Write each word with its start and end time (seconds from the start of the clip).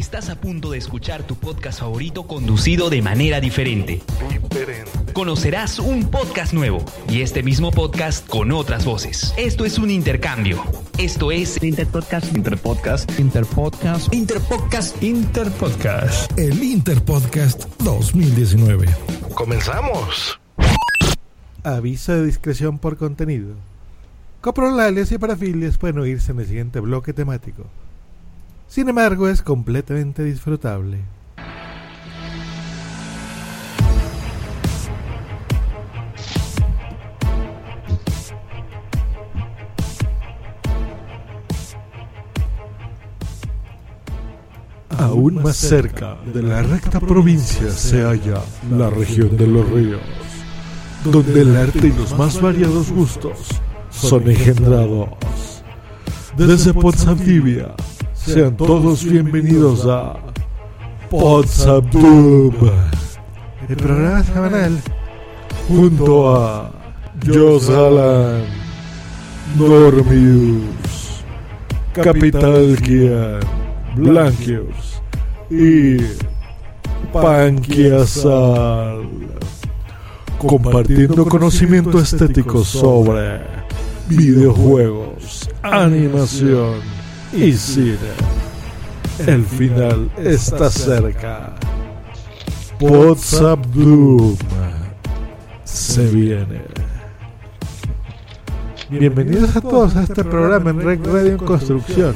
Estás 0.00 0.30
a 0.30 0.40
punto 0.40 0.70
de 0.70 0.78
escuchar 0.78 1.24
tu 1.24 1.36
podcast 1.36 1.80
favorito 1.80 2.26
conducido 2.26 2.88
de 2.88 3.02
manera 3.02 3.38
diferente. 3.38 4.00
Conocerás 5.12 5.78
un 5.78 6.10
podcast 6.10 6.54
nuevo 6.54 6.82
y 7.10 7.20
este 7.20 7.42
mismo 7.42 7.70
podcast 7.70 8.26
con 8.26 8.50
otras 8.50 8.86
voces. 8.86 9.34
Esto 9.36 9.66
es 9.66 9.76
un 9.76 9.90
intercambio. 9.90 10.64
Esto 10.96 11.30
es 11.30 11.62
Interpodcast. 11.62 12.34
Interpodcast. 12.34 13.20
Interpodcast. 13.20 14.14
Interpodcast. 14.14 15.02
Interpodcast. 15.02 16.38
El 16.38 16.62
Interpodcast 16.62 17.64
2019. 17.80 18.86
¡Comenzamos! 19.34 20.40
Aviso 21.62 22.14
de 22.14 22.24
discreción 22.24 22.78
por 22.78 22.96
contenido. 22.96 23.54
Coprolales 24.40 25.12
y 25.12 25.18
parafilias 25.18 25.76
pueden 25.76 25.98
oírse 25.98 26.32
en 26.32 26.40
el 26.40 26.46
siguiente 26.46 26.80
bloque 26.80 27.12
temático. 27.12 27.66
Sin 28.70 28.88
embargo, 28.88 29.28
es 29.28 29.42
completamente 29.42 30.22
disfrutable. 30.22 30.98
Aún 44.96 45.42
más 45.42 45.56
cerca 45.56 46.18
de 46.32 46.40
la 46.40 46.62
recta 46.62 47.00
provincia 47.00 47.70
se 47.70 48.02
halla 48.04 48.40
la 48.78 48.88
región 48.88 49.36
de 49.36 49.48
los 49.48 49.68
ríos, 49.68 50.00
donde 51.04 51.40
el 51.40 51.56
arte 51.56 51.88
y 51.88 51.92
los 51.92 52.16
más 52.16 52.40
variados 52.40 52.92
gustos 52.92 53.48
son 53.90 54.30
engendrados. 54.30 55.08
Desde 56.36 56.72
Podzamtibia, 56.72 57.74
sean 58.32 58.56
todos 58.56 59.04
bienvenidos 59.04 59.84
a 59.86 60.14
Podzamtub, 61.10 62.54
el 63.68 63.76
programa 63.76 64.22
semanal. 64.22 64.80
Junto 65.66 66.36
a 66.36 66.70
Jos 67.26 67.68
Alan, 67.70 68.44
Normius, 69.58 71.24
Capital 71.92 72.78
Kian, 72.80 73.40
Blanquius 73.96 75.02
y 75.50 75.96
Panquiasal, 77.12 79.08
compartiendo 80.38 81.26
conocimiento 81.26 81.98
estético 81.98 82.62
sobre 82.62 83.40
videojuegos, 84.08 85.50
animación 85.62 86.99
y 87.32 87.52
cine. 87.52 87.96
El 89.26 89.44
final 89.44 90.10
está 90.18 90.70
cerca. 90.70 91.54
WhatsApp 92.80 93.64
Doom 93.66 94.36
se 95.64 96.06
viene. 96.08 96.62
Bienvenidos 98.88 99.54
a 99.54 99.60
todos 99.60 99.94
a 99.96 100.02
este 100.02 100.24
programa 100.24 100.70
en 100.70 100.80
Rec 100.80 101.06
Radio 101.06 101.32
en 101.32 101.38
Construcción. 101.38 102.14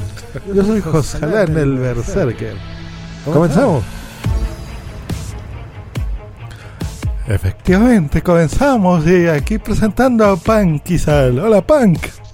Yo 0.53 0.63
soy 0.63 0.81
José 0.81 1.19
Alán, 1.21 1.55
el 1.57 1.77
Berserker. 1.77 2.55
¿Comenzamos? 3.23 3.83
Efectivamente, 7.27 8.21
comenzamos 8.21 9.07
y 9.07 9.27
aquí 9.27 9.57
presentando 9.57 10.25
a 10.25 10.35
Punk. 10.35 10.83
Hola 11.07 11.65
Punk. 11.65 12.24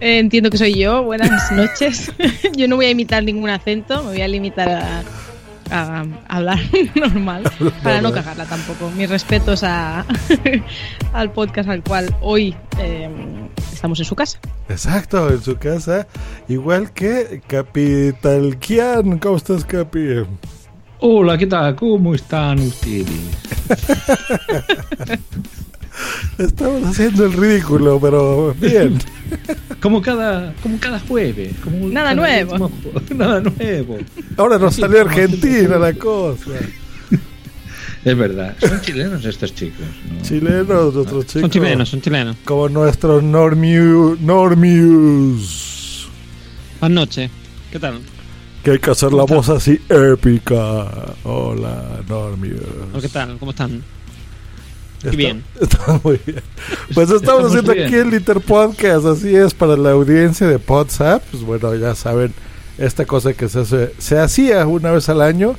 Eh, 0.00 0.18
entiendo 0.18 0.50
que 0.50 0.58
soy 0.58 0.74
yo. 0.78 1.02
Buenas 1.04 1.52
noches. 1.52 2.10
yo 2.56 2.66
no 2.68 2.76
voy 2.76 2.86
a 2.86 2.90
imitar 2.90 3.22
ningún 3.22 3.50
acento, 3.50 4.02
me 4.02 4.10
voy 4.10 4.22
a 4.22 4.28
limitar 4.28 4.68
a, 4.68 5.00
a- 5.70 6.00
a 6.00 6.04
hablar 6.36 6.58
normal 6.94 7.44
para 7.82 8.00
no 8.00 8.10
cagarla 8.12 8.44
tampoco. 8.46 8.90
Mis 8.96 9.08
respetos 9.08 9.62
a, 9.62 10.04
al 11.12 11.30
podcast 11.32 11.68
al 11.68 11.82
cual 11.82 12.14
hoy 12.20 12.54
eh, 12.78 13.08
estamos 13.72 13.98
en 14.00 14.04
su 14.04 14.16
casa. 14.16 14.38
Exacto, 14.68 15.28
en 15.30 15.42
su 15.42 15.56
casa. 15.56 16.06
Igual 16.48 16.92
que 16.92 17.40
Capital 17.46 18.58
Kian. 18.58 19.18
¿Cómo 19.18 19.36
estás, 19.36 19.64
Capi? 19.64 20.24
Hola, 21.00 21.38
¿qué 21.38 21.46
tal? 21.46 21.76
¿Cómo 21.76 22.14
están 22.14 22.58
ustedes? 22.58 23.06
Estamos 26.38 26.84
haciendo 26.84 27.26
el 27.26 27.32
ridículo, 27.32 27.98
pero 28.00 28.54
bien. 28.60 28.98
Como 29.80 30.02
cada, 30.02 30.52
como 30.62 30.78
cada 30.78 30.98
jueves. 31.00 31.54
Como 31.64 31.86
Nada 31.88 32.14
cada 32.14 32.14
nuevo. 32.44 32.52
mismo- 32.68 32.70
Nada 33.16 33.40
nuevo. 33.40 33.98
Ahora 34.36 34.58
nos 34.58 34.74
salió 34.76 35.00
Argentina 35.02 35.78
la 35.78 35.92
cosa. 35.94 36.50
Es 38.04 38.16
verdad. 38.16 38.56
Son 38.58 38.80
chilenos 38.80 39.22
estos 39.26 39.54
chicos. 39.54 39.84
¿no? 40.10 40.22
Chilenos, 40.22 40.96
otros 40.96 41.26
chicos. 41.26 41.42
Son 41.42 41.50
chilenos, 41.50 41.88
son 41.90 42.00
chilenos. 42.00 42.36
Como 42.46 42.68
nuestros 42.70 43.22
Normiu, 43.22 44.16
Normius. 44.20 46.08
Buenas 46.80 46.94
noches. 46.94 47.30
¿Qué 47.70 47.78
tal? 47.78 48.00
Que 48.64 48.72
hay 48.72 48.78
que 48.78 48.90
hacer 48.90 49.12
la 49.12 49.24
voz 49.24 49.48
así 49.50 49.78
épica. 49.88 50.86
Hola, 51.24 52.00
Normius. 52.08 52.60
¿O 52.94 53.00
¿Qué 53.00 53.08
tal? 53.08 53.36
¿Cómo 53.38 53.50
están? 53.50 53.82
Está- 55.02 55.16
bien. 55.16 55.42
Está 55.60 56.00
muy 56.02 56.20
bien. 56.26 56.40
Pues 56.94 57.10
estamos, 57.10 57.46
haciendo 57.50 57.72
aquí 57.72 57.94
el 57.94 58.12
Interpodcast, 58.14 59.06
así 59.06 59.34
es, 59.34 59.54
para 59.54 59.76
la 59.76 59.92
audiencia 59.92 60.46
de 60.46 60.58
WhatsApp. 60.66 61.22
Pues 61.30 61.42
bueno, 61.42 61.74
ya 61.74 61.94
saben, 61.94 62.32
esta 62.78 63.04
cosa 63.06 63.32
que 63.32 63.48
se, 63.48 63.60
hace- 63.60 63.92
se 63.98 64.18
hacía 64.18 64.66
una 64.66 64.90
vez 64.90 65.08
al 65.08 65.20
año. 65.22 65.54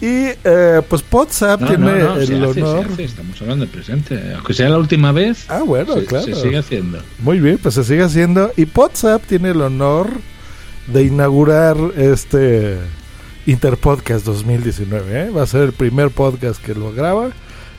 Y 0.00 0.30
eh, 0.44 0.82
pues 0.88 1.04
WhatsApp 1.12 1.60
No, 1.60 1.66
tiene 1.68 1.84
no, 1.92 2.14
no, 2.14 2.16
el 2.16 2.26
se 2.26 2.34
hace, 2.34 2.62
honor. 2.62 2.86
se 2.86 2.92
hace, 2.92 3.04
Estamos 3.04 3.40
hablando 3.40 3.64
del 3.64 3.72
presente. 3.72 4.32
Aunque 4.34 4.52
sea 4.52 4.68
la 4.68 4.78
última 4.78 5.12
vez, 5.12 5.44
Ah, 5.48 5.62
bueno, 5.64 5.94
se, 5.94 6.04
claro. 6.06 6.24
se 6.24 6.34
sigue 6.34 6.58
haciendo. 6.58 6.98
Muy 7.20 7.38
bien, 7.38 7.58
pues 7.62 7.74
se 7.76 7.84
sigue 7.84 8.02
haciendo. 8.02 8.50
Y 8.56 8.66
WhatsApp 8.74 9.22
tiene 9.28 9.50
el 9.50 9.60
honor 9.62 10.10
de 10.88 11.04
inaugurar 11.04 11.76
este 11.96 12.78
Interpodcast 13.46 14.24
2019. 14.26 15.20
¿eh? 15.26 15.30
Va 15.30 15.42
a 15.42 15.46
ser 15.46 15.62
el 15.62 15.72
primer 15.72 16.10
podcast 16.10 16.60
que 16.60 16.74
lo 16.74 16.92
graba. 16.92 17.30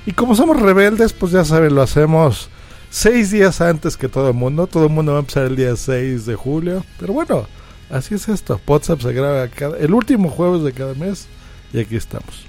Y 0.06 0.12
como 0.12 0.36
somos 0.36 0.62
rebeldes, 0.62 1.14
pues 1.14 1.32
ya 1.32 1.46
saben, 1.46 1.76
lo 1.76 1.82
hacemos 1.82 2.50
seis 2.90 3.32
días 3.32 3.62
antes 3.62 3.98
que 3.98 4.10
todo 4.10 4.28
el 4.30 4.34
mundo. 4.34 4.68
Todo 4.68 4.86
el 4.86 4.92
mundo 4.92 5.14
va 5.14 5.20
a 5.20 5.22
empezar 5.22 5.46
el 5.46 5.56
día 5.56 5.76
6 5.76 6.26
de 6.26 6.36
julio. 6.36 6.86
Pero 7.00 7.14
bueno, 7.14 7.48
así 7.90 8.16
es 8.16 8.30
esto. 8.30 8.60
WhatsApp 8.68 9.02
se 9.02 9.14
graba 9.14 9.48
cada, 9.48 9.78
el 9.78 9.94
último 9.94 10.30
jueves 10.30 10.64
de 10.64 10.74
cada 10.74 10.94
mes. 10.94 11.28
Y 11.74 11.80
aquí 11.80 11.96
estamos. 11.96 12.46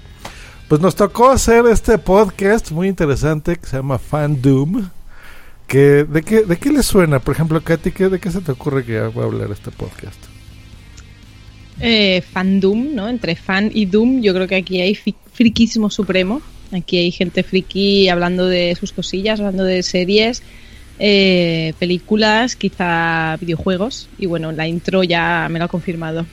Pues 0.67 0.81
nos 0.81 0.95
tocó 0.95 1.31
hacer 1.31 1.65
este 1.67 1.97
podcast 1.97 2.71
muy 2.71 2.87
interesante 2.87 3.55
que 3.55 3.65
se 3.65 3.77
llama 3.77 3.97
Fandom. 3.97 4.89
Que, 5.67 6.03
¿de, 6.03 6.21
qué, 6.21 6.41
¿De 6.41 6.57
qué 6.57 6.71
le 6.71 6.83
suena? 6.83 7.19
Por 7.19 7.33
ejemplo, 7.33 7.61
Katy, 7.61 7.91
¿qué, 7.91 8.09
¿de 8.09 8.19
qué 8.19 8.29
se 8.29 8.41
te 8.41 8.51
ocurre 8.51 8.85
que 8.85 8.99
va 8.99 9.23
a 9.23 9.25
hablar 9.25 9.51
este 9.51 9.71
podcast? 9.71 10.17
Eh, 11.79 12.21
fandom, 12.21 12.93
¿no? 12.93 13.09
Entre 13.09 13.35
fan 13.35 13.71
y 13.73 13.85
doom, 13.85 14.21
yo 14.21 14.33
creo 14.33 14.47
que 14.47 14.55
aquí 14.55 14.79
hay 14.79 14.95
friquismo 15.33 15.89
supremo. 15.89 16.41
Aquí 16.71 16.97
hay 16.97 17.11
gente 17.11 17.43
friki 17.43 18.09
hablando 18.09 18.47
de 18.47 18.75
sus 18.79 18.91
cosillas, 18.91 19.39
hablando 19.39 19.63
de 19.63 19.83
series, 19.83 20.41
eh, 20.99 21.73
películas, 21.79 22.55
quizá 22.55 23.37
videojuegos. 23.39 24.09
Y 24.17 24.25
bueno, 24.25 24.51
la 24.51 24.67
intro 24.67 25.03
ya 25.03 25.47
me 25.49 25.59
lo 25.59 25.65
ha 25.65 25.69
confirmado. 25.69 26.25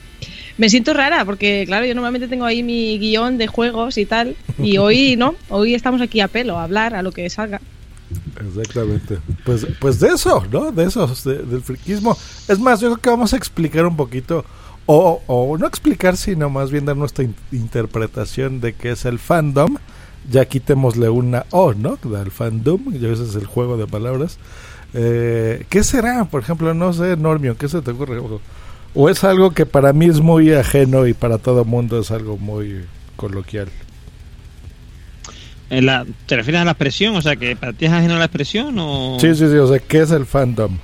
Me 0.57 0.69
siento 0.69 0.93
rara 0.93 1.25
porque, 1.25 1.63
claro, 1.65 1.85
yo 1.85 1.95
normalmente 1.95 2.27
tengo 2.27 2.45
ahí 2.45 2.61
mi 2.63 2.97
guion 2.99 3.37
de 3.37 3.47
juegos 3.47 3.97
y 3.97 4.05
tal. 4.05 4.35
Y 4.61 4.77
hoy 4.79 5.15
no, 5.17 5.35
hoy 5.49 5.73
estamos 5.73 6.01
aquí 6.01 6.19
a 6.19 6.27
pelo, 6.27 6.57
a 6.59 6.63
hablar, 6.63 6.93
a 6.95 7.01
lo 7.03 7.11
que 7.11 7.29
salga. 7.29 7.59
Exactamente. 8.47 9.17
Pues, 9.43 9.65
pues 9.79 9.99
de 9.99 10.09
eso, 10.09 10.45
¿no? 10.51 10.71
De 10.71 10.85
eso, 10.85 11.07
de- 11.25 11.43
del 11.43 11.61
friquismo. 11.61 12.17
Es 12.47 12.59
más, 12.59 12.79
yo 12.81 12.89
creo 12.91 13.01
que 13.01 13.09
vamos 13.09 13.33
a 13.33 13.37
explicar 13.37 13.85
un 13.85 13.95
poquito, 13.97 14.45
o, 14.85 15.21
o 15.27 15.57
no 15.57 15.65
explicar, 15.67 16.17
sino 16.17 16.49
más 16.49 16.69
bien 16.71 16.85
dar 16.85 16.95
nuestra 16.97 17.23
in- 17.23 17.35
interpretación 17.51 18.61
de 18.61 18.73
qué 18.73 18.91
es 18.91 19.05
el 19.05 19.19
fandom. 19.19 19.77
Ya 20.29 20.45
quitémosle 20.45 21.09
una 21.09 21.45
O, 21.51 21.73
¿no? 21.73 21.97
Del 21.97 22.31
fandom, 22.31 22.93
ya 22.93 23.09
ese 23.09 23.23
es 23.23 23.35
el 23.35 23.45
juego 23.45 23.77
de 23.77 23.87
palabras. 23.87 24.39
Eh, 24.93 25.65
¿Qué 25.69 25.83
será? 25.83 26.25
Por 26.25 26.41
ejemplo, 26.41 26.73
no 26.73 26.93
sé, 26.93 27.17
Normio, 27.17 27.57
¿qué 27.57 27.67
se 27.67 27.81
te 27.81 27.91
ocurre? 27.91 28.21
¿O 28.95 29.09
es 29.09 29.23
algo 29.23 29.51
que 29.51 29.65
para 29.65 29.91
mí 29.91 30.05
es 30.05 30.19
muy 30.19 30.53
ajeno 30.53 31.07
y 31.07 31.13
para 31.13 31.39
todo 31.39 31.65
mundo 31.65 31.99
es 31.99 32.11
algo 32.11 32.37
muy 32.37 32.85
coloquial? 33.15 33.69
En 35.69 35.87
la, 35.87 36.05
¿Te 36.27 36.35
refieres 36.35 36.61
a 36.61 36.65
la 36.65 36.71
expresión? 36.71 37.15
O 37.15 37.21
sea, 37.21 37.35
que 37.35 37.55
para 37.55 37.73
ti 37.73 37.85
es 37.85 37.91
ajeno 37.91 38.15
a 38.15 38.19
la 38.19 38.25
expresión 38.25 38.75
o... 38.77 39.17
Sí, 39.19 39.33
sí, 39.33 39.47
sí, 39.47 39.55
o 39.55 39.67
sea, 39.67 39.79
¿qué 39.79 40.01
es 40.01 40.11
el 40.11 40.27
fandom? 40.27 40.77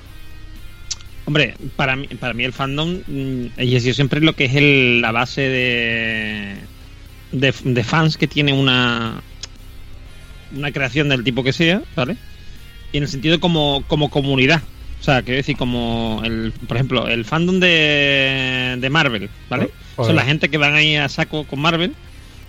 Hombre, 1.26 1.54
para 1.76 1.94
mí, 1.94 2.08
para 2.08 2.34
mí 2.34 2.42
el 2.42 2.52
fandom 2.52 2.98
mm, 3.06 3.46
y 3.58 3.76
ha 3.76 3.80
sido 3.80 3.94
siempre 3.94 4.20
lo 4.20 4.34
que 4.34 4.46
es 4.46 4.56
el, 4.56 5.00
la 5.00 5.12
base 5.12 5.42
de, 5.42 6.56
de, 7.30 7.54
de 7.62 7.84
fans 7.84 8.16
que 8.16 8.26
tiene 8.26 8.52
una 8.52 9.22
una 10.54 10.72
creación 10.72 11.08
del 11.08 11.24
tipo 11.24 11.42
que 11.44 11.52
sea, 11.52 11.82
¿vale? 11.96 12.16
Y 12.92 12.96
en 12.98 13.04
el 13.04 13.08
sentido 13.08 13.38
como, 13.40 13.84
como 13.86 14.10
comunidad. 14.10 14.62
O 15.00 15.02
sea, 15.02 15.22
quiero 15.22 15.36
decir, 15.38 15.56
como, 15.56 16.20
el, 16.24 16.52
por 16.66 16.76
ejemplo, 16.76 17.08
el 17.08 17.24
fandom 17.24 17.58
de, 17.60 18.76
de 18.78 18.90
Marvel, 18.90 19.30
¿vale? 19.48 19.70
Son 19.96 20.16
la 20.16 20.24
gente 20.24 20.48
que 20.48 20.58
van 20.58 20.74
ahí 20.74 20.96
a 20.96 21.08
saco 21.08 21.44
con 21.44 21.60
Marvel 21.60 21.94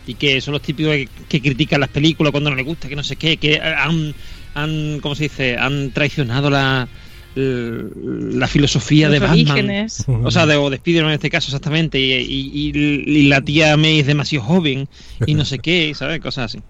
y 0.08 0.16
que 0.16 0.42
son 0.42 0.54
los 0.54 0.62
típicos 0.62 0.94
que, 0.94 1.08
que 1.30 1.42
critican 1.42 1.80
las 1.80 1.90
películas 1.90 2.32
cuando 2.32 2.50
no 2.50 2.56
les 2.56 2.66
gusta, 2.66 2.90
que 2.90 2.96
no 2.96 3.04
sé 3.04 3.16
qué, 3.16 3.38
que 3.38 3.60
han, 3.60 4.14
han 4.56 5.00
¿cómo 5.00 5.16
se 5.16 5.24
dice? 5.24 5.58
Han 5.58 5.92
traicionado 5.92 6.50
la, 6.50 6.88
la 7.36 8.48
filosofía 8.48 9.08
Los 9.08 9.14
de 9.14 9.20
Batman. 9.20 9.52
orígenes. 9.52 10.06
O 10.08 10.32
sea, 10.32 10.46
de, 10.46 10.56
o 10.58 10.70
de 10.70 10.76
Spider-Man 10.78 11.12
en 11.12 11.16
este 11.16 11.30
caso, 11.30 11.48
exactamente. 11.48 12.00
Y, 12.00 12.12
y- 12.14 12.72
y- 12.76 13.20
y 13.20 13.28
la 13.28 13.42
tía 13.42 13.78
May 13.78 14.00
es 14.00 14.08
demasiado 14.08 14.46
joven 14.46 14.88
y 15.26 15.34
no 15.36 15.46
sé 15.46 15.60
qué, 15.60 15.94
¿sabes? 15.96 16.20
Cosas 16.20 16.46
así. 16.54 16.64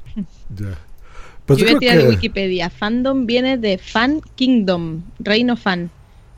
Ya. 0.58 0.78
Pues 1.46 1.60
Yo 1.60 1.66
yo 1.66 1.72
voy 1.72 1.76
a 1.78 1.80
tirar 1.80 2.00
que... 2.00 2.08
Wikipedia. 2.10 2.70
Fandom 2.70 3.26
viene 3.26 3.58
de 3.58 3.78
Fan 3.78 4.22
Kingdom, 4.36 5.02
reino 5.20 5.56
fan. 5.58 5.90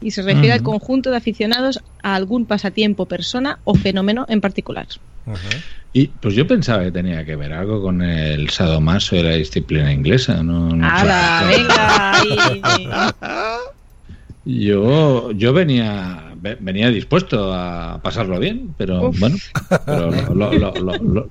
Y 0.02 0.12
se 0.12 0.22
refiere 0.22 0.52
al 0.52 0.64
conjunto 0.64 1.12
de 1.12 1.18
aficionados 1.18 1.80
a 2.02 2.16
algún 2.16 2.46
pasatiempo, 2.46 3.06
persona 3.06 3.60
o 3.64 3.74
fenómeno 3.74 4.26
en 4.28 4.42
particular. 4.42 4.86
Y 5.94 6.08
pues 6.08 6.34
yo 6.36 6.46
pensaba 6.46 6.84
que 6.84 6.92
tenía 6.92 7.24
que 7.24 7.38
ver 7.38 7.54
algo 7.54 7.82
con 7.82 8.02
el 8.02 8.50
sadomaso 8.50 9.16
y 9.16 9.24
la 9.24 9.36
disciplina 9.36 9.94
inglesa. 9.94 10.44
No, 10.44 10.68
no 10.76 10.90
sé. 10.90 10.94
¡Hala, 11.08 11.48
venga! 11.50 12.12
ahí. 12.20 12.88
Yo, 14.46 15.32
yo 15.32 15.54
venía, 15.54 16.34
ve- 16.36 16.58
venía 16.60 16.90
dispuesto 16.90 17.54
a 17.54 18.02
pasarlo 18.04 18.40
bien, 18.40 18.74
pero 18.78 19.08
Uf. 19.10 19.18
bueno, 19.20 19.38
pero 19.86 20.12
lo, 20.12 20.34
lo, 20.36 20.54
lo, 20.54 20.74
lo, 20.74 20.98
lo- 20.98 21.30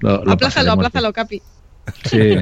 lo- 0.00 0.24
lo 0.24 0.32
Aplázalo, 0.32 0.72
aplázalo, 0.72 1.12
Capi. 1.12 1.40
Sí, 2.04 2.36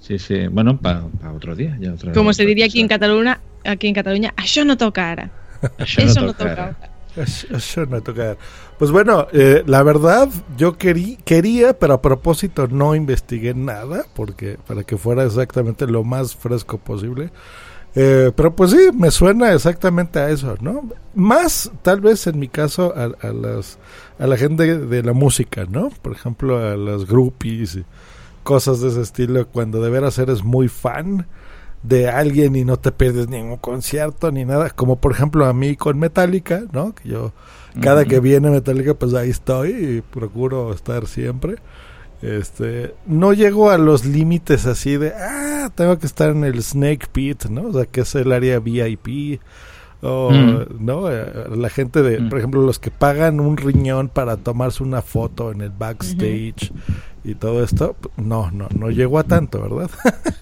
sí, 0.00 0.18
sí. 0.18 0.46
Bueno, 0.48 0.78
para 0.78 1.04
otro 1.34 1.54
día. 1.54 1.76
Ya 1.80 1.92
otra 1.92 2.12
Como 2.12 2.28
vez, 2.28 2.36
se 2.36 2.46
diría 2.46 2.66
aquí 2.66 2.80
en 2.80 2.88
Cataluña, 2.88 3.40
aquí 3.64 3.88
en 3.88 3.94
Cataluña, 3.94 4.32
això 4.36 4.64
no 4.64 4.76
toca 4.76 5.10
ara. 5.10 5.30
Eso 5.78 6.20
no 6.20 6.32
toca. 6.34 6.74
toca. 6.74 6.76
Eso- 7.16 7.86
no 7.86 8.00
toca. 8.00 8.36
Pues 8.78 8.90
bueno, 8.90 9.26
eh, 9.32 9.62
la 9.66 9.82
verdad, 9.82 10.28
yo 10.56 10.76
querí, 10.78 11.18
quería, 11.24 11.78
pero 11.78 11.94
a 11.94 12.02
propósito 12.02 12.66
no 12.68 12.94
investigué 12.94 13.54
nada, 13.54 14.06
porque 14.14 14.58
para 14.66 14.82
que 14.82 14.96
fuera 14.96 15.24
exactamente 15.24 15.86
lo 15.86 16.04
más 16.04 16.34
fresco 16.34 16.78
posible. 16.78 17.30
Eh, 17.94 18.32
pero 18.34 18.56
pues 18.56 18.70
sí, 18.70 18.88
me 18.94 19.10
suena 19.10 19.52
exactamente 19.52 20.18
a 20.18 20.30
eso, 20.30 20.56
¿no? 20.62 20.88
Más, 21.14 21.70
tal 21.82 22.00
vez 22.00 22.26
en 22.26 22.38
mi 22.38 22.48
caso, 22.48 22.94
a, 22.96 23.12
a 23.26 23.32
las, 23.32 23.78
a 24.18 24.26
la 24.26 24.38
gente 24.38 24.78
de 24.78 25.02
la 25.02 25.12
música, 25.12 25.66
¿no? 25.68 25.90
Por 26.00 26.12
ejemplo, 26.12 26.56
a 26.58 26.74
los 26.74 27.06
groupies 27.06 27.76
y 27.76 27.84
cosas 28.42 28.80
de 28.80 28.88
ese 28.88 29.00
estilo, 29.02 29.46
cuando 29.48 29.80
de 29.80 29.90
veras 29.90 30.18
eres 30.18 30.42
muy 30.44 30.68
fan 30.68 31.26
de 31.82 32.08
alguien 32.08 32.54
y 32.54 32.64
no 32.64 32.78
te 32.78 32.92
pierdes 32.92 33.28
ningún 33.28 33.56
concierto 33.56 34.30
ni 34.30 34.44
nada, 34.44 34.70
como 34.70 34.96
por 34.96 35.12
ejemplo 35.12 35.46
a 35.46 35.52
mí 35.52 35.76
con 35.76 35.98
Metallica, 35.98 36.62
¿no? 36.72 36.94
Que 36.94 37.08
yo 37.08 37.32
cada 37.80 38.04
que 38.04 38.20
viene 38.20 38.50
Metallica 38.50 38.94
pues 38.94 39.14
ahí 39.14 39.30
estoy 39.30 39.70
y 39.70 40.00
procuro 40.00 40.72
estar 40.72 41.06
siempre. 41.06 41.56
Este, 42.20 42.94
no 43.04 43.32
llego 43.32 43.70
a 43.70 43.78
los 43.78 44.04
límites 44.04 44.66
así 44.66 44.96
de, 44.96 45.12
ah, 45.12 45.70
tengo 45.74 45.98
que 45.98 46.06
estar 46.06 46.30
en 46.30 46.44
el 46.44 46.62
Snake 46.62 47.08
Pit, 47.10 47.46
¿no? 47.46 47.62
O 47.68 47.72
sea, 47.72 47.86
que 47.86 48.02
es 48.02 48.14
el 48.14 48.30
área 48.30 48.60
VIP. 48.60 49.40
O, 50.04 50.30
Mm. 50.32 50.84
¿no? 50.84 51.10
Eh, 51.10 51.24
La 51.56 51.68
gente 51.70 52.02
de, 52.02 52.18
Mm. 52.20 52.28
por 52.28 52.38
ejemplo, 52.38 52.62
los 52.62 52.78
que 52.80 52.90
pagan 52.90 53.38
un 53.40 53.56
riñón 53.56 54.08
para 54.08 54.36
tomarse 54.36 54.82
una 54.82 55.00
foto 55.00 55.52
en 55.52 55.60
el 55.60 55.70
backstage 55.70 56.72
y 57.24 57.34
todo 57.36 57.62
esto, 57.62 57.94
no, 58.16 58.50
no, 58.50 58.66
no 58.76 58.90
llego 58.90 59.18
a 59.20 59.22
tanto, 59.24 59.62
¿verdad? 59.62 59.88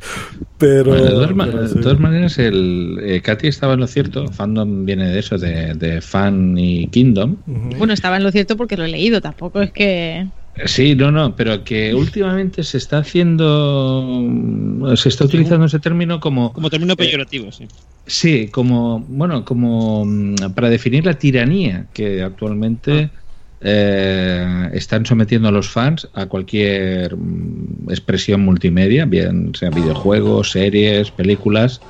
pero, 0.58 0.90
Bueno, 0.92 1.04
de, 1.04 1.10
todas 1.10 1.34
ma- 1.36 1.44
pero 1.46 1.62
de 1.62 1.68
sí. 1.68 1.80
todas 1.80 2.00
maneras, 2.00 2.38
el, 2.38 2.98
eh, 3.02 3.20
Katy 3.22 3.48
estaba 3.48 3.74
en 3.74 3.80
lo 3.80 3.86
cierto. 3.86 4.28
Fandom 4.28 4.84
viene 4.86 5.08
de 5.10 5.18
eso, 5.18 5.36
de, 5.38 5.74
de 5.74 6.00
fan 6.00 6.56
y 6.58 6.86
kingdom. 6.88 7.36
Bueno, 7.78 7.92
estaba 7.92 8.16
en 8.16 8.22
lo 8.22 8.30
cierto 8.30 8.56
porque 8.56 8.76
lo 8.78 8.84
he 8.84 8.88
leído, 8.88 9.20
tampoco 9.20 9.60
es 9.60 9.72
que... 9.72 10.26
Eh, 10.54 10.68
Sí, 10.68 10.94
no, 10.94 11.10
no, 11.12 11.34
pero 11.36 11.64
que 11.64 11.94
últimamente 11.94 12.62
se 12.64 12.78
está 12.78 12.98
haciendo, 12.98 14.84
se 14.96 15.08
está 15.08 15.24
utilizando 15.24 15.66
ese 15.66 15.80
término 15.80 16.20
como, 16.20 16.52
Como 16.52 16.70
término 16.70 16.96
peyorativo, 16.96 17.52
sí. 17.52 17.70
sí, 18.06 18.50
como, 18.50 19.00
bueno, 19.00 19.44
como 19.44 20.04
mm, 20.04 20.54
para 20.54 20.70
definir 20.70 21.06
la 21.06 21.18
tiranía 21.18 21.88
que 21.92 22.22
actualmente 22.22 23.12
eh, 23.60 24.70
están 24.72 25.06
sometiendo 25.06 25.48
a 25.48 25.52
los 25.52 25.70
fans 25.70 26.08
a 26.14 26.26
cualquier 26.26 27.16
mm, 27.16 27.90
expresión 27.90 28.40
multimedia, 28.42 29.04
bien 29.06 29.52
sea 29.54 29.70
videojuegos, 29.70 30.50
series, 30.52 31.12
películas. 31.12 31.84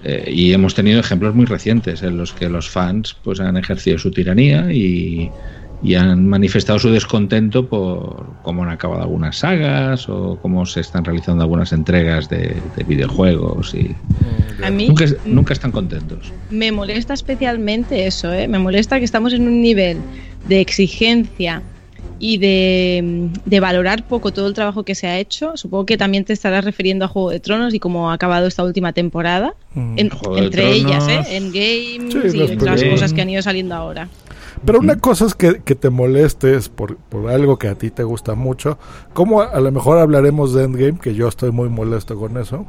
eh, 0.00 0.30
y 0.32 0.52
hemos 0.52 0.74
tenido 0.74 1.00
ejemplos 1.00 1.34
muy 1.34 1.46
recientes 1.46 2.02
en 2.02 2.16
los 2.16 2.34
que 2.34 2.48
los 2.48 2.68
fans 2.70 3.14
pues 3.22 3.40
han 3.40 3.56
ejercido 3.56 3.98
su 3.98 4.12
tiranía 4.12 4.72
y, 4.72 5.34
y 5.82 5.94
han 5.96 6.28
manifestado 6.28 6.78
su 6.78 6.90
descontento 6.90 7.66
por 7.68 8.26
cómo 8.42 8.62
han 8.62 8.68
acabado 8.70 9.02
algunas 9.02 9.38
sagas 9.38 10.08
o 10.08 10.38
cómo 10.40 10.64
se 10.64 10.80
están 10.80 11.04
realizando 11.04 11.42
algunas 11.42 11.72
entregas 11.72 12.28
de, 12.28 12.54
de 12.76 12.84
videojuegos 12.84 13.74
y 13.74 13.94
A 14.62 14.70
mí 14.70 14.86
nunca, 14.88 15.06
nunca 15.24 15.52
están 15.54 15.72
contentos. 15.72 16.32
me 16.50 16.70
molesta 16.70 17.14
especialmente 17.14 18.06
eso, 18.06 18.32
¿eh? 18.32 18.46
Me 18.46 18.58
molesta 18.60 18.98
que 18.98 19.04
estamos 19.04 19.32
en 19.32 19.42
un 19.48 19.60
nivel 19.60 19.98
de 20.48 20.60
exigencia 20.60 21.62
y 22.20 22.38
de, 22.38 23.30
de 23.44 23.58
valorar 23.60 24.06
poco 24.06 24.32
todo 24.32 24.46
el 24.46 24.54
trabajo 24.54 24.84
que 24.84 24.94
se 24.94 25.08
ha 25.08 25.18
hecho. 25.18 25.56
Supongo 25.56 25.86
que 25.86 25.96
también 25.96 26.24
te 26.24 26.32
estarás 26.32 26.64
refiriendo 26.64 27.04
a 27.04 27.08
Juego 27.08 27.30
de 27.30 27.40
Tronos 27.40 27.74
y 27.74 27.80
cómo 27.80 28.12
ha 28.12 28.14
acabado 28.14 28.46
esta 28.46 28.62
última 28.62 28.92
temporada. 28.92 29.54
En- 29.74 29.96
de 29.96 30.08
entre 30.36 30.70
ellas, 30.72 31.04
Tronos. 31.04 31.26
¿eh? 31.28 31.36
En 31.36 31.44
Games 31.50 32.30
Sí, 32.32 32.38
y 32.38 32.46
películas. 32.46 32.84
cosas 32.84 33.12
que 33.12 33.22
han 33.22 33.30
ido 33.30 33.42
saliendo 33.42 33.74
ahora. 33.74 34.08
Pero 34.64 34.78
una 34.78 34.96
cosa 34.96 35.26
es 35.26 35.34
que, 35.34 35.60
que 35.64 35.74
te 35.74 35.90
molestes 35.90 36.68
por, 36.68 36.96
por 36.96 37.30
algo 37.30 37.58
que 37.58 37.68
a 37.68 37.74
ti 37.74 37.90
te 37.90 38.04
gusta 38.04 38.34
mucho. 38.34 38.78
Como 39.12 39.40
a, 39.40 39.46
a 39.46 39.60
lo 39.60 39.72
mejor 39.72 39.98
hablaremos 39.98 40.54
de 40.54 40.64
Endgame, 40.64 40.98
que 41.00 41.14
yo 41.14 41.28
estoy 41.28 41.50
muy 41.50 41.68
molesto 41.68 42.16
con 42.16 42.36
eso. 42.36 42.66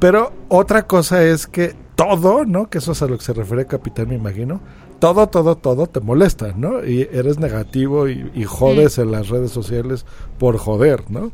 Pero 0.00 0.32
otra 0.48 0.86
cosa 0.86 1.24
es 1.24 1.46
que 1.46 1.74
todo, 1.94 2.44
¿no? 2.44 2.68
Que 2.68 2.78
eso 2.78 2.92
es 2.92 3.02
a 3.02 3.06
lo 3.06 3.16
que 3.18 3.24
se 3.24 3.32
refiere 3.34 3.66
Capitán, 3.66 4.08
me 4.08 4.16
imagino. 4.16 4.60
Todo, 4.98 5.28
todo, 5.28 5.56
todo 5.56 5.86
te 5.86 6.00
molesta, 6.00 6.54
¿no? 6.56 6.84
Y 6.84 7.08
eres 7.12 7.38
negativo 7.38 8.08
y, 8.08 8.30
y 8.34 8.44
jodes 8.44 8.98
en 8.98 9.12
las 9.12 9.28
redes 9.28 9.50
sociales 9.52 10.06
por 10.38 10.58
joder, 10.58 11.08
¿no? 11.10 11.30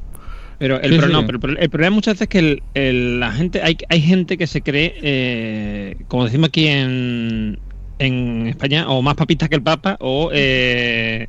Pero 0.59 0.80
el, 0.80 0.92
Sí, 0.92 0.99
pro- 0.99 1.07
sí. 1.07 1.12
no, 1.12 1.25
pero 1.26 1.38
el- 1.52 1.59
el 1.59 1.71
problema 1.71 1.95
muchas 1.95 2.14
veces 2.14 2.23
es 2.23 2.28
que 2.28 2.38
el- 2.40 2.62
el- 2.75 3.21
la 3.21 3.30
gente 3.33 3.62
hay, 3.62 3.76
hay 3.88 4.00
gente 4.02 4.37
que 4.37 4.47
se 4.47 4.61
cree, 4.61 4.95
eh, 5.02 5.97
como 6.09 6.25
decimos 6.25 6.49
aquí 6.49 6.66
en, 6.66 7.59
en 7.99 8.47
España, 8.49 8.88
o 8.90 9.02
más 9.02 9.14
papista 9.14 9.49
que 9.49 9.57
el 9.57 9.62
Papa, 9.62 9.97
o 10.00 10.31
eh, 10.33 11.26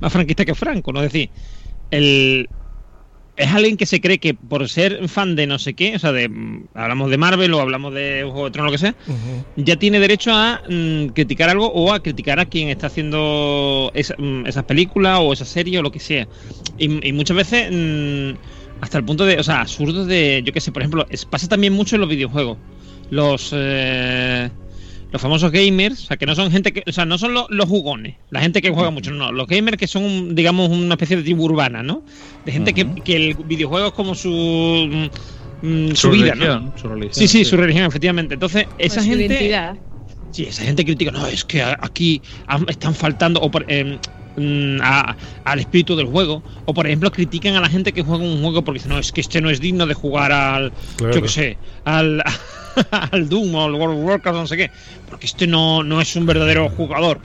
más 0.00 0.12
franquista 0.12 0.44
que 0.44 0.54
Franco, 0.54 0.92
¿no? 0.92 1.02
Es 1.02 1.12
decir, 1.12 1.30
el, 1.90 2.50
es 3.36 3.48
alguien 3.52 3.76
que 3.76 3.86
se 3.86 4.00
cree 4.00 4.18
que 4.18 4.34
por 4.34 4.68
ser 4.68 5.08
fan 5.08 5.36
de 5.36 5.46
no 5.46 5.58
sé 5.58 5.74
qué, 5.74 5.94
o 5.94 5.98
sea, 5.98 6.10
de 6.12 6.28
hablamos 6.74 7.10
de 7.10 7.16
Marvel 7.18 7.54
o 7.54 7.60
hablamos 7.60 7.94
de 7.94 8.22
Juego 8.24 8.46
de 8.46 8.50
Tronos, 8.50 8.72
lo 8.72 8.76
que 8.76 8.78
sea, 8.78 8.96
ya 9.54 9.76
tiene 9.76 10.00
derecho 10.00 10.32
a 10.32 10.60
mm, 10.68 11.06
criticar 11.08 11.48
algo 11.48 11.70
o 11.72 11.92
a 11.92 12.00
criticar 12.00 12.40
a 12.40 12.46
quien 12.46 12.68
está 12.68 12.88
haciendo 12.88 13.90
esa- 13.94 14.14
mm, 14.18 14.46
esas 14.46 14.64
películas 14.64 15.18
o 15.22 15.32
esa 15.32 15.44
serie 15.44 15.78
o 15.78 15.82
lo 15.82 15.90
que 15.92 16.00
sea. 16.00 16.28
Y, 16.76 17.08
y 17.08 17.12
muchas 17.12 17.36
veces 17.36 17.68
mm, 17.70 18.38
hasta 18.80 18.98
el 18.98 19.04
punto 19.04 19.24
de, 19.24 19.38
o 19.38 19.42
sea, 19.44 19.60
absurdo 19.60 20.04
de, 20.04 20.42
yo 20.44 20.52
qué 20.52 20.60
sé, 20.60 20.72
por 20.72 20.82
ejemplo, 20.82 21.06
es- 21.08 21.24
pasa 21.24 21.46
también 21.48 21.72
mucho 21.72 21.94
en 21.96 22.00
los 22.00 22.10
videojuegos. 22.10 22.58
Los 23.10 23.50
eh, 23.52 24.50
los 25.10 25.22
famosos 25.22 25.50
gamers, 25.50 26.02
o 26.04 26.06
sea, 26.06 26.16
que 26.16 26.26
no 26.26 26.34
son 26.34 26.50
gente 26.50 26.72
que, 26.72 26.82
o 26.86 26.92
sea, 26.92 27.04
no 27.06 27.16
son 27.18 27.32
los, 27.34 27.46
los 27.48 27.66
jugones, 27.68 28.16
la 28.30 28.40
gente 28.40 28.60
que 28.60 28.70
juega 28.70 28.90
mucho, 28.90 29.10
no, 29.10 29.32
los 29.32 29.46
gamers 29.46 29.78
que 29.78 29.86
son, 29.86 30.34
digamos, 30.34 30.68
una 30.68 30.94
especie 30.94 31.16
de 31.16 31.22
tribu 31.22 31.44
urbana, 31.44 31.82
¿no? 31.82 32.04
De 32.44 32.52
gente 32.52 32.74
que, 32.74 32.94
que 33.02 33.16
el 33.16 33.34
videojuego 33.34 33.86
es 33.88 33.92
como 33.94 34.14
su 34.14 34.28
mm, 35.60 35.66
mm, 35.66 35.94
su, 35.94 36.10
vida, 36.10 36.34
¿no? 36.34 36.72
su 36.76 36.88
religión, 36.88 37.12
Sí, 37.14 37.28
sí, 37.28 37.44
su 37.44 37.56
religión, 37.56 37.84
efectivamente. 37.86 38.34
Entonces, 38.34 38.66
esa 38.78 38.96
Pues 38.96 39.04
su 39.06 39.10
gente. 39.10 39.24
identidad. 39.34 39.76
Sí, 40.30 40.44
esa 40.44 40.62
gente 40.62 40.84
critica, 40.84 41.10
no, 41.10 41.26
es 41.26 41.44
que 41.44 41.62
aquí 41.62 42.22
están 42.68 42.94
faltando 42.94 43.40
o 43.40 43.50
por- 43.50 43.64
em, 43.66 43.98
mm, 44.36 44.78
a- 44.82 45.16
al 45.44 45.58
espíritu 45.58 45.96
del 45.96 46.06
juego. 46.06 46.44
O 46.66 46.74
por 46.74 46.86
ejemplo, 46.86 47.10
critican 47.10 47.56
a 47.56 47.60
la 47.60 47.68
gente 47.68 47.92
que 47.94 48.02
juega 48.02 48.22
un 48.24 48.40
juego 48.42 48.62
porque 48.62 48.78
dicen, 48.78 48.90
no, 48.90 48.98
es 48.98 49.10
que 49.10 49.22
este 49.22 49.40
no 49.40 49.48
es 49.50 49.58
digno 49.60 49.86
de 49.86 49.94
jugar 49.94 50.30
al. 50.32 50.72
Claro. 50.96 51.14
Yo 51.14 51.22
qué 51.22 51.28
sé, 51.28 51.58
al. 51.84 52.22
al 53.12 53.28
Doom 53.28 53.54
o 53.54 53.64
al 53.64 53.74
World 53.74 53.98
of 53.98 54.04
Warcraft, 54.04 54.38
no 54.38 54.46
sé 54.46 54.56
qué. 54.56 54.70
Porque 55.08 55.26
este 55.26 55.46
no, 55.46 55.82
no 55.82 56.00
es 56.00 56.14
un 56.16 56.26
verdadero 56.26 56.68
jugador. 56.70 57.18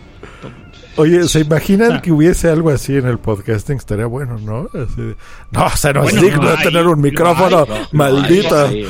Oye, 0.95 1.27
¿se 1.27 1.39
imaginan 1.39 1.93
Ah. 1.93 2.01
que 2.01 2.11
hubiese 2.11 2.49
algo 2.49 2.69
así 2.69 2.95
en 2.95 3.07
el 3.07 3.17
podcasting? 3.17 3.77
Estaría 3.77 4.05
bueno, 4.05 4.37
¿no? 4.37 4.67
Así 4.79 5.01
de, 5.01 5.15
no, 5.51 5.69
se 5.75 5.91
nos 5.93 6.03
Bueno, 6.03 6.21
digno 6.21 6.43
lo 6.43 6.51
de 6.51 6.57
hay, 6.57 6.63
tener 6.63 6.85
un 6.87 7.01
micrófono, 7.01 7.65
hay, 7.69 7.81
maldita. 7.91 8.69
Sí, 8.69 8.85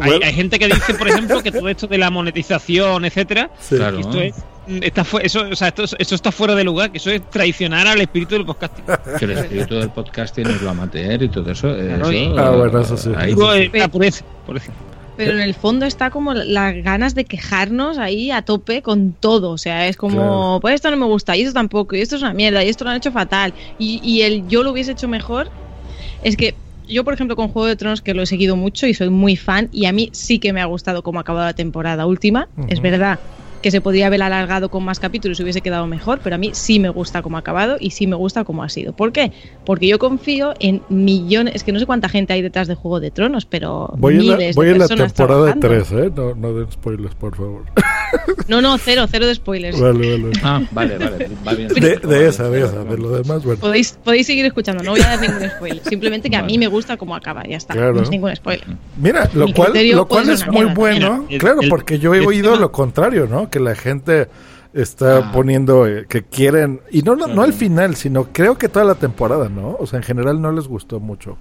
Hay, 0.00 0.10
Bueno. 0.10 0.26
hay 0.26 0.32
gente 0.34 0.58
que 0.58 0.66
dice, 0.68 0.94
por 0.94 1.08
ejemplo, 1.08 1.42
que 1.42 1.50
todo 1.50 1.68
esto 1.68 1.86
de 1.86 1.98
la 1.98 2.10
monetización, 2.10 3.04
etcétera, 3.06 3.50
Sí. 3.58 3.76
Claro. 3.76 3.96
que 3.96 4.00
esto 4.02 4.20
es. 4.20 4.34
Está 4.82 5.02
eso, 5.22 5.46
o 5.50 5.56
sea, 5.56 5.68
esto, 5.68 5.84
eso 5.98 6.14
está 6.14 6.30
fuera 6.30 6.54
de 6.54 6.62
lugar, 6.62 6.92
que 6.92 6.98
eso 6.98 7.10
es 7.10 7.22
traicionar 7.30 7.86
al 7.86 8.02
espíritu 8.02 8.34
del 8.34 8.44
podcasting. 8.44 8.84
que 9.18 9.24
el 9.24 9.30
espíritu 9.30 9.76
del 9.76 9.88
podcasting 9.88 10.46
es 10.46 10.60
lo 10.60 10.68
amateur 10.70 11.22
y 11.22 11.28
todo 11.30 11.50
eso. 11.50 11.74
Claro, 11.74 12.02
eso, 12.02 12.12
y- 12.12 12.34
Ah, 12.36 12.50
bueno, 12.50 12.80
eso 12.80 12.96
sí. 12.98 13.10
ahí 13.16 13.32
eh, 13.32 13.70
la 13.72 13.88
pureza. 13.88 14.22
Pero 15.18 15.32
en 15.32 15.40
el 15.40 15.54
fondo 15.54 15.84
está 15.84 16.10
como 16.10 16.32
las 16.32 16.74
ganas 16.82 17.14
de 17.14 17.24
quejarnos 17.24 17.98
ahí 17.98 18.30
a 18.30 18.42
tope 18.42 18.82
con 18.82 19.14
todo. 19.14 19.50
O 19.50 19.58
sea, 19.58 19.86
es 19.88 19.96
como, 19.96 20.14
Claro. 20.14 20.58
pues 20.62 20.74
esto 20.76 20.90
no 20.90 20.96
me 20.96 21.06
gusta, 21.06 21.36
y 21.36 21.42
esto 21.42 21.54
tampoco, 21.54 21.96
y 21.96 22.00
esto 22.00 22.16
es 22.16 22.22
una 22.22 22.34
mierda, 22.34 22.64
y 22.64 22.68
esto 22.68 22.84
lo 22.84 22.90
han 22.90 22.96
hecho 22.96 23.10
fatal. 23.12 23.52
Y, 23.78 24.00
y 24.02 24.22
el 24.22 24.46
yo 24.48 24.62
lo 24.62 24.70
hubiese 24.70 24.92
hecho 24.92 25.08
mejor. 25.08 25.50
Es 26.22 26.36
que 26.36 26.54
yo, 26.86 27.04
por 27.04 27.14
ejemplo, 27.14 27.36
con 27.36 27.48
Juego 27.48 27.66
de 27.66 27.76
Tronos, 27.76 28.00
que 28.00 28.14
lo 28.14 28.22
he 28.22 28.26
seguido 28.26 28.56
mucho 28.56 28.86
y 28.86 28.94
soy 28.94 29.10
muy 29.10 29.36
fan, 29.36 29.68
y 29.72 29.86
a 29.86 29.92
mí 29.92 30.10
sí 30.12 30.38
que 30.38 30.52
me 30.52 30.60
ha 30.60 30.66
gustado 30.66 31.02
cómo 31.02 31.18
ha 31.18 31.22
acabado 31.22 31.46
la 31.46 31.52
temporada 31.52 32.06
última. 32.06 32.48
Es 32.68 32.80
verdad 32.80 33.20
que 33.62 33.70
se 33.70 33.80
podría 33.80 34.06
haber 34.06 34.22
alargado 34.22 34.68
con 34.70 34.84
más 34.84 35.00
capítulos 35.00 35.38
y 35.38 35.42
hubiese 35.42 35.60
quedado 35.60 35.86
mejor, 35.86 36.20
pero 36.22 36.36
a 36.36 36.38
mí 36.38 36.50
sí 36.54 36.78
me 36.78 36.88
gusta 36.88 37.22
cómo 37.22 37.36
ha 37.36 37.40
acabado 37.40 37.76
y 37.80 37.90
sí 37.90 38.06
me 38.06 38.16
gusta 38.16 38.44
cómo 38.44 38.62
ha 38.62 38.68
sido. 38.68 38.92
¿Por 38.92 39.12
qué? 39.12 39.32
Porque 39.64 39.86
yo 39.88 39.98
confío 39.98 40.54
en 40.60 40.82
millones, 40.88 41.54
es 41.56 41.64
que 41.64 41.72
no 41.72 41.78
sé 41.78 41.86
cuánta 41.86 42.08
gente 42.08 42.32
hay 42.32 42.42
detrás 42.42 42.68
de 42.68 42.74
Juego 42.74 43.00
de 43.00 43.10
Tronos, 43.10 43.44
pero 43.46 43.92
Voy 43.96 44.14
en 44.14 44.26
la, 44.28 44.36
miles 44.36 44.56
voy 44.56 44.66
de 44.66 44.72
en 44.72 44.78
la 44.78 44.86
personas 44.88 45.12
temporada 45.14 45.54
trabajando. 45.54 45.86
3, 45.88 46.06
¿eh? 46.06 46.12
No, 46.14 46.34
no 46.34 46.54
den 46.54 46.70
spoilers, 46.72 47.14
por 47.14 47.34
favor. 47.36 47.64
No, 48.48 48.62
no, 48.62 48.78
cero, 48.78 49.04
cero 49.10 49.26
de 49.26 49.34
spoilers. 49.34 49.78
vale, 49.78 50.12
vale. 50.18 50.32
Ah, 50.42 50.62
vale, 50.70 50.96
vale. 50.96 51.28
Va 51.46 51.52
bien. 51.52 51.68
De, 51.68 51.96
de 51.98 52.28
esa, 52.28 52.48
de 52.48 52.62
esa, 52.64 52.82
de 52.84 52.96
lo 52.96 53.10
demás, 53.10 53.44
bueno. 53.44 53.60
Podéis, 53.60 53.98
podéis 54.02 54.26
seguir 54.26 54.46
escuchando, 54.46 54.82
no 54.82 54.92
voy 54.92 55.00
a 55.00 55.08
dar 55.16 55.20
ningún 55.20 55.46
spoiler. 55.50 55.82
Simplemente 55.84 56.30
que 56.30 56.36
a 56.36 56.42
mí 56.42 56.56
me 56.56 56.68
gusta 56.68 56.96
cómo 56.96 57.14
acaba, 57.14 57.44
ya 57.46 57.58
está. 57.58 57.74
Claro. 57.74 57.92
No 57.94 58.02
es 58.02 58.10
ningún 58.10 58.34
spoiler. 58.34 58.66
Mira, 58.96 59.28
lo 59.34 59.46
Mi 59.46 59.52
cual, 59.52 59.72
lo 59.92 60.08
cual 60.08 60.30
es 60.30 60.46
muy 60.46 60.64
bueno, 60.66 61.18
Mira, 61.24 61.34
el- 61.34 61.38
claro, 61.38 61.60
el- 61.60 61.68
porque 61.68 61.98
yo 61.98 62.14
he 62.14 62.18
el 62.20 62.26
oído 62.26 62.50
tema- 62.52 62.60
lo 62.62 62.72
contrario, 62.72 63.26
¿no? 63.26 63.47
Que 63.50 63.60
la 63.60 63.74
gente 63.74 64.28
está 64.74 65.18
Ah. 65.18 65.32
poniendo 65.32 65.86
eh, 65.86 66.06
que 66.08 66.22
quieren, 66.22 66.80
y 66.90 67.02
no, 67.02 67.16
no, 67.16 67.42
al 67.42 67.52
final, 67.52 67.96
sino 67.96 68.24
creo 68.32 68.58
que 68.58 68.68
toda 68.68 68.84
la 68.84 68.94
temporada, 68.94 69.48
¿no? 69.48 69.76
O 69.80 69.86
sea, 69.86 69.98
en 69.98 70.02
general 70.04 70.40
no 70.40 70.52
les 70.52 70.66
gustó 70.68 71.00
mucho. 71.00 71.36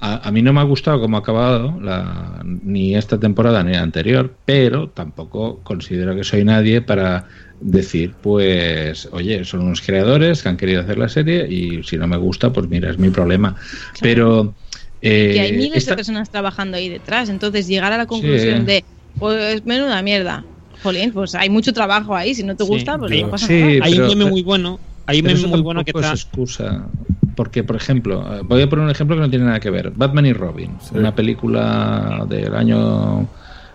A, 0.00 0.28
a 0.28 0.32
mí 0.32 0.42
no 0.42 0.52
me 0.52 0.60
ha 0.60 0.64
gustado 0.64 1.00
cómo 1.00 1.16
ha 1.16 1.20
acabado 1.20 1.78
la, 1.80 2.40
ni 2.44 2.96
esta 2.96 3.18
temporada 3.18 3.62
ni 3.62 3.72
la 3.72 3.82
anterior, 3.82 4.34
pero 4.44 4.88
tampoco 4.90 5.60
considero 5.62 6.14
que 6.16 6.24
soy 6.24 6.44
nadie 6.44 6.82
para 6.82 7.26
decir, 7.60 8.12
pues, 8.20 9.08
oye, 9.12 9.44
son 9.44 9.60
unos 9.60 9.80
creadores 9.80 10.42
que 10.42 10.48
han 10.48 10.56
querido 10.56 10.80
hacer 10.82 10.98
la 10.98 11.08
serie 11.08 11.46
y 11.48 11.84
si 11.84 11.96
no 11.96 12.08
me 12.08 12.16
gusta, 12.16 12.52
pues 12.52 12.68
mira, 12.68 12.90
es 12.90 12.98
mi 12.98 13.10
problema. 13.10 13.54
Pero... 14.00 14.52
eh, 15.00 15.30
que 15.34 15.40
hay 15.40 15.52
miles 15.56 15.78
esta- 15.78 15.92
de 15.92 15.96
personas 15.96 16.30
trabajando 16.30 16.76
ahí 16.76 16.88
detrás, 16.88 17.28
entonces 17.28 17.66
llegar 17.68 17.92
a 17.92 17.98
la 17.98 18.06
conclusión 18.06 18.60
Sí. 18.60 18.64
de, 18.66 18.84
pues 19.18 19.64
menuda 19.64 20.02
mierda. 20.02 20.44
Jolín, 20.82 21.12
pues 21.12 21.34
hay 21.34 21.48
mucho 21.50 21.72
trabajo 21.72 22.14
ahí, 22.14 22.34
si 22.34 22.42
no 22.42 22.54
te 22.56 22.64
Sí, 22.64 22.70
gusta, 22.70 22.98
pues 22.98 23.10
pero- 23.10 23.26
no 23.26 23.30
pasa 23.30 23.46
sí, 23.46 23.60
nada. 23.60 23.84
Hay 23.84 23.98
un 23.98 24.08
meme 24.08 24.24
muy 24.30 24.42
bueno. 24.42 24.78
Hay 25.06 25.18
un 25.20 25.26
meme 25.26 25.38
eso 25.38 25.48
muy 25.48 25.60
bueno 25.60 25.84
que 25.84 25.90
está. 25.94 26.12
es 26.12 26.22
excusa. 26.22 26.86
Porque, 27.34 27.64
por 27.64 27.76
ejemplo, 27.76 28.22
eh, 28.36 28.42
voy 28.44 28.62
a 28.62 28.68
poner 28.68 28.84
un 28.84 28.90
ejemplo 28.90 29.16
que 29.16 29.22
no 29.22 29.30
tiene 29.30 29.46
nada 29.46 29.58
que 29.58 29.70
ver. 29.70 29.90
Batman 29.94 30.26
y 30.26 30.32
Robin, 30.32 30.70
Sí. 30.80 30.90
una 30.98 31.14
película 31.14 32.24
del 32.28 32.54
año 32.54 33.26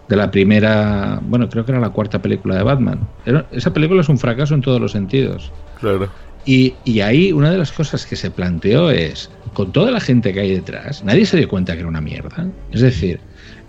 de 0.08 0.16
la 0.16 0.32
primera, 0.32 1.20
bueno, 1.24 1.50
creo 1.50 1.66
que 1.66 1.72
era 1.72 1.82
la 1.82 1.90
cuarta 1.90 2.22
película 2.22 2.56
de 2.56 2.64
Batman. 2.64 3.00
Era- 3.26 3.46
esa 3.52 3.74
película 3.74 4.02
es 4.02 4.10
un 4.10 4.18
fracaso 4.18 4.54
en 4.54 4.62
todos 4.62 4.80
los 4.80 4.92
sentidos. 4.94 5.52
Claro. 5.80 6.08
Y, 6.46 6.76
y 6.86 7.02
ahí 7.02 7.34
una 7.34 7.52
de 7.52 7.58
las 7.58 7.74
cosas 7.74 8.06
que 8.06 8.16
se 8.16 8.32
planteó 8.32 8.90
es, 8.90 9.30
con 9.54 9.74
toda 9.74 9.92
la 9.92 10.00
gente 10.00 10.32
que 10.34 10.40
hay 10.40 10.52
detrás, 10.54 11.04
nadie 11.04 11.26
se 11.26 11.36
dio 11.36 11.50
cuenta 11.50 11.74
que 11.74 11.80
era 11.80 11.90
una 11.90 12.00
mierda. 12.00 12.48
Es 12.72 12.80
decir, 12.82 13.20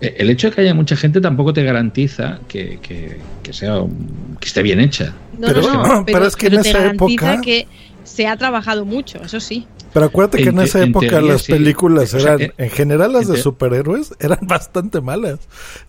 el 0.01 0.29
hecho 0.29 0.49
de 0.49 0.55
que 0.55 0.61
haya 0.61 0.73
mucha 0.73 0.95
gente 0.95 1.19
tampoco 1.21 1.53
te 1.53 1.63
garantiza 1.63 2.39
que, 2.47 2.79
que- 2.81 3.17
que 3.43 3.53
sea 3.53 3.79
un- 3.79 4.37
que 4.39 4.47
esté 4.47 4.61
bien 4.61 4.79
hecha. 4.79 5.13
No, 5.37 5.47
Pero- 5.47 5.61
no, 5.61 5.85
no, 5.87 6.05
pero 6.05 6.25
es 6.25 6.35
que 6.35 6.47
en 6.47 6.61
te 6.61 6.69
esa 6.69 6.79
garantiza 6.79 7.33
época- 7.33 7.41
que 7.41 7.67
se 8.03 8.27
ha 8.27 8.35
trabajado 8.37 8.85
mucho, 8.85 9.21
eso 9.23 9.39
sí. 9.39 9.67
Pero 9.93 10.05
acuérdate 10.05 10.37
que 10.37 10.43
En 10.43 10.49
en 10.49 10.55
te- 10.57 10.63
esa 10.65 10.83
en 10.83 10.89
época 10.89 11.07
teoría, 11.09 11.31
las 11.33 11.41
sí. 11.41 11.51
películas 11.51 12.13
O 12.13 12.19
sea, 12.19 12.33
eran, 12.33 12.41
eh, 12.43 12.53
en 12.59 12.69
general 12.69 13.11
las 13.13 13.23
en 13.23 13.29
de 13.29 13.33
te- 13.37 13.41
superhéroes, 13.41 14.13
eran 14.19 14.39
bastante 14.43 15.01
malas. 15.01 15.39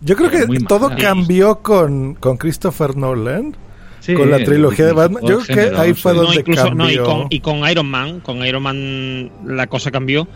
Yo 0.01 0.15
creo 0.15 0.29
que 0.31 0.45
todo 0.67 0.89
malas. 0.89 1.03
cambió 1.03 1.59
con, 1.59 2.15
con 2.15 2.37
Christopher 2.37 2.95
Nolan, 2.97 3.55
Sí, 3.99 4.15
con 4.15 4.31
la 4.31 4.43
trilogía 4.43 4.87
de 4.87 4.93
Batman. 4.93 5.21
Yo 5.27 5.39
creo 5.41 5.69
que 5.71 5.77
ahí 5.77 5.93
fue 5.93 6.13
donde 6.15 6.33
No, 6.33 6.39
incluso, 6.39 6.73
no, 6.73 6.89
y, 6.89 6.95
cambió. 6.95 7.03
con, 7.03 7.27
y 7.29 7.39
con 7.39 7.57
Iron 7.69 7.85
Man, 7.85 8.19
con 8.21 8.43
Iron 8.43 8.63
Man 8.63 9.31
la 9.45 9.67
cosa 9.67 9.91
cambió. 9.91 10.27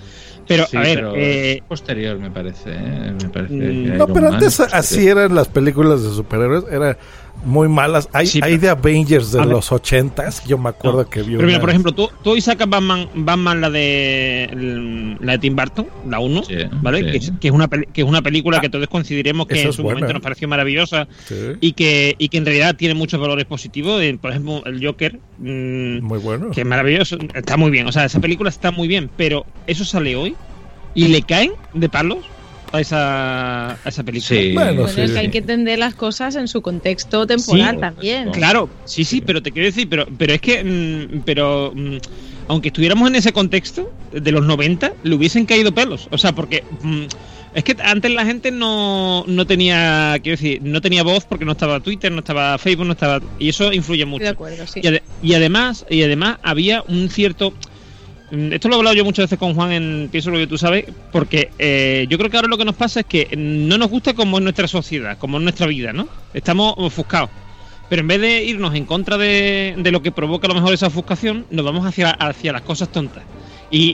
Pero, 0.47 0.65
Sí, 0.67 0.77
a 0.77 0.81
ver, 0.81 0.95
pero 0.95 1.13
eh, 1.15 1.63
posterior 1.67 2.19
me 2.19 2.29
parece, 2.29 2.71
¿eh? 2.71 3.13
me 3.21 3.29
parece 3.29 3.53
Mm. 3.53 3.97
No, 3.97 4.07
pero 4.07 4.27
antes 4.29 4.59
es 4.59 4.73
así 4.73 5.07
eran 5.07 5.33
las 5.33 5.47
películas 5.47 6.03
de 6.03 6.09
superhéroes, 6.09 6.65
eran 6.71 6.97
muy 7.45 7.69
malas. 7.69 8.09
Hay, 8.11 8.25
Sí, 8.27 8.39
hay 8.43 8.57
de 8.57 8.69
Avengers 8.69 9.31
de 9.31 9.45
los 9.45 9.71
ochentas, 9.71 10.43
yo 10.45 10.57
me 10.57 10.69
acuerdo 10.69 11.03
No. 11.03 11.09
que 11.09 11.21
vi 11.21 11.35
pero 11.35 11.47
mira, 11.47 11.59
por 11.61 11.69
ejemplo, 11.69 11.91
tú, 11.93 12.09
tú 12.23 12.31
hoy 12.31 12.41
sacas 12.41 12.67
Batman, 12.67 13.07
Batman 13.15 13.61
la 13.61 13.69
de 13.69 15.15
la 15.21 15.33
de 15.33 15.37
Tim 15.39 15.55
Burton, 15.55 15.87
la 16.09 16.19
1, 16.19 16.43
Sí, 16.43 16.53
¿vale? 16.81 16.99
sí. 16.99 17.05
Que, 17.11 17.17
es, 17.17 17.31
que 17.39 17.47
es 17.47 17.53
una 17.53 17.67
peli- 17.67 17.87
que 17.93 18.01
es 18.01 18.07
una 18.07 18.21
película 18.21 18.59
que 18.59 18.69
todos 18.69 18.87
coincidiremos 18.87 19.47
que 19.47 19.61
en 19.61 19.69
es 19.69 19.75
su 19.75 19.83
buena, 19.83 19.99
momento 19.99 20.13
nos 20.13 20.21
pareció 20.23 20.47
maravillosa 20.47 21.07
Sí, 21.27 21.35
y 21.61 21.73
que, 21.73 22.15
y 22.17 22.29
que 22.29 22.37
en 22.37 22.45
realidad 22.45 22.75
tiene 22.75 22.93
muchos 22.95 23.19
valores 23.19 23.45
positivos. 23.45 24.01
Por 24.19 24.31
ejemplo, 24.31 24.63
el 24.65 24.85
Joker, 24.85 25.19
mm, 25.37 25.99
muy 26.01 26.19
bueno. 26.19 26.51
que 26.51 26.61
es 26.61 26.67
maravilloso, 26.67 27.17
está 27.33 27.57
muy 27.57 27.71
bien. 27.71 27.87
O 27.87 27.91
sea, 27.91 28.05
esa 28.05 28.19
película 28.19 28.49
está 28.49 28.71
muy 28.71 28.87
bien, 28.87 29.09
pero 29.15 29.45
eso 29.67 29.85
sale 29.85 30.15
hoy 30.15 30.35
y 30.93 31.07
le 31.09 31.21
caen 31.21 31.51
de 31.73 31.89
palos 31.89 32.19
a 32.75 32.81
esa, 32.81 33.71
a 33.71 33.79
esa 33.89 34.03
película. 34.03 34.39
Sí, 34.41 34.53
Bueno, 34.53 34.73
Bueno, 34.73 34.87
sí, 34.89 35.01
es 35.01 35.11
que 35.11 35.19
hay 35.19 35.29
que 35.31 35.37
entender 35.39 35.79
las 35.79 35.95
cosas 35.95 36.35
en 36.35 36.47
su 36.47 36.61
contexto 36.61 37.25
temporal 37.25 37.75
Sí, 37.75 37.81
también. 37.81 38.31
Claro, 38.31 38.69
sí, 38.85 39.03
sí, 39.03 39.21
pero 39.21 39.41
te 39.41 39.51
quiero 39.51 39.65
decir, 39.67 39.87
pero, 39.89 40.05
pero 40.17 40.33
es 40.33 40.41
que, 40.41 40.63
mm, 40.63 41.21
pero 41.25 41.71
mm, 41.75 41.97
aunque 42.47 42.67
estuviéramos 42.69 43.07
en 43.09 43.15
ese 43.15 43.33
contexto 43.33 43.91
de 44.11 44.31
los 44.31 44.45
90, 44.45 44.93
le 45.03 45.15
hubiesen 45.15 45.45
caído 45.45 45.73
pelos. 45.73 46.07
O 46.11 46.17
sea, 46.17 46.33
porque 46.33 46.63
mm, 46.81 47.03
es 47.55 47.63
que 47.63 47.75
antes 47.83 48.11
la 48.11 48.25
gente 48.25 48.51
no, 48.51 49.23
no 49.27 49.47
tenía, 49.47 50.17
quiero 50.21 50.37
decir, 50.37 50.61
no 50.61 50.81
tenía 50.81 51.03
voz 51.03 51.25
porque 51.25 51.45
no 51.45 51.53
estaba 51.53 51.79
Twitter, 51.79 52.11
no 52.11 52.19
estaba 52.19 52.57
Facebook, 52.57 52.85
no 52.85 52.93
estaba. 52.93 53.21
Y 53.39 53.49
eso 53.49 53.71
influye 53.73 54.05
mucho. 54.05 54.23
de 54.25 54.29
acuerdo, 54.29 54.67
sí. 54.67 54.81
Y, 54.83 54.87
ade- 54.87 55.01
y 55.23 55.33
además, 55.33 55.85
y 55.89 56.03
además 56.03 56.37
había 56.43 56.83
un 56.87 57.09
cierto. 57.09 57.53
Mm, 58.31 58.53
Esto 58.53 58.67
lo 58.69 58.75
he 58.75 58.77
hablado 58.79 58.95
yo 58.95 59.05
muchas 59.05 59.25
veces 59.25 59.39
con 59.39 59.53
Juan 59.55 59.71
en 59.71 60.09
Pienso 60.11 60.31
lo 60.31 60.37
que 60.37 60.47
tú 60.47 60.57
sabes, 60.57 60.85
porque 61.11 61.51
eh, 61.57 62.05
yo 62.09 62.17
creo 62.17 62.29
que 62.29 62.37
ahora 62.37 62.49
lo 62.49 62.57
que 62.57 62.65
nos 62.65 62.75
pasa 62.75 63.01
es 63.01 63.05
que 63.05 63.29
no 63.37 63.77
nos 63.77 63.89
gusta 63.89 64.13
como 64.13 64.37
es 64.37 64.43
nuestra 64.43 64.67
sociedad, 64.67 65.17
como 65.17 65.37
es 65.37 65.43
nuestra 65.43 65.67
vida, 65.67 65.93
¿no? 65.93 66.09
Estamos 66.33 66.73
ofuscados. 66.77 67.31
Pero 67.87 68.01
en 68.01 68.07
vez 68.07 68.21
de 68.21 68.43
irnos 68.43 68.73
en 68.75 68.85
contra 68.85 69.17
de, 69.17 69.75
de 69.77 69.91
lo 69.91 70.01
que 70.01 70.11
provoca 70.11 70.47
a 70.47 70.49
lo 70.49 70.55
mejor 70.55 70.73
esa 70.73 70.87
ofuscación, 70.87 71.45
nos 71.49 71.65
vamos 71.65 71.85
hacia, 71.85 72.11
hacia 72.11 72.51
las 72.53 72.63
cosas 72.63 72.89
tontas. 72.89 73.25
Y, 73.75 73.93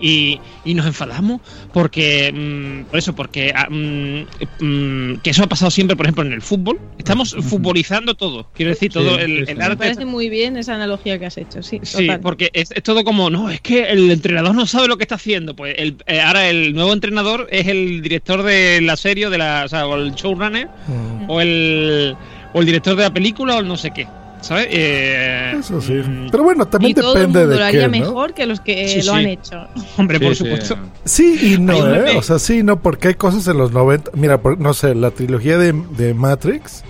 y- 0.63 0.71
y 0.71 0.73
nos 0.75 0.85
enfadamos 0.85 1.41
porque, 1.73 2.31
mm, 2.31 2.89
por 2.89 2.99
eso, 2.99 3.13
porque 3.13 3.51
ah, 3.55 3.67
mm, 3.69 4.25
mm, 4.59 5.15
que 5.23 5.29
eso 5.31 5.43
ha 5.43 5.47
pasado 5.47 5.71
siempre, 5.71 5.95
por 5.95 6.05
ejemplo, 6.05 6.23
en 6.23 6.33
el 6.33 6.41
fútbol. 6.41 6.79
Estamos 6.97 7.35
futbolizando 7.41 8.13
todo. 8.13 8.47
Quiero 8.53 8.69
decir, 8.69 8.91
todo 8.91 9.15
Sí, 9.17 9.21
el, 9.23 9.47
sí. 9.47 9.55
Me 9.55 9.63
arte 9.63 9.77
parece 9.77 10.05
muy 10.05 10.29
bien 10.29 10.55
esa 10.57 10.75
analogía 10.75 11.17
que 11.17 11.25
has 11.25 11.37
hecho, 11.37 11.63
sí. 11.63 11.79
Sí, 11.81 12.05
total. 12.05 12.19
porque 12.19 12.51
es, 12.53 12.69
es 12.71 12.83
todo 12.83 13.03
como, 13.03 13.29
no, 13.31 13.49
es 13.49 13.59
que 13.61 13.85
el 13.85 14.11
entrenador 14.11 14.53
no 14.53 14.67
sabe 14.67 14.87
lo 14.87 14.97
que 14.97 15.03
está 15.03 15.15
haciendo. 15.15 15.55
Pues 15.55 15.73
el, 15.79 15.95
eh, 16.05 16.21
ahora 16.21 16.47
el 16.49 16.73
nuevo 16.73 16.93
entrenador 16.93 17.47
es 17.51 17.67
el 17.67 18.01
director 18.03 18.43
de 18.43 18.81
la 18.81 18.95
serie, 18.97 19.29
de 19.31 19.37
la, 19.39 19.63
o, 19.65 19.67
sea, 19.67 19.87
o 19.87 19.95
el 19.95 20.11
showrunner, 20.13 20.67
Mm, 20.87 21.29
o 21.29 21.41
el, 21.41 22.15
o 22.53 22.59
el 22.59 22.65
director 22.65 22.95
de 22.95 23.03
la 23.03 23.11
película, 23.13 23.55
o 23.55 23.59
el 23.61 23.67
no 23.67 23.77
sé 23.77 23.89
qué. 23.91 24.05
¿Sabes? 24.41 24.67
Eh, 24.71 25.53
Eso 25.59 25.79
sí. 25.81 25.93
mm, 25.93 26.29
Pero 26.31 26.43
bueno, 26.43 26.67
también 26.67 26.91
y 26.91 26.93
todo 26.95 27.13
el 27.15 27.19
depende 27.19 27.39
mundo 27.39 27.53
de 27.53 27.55
lo 27.55 27.59
qué, 27.59 27.63
haría 27.67 27.87
¿no? 27.87 27.89
mejor 27.91 28.33
que 28.33 28.45
los 28.45 28.59
que 28.59 28.87
Sí, 28.87 28.97
lo 28.97 29.03
sí. 29.03 29.09
han 29.19 29.27
hecho. 29.27 29.67
hombre, 29.97 30.19
por 30.19 30.35
Sí, 30.35 30.43
sí. 30.43 30.49
supuesto. 30.49 30.77
Sí 31.05 31.53
y 31.55 31.57
no, 31.59 31.95
¿eh? 31.95 32.17
O 32.17 32.23
sea, 32.23 32.39
sí, 32.39 32.63
no, 32.63 32.79
porque 32.81 33.09
hay 33.09 33.13
cosas 33.15 33.47
en 33.47 33.57
los 33.57 33.71
90. 33.71 34.11
Mira, 34.15 34.41
por- 34.41 34.59
no 34.59 34.73
sé, 34.73 34.95
la 34.95 35.11
trilogía 35.11 35.57
de, 35.57 35.73
de 35.97 36.13
Matrix 36.13 36.83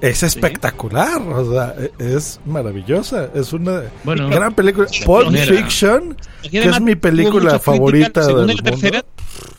es 0.00 0.22
espectacular. 0.22 1.20
O 1.22 1.50
sea, 1.52 1.74
e- 1.78 2.14
es 2.16 2.38
maravillosa. 2.46 3.28
Es 3.34 3.52
una 3.52 3.82
Bueno, 4.04 4.28
gran 4.28 4.54
película. 4.54 4.86
la 5.00 5.04
Pulp. 5.06 5.34
Fiction, 5.36 6.16
que 6.50 6.58
es 6.60 6.80
mi 6.80 6.94
película 6.94 7.44
muchas 7.54 7.62
críticas, 7.62 7.64
favorita 7.64 8.20
la 8.20 8.26
segunda 8.26 8.46
del 8.46 8.54
y 8.54 8.56
la 8.62 8.70
tercera, 8.70 9.04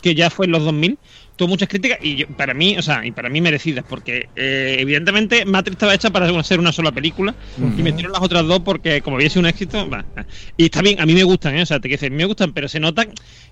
que 0.01 0.15
ya 0.15 0.29
fue 0.29 0.45
en 0.45 0.51
los 0.53 0.63
2000, 0.63 0.97
tuvo 1.35 1.49
muchas 1.49 1.67
críticas 1.69 1.99
y 2.01 2.15
yo- 2.15 2.27
para 2.27 2.53
mí, 2.53 2.77
o 2.77 2.81
sea, 2.81 3.05
y 3.05 3.11
para 3.11 3.29
mí 3.29 3.41
merecidas, 3.41 3.83
porque 3.87 4.29
eh, 4.35 4.77
evidentemente 4.79 5.45
Matrix 5.45 5.75
estaba 5.75 5.93
hecha 5.93 6.09
para 6.09 6.43
ser 6.43 6.59
una 6.59 6.71
sola 6.71 6.91
película 6.91 7.35
y 7.57 7.83
metieron 7.83 8.11
las 8.13 8.21
otras 8.21 8.45
dos 8.45 8.59
porque 8.61 9.01
como 9.01 9.17
había 9.17 9.29
sido 9.29 9.41
un 9.41 9.47
éxito, 9.47 9.89
va. 9.89 10.05
y 10.57 10.65
está 10.65 10.81
bien, 10.81 10.99
a 10.99 11.05
mí 11.05 11.13
me 11.13 11.23
gustan, 11.23 11.55
¿eh? 11.57 11.61
o 11.63 11.65
sea, 11.65 11.79
te 11.79 11.87
quiero 11.89 11.99
decir, 12.01 12.11
me 12.15 12.25
gustan, 12.25 12.53
pero 12.53 12.67
se 12.67 12.79
nota 12.79 13.05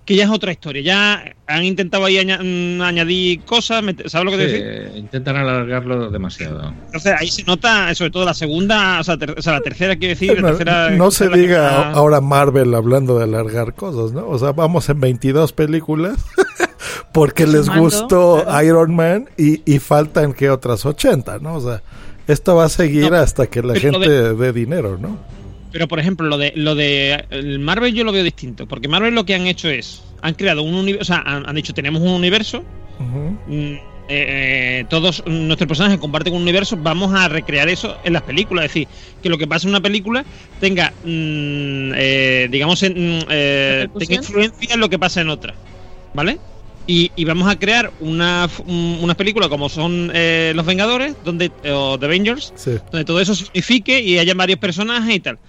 que 0.06 0.16
ya 0.16 0.26
es 0.26 0.30
otra 0.30 0.52
historia, 0.52 0.82
ya 0.82 1.34
han 1.48 1.64
intentado 1.64 2.06
ahí 2.06 2.18
aña- 2.18 2.40
mm, 2.42 2.82
añadir 2.82 3.42
cosas, 3.42 3.84
¿sabes 4.08 4.26
lo 4.26 4.32
que 4.32 4.38
te 4.38 4.50
Sí, 4.50 4.56
quiero 4.58 4.84
decir? 4.84 4.98
intentan 4.98 5.36
alargarlo 5.38 6.10
demasiado. 6.10 6.74
Entonces 6.86 7.14
ahí 7.20 7.28
se 7.30 7.44
nota, 7.44 7.94
sobre 7.96 8.12
todo 8.12 8.26
la 8.26 8.34
segunda, 8.34 9.00
o 9.00 9.04
sea, 9.04 9.18
ter- 9.18 9.36
o 9.38 9.42
sea, 9.42 9.54
la 9.54 9.62
tercera, 9.62 9.96
quiero 9.96 10.14
decir, 10.14 10.34
la 10.36 10.42
No, 10.42 10.48
tercera... 10.50 10.90
no 10.92 11.12
se 11.12 11.30
diga 11.30 11.92
ahora 11.92 12.20
Marvel 12.22 12.74
hablando 12.76 13.18
de 13.18 13.24
alargar 13.26 13.74
cosas, 13.76 14.12
¿no? 14.14 14.28
O 14.28 14.38
sea, 14.40 14.52
vamos 14.52 14.88
en 14.90 15.00
22 15.00 15.54
películas 15.54 16.16
porque 17.14 17.48
les 17.48 17.70
gustó 17.70 18.42
claro. 18.44 18.66
Iron 18.66 18.96
Man 18.96 19.30
y, 19.38 19.62
y 19.72 19.80
faltan 19.80 20.34
que 20.34 20.50
otras 20.50 20.86
80, 20.86 21.40
¿no? 21.40 21.56
O 21.56 21.62
sea, 21.62 21.82
esto 22.28 22.56
va 22.56 22.66
a 22.66 22.70
seguir 22.70 23.12
No, 23.12 23.18
hasta 23.18 23.48
que 23.48 23.62
la 23.62 23.76
gente 23.76 24.34
dé 24.34 24.54
dinero, 24.54 24.98
¿no? 24.98 25.18
Pero 25.72 25.88
por 25.88 26.00
ejemplo, 26.00 26.28
lo 26.28 26.38
de 26.38 26.54
lo 26.56 26.76
de 26.76 27.26
el 27.30 27.60
Marvel 27.60 27.94
yo 27.94 28.04
lo 28.04 28.12
veo 28.12 28.24
distinto, 28.24 28.68
porque 28.68 28.88
Marvel 28.88 29.16
lo 29.16 29.26
que 29.26 29.36
han 29.36 29.48
hecho 29.48 29.70
es 29.70 30.04
han 30.22 30.36
creado 30.36 30.64
un 30.64 30.76
universo, 30.76 31.14
o 31.14 31.16
sea, 31.16 31.24
han, 31.26 31.48
han 31.48 31.56
dicho 31.56 31.74
tenemos 31.74 32.02
un 32.02 32.10
universo, 32.10 32.64
mm, 33.00 33.74
eh, 34.10 34.80
eh, 34.80 34.86
todos 34.90 35.24
nuestros 35.26 35.68
personajes 35.68 35.98
comparten 35.98 36.34
un 36.34 36.42
universo, 36.42 36.78
vamos 36.78 37.14
a 37.14 37.28
recrear 37.30 37.70
eso 37.70 37.98
en 38.04 38.14
las 38.14 38.22
películas, 38.22 38.66
es 38.66 38.74
decir, 38.74 38.88
que 39.22 39.30
lo 39.30 39.38
que 39.38 39.48
pasa 39.48 39.68
en 39.68 39.72
una 39.72 39.82
película 39.82 40.26
tenga, 40.60 40.92
mm, 41.04 41.92
eh, 41.96 42.48
digamos, 42.52 42.84
en, 42.84 43.20
mm, 43.20 43.26
eh, 43.30 43.88
tenga 43.98 44.16
influencia 44.16 44.74
en 44.74 44.80
lo 44.80 44.90
que 44.90 45.00
pasa 45.00 45.22
en 45.22 45.30
otras, 45.30 45.56
¿vale? 46.14 46.38
Y, 46.86 47.12
y 47.16 47.24
vamos 47.24 47.50
a 47.50 47.58
crear 47.58 47.94
una, 48.00 48.46
f- 48.46 48.62
un- 48.66 48.98
unas 49.02 49.16
películas 49.16 49.48
como 49.50 49.70
son 49.70 50.12
eh, 50.14 50.52
Los 50.56 50.66
Vengadores, 50.66 51.16
donde 51.24 51.50
o 51.72 51.98
The 51.98 52.06
Avengers, 52.06 52.52
Sí. 52.58 52.72
donde 52.92 53.06
todo 53.06 53.22
eso 53.22 53.34
se 53.36 53.46
unifique 53.54 54.02
y 54.02 54.18
haya 54.20 54.34
varios 54.34 54.60
personajes 54.60 55.16
y 55.16 55.20
tal. 55.22 55.40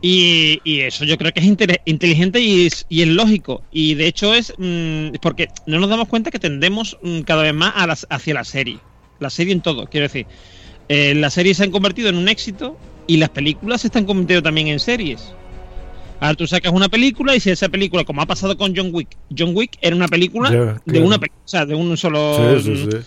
Y, 0.00 0.60
y 0.64 0.80
eso 0.80 1.04
yo 1.04 1.18
creo 1.18 1.32
que 1.32 1.40
es 1.40 1.46
inte- 1.46 1.80
inteligente 1.86 2.40
y 2.40 2.66
es, 2.66 2.86
y 2.88 3.02
es 3.02 3.08
lógico. 3.08 3.62
Y 3.72 3.94
de 3.94 4.06
hecho 4.06 4.34
es 4.34 4.52
mm, 4.58 5.14
porque 5.20 5.48
no 5.66 5.80
nos 5.80 5.90
damos 5.90 6.06
cuenta 6.08 6.30
que 6.30 6.38
tendemos 6.38 6.96
mm, 7.02 7.20
cada 7.20 7.42
vez 7.42 7.54
más 7.54 7.72
a 7.74 7.86
las, 7.86 8.06
hacia 8.10 8.34
la 8.34 8.44
serie. 8.44 8.78
La 9.18 9.30
serie 9.30 9.52
en 9.54 9.60
todo, 9.62 9.86
quiero 9.86 10.04
decir. 10.06 10.26
Eh, 10.88 11.14
las 11.14 11.34
series 11.34 11.56
se 11.56 11.64
han 11.64 11.70
convertido 11.70 12.08
en 12.10 12.16
un 12.16 12.28
éxito 12.28 12.78
y 13.06 13.16
las 13.16 13.30
películas 13.30 13.80
se 13.80 13.88
están 13.88 14.04
convirtiendo 14.04 14.42
también 14.42 14.68
en 14.68 14.78
series. 14.78 15.32
Ahora 16.20 16.34
tú 16.34 16.46
sacas 16.46 16.72
una 16.72 16.88
película 16.88 17.34
y 17.36 17.40
si 17.40 17.50
esa 17.50 17.68
película, 17.68 18.04
como 18.04 18.22
ha 18.22 18.26
pasado 18.26 18.56
con 18.56 18.74
John 18.76 18.90
Wick, 18.92 19.16
John 19.36 19.54
Wick 19.54 19.78
era 19.80 19.94
una 19.94 20.08
película 20.08 20.80
de 20.84 21.00
una 21.00 21.16
o 21.16 21.20
sea, 21.44 21.64
de 21.64 21.74
un 21.74 21.96
solo 21.96 22.58
Sí, 22.58 22.62
sí, 22.64 22.70
mm, 22.70 22.90
sí. 22.90 22.98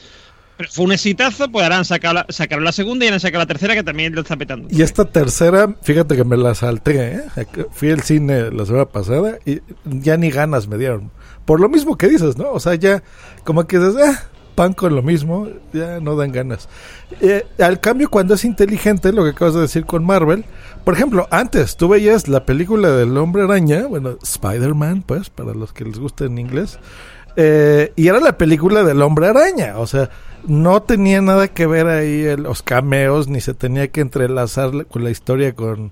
pero 0.57 0.69
fue 0.71 0.85
un 0.85 0.91
exitazo, 0.93 1.51
pues 1.51 1.63
ahora 1.63 1.77
han 1.77 1.85
sacado 1.85 2.13
la, 2.13 2.25
sacaron 2.29 2.63
la 2.63 2.71
segunda 2.71 3.05
y 3.05 3.09
han 3.09 3.19
sacado 3.19 3.43
la 3.43 3.47
tercera 3.47 3.75
que 3.75 3.83
también 3.83 4.15
lo 4.15 4.21
está 4.21 4.37
petando. 4.37 4.67
Y 4.71 4.81
esta 4.81 5.05
tercera, 5.05 5.75
fíjate 5.81 6.15
que 6.15 6.23
me 6.23 6.37
la 6.37 6.55
salté, 6.55 7.15
¿eh? 7.15 7.45
Fui 7.71 7.91
al 7.91 8.01
cine 8.01 8.49
la 8.51 8.65
semana 8.65 8.85
pasada 8.85 9.39
y 9.45 9.59
ya 9.83 10.15
ni 10.15 10.29
ganas 10.29 10.67
me 10.67 10.77
dieron. 10.77 11.11
Por 11.45 11.59
lo 11.59 11.67
mismo 11.67 11.97
que 11.97 12.07
dices, 12.07 12.37
¿no? 12.37 12.51
O 12.51 12.59
sea, 12.59 12.75
ya 12.75 13.03
como 13.43 13.67
que 13.67 13.77
dices, 13.77 13.95
ah, 14.01 14.29
pan 14.55 14.73
con 14.73 14.95
lo 14.95 15.01
mismo, 15.01 15.47
ya 15.73 15.99
no 15.99 16.15
dan 16.15 16.31
ganas. 16.31 16.69
Eh, 17.21 17.45
al 17.59 17.79
cambio, 17.79 18.09
cuando 18.09 18.33
es 18.35 18.45
inteligente, 18.45 19.11
lo 19.11 19.23
que 19.23 19.31
acabas 19.31 19.53
de 19.55 19.61
decir 19.61 19.85
con 19.85 20.03
Marvel, 20.05 20.45
por 20.83 20.93
ejemplo, 20.93 21.27
antes 21.31 21.77
tú 21.77 21.87
veías 21.89 22.27
la 22.27 22.45
película 22.45 22.89
del 22.91 23.15
Hombre 23.17 23.43
Araña, 23.43 23.85
bueno, 23.87 24.17
Spider-Man, 24.21 25.03
pues, 25.05 25.29
para 25.29 25.53
los 25.53 25.73
que 25.73 25.85
les 25.85 25.99
gusta 25.99 26.25
en 26.25 26.37
inglés, 26.37 26.79
eh, 27.35 27.93
y 27.95 28.07
era 28.07 28.19
la 28.19 28.37
película 28.37 28.83
del 28.83 29.01
Hombre 29.01 29.27
Araña, 29.27 29.77
o 29.77 29.87
sea, 29.87 30.09
no 30.47 30.81
tenía 30.81 31.21
nada 31.21 31.47
que 31.49 31.65
ver 31.67 31.87
ahí 31.87 32.35
los 32.37 32.61
cameos, 32.63 33.27
ni 33.27 33.41
se 33.41 33.53
tenía 33.53 33.87
que 33.89 34.01
entrelazar 34.01 34.73
la- 34.73 34.83
con 34.85 35.03
la 35.03 35.11
historia 35.11 35.53
con 35.55 35.91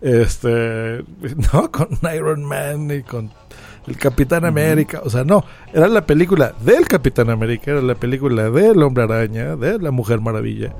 este, 0.00 1.04
no, 1.52 1.70
con 1.72 1.88
Iron 2.14 2.44
Man 2.44 2.90
y 2.90 3.02
con 3.02 3.30
el 3.88 3.96
Capitán 3.96 4.44
América, 4.44 5.00
o 5.04 5.10
sea, 5.10 5.24
no, 5.24 5.44
era 5.72 5.88
la 5.88 6.04
película 6.06 6.52
del 6.64 6.86
Capitán 6.86 7.30
América, 7.30 7.70
era 7.72 7.82
la 7.82 7.94
película 7.94 8.50
del 8.50 8.82
Hombre 8.82 9.04
Araña, 9.04 9.56
de 9.56 9.78
la 9.78 9.90
Mujer 9.90 10.20
Maravilla. 10.20 10.72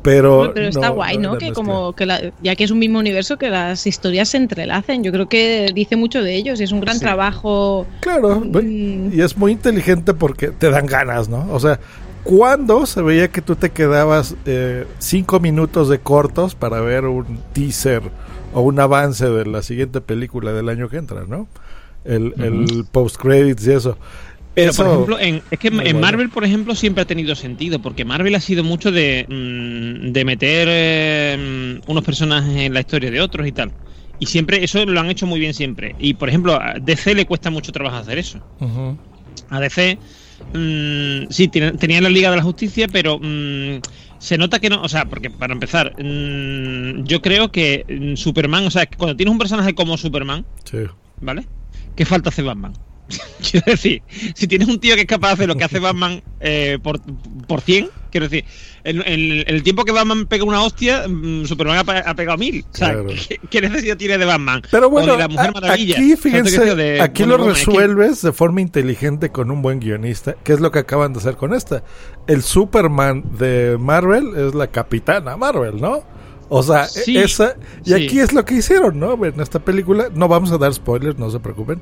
Pero, 0.00 0.52
Pero 0.54 0.68
está 0.68 0.88
no, 0.88 0.94
guay, 0.94 1.18
¿no? 1.18 1.36
Que 1.38 1.52
como 1.52 1.92
que 1.92 2.06
la- 2.06 2.32
ya 2.40 2.54
que 2.54 2.62
es 2.64 2.70
un 2.70 2.78
mismo 2.78 2.98
universo, 3.00 3.36
que 3.36 3.50
las 3.50 3.84
historias 3.86 4.28
se 4.28 4.36
entrelacen. 4.36 5.02
Yo 5.02 5.10
creo 5.10 5.28
que 5.28 5.72
dice 5.74 5.96
mucho 5.96 6.22
de 6.22 6.36
ellos 6.36 6.60
y 6.60 6.64
es 6.64 6.72
un 6.72 6.80
gran 6.80 7.00
trabajo. 7.00 7.84
Claro, 8.00 8.40
Mm. 8.40 9.10
y 9.12 9.20
es 9.20 9.36
muy 9.36 9.52
inteligente 9.52 10.14
porque 10.14 10.48
te 10.48 10.70
dan 10.70 10.86
ganas, 10.86 11.28
¿no? 11.28 11.46
O 11.52 11.58
sea, 11.58 11.80
¿cuándo 12.22 12.86
se 12.86 13.02
veía 13.02 13.28
que 13.28 13.42
tú 13.42 13.56
te 13.56 13.70
quedabas 13.70 14.36
eh, 14.46 14.86
cinco 14.98 15.40
minutos 15.40 15.88
de 15.88 15.98
cortos 15.98 16.54
para 16.54 16.80
ver 16.80 17.04
un 17.04 17.40
teaser 17.52 18.02
o 18.54 18.60
un 18.62 18.78
avance 18.78 19.28
de 19.28 19.46
la 19.46 19.62
siguiente 19.62 20.00
película 20.00 20.52
del 20.52 20.68
año 20.68 20.88
que 20.88 20.96
entra, 20.98 21.24
¿no? 21.28 21.48
El, 22.08 22.32
el 22.38 22.84
post-credits 22.90 23.66
y 23.66 23.72
eso. 23.72 23.98
Pero, 24.54 24.70
Eso- 24.72 24.82
por 24.82 24.92
ejemplo, 24.92 25.20
en, 25.20 25.42
es 25.52 25.58
que 25.60 25.68
en 25.68 25.76
bueno. 25.76 26.00
Marvel, 26.00 26.30
por 26.30 26.44
ejemplo, 26.44 26.74
siempre 26.74 27.02
ha 27.02 27.06
tenido 27.06 27.34
sentido, 27.36 27.80
porque 27.80 28.04
Marvel 28.04 28.34
ha 28.34 28.40
sido 28.40 28.64
mucho 28.64 28.90
de, 28.90 29.24
mm, 29.28 30.10
de 30.12 30.24
meter 30.24 30.66
eh, 30.70 31.78
mm, 31.86 31.90
unos 31.90 32.02
personajes 32.04 32.56
en 32.56 32.74
la 32.74 32.80
historia 32.80 33.10
de 33.10 33.20
otros 33.20 33.46
y 33.46 33.52
tal. 33.52 33.70
Y 34.18 34.26
siempre, 34.26 34.64
eso 34.64 34.84
lo 34.84 34.98
han 34.98 35.10
hecho 35.10 35.26
muy 35.26 35.38
bien 35.38 35.54
siempre. 35.54 35.94
Y, 36.00 36.14
por 36.14 36.28
ejemplo, 36.28 36.54
a 36.60 36.74
DC 36.80 37.14
le 37.14 37.24
cuesta 37.24 37.50
mucho 37.50 37.70
trabajo 37.70 37.98
hacer 37.98 38.18
eso. 38.18 38.40
A 39.50 39.60
DC, 39.60 39.96
mm, 40.54 41.30
sí, 41.30 41.46
tenía 41.48 42.00
la 42.00 42.08
Liga 42.08 42.30
de 42.30 42.36
la 42.38 42.42
Justicia, 42.42 42.88
pero 42.90 43.20
mm, 43.22 43.80
se 44.18 44.38
nota 44.38 44.58
que 44.58 44.70
no, 44.70 44.82
o 44.82 44.88
sea, 44.88 45.04
porque 45.04 45.30
para 45.30 45.52
empezar, 45.52 45.94
yo 47.04 47.22
creo 47.22 47.52
que 47.52 48.12
Superman, 48.16 48.66
o 48.66 48.70
sea, 48.70 48.86
que 48.86 48.96
cuando 48.96 49.14
tienes 49.16 49.30
un 49.32 49.38
personaje 49.38 49.74
como 49.76 49.96
Superman, 49.96 50.44
Sí. 50.64 50.78
¿vale? 51.20 51.46
¿Qué 51.98 52.04
falta 52.04 52.28
hace 52.28 52.42
Batman? 52.42 52.74
quiero 53.50 53.64
decir, 53.72 54.02
si 54.36 54.46
tienes 54.46 54.68
un 54.68 54.78
tío 54.78 54.94
que 54.94 55.00
es 55.00 55.06
capaz 55.08 55.28
de 55.28 55.32
hacer 55.34 55.48
lo 55.48 55.56
que 55.56 55.64
hace 55.64 55.80
Batman 55.80 56.22
eh, 56.38 56.78
por, 56.80 57.00
por 57.48 57.60
100, 57.60 57.88
quiero 58.12 58.28
decir, 58.28 58.44
en, 58.84 59.02
el 59.04 59.62
tiempo 59.64 59.84
que 59.84 59.90
Batman 59.90 60.26
pega 60.26 60.44
una 60.44 60.62
hostia, 60.62 61.08
mm, 61.08 61.44
Superman 61.46 61.78
ha, 61.78 61.98
ha 62.10 62.14
pegado 62.14 62.38
mil. 62.38 62.64
O 62.72 62.76
sea, 62.76 62.90
Claro. 62.92 63.06
¿qué, 63.08 63.40
qué 63.50 63.60
necesidad 63.62 63.96
tiene 63.96 64.16
de 64.16 64.26
Batman? 64.26 64.62
Pero 64.70 64.86
O 64.86 64.90
bueno, 64.90 65.12
de 65.14 65.18
la 65.18 65.26
Mujer 65.28 65.48
a- 65.48 65.52
Maravilla. 65.60 65.96
aquí 65.96 66.14
fíjense, 66.16 66.74
de 66.76 67.00
aquí 67.00 67.24
lo 67.24 67.36
Woman, 67.38 67.50
es 67.56 67.64
que- 67.64 67.66
resuelves 67.66 68.22
de 68.22 68.32
forma 68.32 68.60
inteligente 68.60 69.30
con 69.32 69.50
un 69.50 69.60
buen 69.60 69.80
guionista, 69.80 70.36
que 70.44 70.52
es 70.52 70.60
lo 70.60 70.70
que 70.70 70.78
acaban 70.78 71.12
de 71.14 71.18
hacer 71.18 71.34
con 71.36 71.52
esta. 71.52 71.82
El 72.28 72.42
Superman 72.42 73.24
de 73.38 73.76
Marvel 73.80 74.36
es 74.36 74.54
la 74.54 74.68
capitana 74.68 75.36
Marvel, 75.36 75.80
¿no? 75.80 76.04
O 76.48 76.62
sea, 76.62 76.84
e- 76.84 76.88
Sí, 76.88 77.16
esa 77.18 77.54
y 77.84 77.90
sí. 77.90 77.94
aquí 77.94 78.20
es 78.20 78.32
lo 78.32 78.44
que 78.44 78.54
hicieron, 78.54 78.98
¿no? 78.98 79.22
En 79.24 79.40
esta 79.40 79.58
película 79.58 80.08
no 80.14 80.28
vamos 80.28 80.50
a 80.52 80.58
dar 80.58 80.72
spoilers, 80.72 81.18
no 81.18 81.30
se 81.30 81.40
preocupen. 81.40 81.80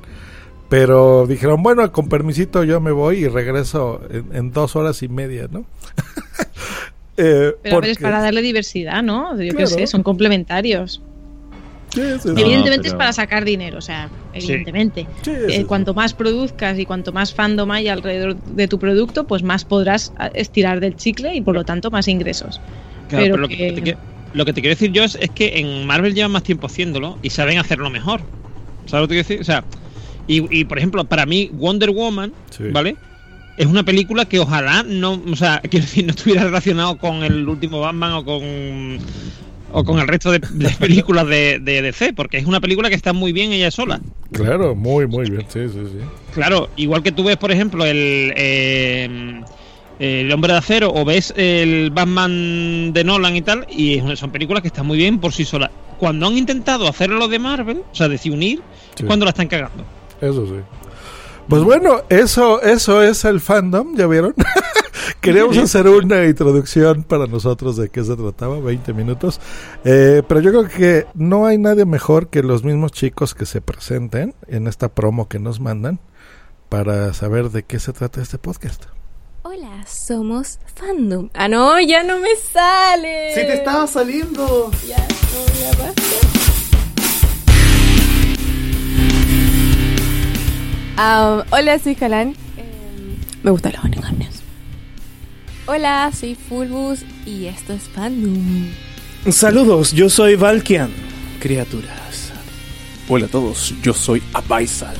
Pero 0.69 1.25
dijeron, 1.27 1.63
bueno, 1.63 1.89
con 1.93 2.09
permisito 2.09 2.65
yo 2.65 2.81
me 2.81 2.91
voy 2.91 3.19
y 3.19 3.27
regreso 3.29 4.01
en, 4.09 4.35
en 4.35 4.51
dos 4.51 4.75
horas 4.75 5.01
y 5.03 5.07
media, 5.07 5.47
¿no? 5.49 5.63
Eh, 7.19 7.55
Pero 7.63 7.81
es 7.81 7.97
para 7.97 8.21
darle 8.21 8.43
diversidad, 8.43 9.01
¿no? 9.01 9.31
Yo 9.31 9.49
qué 9.49 9.63
Claro. 9.63 9.67
sé, 9.67 9.87
son 9.87 10.03
complementarios. 10.03 11.01
Sí, 11.91 12.01
sí, 12.01 12.19
sí. 12.21 12.27
No, 12.29 12.39
evidentemente 12.41 12.89
es 12.89 12.93
para 12.93 13.11
sacar 13.11 13.43
dinero, 13.43 13.79
o 13.79 13.81
sea, 13.81 14.07
evidentemente. 14.33 15.07
Sí, 15.23 15.31
Eh, 15.31 15.43
sí, 15.47 15.53
sí. 15.57 15.63
cuanto 15.63 15.95
más 15.95 16.13
produzcas 16.13 16.77
y 16.77 16.85
cuanto 16.85 17.11
más 17.11 17.33
fandom 17.33 17.71
hay 17.71 17.87
alrededor 17.87 18.35
de 18.35 18.67
tu 18.67 18.77
producto, 18.77 19.25
pues 19.25 19.41
más 19.41 19.65
podrás 19.65 20.13
a- 20.17 20.27
estirar 20.27 20.79
del 20.79 20.95
chicle 20.95 21.33
y 21.33 21.41
por 21.41 21.55
lo 21.55 21.63
tanto 21.63 21.89
más 21.89 22.07
ingresos. 22.07 22.61
Claro, 23.09 23.23
pero 23.23 23.35
pero 23.35 23.37
lo, 23.37 23.47
que... 23.47 23.97
lo 24.33 24.45
que 24.45 24.53
te 24.53 24.61
quiero 24.61 24.75
decir 24.75 24.91
yo 24.91 25.03
es, 25.03 25.15
es 25.19 25.29
que 25.31 25.59
en 25.59 25.85
Marvel 25.85 26.13
llevan 26.13 26.31
más 26.31 26.43
tiempo 26.43 26.67
haciéndolo 26.67 27.17
y 27.21 27.29
saben 27.29 27.57
hacerlo 27.59 27.89
mejor. 27.89 28.21
¿Sabes 28.85 29.01
lo 29.03 29.07
que 29.07 29.15
te 29.15 29.23
quiero 29.23 29.27
decir? 29.27 29.41
O 29.41 29.43
sea, 29.43 29.63
y, 30.27 30.59
y, 30.59 30.65
por 30.65 30.77
ejemplo, 30.77 31.03
para 31.05 31.25
mí, 31.25 31.49
Wonder 31.53 31.91
Woman, 31.91 32.33
Sí. 32.49 32.63
¿vale? 32.71 32.95
Es 33.57 33.65
una 33.65 33.83
película 33.83 34.25
que 34.25 34.39
ojalá 34.39 34.83
no, 34.83 35.21
o 35.31 35.35
sea, 35.35 35.61
quiero 35.69 35.85
decir, 35.85 36.05
no 36.05 36.11
estuviera 36.11 36.43
relacionado 36.43 36.97
con 36.97 37.23
el 37.23 37.47
último 37.47 37.79
Batman 37.79 38.13
o 38.13 38.25
con 38.25 38.99
o 39.69 39.83
con 39.83 39.99
el 39.99 40.07
resto 40.07 40.31
de, 40.31 40.39
de 40.39 40.69
películas 40.79 41.27
de, 41.27 41.59
de 41.59 41.81
DC, 41.81 42.13
porque 42.13 42.37
es 42.37 42.45
una 42.45 42.61
película 42.61 42.87
que 42.89 42.95
está 42.95 43.11
muy 43.13 43.33
bien 43.33 43.51
ella 43.51 43.69
sola. 43.69 43.99
Claro, 44.31 44.75
muy, 44.75 45.07
muy 45.07 45.29
bien, 45.29 45.45
sí, 45.49 45.59
sí, 45.67 45.79
sí. 45.85 45.99
Claro, 46.33 46.69
igual 46.77 47.03
que 47.03 47.11
tú 47.11 47.23
ves, 47.25 47.35
por 47.37 47.51
ejemplo, 47.51 47.83
el, 47.85 48.33
eh, 48.37 49.41
el 49.99 50.31
Hombre 50.31 50.53
de 50.53 50.59
Acero 50.59 50.91
o 50.93 51.03
ves 51.05 51.33
el 51.35 51.91
Batman 51.91 52.93
de 52.93 53.03
Nolan 53.03 53.35
y 53.35 53.41
tal, 53.41 53.65
y 53.69 54.01
son 54.15 54.31
películas 54.31 54.61
que 54.61 54.67
están 54.67 54.85
muy 54.85 54.97
bien 54.97 55.19
por 55.19 55.33
sí 55.33 55.45
solas. 55.45 55.71
Cuando 55.97 56.27
han 56.27 56.37
intentado 56.37 56.87
hacerlo 56.87 57.27
de 57.27 57.39
Marvel, 57.39 57.83
o 57.91 57.95
sea, 57.95 58.07
de 58.07 58.19
unir, 58.31 58.61
Sí. 58.95 59.03
cuando 59.05 59.25
la 59.25 59.29
están 59.31 59.47
cagando. 59.47 59.83
Eso 60.21 60.45
sí. 60.45 60.53
Pues 61.47 61.63
bueno, 61.63 62.01
eso, 62.09 62.61
eso 62.61 63.01
es 63.01 63.23
el 63.25 63.39
fandom, 63.39 63.95
¿ya 63.95 64.05
vieron? 64.07 64.33
Queríamos 65.21 65.57
hacer 65.57 65.87
una 65.87 66.25
introducción 66.25 67.03
para 67.03 67.25
nosotros 67.27 67.77
de 67.77 67.89
qué 67.89 68.03
se 68.03 68.15
trataba, 68.15 68.59
20 68.59 68.93
minutos. 68.93 69.39
Eh, 69.85 70.21
pero 70.27 70.41
yo 70.41 70.51
creo 70.51 70.67
que 70.67 71.05
no 71.15 71.45
hay 71.45 71.57
nadie 71.57 71.85
mejor 71.85 72.27
que 72.29 72.43
los 72.43 72.63
mismos 72.63 72.91
chicos 72.91 73.33
que 73.33 73.45
se 73.45 73.61
presenten 73.61 74.35
en 74.47 74.67
esta 74.67 74.89
promo 74.89 75.27
que 75.29 75.39
nos 75.39 75.59
mandan 75.59 75.99
para 76.69 77.13
saber 77.13 77.49
de 77.49 77.63
qué 77.63 77.79
se 77.79 77.93
trata 77.93 78.21
este 78.21 78.37
podcast. 78.37 78.85
Hola, 79.49 79.85
somos 79.87 80.59
Fandom. 80.75 81.29
Ah, 81.33 81.47
no, 81.47 81.79
ya 81.79 82.03
no 82.03 82.19
me 82.19 82.35
sale. 82.35 83.33
¡Se 83.33 83.45
te 83.45 83.53
estaba 83.53 83.87
saliendo! 83.87 84.69
Ya, 84.85 84.97
no, 84.97 85.61
ya 85.61 85.69
basta. 85.85 86.01
Ah, 90.97 91.45
hola, 91.49 91.79
soy 91.79 91.95
Jalan. 91.95 92.35
Em, 92.57 93.15
me 93.41 93.51
gustan 93.51 93.71
los 93.71 93.85
unicornios. 93.85 94.41
Hola, 95.65 96.11
soy 96.11 96.35
Fulbus 96.35 97.05
y 97.25 97.45
esto 97.45 97.71
es 97.71 97.83
Fandom. 97.83 98.67
Saludos, 99.31 99.93
yo 99.93 100.09
soy 100.09 100.35
Valkian, 100.35 100.91
criaturas. 101.39 102.33
Hola 103.07 103.27
a 103.27 103.29
todos, 103.29 103.73
yo 103.81 103.93
soy 103.93 104.21
Abaisal, 104.33 104.97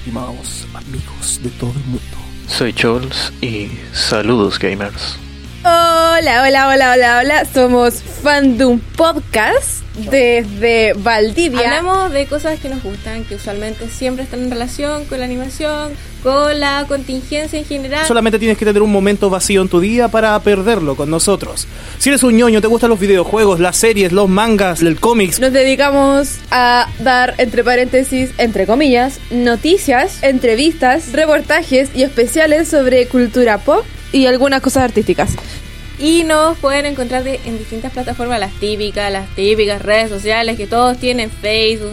estimados 0.00 0.66
amigos 0.74 1.40
de 1.42 1.48
todo 1.48 1.70
el 1.70 1.84
mundo. 1.86 2.15
Soy 2.48 2.72
Chols 2.72 3.32
y 3.40 3.70
saludos 3.92 4.58
gamers. 4.58 5.18
Hola, 5.62 6.44
hola, 6.46 6.68
hola, 6.68 6.92
hola, 6.92 7.20
hola. 7.20 7.44
Somos 7.44 8.02
Fandom 8.22 8.78
Podcast 8.96 9.82
desde 10.10 10.92
Valdivia. 10.94 11.76
Hablamos 11.76 12.12
de 12.12 12.26
cosas 12.26 12.60
que 12.60 12.68
nos 12.68 12.82
gustan, 12.82 13.24
que 13.24 13.34
usualmente 13.34 13.88
siempre 13.88 14.24
están 14.24 14.44
en 14.44 14.50
relación 14.50 15.04
con 15.06 15.18
la 15.18 15.24
animación, 15.24 15.92
con 16.26 16.58
la 16.58 16.84
contingencia 16.88 17.56
en 17.56 17.64
general. 17.64 18.04
Solamente 18.04 18.40
tienes 18.40 18.58
que 18.58 18.64
tener 18.64 18.82
un 18.82 18.90
momento 18.90 19.30
vacío 19.30 19.62
en 19.62 19.68
tu 19.68 19.78
día 19.78 20.08
para 20.08 20.36
perderlo 20.40 20.96
con 20.96 21.08
nosotros. 21.08 21.68
Si 21.98 22.08
eres 22.08 22.24
un 22.24 22.36
ñoño, 22.36 22.60
te 22.60 22.66
gustan 22.66 22.90
los 22.90 22.98
videojuegos, 22.98 23.60
las 23.60 23.76
series, 23.76 24.10
los 24.10 24.28
mangas, 24.28 24.82
el 24.82 24.98
cómics. 24.98 25.38
Nos 25.38 25.52
dedicamos 25.52 26.38
a 26.50 26.88
dar, 26.98 27.34
entre 27.38 27.62
paréntesis, 27.62 28.30
entre 28.38 28.66
comillas, 28.66 29.20
noticias, 29.30 30.20
entrevistas, 30.24 31.12
reportajes 31.12 31.90
y 31.94 32.02
especiales 32.02 32.66
sobre 32.66 33.06
cultura 33.06 33.58
pop 33.58 33.84
y 34.12 34.26
algunas 34.26 34.62
cosas 34.62 34.82
artísticas. 34.82 35.30
Y 36.00 36.24
nos 36.24 36.58
pueden 36.58 36.86
encontrar 36.86 37.22
de- 37.22 37.38
en 37.44 37.56
distintas 37.56 37.92
plataformas, 37.92 38.40
las 38.40 38.52
típicas, 38.58 39.12
las 39.12 39.32
típicas 39.36 39.80
redes 39.80 40.10
sociales 40.10 40.56
que 40.56 40.66
todos 40.66 40.98
tienen, 40.98 41.30
Facebook. 41.30 41.92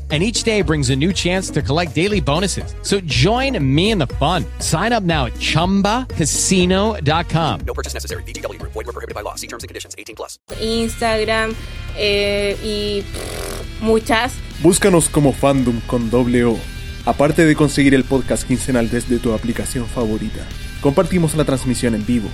And 0.11 0.21
each 0.21 0.43
day 0.43 0.61
brings 0.61 0.89
a 0.89 0.95
new 0.95 1.13
chance 1.13 1.49
to 1.51 1.61
collect 1.61 1.95
daily 1.95 2.19
bonuses. 2.19 2.75
So 2.81 2.99
join 3.01 3.57
me 3.63 3.91
in 3.91 3.97
the 3.97 4.07
fun. 4.19 4.43
Sign 4.59 4.91
up 4.91 5.03
now 5.03 5.27
at 5.27 5.33
chumbacasino.com. 5.35 7.59
No 7.65 7.73
purchase 7.73 7.93
necessary. 7.93 8.23
VGW 8.23 8.59
Group. 8.59 8.73
Void 8.73 8.87
were 8.87 8.93
prohibited 8.93 9.15
by 9.15 9.21
law. 9.21 9.35
See 9.35 9.47
terms 9.47 9.63
and 9.63 9.69
conditions. 9.69 9.95
18 9.97 10.17
plus. 10.17 10.37
Instagram 10.59 11.55
eh, 11.97 12.57
y 12.61 13.03
pff, 13.03 13.81
muchas. 13.81 14.33
Búscanos 14.61 15.07
como 15.07 15.31
Fandom 15.31 15.79
con 15.87 16.09
doble 16.09 16.43
O. 16.43 16.57
Aparte 17.05 17.45
de 17.45 17.55
conseguir 17.55 17.95
el 17.95 18.03
podcast 18.03 18.47
quincenal 18.47 18.89
desde 18.89 19.17
tu 19.17 19.33
aplicación 19.33 19.87
favorita, 19.87 20.45
compartimos 20.81 21.35
la 21.35 21.45
transmisión 21.45 21.95
en 21.95 22.05
vivo. 22.05 22.29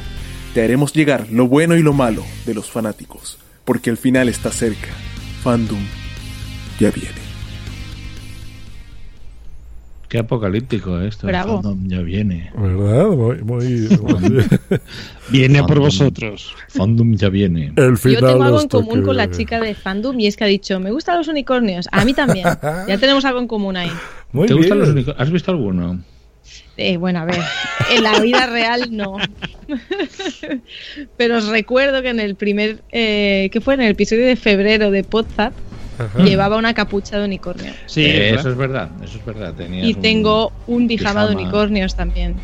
Te 0.53 0.63
haremos 0.63 0.93
llegar 0.93 1.27
lo 1.29 1.47
bueno 1.47 1.75
y 1.75 1.83
lo 1.83 1.93
malo 1.93 2.23
de 2.45 2.53
los 2.53 2.69
fanáticos, 2.69 3.37
porque 3.63 3.89
el 3.89 3.97
final 3.97 4.27
está 4.27 4.51
cerca. 4.51 4.89
Fandom 5.43 5.79
ya 6.79 6.91
viene. 6.91 7.26
Qué 10.07 10.19
apocalíptico 10.19 11.01
esto. 11.01 11.27
Bravo. 11.27 11.61
Fandom 11.61 11.87
ya 11.87 11.99
viene. 12.01 12.49
¿Verdad? 12.55 13.07
Muy, 13.09 13.41
muy, 13.43 13.89
muy- 14.01 14.45
Viene 15.29 15.63
por 15.63 15.79
vosotros. 15.79 16.55
Fandom 16.69 17.13
ya 17.15 17.27
viene. 17.27 17.73
El 17.75 17.91
Yo 17.91 17.97
final 17.97 18.31
tengo 18.31 18.43
algo 18.43 18.61
en 18.61 18.69
común 18.69 19.03
con 19.03 19.17
la 19.17 19.29
chica 19.29 19.59
de 19.59 19.75
fandom 19.75 20.17
y 20.19 20.27
es 20.27 20.37
que 20.37 20.45
ha 20.45 20.47
dicho, 20.47 20.79
me 20.79 20.91
gustan 20.91 21.17
los 21.17 21.27
unicornios. 21.27 21.87
A 21.91 22.05
mí 22.05 22.13
también. 22.13 22.47
ya 22.87 22.97
tenemos 22.99 23.25
algo 23.25 23.39
en 23.39 23.47
común 23.47 23.75
ahí. 23.75 23.91
Muy 24.31 24.47
¿Te 24.47 24.53
gustan 24.53 24.79
los 24.79 24.89
unicornios? 24.89 25.21
¿Has 25.21 25.31
visto 25.31 25.51
alguno? 25.51 25.99
Eh, 26.77 26.95
bueno, 26.97 27.19
a 27.19 27.25
ver, 27.25 27.41
en 27.91 28.03
la 28.03 28.19
vida 28.21 28.45
real 28.45 28.87
no. 28.91 29.17
Pero 31.17 31.37
os 31.37 31.47
recuerdo 31.47 32.01
que 32.01 32.09
en 32.09 32.19
el 32.19 32.35
primer, 32.35 32.81
eh, 32.91 33.49
que 33.51 33.61
fue 33.61 33.73
en 33.73 33.81
el 33.81 33.91
episodio 33.91 34.25
de 34.25 34.35
febrero 34.35 34.91
de 34.91 35.03
Podzap, 35.03 35.53
Ajá. 35.97 36.23
llevaba 36.23 36.57
una 36.57 36.73
capucha 36.73 37.17
de 37.19 37.25
unicornio. 37.25 37.73
Sí, 37.87 38.05
Eh, 38.05 38.29
es 38.29 38.39
eso 38.39 38.49
verdad. 38.49 38.51
es 38.51 38.57
verdad, 38.57 39.03
eso 39.03 39.17
es 39.17 39.25
verdad. 39.25 39.55
Tenías 39.55 39.87
Y 39.89 39.93
un- 39.95 40.01
tengo 40.01 40.51
un 40.65 40.87
pijama 40.87 41.25
de 41.27 41.35
unicornios 41.35 41.95
también. 41.95 42.43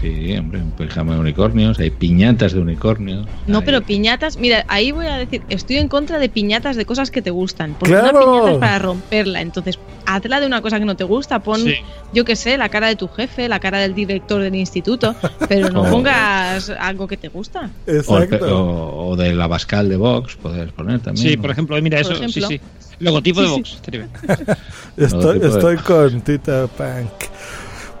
Sí, 0.00 0.36
hombre, 0.36 0.60
un 0.60 0.70
pijama 0.72 1.14
de 1.14 1.20
unicornios, 1.20 1.78
hay 1.78 1.90
piñatas 1.90 2.52
de 2.52 2.60
unicornios. 2.60 3.26
No, 3.46 3.58
hay- 3.58 3.64
pero 3.64 3.80
piñatas, 3.82 4.36
mira, 4.36 4.64
ahí 4.68 4.92
voy 4.92 5.06
a 5.06 5.16
decir, 5.16 5.42
estoy 5.48 5.76
en 5.78 5.88
contra 5.88 6.18
de 6.18 6.28
piñatas 6.28 6.76
de 6.76 6.84
cosas 6.84 7.10
que 7.10 7.22
te 7.22 7.30
gustan. 7.30 7.74
Porque 7.78 7.94
¡Claro! 7.94 8.10
una 8.18 8.20
piñata 8.26 8.50
es 8.52 8.58
para 8.58 8.78
romperla. 8.78 9.40
Entonces, 9.40 9.78
hazla 10.04 10.40
de 10.40 10.46
una 10.46 10.60
cosa 10.60 10.78
que 10.78 10.84
no 10.84 10.96
te 10.96 11.04
gusta. 11.04 11.38
Pon, 11.40 11.60
Sí. 11.62 11.74
yo 12.12 12.24
qué 12.26 12.36
sé, 12.36 12.58
la 12.58 12.68
cara 12.68 12.88
de 12.88 12.96
tu 12.96 13.08
jefe, 13.08 13.48
la 13.48 13.58
cara 13.58 13.78
del 13.78 13.94
director 13.94 14.42
del 14.42 14.54
instituto. 14.54 15.14
Pero 15.48 15.70
no 15.70 15.80
Oh. 15.86 15.90
pongas 15.90 16.68
algo 16.70 17.06
que 17.08 17.16
te 17.16 17.28
gusta. 17.28 17.70
Exacto. 17.86 18.36
o- 18.66 19.08
o 19.10 19.16
de 19.16 19.32
la 19.34 19.46
Bascal 19.46 19.88
de 19.88 19.96
Vox, 19.96 20.36
puedes 20.36 20.70
poner 20.72 21.00
también. 21.00 21.26
Sí, 21.30 21.36
¿no? 21.36 21.42
por 21.42 21.50
ejemplo, 21.52 21.80
mira 21.80 22.02
Por 22.02 22.12
eso. 22.12 22.28
Sí, 22.28 22.40
ejemplo. 22.40 22.48
sí. 22.48 22.60
Logotipo 22.98 23.40
de 23.42 23.48
Sí, 23.48 23.54
sí. 23.64 23.98
Vox. 23.98 24.58
Estoy, 24.96 25.38
de- 25.38 25.48
estoy 25.48 25.76
con 25.78 26.20
Tita 26.22 26.66
Punk. 26.66 27.10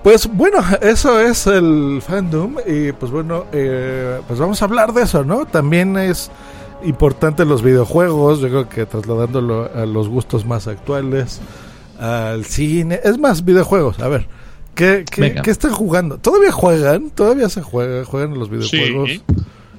Pues 0.06 0.28
bueno, 0.32 0.58
eso 0.82 1.18
es 1.18 1.48
el 1.48 2.00
fandom 2.00 2.58
y 2.64 2.92
pues 2.92 3.10
bueno, 3.10 3.46
eh, 3.50 4.20
pues 4.28 4.38
vamos 4.38 4.62
a 4.62 4.66
hablar 4.66 4.92
de 4.92 5.02
eso, 5.02 5.24
¿no? 5.24 5.46
También 5.46 5.96
es 5.96 6.30
importante 6.84 7.44
los 7.44 7.60
videojuegos, 7.60 8.38
yo 8.38 8.46
creo 8.46 8.68
que 8.68 8.86
trasladándolo 8.86 9.68
a 9.74 9.84
los 9.84 10.08
gustos 10.08 10.46
más 10.46 10.68
actuales, 10.68 11.40
al 11.98 12.44
cine, 12.44 13.00
es 13.02 13.18
más 13.18 13.44
videojuegos, 13.44 13.98
a 13.98 14.06
ver, 14.06 14.28
¿qué, 14.76 15.04
qué, 15.10 15.40
qué 15.42 15.50
están 15.50 15.72
jugando? 15.72 16.18
¿Todavía 16.18 16.52
juegan? 16.52 17.10
¿Todavía 17.10 17.48
se 17.48 17.62
juega, 17.62 18.04
juegan 18.04 18.38
los 18.38 18.48
videojuegos? 18.48 19.10
Sí. 19.10 19.22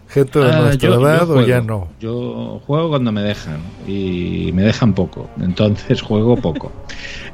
Gente 0.10 0.40
de 0.40 0.46
Ah, 0.52 0.62
nuestra 0.62 0.90
yo- 0.90 0.96
yo 1.02 1.08
edad 1.10 1.24
o 1.24 1.34
juego. 1.34 1.48
ya 1.48 1.62
no. 1.62 1.88
Yo 2.00 2.62
juego 2.66 2.90
cuando 2.90 3.12
me 3.12 3.22
dejan 3.22 3.58
y 3.88 4.52
me 4.54 4.64
dejan 4.64 4.94
poco, 4.94 5.30
entonces 5.42 6.02
juego 6.02 6.36
poco. 6.38 6.72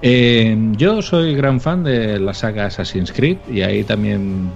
Eh, 0.06 0.58
yo 0.76 1.02
soy 1.02 1.34
gran 1.34 1.62
fan 1.62 1.86
de 1.86 2.20
la 2.20 2.34
saga 2.34 2.66
Assassin's 2.66 3.14
Creed 3.14 3.38
y 3.50 3.62
ahí 3.62 3.86
también, 3.86 4.50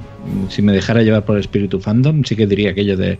si 0.49 0.61
me 0.61 0.73
dejara 0.73 1.03
llevar 1.03 1.23
por 1.23 1.35
el 1.37 1.39
espíritu 1.39 1.79
fandom, 1.79 2.25
sí 2.25 2.35
que 2.35 2.45
diría 2.45 2.71
aquello 2.71 2.97
de 2.97 3.17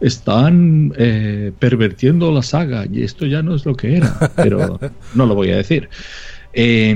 están 0.00 0.92
eh, 0.96 1.50
pervertiendo 1.58 2.30
la 2.30 2.42
saga 2.42 2.84
y 2.88 3.02
esto 3.02 3.26
ya 3.26 3.42
no 3.42 3.56
es 3.56 3.66
lo 3.66 3.74
que 3.74 3.96
era, 3.96 4.30
pero 4.36 4.78
no 5.16 5.26
lo 5.26 5.34
voy 5.34 5.50
a 5.50 5.56
decir. 5.56 5.88
Eh, 6.52 6.94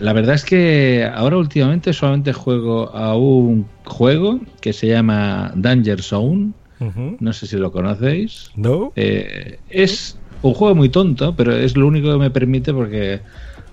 la 0.00 0.12
verdad 0.12 0.34
es 0.34 0.44
que 0.44 1.08
ahora 1.14 1.38
últimamente 1.38 1.94
solamente 1.94 2.34
juego 2.34 2.94
a 2.94 3.16
un 3.16 3.64
juego 3.86 4.40
que 4.60 4.74
se 4.74 4.88
llama 4.88 5.52
Danger 5.54 6.02
Zone. 6.02 6.52
No 7.20 7.32
sé 7.32 7.46
si 7.46 7.56
lo 7.56 7.70
conocéis. 7.72 8.50
¿No? 8.56 8.92
Eh, 8.96 9.58
es 9.68 10.16
un 10.42 10.54
juego 10.54 10.74
muy 10.74 10.88
tonto, 10.88 11.34
pero 11.36 11.54
es 11.54 11.76
lo 11.76 11.86
único 11.86 12.10
que 12.12 12.18
me 12.18 12.30
permite 12.30 12.72
porque 12.74 13.20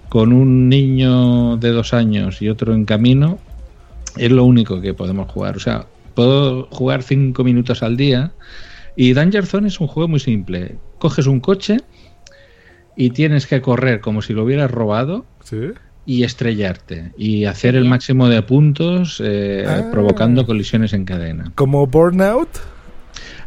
con 0.09 0.33
un 0.33 0.69
niño 0.69 1.57
de 1.57 1.69
dos 1.71 1.93
años 1.93 2.41
y 2.41 2.49
otro 2.49 2.73
en 2.73 2.85
camino 2.85 3.37
es 4.17 4.31
lo 4.31 4.43
único 4.43 4.81
que 4.81 4.93
podemos 4.93 5.31
jugar. 5.31 5.55
O 5.57 5.59
sea, 5.59 5.85
puedo 6.15 6.67
jugar 6.71 7.03
cinco 7.03 7.43
minutos 7.43 7.83
al 7.83 7.95
día 7.97 8.31
y 8.95 9.13
Danger 9.13 9.45
Zone 9.45 9.67
es 9.67 9.79
un 9.79 9.87
juego 9.87 10.07
muy 10.07 10.19
simple. 10.19 10.75
Coges 10.99 11.27
un 11.27 11.39
coche 11.39 11.77
y 12.95 13.11
tienes 13.11 13.47
que 13.47 13.61
correr 13.61 14.01
como 14.01 14.21
si 14.21 14.33
lo 14.33 14.43
hubieras 14.43 14.69
robado 14.69 15.25
¿Sí? 15.43 15.57
y 16.05 16.23
estrellarte 16.23 17.11
y 17.17 17.45
hacer 17.45 17.75
el 17.75 17.85
máximo 17.85 18.27
de 18.29 18.41
puntos 18.41 19.21
eh, 19.23 19.63
Ah. 19.67 19.87
provocando 19.91 20.45
colisiones 20.45 20.91
en 20.93 21.05
cadena. 21.05 21.51
¿Como 21.55 21.85
Burnout? 21.87 22.49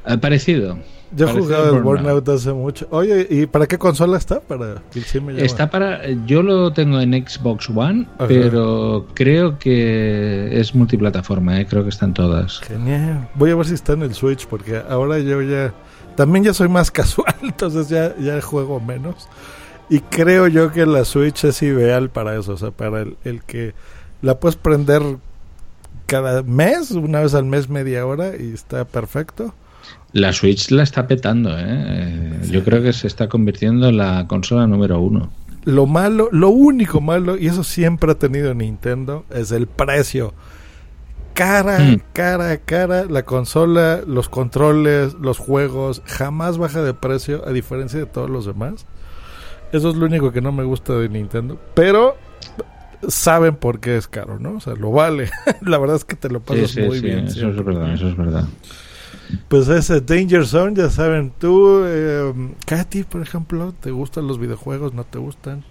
Eh, 0.06 0.18
parecido, 0.18 0.78
Yo 1.14 1.28
he 1.28 1.32
jugado 1.32 1.76
el 1.76 1.82
Burnout. 1.82 2.24
Burnout 2.24 2.28
hace 2.28 2.52
mucho. 2.52 2.88
Oye, 2.90 3.26
¿y 3.30 3.46
para 3.46 3.66
qué 3.66 3.78
consola 3.78 4.16
está? 4.16 4.40
Para 4.40 4.82
sí 4.90 5.20
me. 5.20 5.40
Está 5.40 5.70
para. 5.70 6.00
Yo 6.26 6.42
lo 6.42 6.72
tengo 6.72 7.00
en 7.00 7.12
Xbox 7.12 7.70
One, 7.70 8.06
Ajá. 8.16 8.26
pero 8.26 9.06
creo 9.14 9.58
que 9.58 10.58
es 10.58 10.74
multiplataforma, 10.74 11.60
¿eh? 11.60 11.66
creo 11.66 11.84
que 11.84 11.90
están 11.90 12.14
todas. 12.14 12.60
Genial. 12.60 13.28
Voy 13.34 13.50
a 13.50 13.56
ver 13.56 13.66
si 13.66 13.74
está 13.74 13.92
en 13.92 14.02
el 14.02 14.14
Switch 14.14 14.46
porque 14.46 14.82
ahora 14.88 15.18
yo 15.18 15.40
ya 15.42 15.72
también 16.16 16.44
ya 16.44 16.54
soy 16.54 16.68
más 16.68 16.90
casual, 16.90 17.34
entonces 17.42 17.88
ya 17.88 18.16
ya 18.16 18.40
juego 18.40 18.80
menos. 18.80 19.28
Y 19.88 20.00
creo 20.00 20.48
yo 20.48 20.72
que 20.72 20.86
la 20.86 21.04
Switch 21.04 21.44
es 21.44 21.62
ideal 21.62 22.08
para 22.10 22.38
eso, 22.38 22.54
o 22.54 22.56
sea, 22.56 22.70
para 22.70 23.02
el, 23.02 23.16
el 23.24 23.42
que 23.42 23.74
la 24.22 24.40
puedes 24.40 24.56
prender 24.56 25.02
cada 26.06 26.42
mes, 26.42 26.90
una 26.92 27.20
vez 27.20 27.34
al 27.34 27.44
mes, 27.44 27.68
media 27.68 28.06
hora 28.06 28.36
y 28.36 28.52
está 28.52 28.84
perfecto. 28.84 29.54
La 30.12 30.32
Switch 30.32 30.70
la 30.70 30.82
está 30.82 31.06
petando, 31.06 31.50
¿eh? 31.58 32.38
Yo 32.50 32.62
creo 32.64 32.82
que 32.82 32.92
se 32.92 33.06
está 33.06 33.28
convirtiendo 33.28 33.88
en 33.88 33.96
la 33.96 34.26
consola 34.28 34.66
número 34.66 35.00
uno. 35.00 35.30
Lo 35.64 35.86
malo, 35.86 36.28
lo 36.32 36.50
único 36.50 37.00
malo, 37.00 37.36
y 37.38 37.46
eso 37.46 37.62
siempre 37.64 38.10
ha 38.12 38.14
tenido 38.16 38.52
Nintendo, 38.52 39.24
es 39.30 39.52
el 39.52 39.66
precio. 39.66 40.34
Cara, 41.34 41.78
Hmm. 41.78 42.00
cara, 42.12 42.58
cara, 42.58 43.04
la 43.06 43.22
consola, 43.24 44.02
los 44.06 44.28
controles, 44.28 45.14
los 45.14 45.38
juegos, 45.38 46.02
jamás 46.04 46.58
baja 46.58 46.82
de 46.82 46.92
precio, 46.92 47.42
a 47.48 47.52
diferencia 47.52 47.98
de 47.98 48.06
todos 48.06 48.28
los 48.28 48.44
demás. 48.44 48.84
Eso 49.72 49.88
es 49.88 49.96
lo 49.96 50.04
único 50.04 50.30
que 50.32 50.42
no 50.42 50.52
me 50.52 50.64
gusta 50.64 50.92
de 50.94 51.08
Nintendo. 51.08 51.58
Pero 51.74 52.16
saben 53.08 53.56
por 53.56 53.80
qué 53.80 53.96
es 53.96 54.06
caro, 54.08 54.38
¿no? 54.38 54.56
O 54.56 54.60
sea, 54.60 54.74
lo 54.74 54.90
vale. 54.92 55.30
la 55.62 55.78
verdad 55.78 55.96
es 55.96 56.04
que 56.04 56.16
te 56.16 56.28
lo 56.28 56.40
Sí, 56.40 56.44
pasas 56.46 56.70
sí, 56.72 56.80
muy 56.82 56.98
sí, 56.98 57.04
bien. 57.06 57.24
eso 57.26 57.34
siempre. 57.34 57.60
es 57.60 57.66
verdad, 57.66 57.94
eso 57.94 58.08
es 58.08 58.16
verdad. 58.16 58.44
Pues 59.48 59.68
ese 59.68 60.00
Danger 60.00 60.46
Zone, 60.46 60.74
ya 60.76 60.90
saben, 60.90 61.32
tú, 61.38 61.84
eh, 61.86 62.32
Katy, 62.66 63.04
por 63.04 63.22
ejemplo, 63.22 63.72
¿te 63.80 63.90
gustan 63.90 64.26
los 64.26 64.38
videojuegos? 64.38 64.94
¿No 64.94 65.04
te 65.04 65.18
gustan? 65.18 65.64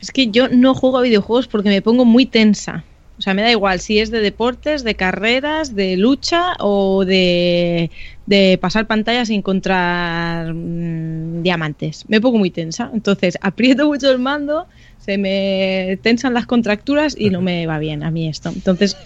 Es 0.00 0.10
que 0.10 0.28
yo 0.28 0.48
no 0.48 0.74
juego 0.74 0.98
a 0.98 1.02
videojuegos 1.02 1.48
porque 1.48 1.68
me 1.68 1.82
pongo 1.82 2.04
muy 2.04 2.26
tensa. 2.26 2.84
O 3.18 3.22
sea, 3.22 3.32
me 3.32 3.42
da 3.42 3.50
igual 3.50 3.80
si 3.80 4.00
es 4.00 4.10
de 4.10 4.20
deportes, 4.20 4.82
de 4.82 4.96
carreras, 4.96 5.74
de 5.74 5.96
lucha 5.96 6.54
o 6.58 7.04
de, 7.04 7.90
de 8.26 8.58
pasar 8.60 8.86
pantallas 8.86 9.28
y 9.30 9.34
encontrar 9.34 10.54
mm, 10.54 11.42
diamantes. 11.42 12.04
Me 12.08 12.20
pongo 12.20 12.38
muy 12.38 12.50
tensa. 12.50 12.90
Entonces, 12.92 13.38
aprieto 13.40 13.86
mucho 13.86 14.10
el 14.10 14.18
mando, 14.18 14.66
se 14.98 15.18
me 15.18 15.98
tensan 16.02 16.32
las 16.32 16.46
contracturas 16.46 17.14
y 17.18 17.28
no 17.28 17.42
me 17.42 17.66
va 17.66 17.78
bien 17.78 18.02
a 18.02 18.10
mí 18.10 18.28
esto. 18.28 18.48
Entonces, 18.48 18.96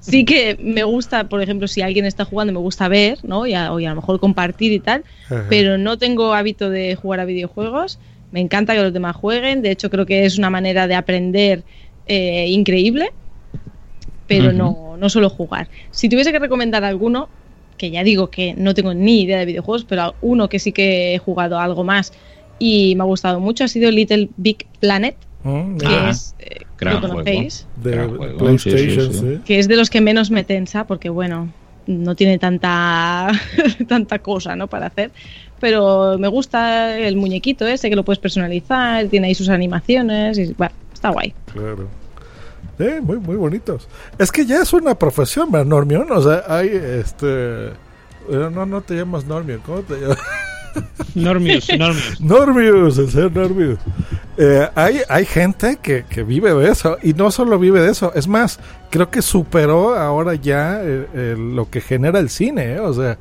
sí 0.00 0.24
que 0.24 0.56
me 0.60 0.84
gusta, 0.84 1.28
por 1.28 1.42
ejemplo, 1.42 1.66
si 1.66 1.82
alguien 1.82 2.04
está 2.04 2.24
jugando, 2.24 2.52
me 2.52 2.60
gusta 2.60 2.86
ver, 2.88 3.18
¿no? 3.24 3.46
Y 3.46 3.54
a, 3.54 3.72
y 3.78 3.84
a 3.84 3.90
lo 3.90 3.96
mejor 3.96 4.20
compartir 4.20 4.72
y 4.72 4.78
tal, 4.78 5.04
Ajá. 5.26 5.46
pero 5.48 5.76
no 5.76 5.98
tengo 5.98 6.34
hábito 6.34 6.70
de 6.70 6.94
jugar 6.94 7.20
a 7.20 7.24
videojuegos. 7.24 7.98
Me 8.30 8.40
encanta 8.40 8.74
que 8.74 8.82
los 8.82 8.92
demás 8.92 9.16
jueguen. 9.16 9.62
De 9.62 9.70
hecho, 9.70 9.90
creo 9.90 10.06
que 10.06 10.24
es 10.24 10.38
una 10.38 10.50
manera 10.50 10.86
de 10.86 10.94
aprender 10.94 11.64
eh, 12.06 12.46
increíble, 12.48 13.10
pero 14.26 14.52
no, 14.52 14.96
no 14.98 15.08
solo 15.08 15.30
jugar. 15.30 15.68
Si 15.90 16.08
tuviese 16.08 16.30
que 16.30 16.38
recomendar 16.38 16.84
alguno, 16.84 17.30
que 17.78 17.90
ya 17.90 18.04
digo 18.04 18.28
que 18.28 18.52
no 18.54 18.74
tengo 18.74 18.92
ni 18.92 19.22
idea 19.22 19.38
de 19.38 19.46
videojuegos, 19.46 19.84
pero 19.84 20.14
uno 20.20 20.48
que 20.50 20.58
sí 20.58 20.72
que 20.72 21.14
he 21.14 21.18
jugado 21.18 21.58
algo 21.58 21.84
más 21.84 22.12
y 22.58 22.94
me 22.96 23.02
ha 23.02 23.06
gustado 23.06 23.40
mucho 23.40 23.64
ha 23.64 23.68
sido 23.68 23.90
Little 23.90 24.28
Big 24.36 24.66
Planet, 24.80 25.16
Mm, 25.44 25.76
que 25.78 25.86
Ah, 25.86 26.10
es, 26.10 26.34
eh, 26.40 26.62
gran 26.76 26.94
¿lo 27.00 27.00
conocéis? 27.08 27.66
de 27.76 27.92
Gran 27.92 28.16
juego. 28.16 28.38
PlayStation, 28.38 28.90
Sí, 28.90 29.00
sí, 29.00 29.12
sí. 29.12 29.18
sí. 29.36 29.40
Que 29.46 29.60
es 29.60 29.68
de 29.68 29.76
los 29.76 29.88
que 29.88 30.00
menos 30.00 30.32
me 30.32 30.42
tensa, 30.42 30.84
porque 30.84 31.08
bueno, 31.10 31.48
no 31.86 32.16
tiene 32.16 32.38
tanta, 32.38 33.28
tanta 33.88 34.18
cosa 34.18 34.56
¿no? 34.56 34.66
para 34.66 34.86
hacer. 34.86 35.12
Pero 35.60 36.18
me 36.18 36.26
gusta 36.26 36.98
el 36.98 37.14
muñequito 37.16 37.66
ese 37.68 37.88
que 37.88 37.94
lo 37.96 38.04
puedes 38.04 38.18
personalizar, 38.18 39.06
tiene 39.06 39.28
ahí 39.28 39.34
sus 39.36 39.48
animaciones 39.48 40.36
y 40.38 40.52
bueno, 40.54 40.72
está 40.92 41.10
guay. 41.10 41.32
Claro. 41.52 41.88
Eh, 42.78 43.00
muy, 43.02 43.18
muy 43.18 43.36
bonitos. 43.36 43.88
Es 44.18 44.30
que 44.30 44.46
ya 44.46 44.62
es 44.62 44.72
una 44.72 44.94
profesión, 44.94 45.50
¿verdad, 45.50 45.66
Normion? 45.66 46.10
O 46.12 46.22
sea, 46.22 46.44
hay 46.48 46.68
este. 46.68 47.68
eh, 47.68 48.50
No, 48.52 48.66
no 48.66 48.80
te 48.82 48.94
llamas 48.94 49.24
Normion, 49.24 49.60
¿cómo 49.66 49.80
te 49.80 50.00
llamas? 50.00 50.18
Normius, 51.14 51.68
Normius. 51.76 52.20
Normius, 52.20 52.98
el 52.98 53.10
ser 53.10 53.32
Normius. 53.34 53.78
Eh, 54.36 54.68
hay, 54.76 55.00
hay 55.08 55.24
gente 55.26 55.78
que, 55.82 56.04
que 56.08 56.22
vive 56.22 56.54
de 56.54 56.70
eso 56.70 56.98
y 57.02 57.14
no 57.14 57.30
solo 57.32 57.58
vive 57.58 57.80
de 57.80 57.90
eso, 57.90 58.12
es 58.14 58.28
más, 58.28 58.60
creo 58.90 59.10
que 59.10 59.20
superó 59.22 59.96
ahora 59.96 60.34
ya 60.34 60.80
eh, 60.82 61.06
eh, 61.14 61.34
lo 61.36 61.68
que 61.68 61.80
genera 61.80 62.20
el 62.20 62.28
cine, 62.30 62.74
¿eh? 62.74 62.80
o 62.80 62.92
sea, 62.92 63.18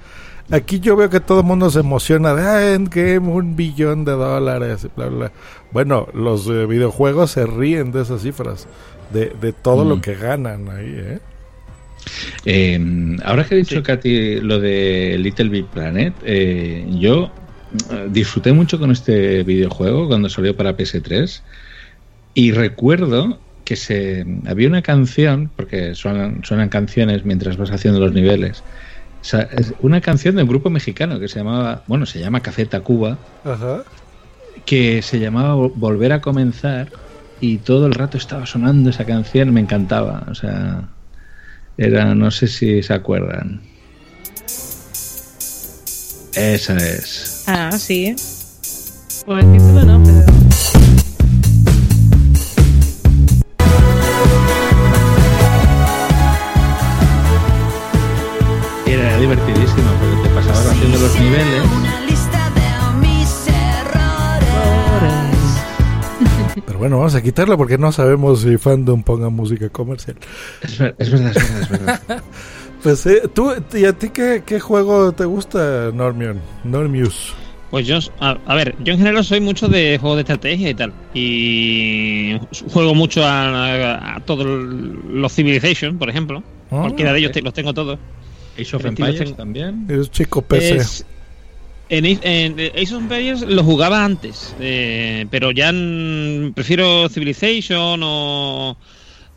aquí 0.51 0.79
yo 0.79 0.95
veo 0.95 1.09
que 1.09 1.19
todo 1.19 1.39
el 1.39 1.45
mundo 1.47 1.71
se 1.71 1.79
emociona 1.79 2.35
de 2.35 2.41
ah, 2.43 2.73
Endgame, 2.75 3.27
un 3.29 3.55
billón 3.55 4.05
de 4.05 4.11
dólares, 4.11 4.83
y 4.83 4.91
bla, 4.95 5.07
bla. 5.07 5.31
Bueno, 5.71 6.07
los 6.13 6.45
eh, 6.47 6.67
videojuegos 6.67 7.31
se 7.31 7.47
ríen 7.47 7.91
de 7.91 8.03
esas 8.03 8.21
cifras, 8.21 8.67
de, 9.09 9.29
de 9.29 9.53
todo 9.53 9.85
Mm. 9.85 9.89
lo 9.89 10.01
que 10.01 10.15
ganan 10.15 10.69
ahí, 10.69 10.93
¿eh? 10.97 11.19
Eh, 12.45 12.79
ahora 13.23 13.45
que 13.45 13.55
he 13.55 13.57
dicho, 13.57 13.83
Katy, 13.83 14.41
lo 14.41 14.59
de 14.59 15.17
Little 15.19 15.49
Big 15.49 15.69
Planet, 15.69 16.15
eh, 16.25 16.85
yo 16.87 17.33
eh, 17.91 18.07
disfruté 18.09 18.53
mucho 18.53 18.79
con 18.79 18.91
este 18.91 19.43
videojuego 19.43 20.07
cuando 20.07 20.29
salió 20.29 20.55
para 20.55 20.75
PS3 20.77 21.43
y 22.33 22.51
recuerdo 22.51 23.43
que 23.63 23.75
se 23.75 24.25
había 24.45 24.69
una 24.69 24.81
canción, 24.81 25.51
porque 25.55 25.93
suenan, 25.95 26.41
suenan 26.43 26.69
canciones 26.69 27.25
mientras 27.25 27.57
vas 27.57 27.71
haciendo 27.71 27.99
los 27.99 28.13
niveles, 28.13 28.63
o 29.21 29.25
sea, 29.29 29.41
es 29.41 29.73
una 29.79 29.99
canción 29.99 30.35
de 30.35 30.43
un 30.43 30.49
grupo 30.49 30.69
mexicano 30.69 31.19
que 31.19 31.27
se 31.27 31.39
llamaba, 31.39 31.83
bueno, 31.87 32.05
se 32.05 32.19
llama 32.19 32.41
Café 32.41 32.65
Tacuba, 32.67 33.19
Ajá. 33.43 33.83
que 34.65 35.01
se 35.01 35.19
llamaba 35.19 35.55
Vol- 35.55 35.73
Volver 35.75 36.11
a 36.13 36.21
Comenzar 36.21 36.91
y 37.39 37.57
todo 37.57 37.87
el 37.87 37.93
rato 37.93 38.17
estaba 38.17 38.45
sonando 38.45 38.89
esa 38.89 39.05
canción, 39.05 39.53
me 39.53 39.61
encantaba, 39.61 40.25
o 40.29 40.35
sea, 40.35 40.89
era, 41.77 42.15
no 42.15 42.31
sé 42.31 42.47
si 42.47 42.81
se 42.81 42.93
acuerdan. 42.93 43.61
Esa 46.35 46.77
es. 46.77 47.43
Ah, 47.47 47.71
sí. 47.71 48.15
Por 49.25 49.39
el 49.39 49.51
título 49.51 49.83
no, 49.85 50.03
pero... 50.03 50.46
Pero 66.77 66.89
bueno, 66.89 66.97
vamos 66.99 67.15
a 67.15 67.21
quitarlo 67.23 67.57
porque 67.57 67.77
no 67.77 67.91
sabemos 67.91 68.41
si 68.41 68.57
Fandom 68.57 69.01
ponga 69.03 69.29
música 69.29 69.69
comercial. 69.69 70.15
Es, 70.61 70.77
ver- 70.77 70.95
es 70.99 71.09
verdad, 71.11 71.31
es 71.35 71.69
verdad, 71.69 72.01
es 72.01 72.07
verdad. 72.07 72.23
Pues, 72.83 73.03
eh, 73.07 73.23
¿tú, 73.33 73.51
¿y 73.73 73.85
a 73.85 73.93
ti 73.93 74.09
qué, 74.09 74.43
qué 74.45 74.59
juego 74.59 75.11
te 75.11 75.25
gusta, 75.25 75.89
Normion? 75.91 76.39
Normius. 76.63 77.33
Pues 77.71 77.87
yo, 77.87 77.97
a, 78.19 78.37
a 78.45 78.55
ver, 78.55 78.75
yo 78.83 78.93
en 78.93 78.99
general 78.99 79.25
soy 79.25 79.41
mucho 79.41 79.67
de 79.67 79.97
juegos 79.99 80.17
de 80.17 80.21
estrategia 80.21 80.69
y 80.69 80.73
tal. 80.75 80.93
Y 81.15 82.39
juego 82.71 82.93
mucho 82.93 83.25
a, 83.25 84.15
a 84.15 84.19
todos 84.21 84.45
los 84.45 85.33
Civilization, 85.33 85.97
por 85.97 86.07
ejemplo. 86.09 86.43
Ah, 86.69 86.81
Cualquiera 86.81 87.13
de 87.13 87.19
ellos 87.19 87.31
te- 87.31 87.41
los 87.41 87.53
tengo 87.53 87.73
todos. 87.73 87.97
Age 88.59 88.75
of 88.75 88.85
Empires 88.85 89.17
tengo- 89.19 89.35
también. 89.35 89.85
Es 89.89 90.11
chico 90.11 90.43
PC. 90.43 90.75
Es- 90.77 91.05
en, 91.89 92.05
Ace- 92.05 92.19
en 92.23 92.59
Ace 92.59 92.93
of 92.95 93.01
Empires 93.03 93.41
lo 93.41 93.63
jugaba 93.63 94.03
antes, 94.03 94.55
eh, 94.59 95.25
pero 95.29 95.51
ya 95.51 95.71
mm, 95.71 96.53
prefiero 96.53 97.09
Civilization 97.09 98.01
o 98.03 98.77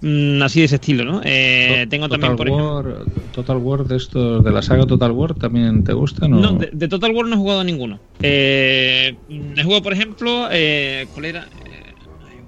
mm, 0.01 0.43
así 0.43 0.61
de 0.61 0.67
ese 0.67 0.77
estilo, 0.77 1.05
¿no? 1.05 1.21
Eh, 1.25 1.87
tengo 1.91 2.09
también, 2.09 2.37
por 2.37 2.47
ejemplo... 2.49 2.83
War, 2.83 3.07
Total 3.33 3.57
War 3.59 3.85
de 3.85 3.97
estos, 3.97 4.45
de 4.45 4.51
la 4.53 4.63
saga 4.63 4.87
Total 4.87 5.13
War, 5.13 5.35
¿también 5.35 5.85
te 5.85 5.93
gustan? 5.93 6.33
o- 6.33 6.41
No, 6.41 6.53
de, 6.53 6.71
de 6.73 6.89
Total 6.89 7.13
War 7.13 7.27
no 7.27 7.35
he 7.35 7.39
jugado 7.39 7.61
a 7.61 7.65
ninguno. 7.65 8.01
Eh, 8.23 9.17
he 9.29 9.63
jugado, 9.63 9.83
por 9.83 9.93
ejemplo, 9.93 10.49
eh, 10.51 11.09
¿cuál 11.13 11.27
era? 11.27 11.49
Eh, 11.65 11.95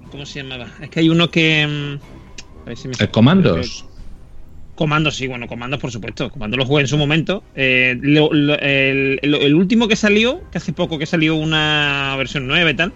¿Cómo 0.09 0.25
se 0.25 0.43
llamaba? 0.43 0.67
Es 0.81 0.89
que 0.89 0.99
hay 0.99 1.09
uno 1.09 1.29
que... 1.29 1.65
mm, 1.67 2.13
a 2.65 2.69
ver 2.69 2.77
si 2.77 2.87
me- 2.87 2.93
Eh, 2.99 3.07
Comandos. 3.09 3.85
Comandos, 4.75 5.15
sí, 5.15 5.27
bueno, 5.27 5.47
Comandos 5.47 5.79
por 5.79 5.91
supuesto. 5.91 6.29
Comandos 6.31 6.57
lo 6.57 6.65
jugué 6.65 6.81
en 6.81 6.87
su 6.87 6.97
momento. 6.97 7.43
Eh, 7.55 7.95
lo- 8.01 8.33
lo- 8.33 8.55
el, 8.59 9.19
el- 9.21 9.35
el 9.35 9.55
último 9.55 9.87
que 9.87 9.95
salió, 9.95 10.41
que 10.51 10.57
hace 10.57 10.73
poco 10.73 10.97
que 10.97 11.05
salió 11.05 11.35
una 11.35 12.15
versión 12.17 12.47
nueva 12.47 12.71
y 12.71 12.73
tal, 12.75 12.91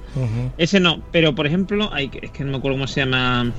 ese 0.58 0.80
no. 0.80 1.04
Pero 1.12 1.36
por 1.36 1.46
ejemplo, 1.46 1.90
hay, 1.94 2.10
es 2.22 2.32
que 2.32 2.44
no 2.44 2.52
me 2.52 2.58
acuerdo 2.58 2.76
cómo 2.78 2.88
se 2.88 3.02
llama. 3.02 3.52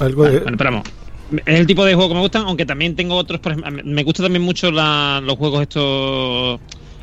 Algo 0.00 0.24
de... 0.24 0.40
bueno, 0.40 0.56
pero 0.56 0.70
vamos. 0.70 0.88
Es 1.44 1.58
el 1.60 1.66
tipo 1.66 1.84
de 1.84 1.94
juego 1.94 2.08
que 2.10 2.14
me 2.14 2.20
gustan, 2.20 2.42
aunque 2.46 2.64
también 2.64 2.94
tengo 2.96 3.14
otros. 3.16 3.40
Por 3.40 3.52
ejemplo, 3.52 3.82
me 3.84 4.02
gusta 4.04 4.22
también 4.22 4.42
mucho 4.42 4.70
la- 4.70 5.20
los 5.22 5.36
juegos 5.36 5.62
estos 5.62 6.60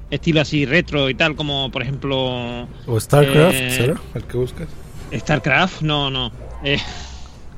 estilo 0.09 0.41
así 0.41 0.65
retro 0.65 1.09
y 1.09 1.13
tal, 1.15 1.35
como 1.35 1.69
por 1.71 1.81
ejemplo. 1.83 2.67
¿O 2.87 2.99
StarCraft, 2.99 3.55
eh, 3.55 3.71
será? 3.77 4.01
¿El 4.15 4.23
que 4.23 4.37
buscas? 4.37 4.67
StarCraft, 5.15 5.81
no, 5.81 6.09
no. 6.09 6.31
Eh, 6.63 6.79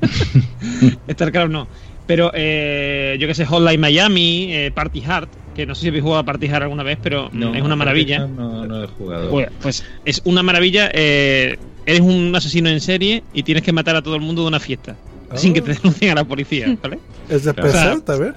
StarCraft 1.10 1.50
no. 1.50 1.68
Pero 2.06 2.30
eh, 2.34 3.16
yo 3.18 3.26
que 3.26 3.34
sé, 3.34 3.44
Hotline 3.46 3.80
Miami, 3.80 4.48
eh, 4.52 4.70
Party 4.72 5.02
Hard. 5.04 5.28
que 5.54 5.66
no 5.66 5.74
sé 5.74 5.82
si 5.82 5.88
habéis 5.88 6.02
jugado 6.04 6.20
a 6.20 6.24
Party 6.24 6.46
Hard 6.48 6.62
alguna 6.64 6.82
vez, 6.82 6.98
pero 7.02 7.28
No, 7.32 7.54
es 7.54 7.62
una 7.62 7.76
maravilla. 7.76 8.26
No, 8.26 8.64
no 8.66 8.84
he 8.84 8.86
jugado. 8.86 9.30
Pues, 9.30 9.48
pues 9.60 9.84
es 10.04 10.20
una 10.24 10.42
maravilla. 10.42 10.90
eh, 10.92 11.56
eres 11.84 12.00
un 12.00 12.32
asesino 12.34 12.68
en 12.68 12.80
serie 12.80 13.22
y 13.32 13.42
tienes 13.42 13.62
que 13.62 13.72
matar 13.72 13.96
a 13.96 14.02
todo 14.02 14.14
el 14.16 14.20
mundo 14.20 14.42
de 14.42 14.48
una 14.48 14.60
fiesta. 14.60 14.96
Sin 15.34 15.52
que 15.52 15.60
te 15.60 15.74
denuncien 15.74 16.12
a 16.12 16.14
la 16.14 16.24
policía, 16.24 16.76
¿vale? 16.82 16.98
¿Es 17.28 17.44
de 17.44 17.50
O 17.50 17.54
PC 17.54 17.70
sea, 17.72 18.00
también? 18.00 18.34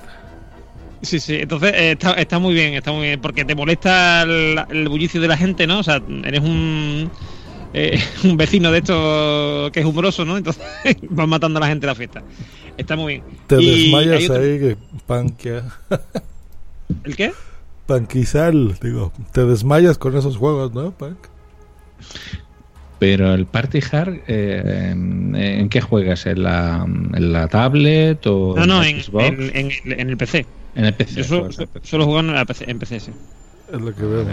Sí, 1.01 1.19
sí, 1.19 1.35
entonces 1.35 1.71
eh, 1.75 1.91
está, 1.91 2.13
está 2.13 2.39
muy 2.39 2.53
bien, 2.53 2.73
está 2.73 2.91
muy 2.91 3.03
bien, 3.07 3.21
porque 3.21 3.45
te 3.45 3.55
molesta 3.55 4.23
el, 4.23 4.59
el 4.69 4.89
bullicio 4.89 5.21
de 5.21 5.27
la 5.29 5.37
gente, 5.37 5.65
¿no? 5.65 5.79
O 5.79 5.83
sea, 5.83 6.01
eres 6.25 6.41
un, 6.41 7.09
eh, 7.73 7.99
un 8.23 8.37
vecino 8.37 8.71
de 8.71 8.79
esto 8.79 9.69
que 9.71 9.79
es 9.81 9.85
humoroso, 9.85 10.25
¿no? 10.25 10.37
Entonces 10.37 10.63
vas 11.09 11.27
matando 11.27 11.57
a 11.57 11.61
la 11.61 11.67
gente 11.67 11.85
en 11.85 11.89
la 11.89 11.95
fiesta. 11.95 12.23
Está 12.77 12.95
muy 12.95 13.13
bien. 13.15 13.23
Te 13.47 13.61
Y 13.61 13.83
desmayas 13.91 14.29
otro- 14.29 14.41
ahí, 14.41 14.59
que 14.59 14.77
panquea. 15.05 15.63
¿El 17.03 17.15
qué? 17.15 17.31
Panquizal, 17.85 18.77
digo. 18.81 19.11
Te 19.31 19.45
desmayas 19.45 19.97
con 19.97 20.15
esos 20.15 20.37
juegos, 20.37 20.73
¿no, 20.73 20.91
Pank? 20.91 21.17
Pero 22.99 23.33
el 23.33 23.45
Party 23.45 23.79
Hard, 23.91 24.21
eh, 24.27 24.89
¿en, 24.91 25.35
en 25.35 25.69
qué 25.69 25.79
juegas? 25.79 26.25
¿En 26.25 26.43
la, 26.43 26.85
en 26.85 27.31
la 27.33 27.47
tablet 27.47 28.25
o 28.27 28.53
No, 28.57 28.65
no, 28.65 28.81
la 28.81 28.89
en, 28.89 29.01
Xbox? 29.03 29.23
en, 29.25 29.41
en 29.55 29.71
el- 29.85 29.99
en 29.99 30.09
el 30.09 30.17
PC. 30.17 30.45
En 30.75 30.85
el 30.85 30.93
PC. 30.93 31.15
Yo 31.15 31.23
solo, 31.23 31.39
juegas 31.41 31.59
en 31.59 31.67
PC. 31.67 31.87
solo 31.87 32.03
juego 32.05 32.19
en, 32.19 32.33
la 32.33 32.45
PC, 32.45 32.69
en 32.69 32.79
PC, 32.79 32.99
sí. 32.99 33.11
Es 33.71 33.81
lo 33.81 33.93
que 33.93 34.03
veo. 34.03 34.25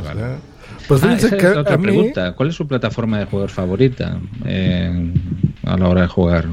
Pues 0.89 1.03
Ah, 1.03 1.07
fíjense 1.07 1.27
esa 1.29 1.37
que 1.37 1.47
es 1.47 1.57
otra 1.57 1.75
a 1.75 1.79
mí- 1.79 1.85
pregunta. 1.85 2.33
¿Cuál 2.35 2.49
es 2.51 2.55
su 2.55 2.67
plataforma 2.67 3.19
de 3.19 3.27
juegos 3.27 3.53
favorita 3.53 4.19
eh, 4.45 5.13
a 5.65 5.77
la 5.77 5.89
hora 5.89 6.03
de 6.03 6.09
jugar? 6.09 6.47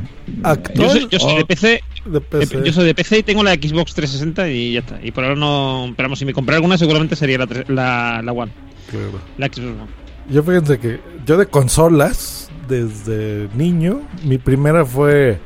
Yo 0.76 0.90
soy, 0.90 1.08
yo 1.10 1.20
soy 1.20 1.38
de 1.38 1.46
PC. 1.46 1.82
de 2.06 2.22
PC. 2.22 2.62
Yo 2.64 2.74
soy 2.74 2.86
de 2.86 2.96
PC 2.96 3.20
y 3.20 3.24
tengo 3.24 3.44
la 3.44 3.54
Xbox 3.54 3.94
360 3.94 4.50
y 4.50 4.74
ya 4.74 4.80
está. 4.80 5.00
Y 5.04 5.12
por 5.12 5.24
ahora 5.24 5.36
no. 5.36 5.86
Esperamos, 5.90 6.20
si 6.20 6.26
me 6.26 6.34
comprara 6.34 6.58
alguna, 6.58 6.78
seguramente 6.78 7.16
sería 7.16 7.38
la, 7.38 7.48
tre- 7.48 7.68
la, 7.70 8.22
la 8.24 8.32
One. 8.32 8.52
Claro. 8.90 9.20
La 9.38 9.48
Xbox 9.48 9.60
One. 9.68 10.04
Yo 10.30 10.42
fíjense 10.44 10.80
que 10.80 11.00
yo 11.26 11.38
de 11.38 11.46
consolas, 11.48 12.50
desde 12.70 13.50
niño, 13.56 14.02
mi 14.24 14.38
primera 14.38 14.86
fue 14.86 15.40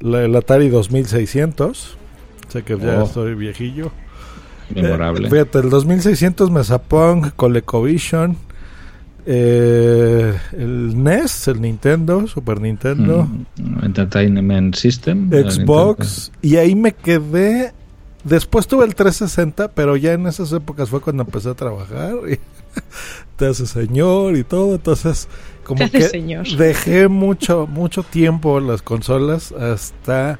la, 0.00 0.24
el 0.24 0.34
Atari 0.36 0.68
2600. 0.68 1.96
Sé 2.48 2.62
que 2.62 2.78
ya 2.78 3.02
Oh. 3.02 3.04
estoy 3.04 3.34
viejillo. 3.34 3.90
Memorable. 4.74 5.26
Eh, 5.26 5.30
fíjate, 5.30 5.58
el 5.58 5.70
2600 5.70 6.50
Mesapong, 6.50 7.30
ColecoVision, 7.36 8.36
eh, 9.26 10.34
el 10.52 11.02
NES, 11.02 11.48
el 11.48 11.60
Nintendo, 11.60 12.26
Super 12.26 12.60
Nintendo, 12.60 13.28
Mm, 13.56 13.84
Entertainment 13.84 14.74
System. 14.74 15.30
Xbox, 15.30 16.32
y 16.42 16.56
ahí 16.56 16.74
me 16.74 16.92
quedé. 16.92 17.72
Después 18.24 18.66
tuve 18.66 18.84
el 18.84 18.94
360, 18.94 19.68
pero 19.72 19.96
ya 19.96 20.12
en 20.12 20.26
esas 20.26 20.52
épocas 20.52 20.88
fue 20.88 21.00
cuando 21.00 21.22
empecé 21.24 21.50
a 21.50 21.54
trabajar. 21.54 22.14
Y 22.30 22.38
te 23.36 23.46
hace 23.46 23.66
señor 23.66 24.36
y 24.36 24.44
todo. 24.44 24.74
Entonces, 24.74 25.28
como 25.64 25.84
Te 25.84 25.90
que 25.90 26.02
señor. 26.08 26.46
dejé 26.56 27.08
mucho, 27.08 27.66
mucho 27.66 28.02
tiempo 28.02 28.60
las 28.60 28.82
consolas 28.82 29.52
hasta 29.52 30.38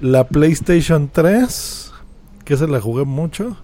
la 0.00 0.28
PlayStation 0.28 1.10
3, 1.12 1.89
que 2.50 2.56
se 2.56 2.66
la 2.66 2.80
jugué 2.80 3.04
mucho. 3.04 3.56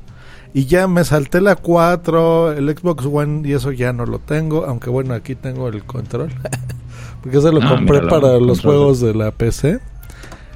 Y 0.55 0.67
ya 0.67 0.87
me 0.87 1.03
salté 1.05 1.41
la 1.41 1.57
4, 1.57 2.53
el 2.53 2.71
Xbox 2.71 3.05
One, 3.05 3.47
y 3.49 3.53
eso 3.53 3.73
ya 3.73 3.93
no 3.93 4.07
lo 4.07 4.21
tengo. 4.21 4.65
Aunque 4.65 4.89
bueno, 4.91 5.13
aquí 5.13 5.35
tengo 5.35 5.67
el 5.69 5.83
control. 5.85 6.31
Porque 7.21 7.41
se 7.41 7.51
lo 7.51 7.61
Ah, 7.63 7.69
compré 7.71 8.01
míralo, 8.01 8.09
para 8.09 8.35
los 8.39 8.61
control. 8.61 8.75
juegos 8.77 9.01
de 9.01 9.15
la 9.15 9.33
PC. 9.33 9.81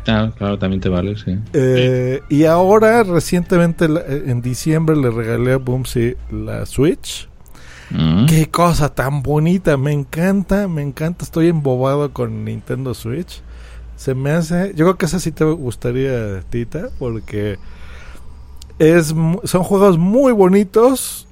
Claro, 0.05 0.33
claro, 0.39 0.59
también 0.61 0.81
te 0.81 0.89
vale, 0.89 1.17
sí. 1.19 1.37
Eh, 1.53 2.21
y 2.29 2.45
ahora, 2.45 3.03
recientemente, 3.03 3.87
eh, 3.87 4.23
en 4.29 4.41
diciembre, 4.43 4.95
le 4.97 5.11
regalé 5.11 5.55
a 5.55 5.59
Boomsy 5.59 6.15
la 6.31 6.65
Switch. 6.67 7.29
Mm. 7.91 8.27
Qué 8.27 8.49
cosa 8.49 8.95
tan 8.95 9.23
bonita, 9.25 9.77
me 9.77 9.93
encanta, 9.93 10.69
me 10.69 10.83
encanta. 10.83 11.25
Estoy 11.25 11.49
embobado 11.49 12.13
con 12.13 12.45
Nintendo 12.45 12.95
Switch. 12.95 13.43
Se 13.97 14.15
me 14.15 14.31
hace. 14.31 14.69
Yo 14.77 14.85
creo 14.87 14.97
que 14.97 15.07
esa 15.07 15.19
sí 15.19 15.33
te 15.33 15.45
gustaría, 15.45 16.41
Tita, 16.49 16.89
porque 16.99 17.59
es 18.81 19.15
son 19.45 19.63
juegos 19.63 19.99
muy 19.99 20.33
bonitos. 20.33 21.29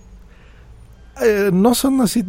Eh, 1.22 1.50
no 1.52 1.74
son 1.74 2.00
así 2.02 2.24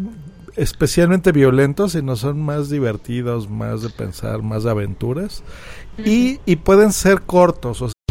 especialmente 0.55 1.31
violentos, 1.31 1.91
sino 1.91 2.15
son 2.15 2.41
más 2.41 2.69
divertidos, 2.69 3.49
más 3.49 3.81
de 3.81 3.89
pensar, 3.89 4.41
más 4.41 4.63
de 4.63 4.71
aventuras. 4.71 5.43
y, 6.03 6.39
y 6.45 6.55
pueden 6.55 6.93
ser 6.93 7.21
cortos. 7.21 7.81
o 7.81 7.91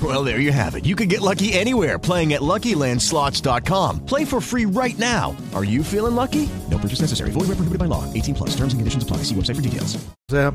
Well, 0.00 0.22
there 0.22 0.38
you 0.38 0.52
have 0.52 0.76
it. 0.76 0.86
You 0.86 0.94
can 0.94 1.08
get 1.08 1.20
lucky 1.20 1.52
anywhere 1.54 1.98
playing 1.98 2.32
at 2.34 2.40
LuckyLandSlots.com. 2.40 4.06
Play 4.06 4.24
for 4.24 4.40
free 4.40 4.64
right 4.64 4.96
now. 4.96 5.34
Are 5.54 5.64
you 5.64 5.82
feeling 5.82 6.14
lucky? 6.14 6.48
No 6.70 6.78
purchase 6.78 7.00
necessary. 7.00 7.32
Void 7.32 7.48
where 7.48 7.56
prohibited 7.56 7.80
by 7.80 7.86
law. 7.86 8.04
18 8.14 8.34
plus. 8.36 8.50
Terms 8.50 8.74
and 8.74 8.78
conditions 8.78 9.02
apply. 9.02 9.24
See 9.24 9.34
website 9.34 9.56
for 9.56 9.62
details. 9.62 9.98
O 10.30 10.32
sea, 10.32 10.54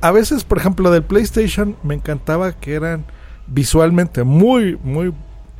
a 0.00 0.12
veces, 0.12 0.44
por 0.44 0.56
ejemplo, 0.58 0.90
del 0.90 1.02
PlayStation 1.02 1.76
me 1.82 1.94
encantaba 1.94 2.52
que 2.52 2.74
eran 2.74 3.04
visualmente 3.46 4.24
muy, 4.24 4.78
muy 4.82 5.12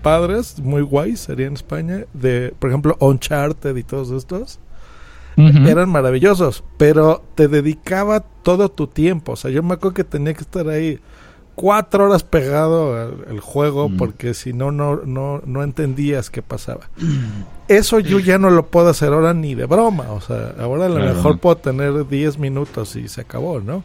padres, 0.02 0.60
muy 0.60 0.82
guays, 0.82 1.20
sería 1.20 1.46
en 1.46 1.54
España. 1.54 2.06
De, 2.14 2.54
por 2.58 2.70
ejemplo, 2.70 2.96
Uncharted 3.00 3.76
y 3.76 3.82
todos 3.82 4.10
estos. 4.10 4.60
Eran 5.36 5.90
maravillosos, 5.90 6.62
pero 6.78 7.24
te 7.34 7.48
dedicaba 7.48 8.20
todo 8.20 8.70
tu 8.70 8.86
tiempo. 8.86 9.32
O 9.32 9.36
sea, 9.36 9.50
yo 9.50 9.64
me 9.64 9.74
acuerdo 9.74 9.94
que 9.94 10.04
tenía 10.04 10.32
que 10.32 10.42
estar 10.42 10.68
ahí 10.68 11.00
cuatro 11.54 12.04
horas 12.06 12.22
pegado 12.24 12.96
al, 13.00 13.24
al 13.30 13.40
juego 13.40 13.90
porque 13.96 14.34
si 14.34 14.52
no, 14.52 14.70
no, 14.72 15.02
no, 15.04 15.42
no 15.46 15.62
entendías 15.62 16.30
qué 16.30 16.42
pasaba. 16.42 16.88
Eso 17.68 17.98
yo 18.00 18.18
ya 18.18 18.38
no 18.38 18.50
lo 18.50 18.66
puedo 18.66 18.88
hacer 18.88 19.12
ahora 19.12 19.32
ni 19.34 19.54
de 19.54 19.64
broma. 19.66 20.12
O 20.12 20.20
sea, 20.20 20.54
ahora 20.58 20.86
a 20.86 20.88
lo 20.88 20.96
Claro. 20.96 21.14
mejor 21.14 21.38
puedo 21.38 21.56
tener 21.56 22.06
10 22.08 22.38
minutos 22.38 22.94
y 22.96 23.08
se 23.08 23.22
acabó, 23.22 23.60
¿no? 23.60 23.82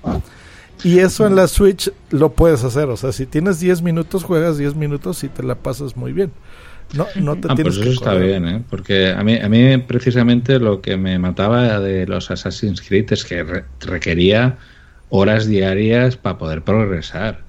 Y 0.84 1.00
eso 1.00 1.28
en 1.28 1.36
la 1.36 1.48
Switch 1.48 1.92
lo 2.10 2.32
puedes 2.32 2.64
hacer. 2.64 2.90
O 2.90 2.98
sea, 2.98 3.12
si 3.12 3.26
tienes 3.26 3.60
10 3.60 3.82
minutos, 3.82 4.24
juegas 4.24 4.58
10 4.58 4.76
minutos 4.76 5.24
y 5.24 5.30
te 5.30 5.44
la 5.44 5.56
pasas 5.56 5.96
muy 5.98 6.14
bien. 6.14 6.32
No, 6.94 7.06
no 7.18 7.36
te 7.36 7.48
Ah, 7.52 7.56
tienes 7.56 7.76
pues 7.76 7.86
que 7.86 7.92
eso 7.92 8.00
está 8.02 8.14
correr. 8.14 8.28
bien, 8.42 8.48
¿eh? 8.48 8.64
Porque 8.70 9.12
a 9.12 9.24
mí, 9.24 9.38
a 9.38 9.48
mí 9.48 9.78
precisamente 9.78 10.58
lo 10.60 10.82
que 10.82 10.98
me 10.98 11.20
mataba 11.20 11.80
de 11.80 12.08
los 12.08 12.32
Assassin's 12.32 12.82
Creed 12.82 13.12
es 13.14 13.24
que 13.26 13.44
re- 13.44 13.66
requería 13.82 14.58
horas 15.10 15.46
diarias 15.46 16.18
para 16.18 16.38
poder 16.38 16.64
progresar. 16.64 17.42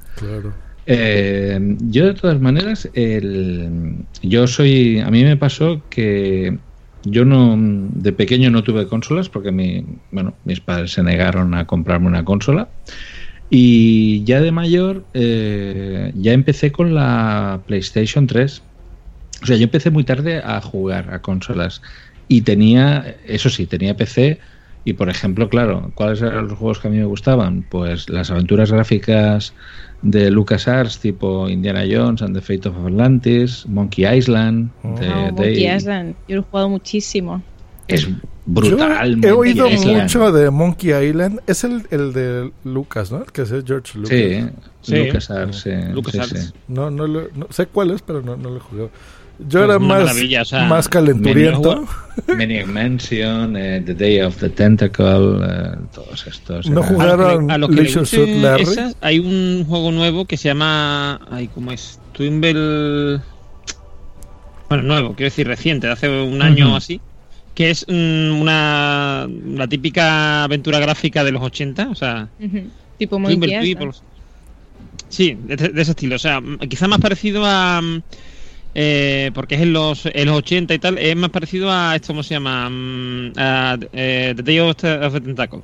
Eh, 0.86 1.76
yo 1.80 2.06
de 2.06 2.14
todas 2.14 2.40
maneras, 2.40 2.88
el, 2.94 4.06
yo 4.22 4.46
soy, 4.46 4.98
a 5.00 5.10
mí 5.10 5.22
me 5.22 5.36
pasó 5.36 5.82
que 5.88 6.58
yo 7.04 7.24
no, 7.24 7.56
de 7.58 8.12
pequeño 8.12 8.50
no 8.50 8.62
tuve 8.62 8.86
consolas 8.86 9.28
porque 9.28 9.52
mi, 9.52 9.84
bueno, 10.10 10.34
mis 10.44 10.60
padres 10.60 10.92
se 10.92 11.02
negaron 11.02 11.54
a 11.54 11.66
comprarme 11.66 12.08
una 12.08 12.24
consola. 12.24 12.68
Y 13.48 14.22
ya 14.24 14.40
de 14.40 14.52
mayor 14.52 15.04
eh, 15.12 16.12
ya 16.14 16.32
empecé 16.32 16.70
con 16.70 16.94
la 16.94 17.60
PlayStation 17.66 18.26
3. 18.26 18.62
O 19.42 19.46
sea, 19.46 19.56
yo 19.56 19.64
empecé 19.64 19.90
muy 19.90 20.04
tarde 20.04 20.40
a 20.44 20.60
jugar 20.60 21.12
a 21.12 21.20
consolas. 21.20 21.82
Y 22.28 22.42
tenía, 22.42 23.16
eso 23.26 23.50
sí, 23.50 23.66
tenía 23.66 23.96
PC 23.96 24.38
y 24.90 24.92
por 24.92 25.08
ejemplo, 25.08 25.48
claro, 25.48 25.90
¿cuáles 25.94 26.20
eran 26.22 26.48
los 26.48 26.58
juegos 26.58 26.78
que 26.80 26.88
a 26.88 26.90
mí 26.90 26.98
me 26.98 27.04
gustaban? 27.04 27.64
Pues 27.68 28.08
las 28.08 28.30
aventuras 28.30 28.70
gráficas 28.72 29.54
de 30.02 30.30
LucasArts 30.30 30.98
tipo 30.98 31.48
Indiana 31.48 31.82
Jones 31.90 32.22
and 32.22 32.34
the 32.34 32.40
Fate 32.40 32.68
of 32.68 32.76
Atlantis, 32.84 33.66
Monkey 33.68 34.04
Island, 34.06 34.70
de 34.82 35.08
No, 35.08 35.14
Dave. 35.14 35.32
Monkey 35.32 35.66
Island. 35.76 36.14
Yo 36.28 36.36
lo 36.36 36.42
he 36.42 36.44
jugado 36.44 36.68
muchísimo. 36.68 37.42
Es 37.88 38.08
brutal. 38.46 39.20
Yo 39.20 39.28
he 39.28 39.32
oído 39.32 39.68
Island. 39.68 40.02
mucho 40.02 40.32
de 40.32 40.50
Monkey 40.50 40.90
Island. 41.08 41.40
Es 41.46 41.64
el, 41.64 41.82
el 41.90 42.12
de 42.12 42.52
Lucas, 42.64 43.10
¿no? 43.10 43.18
El 43.24 43.32
que 43.32 43.42
es 43.42 43.50
George 43.66 43.98
Lucas. 43.98 44.10
Sí, 44.10 44.46
Sí. 44.82 44.96
LucasArts, 45.06 45.60
sí, 45.60 45.70
LucasArts. 45.92 46.28
sí, 46.30 46.46
sí. 46.46 46.52
No, 46.68 46.90
no, 46.90 47.06
lo- 47.06 47.28
no 47.34 47.46
sé 47.50 47.66
cuál 47.66 47.90
es, 47.90 48.00
pero 48.00 48.22
no, 48.22 48.36
no 48.36 48.48
lo 48.50 48.56
he 48.56 48.60
jugado. 48.60 48.90
Yo 49.48 49.60
Pues 49.60 49.64
era 49.64 49.78
más, 49.78 50.16
o 50.42 50.44
sea, 50.44 50.64
más 50.64 50.88
calenturiento. 50.88 51.86
Maniac 52.26 52.66
Mansion, 52.68 53.56
eh, 53.56 53.82
The 53.84 53.94
Day 53.94 54.20
of 54.20 54.36
the 54.36 54.50
Tentacle, 54.50 55.38
eh, 55.42 55.76
todos 55.94 56.26
estos. 56.26 56.68
No 56.68 56.80
eran- 56.80 56.92
jugaron 56.92 57.50
A 57.50 57.58
los 57.58 57.70
que 57.70 57.76
Larry. 58.40 58.62
esas, 58.62 58.96
hay 59.00 59.18
un 59.18 59.64
juego 59.66 59.92
nuevo 59.92 60.26
que 60.26 60.36
se 60.36 60.48
llama. 60.48 61.20
Ay, 61.30 61.48
¿cómo 61.48 61.72
es? 61.72 61.98
Twimble. 62.12 63.20
Bueno, 64.68 64.84
nuevo, 64.84 65.14
quiero 65.14 65.30
decir 65.30 65.46
reciente, 65.46 65.86
de 65.86 65.92
hace 65.94 66.08
un 66.08 66.42
año 66.42 66.74
o 66.74 66.76
así. 66.76 67.00
Que 67.54 67.70
es 67.70 67.86
mm, 67.88 68.40
una. 68.40 69.26
La 69.54 69.66
típica 69.66 70.44
aventura 70.44 70.78
gráfica 70.78 71.24
de 71.24 71.32
los 71.32 71.42
80, 71.42 71.88
o 71.88 71.94
sea. 71.94 72.28
Tipo 72.98 73.18
Monkey 73.18 73.36
Island. 73.54 73.62
Twimble. 73.78 73.98
Sí, 75.08 75.36
de, 75.44 75.56
de 75.56 75.82
ese 75.82 75.90
estilo. 75.92 76.16
O 76.16 76.18
sea, 76.20 76.40
quizá 76.68 76.86
más 76.86 77.00
parecido 77.00 77.42
a. 77.46 77.80
eh, 78.74 79.30
porque 79.34 79.56
es 79.56 79.62
en 79.62 79.72
los, 79.72 80.06
en 80.06 80.26
los 80.26 80.36
80 80.38 80.74
y 80.74 80.78
tal, 80.78 80.98
es 80.98 81.16
más 81.16 81.30
parecido 81.30 81.70
a 81.70 81.94
esto, 81.96 82.08
¿cómo 82.08 82.22
se 82.22 82.34
llama? 82.34 82.68
Mm, 82.70 83.32
a 83.36 83.78
eh, 83.92 84.32
The 84.36 84.42
Day 84.42 84.58
of 84.60 84.76
the, 84.76 85.20
Tentacle. 85.20 85.62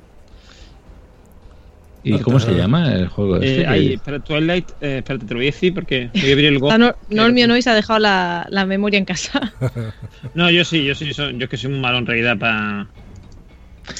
¿Y 2.03 2.19
cómo 2.19 2.39
se 2.39 2.53
llama 2.53 2.93
el 2.93 3.07
juego? 3.07 3.37
Eh, 3.37 3.57
este? 3.59 3.67
ahí, 3.67 3.93
espera, 3.93 4.19
Twilight, 4.19 4.71
eh, 4.79 4.99
espérate, 4.99 5.25
te 5.25 5.33
lo 5.33 5.39
voy 5.39 5.47
a 5.47 5.51
decir 5.51 5.73
porque 5.73 6.09
voy 6.13 6.29
a 6.29 6.33
abrir 6.33 6.45
el 6.45 6.59
Go. 6.59 6.69
Está 6.69 6.77
Nor- 6.77 6.97
Normio 7.09 7.47
no 7.47 7.57
y 7.57 7.61
se 7.61 7.69
ha 7.69 7.75
dejado 7.75 7.99
la, 7.99 8.47
la 8.49 8.65
memoria 8.65 8.97
en 8.97 9.05
casa. 9.05 9.53
No, 10.33 10.49
yo 10.49 10.63
sí, 10.63 10.83
yo 10.85 10.95
sí, 10.95 11.13
so- 11.13 11.31
yo 11.31 11.45
es 11.45 11.49
que 11.49 11.57
soy 11.57 11.71
muy 11.71 11.79
malo 11.79 11.97
en 11.97 12.05
realidad 12.05 12.37
para. 12.37 12.87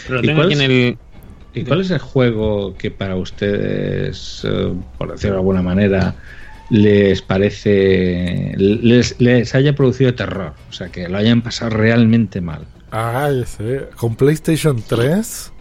Pero 0.03 0.15
lo 0.15 0.23
¿Y 0.23 0.27
tengo 0.27 0.37
cuál 0.41 0.51
aquí 0.51 0.53
en 0.53 0.61
es- 0.61 0.69
el. 0.69 0.97
¿Y 1.53 1.63
cuál 1.63 1.81
es 1.81 1.89
el 1.91 1.99
juego 1.99 2.77
que 2.77 2.91
para 2.91 3.15
ustedes, 3.15 4.41
eh, 4.47 4.73
por 4.97 5.11
decirlo 5.11 5.35
de 5.35 5.39
alguna 5.39 5.61
manera, 5.63 6.15
les 6.69 7.21
parece, 7.21 8.53
les, 8.57 9.19
les 9.19 9.55
haya 9.55 9.73
producido 9.75 10.13
terror? 10.15 10.53
O 10.69 10.73
sea, 10.73 10.89
que 10.89 11.07
lo 11.09 11.17
hayan 11.17 11.41
pasado 11.41 11.71
realmente 11.71 12.41
mal. 12.41 12.65
Ay, 12.91 13.43
sí. 13.45 13.63
Con 13.97 14.15
PlayStation 14.15 14.81
3. 14.87 15.51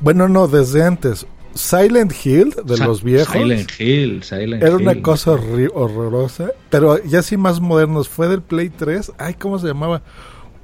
Bueno, 0.00 0.28
no, 0.28 0.48
desde 0.48 0.82
antes. 0.82 1.26
Silent 1.54 2.12
Hill, 2.24 2.54
de 2.64 2.76
Sa- 2.76 2.86
los 2.86 3.02
viejos. 3.02 3.32
Silent 3.36 3.70
Hill, 3.78 4.22
Silent 4.22 4.62
Era 4.62 4.76
una 4.76 4.92
Hill. 4.92 5.02
cosa 5.02 5.32
horrorosa. 5.32 6.52
Pero 6.70 7.02
ya 7.04 7.22
sí 7.22 7.36
más 7.36 7.60
modernos. 7.60 8.08
Fue 8.08 8.28
del 8.28 8.40
Play 8.42 8.70
3. 8.70 9.12
Ay, 9.18 9.34
¿cómo 9.34 9.58
se 9.58 9.66
llamaba? 9.66 10.02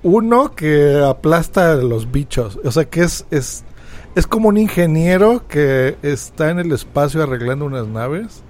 Uno 0.02 0.54
que 0.54 1.02
aplasta 1.04 1.72
a 1.72 1.76
los 1.76 2.12
bichos. 2.12 2.58
O 2.64 2.70
sea, 2.70 2.84
que 2.84 3.00
es, 3.02 3.26
es, 3.32 3.64
es 4.14 4.26
como 4.26 4.48
un 4.48 4.58
ingeniero 4.58 5.48
que 5.48 5.96
está 6.02 6.50
en 6.50 6.60
el 6.60 6.70
espacio 6.72 7.22
arreglando 7.22 7.64
unas 7.64 7.88
naves. 7.88 8.42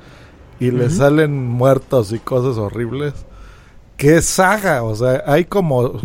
Y 0.61 0.71
le 0.71 0.91
salen 0.91 1.37
muertos 1.49 2.13
y 2.13 2.19
cosas 2.19 2.57
horribles. 2.59 3.15
Es 3.99 4.25
saga. 4.27 4.83
O 4.83 4.95
sea, 4.95 5.23
hay 5.27 5.45
como 5.45 6.01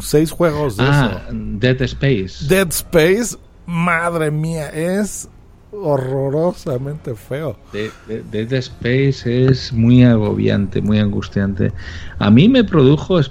seis 0.00 0.30
juegos 0.30 0.76
de 0.76 0.84
Ah, 0.86 1.22
eso. 1.26 1.36
Dead 1.36 1.80
Space. 1.82 2.46
Dead 2.48 2.68
Space, 2.68 3.36
madre 3.66 4.30
mía, 4.30 4.68
es 4.70 5.28
horrorosamente 5.72 7.14
feo. 7.14 7.56
De- 7.72 7.90
de- 8.06 8.22
Dead 8.22 8.52
Space 8.54 9.46
es 9.46 9.72
muy 9.72 10.02
agobiante, 10.04 10.80
muy 10.80 10.98
angustiante. 10.98 11.72
A 12.18 12.30
mí 12.30 12.48
me 12.48 12.64
produjo 12.64 13.18
es- 13.20 13.30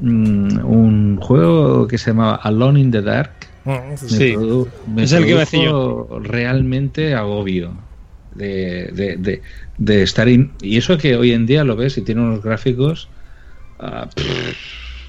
mm, 0.00 0.64
un 0.64 1.18
juego 1.20 1.86
que 1.86 1.98
se 1.98 2.10
llamaba 2.10 2.36
Alone 2.36 2.80
in 2.80 2.90
the 2.90 3.02
Dark. 3.02 3.32
Mm, 3.64 3.70
Me 3.90 3.96
Sí, 3.96 4.32
produ- 4.34 4.68
me 4.94 5.02
es 5.04 5.12
el 5.12 5.24
que 5.24 5.30
iba 5.30 5.38
a 5.38 5.40
decir 5.40 5.68
produjo 5.68 6.18
realmente 6.20 7.14
agobio 7.14 7.72
de, 8.40 8.90
de- 8.98 9.16
de- 9.16 9.42
de 9.78 10.02
estar 10.02 10.28
in- 10.28 10.50
y 10.60 10.76
eso 10.76 10.98
que 10.98 11.16
hoy 11.16 11.32
en 11.32 11.46
día 11.46 11.64
lo 11.64 11.76
ves 11.76 11.96
y 11.98 12.02
tiene 12.02 12.20
unos 12.22 12.42
gráficos 12.42 13.08
ah, 13.78 14.08
pff, 14.14 14.56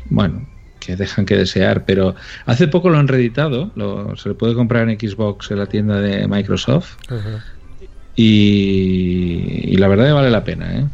bueno 0.09 0.41
que 0.79 0.95
dejan 0.95 1.25
que 1.25 1.35
desear 1.37 1.85
pero 1.85 2.15
hace 2.45 2.67
poco 2.67 2.89
lo 2.89 2.97
han 2.97 3.07
reeditado 3.07 3.71
lo- 3.75 4.15
se 4.17 4.29
le 4.29 4.35
puede 4.35 4.53
comprar 4.55 4.89
en 4.89 4.97
Xbox 4.99 5.51
en 5.51 5.57
la 5.59 5.67
tienda 5.67 5.99
de 6.01 6.27
Microsoft 6.27 6.97
y, 8.15 9.73
y 9.73 9.77
la 9.77 9.87
verdad 9.87 10.05
que 10.07 10.11
vale 10.13 10.29
la 10.29 10.43
pena 10.43 10.79
¿eh? 10.79 10.85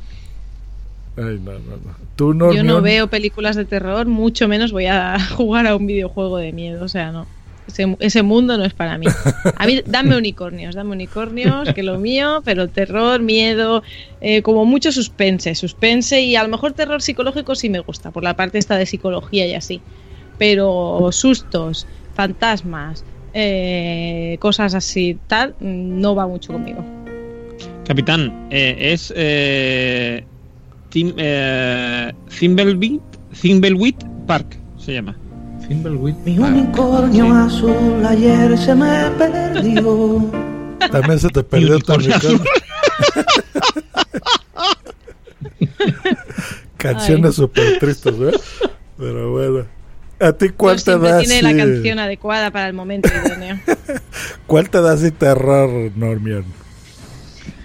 Ay, 1.18 1.40
no, 1.42 1.52
no, 1.54 1.78
no. 1.78 1.96
Tú, 2.16 2.34
Yo 2.54 2.64
no 2.64 2.82
veo 2.82 3.08
películas 3.08 3.56
de 3.56 3.66
terror, 3.66 4.06
mucho 4.06 4.48
menos 4.48 4.72
voy 4.72 4.86
a 4.86 5.18
jugar 5.36 5.66
a 5.66 5.76
un 5.76 5.88
videojuego 5.88 6.38
de 6.38 6.54
miedo. 6.54 6.84
O 6.86 6.88
sea, 6.88 7.12
no. 7.12 7.26
Ese, 7.68 7.96
ese 8.00 8.24
mundo 8.24 8.58
no 8.58 8.66
es 8.66 8.74
para 8.74 8.98
mí. 8.98 9.06
A 9.58 9.66
mí, 9.66 9.82
dame 9.86 10.16
unicornios, 10.16 10.76
dame 10.76 10.92
unicornios, 10.92 11.74
que 11.74 11.84
lo 11.84 12.00
mío, 12.00 12.42
pero 12.46 12.70
terror, 12.70 13.22
miedo, 13.22 13.84
eh, 14.22 14.42
como 14.42 14.66
mucho 14.66 14.92
suspense, 14.92 15.54
suspense 15.56 16.22
y 16.22 16.36
a 16.36 16.44
lo 16.44 16.50
mejor 16.50 16.74
terror 16.74 17.02
psicológico 17.02 17.56
sí 17.56 17.70
me 17.70 17.80
gusta, 17.80 18.12
por 18.12 18.24
la 18.24 18.36
parte 18.36 18.58
esta 18.58 18.78
de 18.78 18.86
psicología 18.86 19.46
y 19.46 19.54
así. 19.54 19.82
Pero 20.38 21.10
sustos, 21.12 21.88
fantasmas, 22.14 23.04
eh, 23.34 24.38
cosas 24.40 24.74
así, 24.74 25.18
tal, 25.28 25.56
no 25.60 26.16
va 26.16 26.28
mucho 26.28 26.54
conmigo. 26.54 26.84
Capitán, 27.86 28.48
eh, 28.50 28.76
es. 28.94 29.14
Eh, 29.16 30.24
Tim, 30.90 31.14
eh, 31.18 32.12
Park 34.28 34.58
se 34.78 34.94
llama. 34.94 35.18
Thimbleweed 35.68 36.16
Mi 36.26 36.38
unicornio 36.40 37.34
azul 37.34 38.06
ayer 38.06 38.58
se 38.58 38.76
me 38.76 39.10
perdió. 39.18 40.32
También 40.92 41.20
se 41.20 41.30
te 41.30 41.44
perdió 41.44 41.80
tu 41.80 41.94
unicornio. 41.94 42.44
Canciones 46.78 47.36
súper 47.36 47.80
tristes, 47.80 48.14
¿eh? 48.16 48.32
Pero 48.98 49.32
bueno. 49.32 49.66
¿A 50.20 50.32
ti 50.34 50.50
cuál 50.50 50.82
te 50.82 50.98
da 50.98 51.20
tiene 51.20 51.42
la 51.44 51.50
así- 51.50 51.58
canción 51.58 52.00
adecuada 52.00 52.50
para 52.50 52.68
el 52.68 52.74
momento 52.74 53.10
idóneo. 53.10 53.60
¿Cuál 54.48 54.70
te 54.70 54.82
da 54.82 54.94
así 54.94 55.12
terror, 55.12 55.92
Normion? 55.96 56.46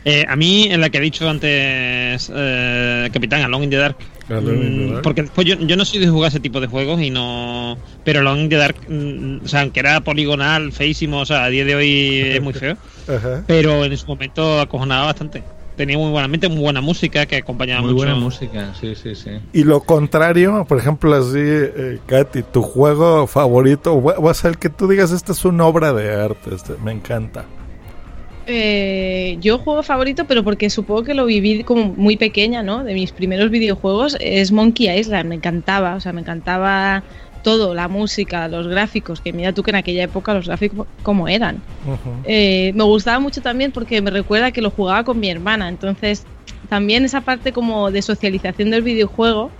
Eh, 0.04 0.26
a 0.28 0.36
mí, 0.36 0.64
en 0.70 0.80
la 0.80 0.90
que 0.90 0.98
ha 0.98 1.00
dicho 1.00 1.28
antes 1.28 2.30
eh, 2.34 3.08
Capitán, 3.12 3.42
Alone 3.42 3.64
in 3.64 3.70
the 3.70 3.76
Dark. 3.76 3.96
Mm. 4.40 5.02
Porque 5.02 5.22
después 5.22 5.46
yo, 5.46 5.56
yo 5.56 5.76
no 5.76 5.84
soy 5.84 6.00
de 6.00 6.08
jugar 6.08 6.28
ese 6.28 6.40
tipo 6.40 6.60
de 6.60 6.66
juegos 6.66 7.00
y 7.00 7.10
no. 7.10 7.76
Pero 8.04 8.20
Alone 8.20 8.42
in 8.42 8.48
the 8.48 8.56
Dark, 8.56 8.76
mm, 8.88 9.44
o 9.44 9.48
sea, 9.48 9.62
aunque 9.62 9.80
era 9.80 10.00
poligonal, 10.00 10.72
feísimo, 10.72 11.20
o 11.20 11.26
sea, 11.26 11.44
a 11.44 11.48
día 11.48 11.64
de 11.64 11.74
hoy 11.74 12.20
es 12.34 12.42
muy 12.42 12.52
feo. 12.54 12.76
Ajá. 13.08 13.44
Pero 13.46 13.84
en 13.84 13.96
su 13.96 14.06
momento 14.06 14.60
acojonaba 14.60 15.06
bastante. 15.06 15.42
Tenía 15.76 15.96
muy 15.96 16.10
buena 16.10 16.28
mente, 16.28 16.48
muy 16.48 16.60
buena 16.60 16.82
música 16.82 17.24
que 17.24 17.36
acompañaba 17.36 17.80
muy 17.80 17.92
mucho. 17.92 18.04
buena 18.04 18.14
música 18.14 18.74
sí 18.78 18.94
sí 18.94 19.14
sí 19.14 19.30
Y 19.54 19.64
lo 19.64 19.80
contrario, 19.80 20.66
por 20.68 20.78
ejemplo, 20.78 21.14
así, 21.14 21.38
eh, 21.38 21.98
Katy, 22.04 22.42
tu 22.42 22.60
juego 22.60 23.26
favorito, 23.26 23.94
o 23.94 24.28
o 24.28 24.34
sea, 24.34 24.50
el 24.50 24.58
que 24.58 24.68
tú 24.68 24.86
digas, 24.86 25.12
esta 25.12 25.32
es 25.32 25.44
una 25.46 25.64
obra 25.64 25.94
de 25.94 26.14
arte, 26.14 26.54
este, 26.54 26.74
me 26.84 26.92
encanta. 26.92 27.46
Eh, 28.46 29.36
yo 29.40 29.58
juego 29.58 29.82
favorito, 29.82 30.24
pero 30.26 30.42
porque 30.42 30.68
supongo 30.68 31.04
que 31.04 31.14
lo 31.14 31.26
viví 31.26 31.62
como 31.62 31.94
muy 31.94 32.16
pequeña, 32.16 32.62
¿no? 32.62 32.82
De 32.82 32.94
mis 32.94 33.12
primeros 33.12 33.50
videojuegos 33.50 34.16
es 34.20 34.50
Monkey 34.50 34.90
Island, 34.90 35.28
me 35.28 35.36
encantaba, 35.36 35.94
o 35.94 36.00
sea, 36.00 36.12
me 36.12 36.22
encantaba 36.22 37.04
todo, 37.42 37.74
la 37.74 37.88
música, 37.88 38.48
los 38.48 38.68
gráficos, 38.68 39.20
que 39.20 39.32
mira 39.32 39.52
tú 39.52 39.62
que 39.62 39.70
en 39.70 39.76
aquella 39.76 40.04
época 40.04 40.34
los 40.34 40.46
gráficos 40.46 40.86
como 41.02 41.28
eran. 41.28 41.62
Eh, 42.24 42.72
me 42.74 42.84
gustaba 42.84 43.18
mucho 43.18 43.42
también 43.42 43.72
porque 43.72 44.00
me 44.00 44.10
recuerda 44.10 44.52
que 44.52 44.62
lo 44.62 44.70
jugaba 44.70 45.04
con 45.04 45.18
mi 45.18 45.28
hermana, 45.28 45.68
entonces 45.68 46.24
también 46.68 47.04
esa 47.04 47.20
parte 47.20 47.52
como 47.52 47.90
de 47.90 48.02
socialización 48.02 48.70
del 48.70 48.82
videojuego 48.82 49.50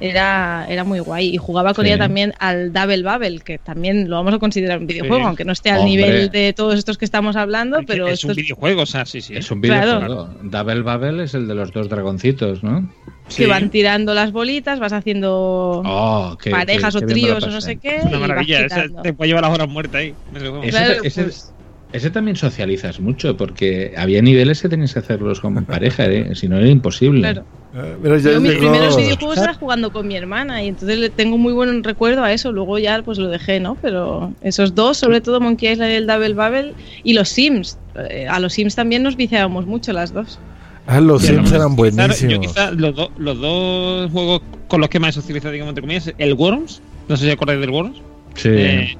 era, 0.00 0.66
era 0.68 0.84
muy 0.84 0.98
guay 1.00 1.28
y 1.34 1.36
jugaba 1.36 1.74
con 1.74 1.84
Sí. 1.84 1.90
ella 1.92 1.98
también 1.98 2.32
al 2.38 2.72
Double 2.72 3.02
Bubble, 3.02 3.40
que 3.40 3.58
también 3.58 4.08
lo 4.08 4.16
vamos 4.16 4.34
a 4.34 4.38
considerar 4.38 4.78
un 4.78 4.86
videojuego, 4.86 5.18
Sí. 5.18 5.26
aunque 5.26 5.44
no 5.44 5.52
esté 5.52 5.70
al 5.70 5.80
Hombre. 5.80 5.90
nivel 5.96 6.30
de 6.30 6.52
todos 6.52 6.76
estos 6.78 6.96
que 6.98 7.04
estamos 7.04 7.36
hablando, 7.36 7.80
pero 7.86 8.06
es 8.08 8.14
esto 8.14 8.28
un 8.28 8.34
videojuego, 8.34 8.82
o 8.82 8.86
sea, 8.86 9.04
sí, 9.06 9.20
sí. 9.20 9.34
es 9.36 9.50
un 9.50 9.60
Claro. 9.60 9.98
videojuego 10.00 10.34
Double 10.42 10.82
Bubble 10.82 11.24
es 11.24 11.34
el 11.34 11.46
de 11.46 11.54
los 11.54 11.72
dos 11.72 11.88
dragoncitos 11.88 12.62
¿no? 12.62 12.90
que 13.36 13.46
van 13.46 13.70
tirando 13.70 14.12
las 14.14 14.32
bolitas, 14.32 14.80
vas 14.80 14.92
haciendo 14.92 15.82
Oh, 15.84 16.36
qué- 16.42 16.50
parejas 16.50 16.94
qué- 16.94 16.98
o 16.98 17.06
qué 17.06 17.06
tríos 17.14 17.44
o 17.44 17.50
no 17.50 17.60
sé 17.60 17.76
qué. 17.76 17.96
Es 17.96 18.04
una 18.04 18.16
y 18.16 18.20
vas 18.20 18.28
maravilla. 18.28 18.66
te 19.02 19.12
puede 19.12 19.28
llevar 19.28 19.44
las 19.44 19.52
horas 19.52 19.68
muertas 19.68 19.96
ahí. 20.00 20.14
Ese, 20.34 20.70
Claro, 20.70 21.02
ese- 21.04 21.22
pues- 21.24 21.52
ese 21.92 22.10
también 22.10 22.36
socializas 22.36 23.00
mucho, 23.00 23.36
porque 23.36 23.94
había 23.96 24.22
niveles 24.22 24.62
que 24.62 24.68
tenías 24.68 24.92
que 24.92 25.00
hacerlos 25.00 25.40
con 25.40 25.64
pareja, 25.66 26.06
¿eh? 26.06 26.34
si 26.34 26.48
no 26.48 26.58
era 26.58 26.68
imposible. 26.68 27.20
Claro. 27.20 27.44
Eh, 27.72 27.96
Yo 28.02 28.40
mis 28.40 28.52
llegó- 28.52 28.58
primeros 28.58 28.96
videojuegos 28.96 29.38
era 29.38 29.54
jugando 29.54 29.92
con 29.92 30.08
mi 30.08 30.16
hermana 30.16 30.62
y 30.62 30.68
entonces 30.68 30.98
le 30.98 31.08
tengo 31.08 31.38
muy 31.38 31.52
buen 31.52 31.84
recuerdo 31.84 32.24
a 32.24 32.32
eso. 32.32 32.50
Luego 32.52 32.78
ya 32.78 33.00
pues 33.02 33.18
lo 33.18 33.28
dejé, 33.28 33.60
¿no? 33.60 33.76
Pero 33.80 34.32
esos 34.42 34.74
dos, 34.74 34.96
sobre 34.96 35.20
todo 35.20 35.40
Monkey 35.40 35.70
Island 35.72 35.92
y 35.92 35.94
el 35.94 36.06
Double 36.06 36.34
Bubble 36.34 36.74
y 37.04 37.12
los 37.12 37.28
Sims. 37.28 37.78
Eh, 38.10 38.26
a 38.28 38.40
los 38.40 38.54
Sims 38.54 38.74
también 38.74 39.02
nos 39.04 39.16
viciábamos 39.16 39.66
mucho 39.66 39.92
las 39.92 40.12
dos. 40.12 40.38
Ah, 40.86 40.98
los 41.00 41.22
Sims 41.22 41.52
eran 41.52 41.68
quizá- 41.68 41.76
buenísimos. 41.76 42.20
Yo 42.34 42.40
quizá 42.40 42.70
los, 42.72 42.96
do- 42.96 43.12
los 43.18 43.40
dos 43.40 44.10
juegos 44.10 44.42
con 44.66 44.80
los 44.80 44.90
que 44.90 44.98
más 44.98 45.10
he 45.16 45.20
socializado, 45.20 45.52
digamos, 45.52 45.70
entre 45.70 45.82
comillas, 45.82 46.12
el 46.18 46.34
Worms, 46.34 46.82
no 47.08 47.16
sé 47.16 47.26
si 47.26 47.30
acordáis 47.30 47.60
del 47.60 47.70
Worms, 47.70 47.98
Sí. 48.34 48.48
eh, 48.50 48.96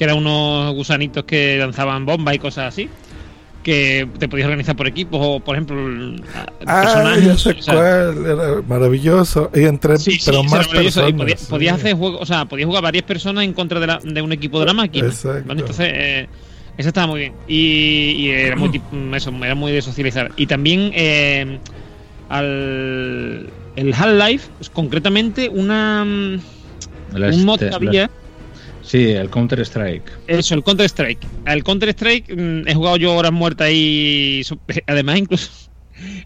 que 0.00 0.04
eran 0.04 0.16
unos 0.16 0.72
gusanitos 0.74 1.24
que 1.24 1.58
lanzaban 1.58 2.06
bombas 2.06 2.34
y 2.34 2.38
cosas 2.38 2.68
así, 2.72 2.88
que 3.62 4.08
te 4.18 4.28
podías 4.28 4.46
organizar 4.46 4.74
por 4.74 4.86
equipos 4.86 5.20
o, 5.22 5.40
por 5.40 5.56
ejemplo, 5.56 5.76
el- 5.78 6.24
Ah, 6.66 6.80
personajes. 6.80 7.46
o 7.46 7.62
sea, 7.62 7.74
era 8.08 8.62
maravilloso. 8.66 9.50
Y 9.54 9.64
entre, 9.64 9.98
Sí, 9.98 10.18
pero 10.24 10.42
más 10.42 10.68
maravilloso. 10.68 11.00
Y 11.00 11.12
personas. 11.12 11.20
podías, 11.20 11.40
sí. 11.40 11.46
podías 11.50 11.74
hacer 11.76 11.96
juego, 11.96 12.18
o 12.18 12.24
sea, 12.24 12.46
podías 12.46 12.66
jugar 12.66 12.82
varias 12.82 13.04
personas 13.04 13.44
en 13.44 13.52
contra 13.52 13.78
de, 13.78 13.86
la- 13.88 14.00
de 14.02 14.22
un 14.22 14.32
equipo 14.32 14.58
de 14.58 14.64
la 14.64 14.72
máquina. 14.72 15.06
Exacto. 15.08 15.42
¿vale? 15.46 15.60
Entonces, 15.60 15.90
eh, 15.92 16.28
eso 16.78 16.88
estaba 16.88 17.06
muy 17.08 17.20
bien. 17.20 17.34
Y, 17.46 18.12
y 18.16 18.30
era 18.30 18.56
muy 18.56 18.70
tip- 18.70 19.14
eso, 19.14 19.30
era 19.44 19.54
muy 19.54 19.70
de 19.72 19.82
socializar. 19.82 20.30
Y 20.38 20.46
también 20.46 20.92
eh, 20.94 21.58
al 22.30 23.50
el 23.76 23.92
Half-Life, 23.94 24.48
pues, 24.56 24.70
concretamente 24.70 25.50
una 25.50 26.06
mm, 26.06 26.40
un 27.34 27.44
mod 27.44 27.58
te- 27.58 27.68
que 27.68 27.74
había. 27.74 28.10
Sí, 28.90 29.12
el 29.12 29.30
Counter 29.30 29.60
Strike. 29.60 30.02
Eso, 30.26 30.56
el 30.56 30.64
Counter 30.64 30.86
Strike. 30.86 31.24
Al 31.44 31.62
Counter 31.62 31.90
Strike 31.90 32.34
mm, 32.36 32.66
he 32.66 32.74
jugado 32.74 32.96
yo 32.96 33.14
horas 33.14 33.30
muertas 33.30 33.70
y 33.70 34.42
además 34.88 35.16
incluso 35.16 35.48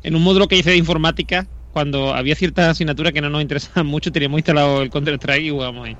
en 0.02 0.16
un 0.16 0.22
módulo 0.22 0.48
que 0.48 0.56
hice 0.56 0.70
de 0.70 0.78
informática, 0.78 1.46
cuando 1.74 2.14
había 2.14 2.34
ciertas 2.34 2.70
asignaturas 2.70 3.12
que 3.12 3.20
no 3.20 3.28
nos 3.28 3.42
interesaban 3.42 3.84
mucho, 3.90 4.10
teníamos 4.10 4.38
instalado 4.38 4.80
el 4.80 4.88
Counter-Strike 4.88 5.44
y 5.44 5.50
jugábamos 5.50 5.88
ahí. 5.88 5.96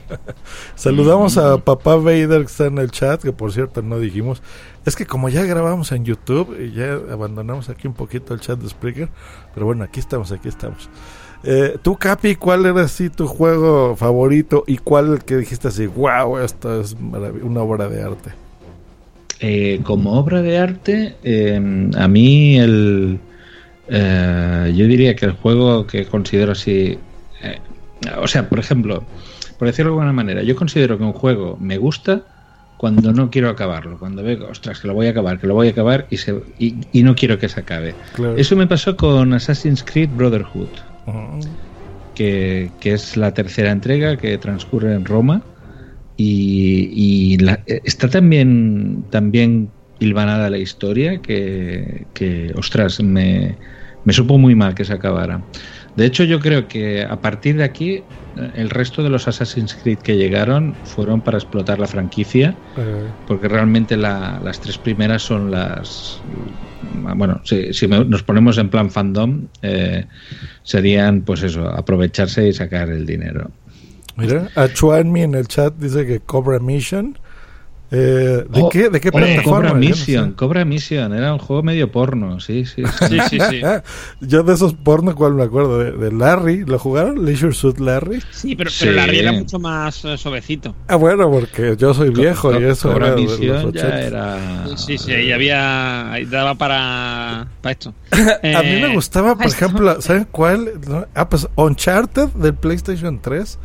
Saludamos 0.74 1.36
a 1.36 1.58
papá 1.58 1.96
Vader 1.96 2.40
que 2.40 2.46
está 2.46 2.64
en 2.64 2.78
el 2.78 2.90
chat, 2.90 3.20
que 3.20 3.32
por 3.32 3.52
cierto 3.52 3.82
no 3.82 3.98
dijimos. 3.98 4.42
Es 4.86 4.96
que 4.96 5.04
como 5.04 5.28
ya 5.28 5.42
grabamos 5.42 5.92
en 5.92 6.06
YouTube 6.06 6.56
y 6.58 6.72
ya 6.72 6.94
abandonamos 6.94 7.68
aquí 7.68 7.86
un 7.86 7.94
poquito 7.94 8.32
el 8.32 8.40
chat 8.40 8.58
de 8.58 8.70
Spreaker, 8.70 9.10
pero 9.52 9.66
bueno, 9.66 9.84
aquí 9.84 10.00
estamos, 10.00 10.32
aquí 10.32 10.48
estamos. 10.48 10.88
Eh, 11.42 11.78
tú, 11.82 11.96
Capi, 11.96 12.36
¿cuál 12.36 12.66
era 12.66 12.82
así 12.82 13.08
tu 13.08 13.26
juego 13.26 13.96
favorito 13.96 14.64
y 14.66 14.76
cuál 14.76 15.24
que 15.24 15.38
dijiste 15.38 15.68
así, 15.68 15.86
wow, 15.86 16.38
esto 16.38 16.80
es 16.80 16.94
una 17.42 17.62
obra 17.62 17.88
de 17.88 18.02
arte? 18.02 18.30
Eh, 19.40 19.80
como 19.82 20.18
obra 20.18 20.42
de 20.42 20.58
arte, 20.58 21.16
eh, 21.22 21.90
a 21.96 22.08
mí 22.08 22.58
el, 22.58 23.18
eh, 23.88 24.72
yo 24.76 24.86
diría 24.86 25.16
que 25.16 25.24
el 25.24 25.32
juego 25.32 25.86
que 25.86 26.04
considero 26.04 26.52
así, 26.52 26.98
eh, 27.42 27.58
o 28.18 28.28
sea, 28.28 28.48
por 28.50 28.58
ejemplo, 28.58 29.02
por 29.58 29.66
decirlo 29.66 29.92
de 29.92 29.94
alguna 29.94 30.12
manera, 30.12 30.42
yo 30.42 30.54
considero 30.54 30.98
que 30.98 31.04
un 31.04 31.14
juego 31.14 31.56
me 31.58 31.78
gusta 31.78 32.22
cuando 32.76 33.12
no 33.14 33.30
quiero 33.30 33.48
acabarlo, 33.48 33.98
cuando 33.98 34.22
veo, 34.22 34.46
ostras, 34.50 34.80
que 34.80 34.88
lo 34.88 34.94
voy 34.94 35.06
a 35.06 35.10
acabar, 35.10 35.38
que 35.38 35.46
lo 35.46 35.54
voy 35.54 35.68
a 35.68 35.70
acabar 35.70 36.06
y, 36.10 36.18
se, 36.18 36.34
y, 36.58 36.76
y 36.92 37.02
no 37.02 37.14
quiero 37.14 37.38
que 37.38 37.48
se 37.48 37.60
acabe. 37.60 37.94
Claro. 38.14 38.36
Eso 38.36 38.56
me 38.56 38.66
pasó 38.66 38.96
con 38.96 39.32
Assassin's 39.32 39.82
Creed 39.82 40.10
Brotherhood, 40.14 40.68
Que, 42.14 42.74
que 42.80 42.92
es 42.92 43.16
la 43.16 43.32
tercera 43.32 43.70
entrega 43.70 44.16
que 44.16 44.36
transcurre 44.38 44.94
en 44.94 45.04
Roma 45.04 45.46
y, 46.16 47.38
está 47.66 48.10
también 48.10 49.06
también 49.10 49.72
hilvanada 49.98 50.50
la 50.50 50.58
historia 50.58 51.22
que, 51.22 52.08
que, 52.12 52.52
ostras, 52.56 53.00
me, 53.00 53.58
me 54.04 54.12
supo 54.12 54.38
muy 54.38 54.54
mal 54.54 54.74
que 54.74 54.84
se 54.84 54.92
acabara. 54.92 55.46
De 55.96 56.06
hecho, 56.06 56.24
yo 56.24 56.40
creo 56.40 56.68
que 56.68 57.02
a 57.02 57.20
partir 57.20 57.56
de 57.56 57.64
aquí, 57.64 57.90
eh, 57.92 58.04
el 58.54 58.70
resto 58.70 59.02
de 59.02 59.10
los 59.10 59.26
Assassin's 59.28 59.74
Creed 59.74 59.98
que 59.98 60.16
llegaron 60.16 60.74
fueron 60.84 61.20
para 61.20 61.38
explotar 61.38 61.78
la 61.78 61.86
franquicia, 61.86 62.54
Eh, 62.76 63.10
porque 63.26 63.48
realmente 63.48 63.96
la- 63.96 64.40
las 64.42 64.60
tres 64.60 64.78
primeras 64.78 65.22
son 65.22 65.50
las... 65.50 66.20
Bueno, 67.16 67.40
si, 67.44 67.72
si 67.74 67.86
me- 67.88 68.04
nos 68.04 68.22
ponemos 68.22 68.56
en 68.58 68.70
plan 68.70 68.90
fandom, 68.90 69.46
eh, 69.62 70.06
serían, 70.62 71.22
pues 71.22 71.42
eso, 71.42 71.68
aprovecharse 71.68 72.48
y 72.48 72.52
sacar 72.52 72.88
el 72.90 73.04
dinero. 73.06 73.50
Mira, 74.16 74.48
a 74.54 74.68
Chuanmi 74.68 75.22
en 75.22 75.34
el 75.34 75.46
chat 75.46 75.74
dice 75.76 76.06
que 76.06 76.20
Cobra 76.20 76.58
Mission. 76.58 77.18
Eh, 77.92 78.44
¿De 78.48 78.60
Oh, 78.62 78.68
qué, 78.68 78.88
de 78.88 79.00
qué 79.00 79.10
plataforma? 79.10 79.42
Cobra 79.42 79.68
Yo 79.70 79.74
no 79.74 79.80
sé. 79.82 79.88
Mission, 79.88 80.32
Cobra 80.34 80.64
Mission, 80.64 81.12
era 81.12 81.32
un 81.32 81.40
juego 81.40 81.62
medio 81.64 81.90
porno, 81.90 82.38
sí, 82.38 82.64
sí. 82.64 82.84
sí. 83.28 83.60
Yo 84.20 84.44
de 84.44 84.54
esos 84.54 84.74
porno, 84.74 85.14
¿cuál 85.16 85.34
me 85.34 85.42
acuerdo? 85.42 85.78
De, 85.78 85.90
de 85.92 86.12
Larry, 86.12 86.64
¿lo 86.64 86.78
jugaron? 86.78 87.24
Leisure 87.24 87.52
Suit 87.52 87.78
Larry. 87.80 88.22
Sí, 88.30 88.54
pero, 88.54 88.70
Sí. 88.70 88.84
pero 88.84 88.92
la 88.96 89.04
era 89.06 89.32
mucho 89.32 89.58
más 89.58 90.04
eh, 90.04 90.16
suavecito. 90.16 90.74
Ah, 90.86 90.94
bueno, 90.96 91.28
porque 91.30 91.74
yo 91.76 91.92
soy 91.92 92.10
viejo 92.10 92.58
y 92.58 92.64
eso 92.64 92.92
Cobra 92.92 93.08
era 93.08 93.16
Mission 93.16 93.72
ya 93.72 93.86
80. 93.86 94.00
era... 94.02 94.66
Sí, 94.76 94.96
sí, 94.96 95.12
ahí 95.12 95.32
había. 95.32 96.12
Ahí 96.12 96.26
daba 96.26 96.54
para, 96.54 97.48
para 97.60 97.72
esto. 97.72 97.92
A 98.12 98.62
mí 98.62 98.68
me 98.80 98.86
Eh, 98.86 98.94
gustaba, 98.94 99.34
por 99.36 99.46
ejemplo, 99.46 100.00
¿saben 100.00 100.28
cuál? 100.30 100.80
No, 100.86 101.06
Ah, 101.14 101.28
pues 101.28 101.48
Uncharted 101.56 102.28
del 102.34 102.54
PlayStation 102.54 103.20
3. 103.20 103.58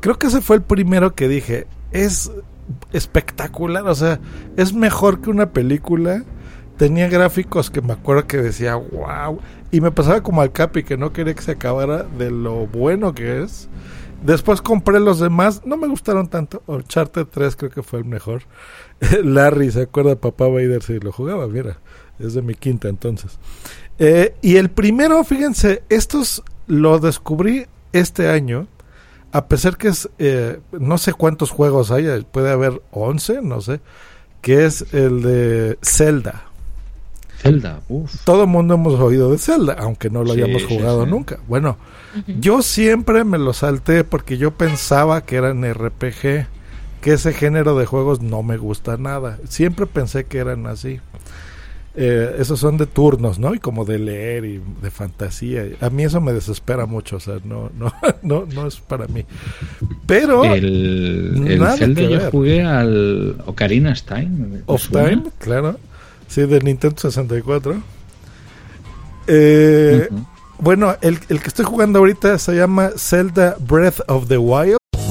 Creo 0.00 0.18
que 0.18 0.26
ese 0.26 0.42
fue 0.42 0.56
el 0.56 0.62
primero 0.62 1.14
que 1.14 1.28
dije. 1.28 1.66
Es 1.92 2.30
espectacular, 2.92 3.86
o 3.86 3.94
sea, 3.94 4.20
es 4.56 4.72
mejor 4.72 5.20
que 5.20 5.30
una 5.30 5.52
película. 5.52 6.24
Tenía 6.76 7.08
gráficos 7.08 7.70
que 7.70 7.82
me 7.82 7.92
acuerdo 7.92 8.26
que 8.26 8.38
decía, 8.38 8.74
wow. 8.74 9.38
Y 9.70 9.82
me 9.82 9.90
pasaba 9.90 10.22
como 10.22 10.40
al 10.40 10.50
Capi, 10.50 10.82
que 10.82 10.96
no 10.96 11.12
quería 11.12 11.34
que 11.34 11.42
se 11.42 11.52
acabara 11.52 12.04
de 12.04 12.30
lo 12.30 12.66
bueno 12.66 13.14
que 13.14 13.42
es. 13.42 13.68
Después 14.22 14.60
compré 14.60 15.00
los 15.00 15.18
demás, 15.18 15.62
no 15.64 15.76
me 15.76 15.88
gustaron 15.88 16.28
tanto. 16.28 16.62
Uncharted 16.66 17.26
3 17.26 17.56
creo 17.56 17.70
que 17.70 17.82
fue 17.82 18.00
el 18.00 18.04
mejor. 18.04 18.42
Larry, 19.24 19.70
¿se 19.70 19.82
acuerda? 19.82 20.16
Papá 20.16 20.46
Vader 20.48 20.82
si 20.82 20.98
lo 20.98 21.12
jugaba, 21.12 21.46
mira. 21.46 21.78
Es 22.18 22.34
de 22.34 22.42
mi 22.42 22.54
quinta 22.54 22.88
entonces. 22.88 23.38
Eh, 23.98 24.34
y 24.42 24.56
el 24.56 24.70
primero, 24.70 25.22
fíjense, 25.24 25.82
estos 25.88 26.42
lo 26.66 26.98
descubrí 26.98 27.66
este 27.92 28.28
año. 28.28 28.66
A 29.32 29.46
pesar 29.46 29.76
que 29.76 29.88
es, 29.88 30.08
eh, 30.18 30.60
no 30.72 30.98
sé 30.98 31.12
cuántos 31.12 31.50
juegos 31.50 31.90
hay, 31.90 32.06
eh, 32.06 32.24
puede 32.30 32.50
haber 32.50 32.82
11, 32.90 33.42
no 33.42 33.60
sé, 33.60 33.80
que 34.40 34.64
es 34.66 34.86
el 34.92 35.22
de 35.22 35.78
Zelda. 35.82 36.44
Zelda, 37.38 37.80
uff. 37.88 38.14
Todo 38.24 38.42
el 38.42 38.48
mundo 38.48 38.74
hemos 38.74 39.00
oído 39.00 39.30
de 39.32 39.38
Zelda, 39.38 39.74
aunque 39.78 40.10
no 40.10 40.24
lo 40.24 40.34
Sí, 40.34 40.40
hayamos 40.42 40.64
jugado 40.64 41.04
sí. 41.04 41.10
nunca. 41.10 41.38
Bueno, 41.48 41.78
yo 42.26 42.62
siempre 42.62 43.24
me 43.24 43.38
lo 43.38 43.52
salté 43.54 44.04
porque 44.04 44.36
yo 44.36 44.50
pensaba 44.52 45.22
que 45.22 45.36
eran 45.36 45.64
RPG, 45.64 46.48
que 47.00 47.12
ese 47.12 47.32
género 47.32 47.78
de 47.78 47.86
juegos 47.86 48.20
no 48.20 48.42
me 48.42 48.58
gusta 48.58 48.96
nada. 48.98 49.38
Siempre 49.48 49.86
pensé 49.86 50.24
que 50.26 50.38
eran 50.38 50.66
así. 50.66 51.00
Eh, 51.96 52.36
esos 52.38 52.60
son 52.60 52.76
de 52.76 52.86
turnos, 52.86 53.38
¿no? 53.40 53.52
Y 53.54 53.58
como 53.58 53.84
de 53.84 53.98
leer 53.98 54.44
y 54.44 54.62
de 54.80 54.90
fantasía. 54.92 55.64
A 55.80 55.90
mí 55.90 56.04
eso 56.04 56.20
me 56.20 56.32
desespera 56.32 56.86
mucho, 56.86 57.16
o 57.16 57.20
sea, 57.20 57.38
no, 57.44 57.70
no, 57.76 57.92
no, 58.22 58.46
no 58.46 58.66
es 58.66 58.76
para 58.76 59.06
mí. 59.08 59.24
Pero 60.06 60.44
El, 60.44 61.44
el 61.48 61.66
Zelda 61.76 62.02
yo 62.02 62.30
jugué 62.30 62.62
al 62.62 63.36
Ocarina's 63.46 64.04
Time. 64.04 64.26
¿me 64.28 64.60
Of 64.66 64.82
suena? 64.82 65.08
Time, 65.08 65.22
claro. 65.40 65.78
Sí, 66.28 66.42
de 66.42 66.60
Nintendo 66.60 66.96
64. 67.00 67.82
Eh, 69.26 70.08
Bueno, 70.58 70.94
el, 71.00 71.18
el 71.28 71.40
que 71.40 71.48
estoy 71.48 71.64
jugando 71.64 71.98
ahorita 72.00 72.38
se 72.38 72.54
llama 72.54 72.90
Zelda 72.96 73.56
Breath 73.58 74.00
of 74.08 74.28
the 74.28 74.36
Wild. 74.38 74.79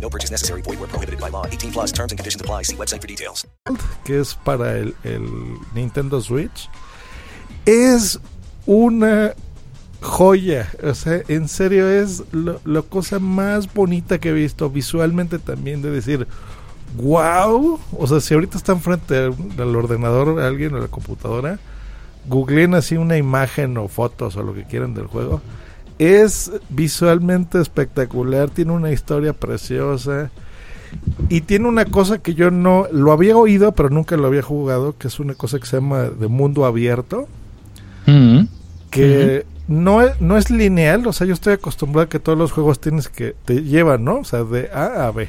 No 0.00 0.10
purchase 0.10 0.30
necessary. 0.30 0.62
Void 0.62 0.78
where 0.78 0.88
prohibited 0.88 1.20
by 1.20 1.30
law. 1.30 1.46
18 1.46 1.72
plus 1.72 1.92
terms 1.92 2.12
and 2.12 2.18
conditions 2.18 2.40
apply. 2.40 2.62
See 2.62 2.76
website 2.76 3.00
for 3.00 3.08
details. 3.08 3.46
que 4.04 4.20
es 4.20 4.34
para 4.34 4.78
el, 4.78 4.94
Nintendo 5.74 6.20
Switch, 6.20 6.68
es 7.64 8.20
una 8.66 9.34
joya. 10.00 10.70
O 10.82 10.94
sea, 10.94 11.22
en 11.28 11.48
serio 11.48 11.88
es 11.88 12.22
lo, 12.32 12.60
la 12.64 12.82
cosa 12.82 13.18
más 13.18 13.72
bonita 13.72 14.18
que 14.18 14.28
he 14.28 14.32
visto 14.32 14.68
visualmente 14.68 15.38
también 15.38 15.80
de 15.82 15.90
decir, 15.90 16.26
wow. 16.96 17.80
O 17.98 18.06
sea, 18.06 18.20
si 18.20 18.34
ahorita 18.34 18.58
están 18.58 18.80
frente 18.80 19.16
al, 19.16 19.34
al 19.58 19.76
ordenador 19.76 20.40
alguien 20.40 20.74
o 20.74 20.78
la 20.78 20.88
computadora, 20.88 21.58
googleen 22.26 22.74
así 22.74 22.96
una 22.96 23.16
imagen 23.16 23.76
o 23.78 23.88
fotos 23.88 24.36
o 24.36 24.42
lo 24.42 24.54
que 24.54 24.64
quieran 24.64 24.94
del 24.94 25.06
juego. 25.06 25.40
Es 25.98 26.50
visualmente 26.70 27.60
espectacular, 27.60 28.50
tiene 28.50 28.72
una 28.72 28.90
historia 28.92 29.32
preciosa. 29.32 30.30
Y 31.28 31.40
tiene 31.40 31.66
una 31.68 31.84
cosa 31.86 32.18
que 32.18 32.34
yo 32.34 32.50
no 32.52 32.86
lo 32.92 33.10
había 33.12 33.36
oído, 33.36 33.72
pero 33.72 33.90
nunca 33.90 34.16
lo 34.16 34.26
había 34.28 34.42
jugado, 34.42 34.96
que 34.96 35.08
es 35.08 35.18
una 35.18 35.34
cosa 35.34 35.58
que 35.58 35.66
se 35.66 35.76
llama 35.78 36.02
de 36.04 36.28
mundo 36.28 36.64
abierto, 36.66 37.26
Mm. 38.06 38.44
que 38.90 39.44
no, 39.66 40.02
es, 40.02 40.20
no 40.20 40.36
es 40.36 40.50
lineal, 40.50 41.06
o 41.06 41.12
sea, 41.12 41.26
yo 41.26 41.32
estoy 41.34 41.54
acostumbrado 41.54 42.04
a 42.04 42.08
que 42.08 42.20
todos 42.20 42.36
los 42.38 42.52
juegos 42.52 42.80
tienes 42.80 43.08
que 43.08 43.34
te 43.44 43.62
llevan, 43.62 44.04
¿no? 44.04 44.16
O 44.18 44.24
sea, 44.24 44.44
de 44.44 44.68
A 44.72 45.06
a 45.06 45.10
B. 45.10 45.28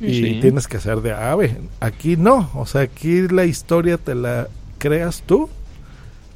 Y 0.00 0.14
Sí. 0.14 0.38
tienes 0.42 0.68
que 0.68 0.76
hacer 0.76 1.00
de 1.00 1.12
A 1.12 1.32
a 1.32 1.36
B. 1.36 1.56
Aquí 1.80 2.16
no, 2.16 2.50
o 2.54 2.66
sea, 2.66 2.82
aquí 2.82 3.26
la 3.28 3.44
historia 3.46 3.96
te 3.98 4.14
la 4.14 4.46
creas 4.78 5.22
tú 5.26 5.48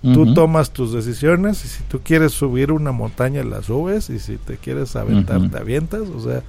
Tú 0.02 0.32
tomas 0.34 0.70
tus 0.70 0.92
decisiones 0.94 1.62
y 1.64 1.68
si 1.68 1.82
tú 1.82 2.00
quieres 2.02 2.32
subir 2.32 2.72
una 2.72 2.90
montaña 2.90 3.44
la 3.44 3.62
subes 3.62 4.08
y 4.08 4.18
si 4.18 4.38
te 4.38 4.56
quieres 4.56 4.96
aventar 4.96 5.50
te 5.50 5.58
avientas, 5.58 6.02
o 6.08 6.20
sea, 6.20 6.42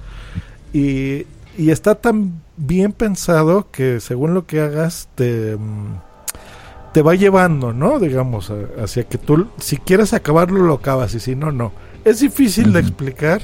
y, 0.72 1.26
y 1.58 1.70
está 1.70 1.94
tan 1.94 2.40
bien 2.56 2.92
pensado 2.92 3.66
que 3.70 4.00
según 4.00 4.32
lo 4.32 4.46
que 4.46 4.60
hagas 4.60 5.08
te, 5.16 5.56
mm, 5.56 6.92
te 6.94 7.02
va 7.02 7.14
llevando, 7.14 7.74
¿no? 7.74 7.98
Digamos, 7.98 8.50
a- 8.50 8.82
hacia 8.82 9.04
que 9.04 9.18
tú, 9.18 9.46
si 9.58 9.76
quieres 9.76 10.14
acabarlo, 10.14 10.62
lo 10.62 10.74
acabas 10.74 11.14
y 11.14 11.20
si 11.20 11.34
no, 11.36 11.52
no. 11.52 11.72
Es 12.06 12.20
difícil 12.20 12.72
de 12.72 12.80
explicar, 12.80 13.42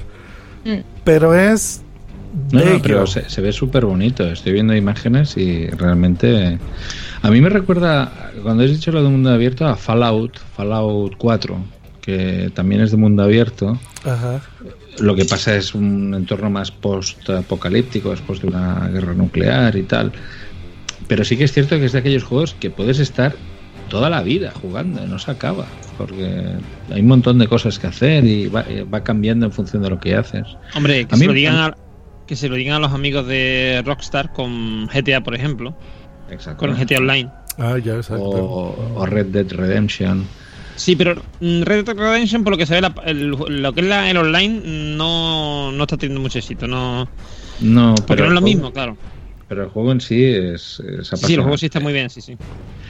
Mm. 0.65 0.79
pero 1.05 1.35
es... 1.35 1.83
No, 2.53 2.65
no, 2.65 2.83
pero 2.83 3.07
se, 3.07 3.29
se 3.29 3.41
ve 3.41 3.53
súper 3.53 3.85
bonito. 3.87 4.25
Estoy 4.25 4.53
viendo 4.53 4.75
imágenes 4.75 5.37
y 5.37 5.67
realmente. 5.71 6.59
A 7.23 7.31
mí 7.31 7.41
me 7.41 7.49
recuerda, 7.49 8.31
cuando 8.43 8.65
has 8.65 8.71
dicho 8.71 8.93
lo 8.93 9.03
de 9.03 9.09
mundo 9.09 9.31
abierto, 9.31 9.67
a 9.67 9.77
Fallout, 9.77 10.39
Fallout 10.57 11.15
4, 11.17 11.57
que 12.01 12.51
también 12.55 12.81
es 12.83 12.91
de 12.91 12.97
mundo 12.97 13.23
abierto. 13.23 13.79
Ajá. 14.05 14.41
Lo 14.99 15.15
que 15.15 15.25
pasa 15.25 15.55
es 15.57 15.75
un 15.75 16.15
entorno 16.15 16.51
más 16.51 16.71
post-apocalíptico, 16.71 18.11
después 18.11 18.41
de 18.41 18.49
una 18.49 18.89
guerra 18.89 19.15
nuclear 19.15 19.77
y 19.77 19.83
tal. 19.85 20.13
Pero 21.07 21.25
sí 21.25 21.37
que 21.37 21.45
es 21.45 21.53
cierto 21.53 21.79
que 21.79 21.87
es 21.87 21.93
de 21.93 21.99
aquellos 22.01 22.25
juegos 22.25 22.55
que 22.59 22.71
puedes 22.71 22.99
estar 22.99 23.35
toda 23.89 24.11
la 24.11 24.23
vida 24.23 24.53
jugando, 24.61 25.07
no 25.07 25.19
se 25.19 25.31
acaba. 25.31 25.67
Porque 25.97 26.45
hay 26.93 27.01
un 27.01 27.07
montón 27.09 27.39
de 27.39 27.49
cosas 27.49 27.79
que 27.79 27.87
hacer 27.87 28.25
y 28.25 28.47
va, 28.49 28.63
eh, 28.69 28.85
va 28.85 29.03
cambiando 29.03 29.47
en 29.47 29.53
función 29.53 29.83
de 29.83 29.91
lo 29.91 29.99
que 29.99 30.15
haces. 30.15 30.47
Hombre, 30.75 31.07
que 31.07 31.15
A 31.15 31.19
se, 31.19 31.23
mí- 31.23 31.27
lo 31.29 31.33
digan 31.33 31.57
a, 31.57 31.75
que 32.29 32.37
se 32.37 32.49
lo 32.49 32.55
digan 32.55 32.77
a 32.77 32.79
los 32.79 32.93
amigos 32.93 33.27
de 33.27 33.83
Rockstar 33.85 34.33
con 34.33 34.87
GTA, 34.87 35.23
por 35.23 35.35
ejemplo. 35.35 35.75
Con 36.57 36.77
GTA 36.77 36.99
Online. 36.99 37.31
Ah, 37.59 37.77
ya, 37.79 37.95
exacto. 37.97 38.23
O, 38.23 38.95
o 38.97 39.07
Red 39.07 39.27
Dead 39.27 39.51
Redemption. 39.51 40.25
Sí, 40.77 40.95
pero 40.95 41.17
mm, 41.41 41.63
Red 41.63 41.85
Dead 41.87 41.97
Redemption, 41.97 42.45
por 42.45 42.53
lo 42.53 42.57
que 42.59 42.67
se 42.67 42.75
ve, 42.75 42.81
la- 42.83 42.95
el- 43.05 43.31
lo 43.31 43.73
que 43.73 43.81
es 43.81 43.87
la- 43.87 44.09
el 44.09 44.17
online, 44.19 44.61
no, 44.97 45.73
no 45.73 45.83
está 45.85 45.97
teniendo 45.97 46.21
mucho 46.21 46.39
éxito. 46.39 46.69
No, 46.69 47.09
No, 47.61 47.95
porque 47.97 48.07
pero 48.15 48.23
no 48.25 48.29
es 48.29 48.35
lo 48.35 48.41
mismo, 48.43 48.73
claro. 48.73 48.97
Pero 49.49 49.65
el 49.65 49.71
juego 49.71 49.93
en 49.93 50.01
sí 50.01 50.25
es, 50.25 50.81
es 50.81 51.13
Sí, 51.13 51.35
el 51.35 51.41
apasionante. 51.41 51.43
juego 51.43 51.59
sí 51.59 51.67
está 51.67 51.81
muy 51.81 51.93
bien, 51.93 52.11
sí, 52.11 52.21
sí. 52.21 52.39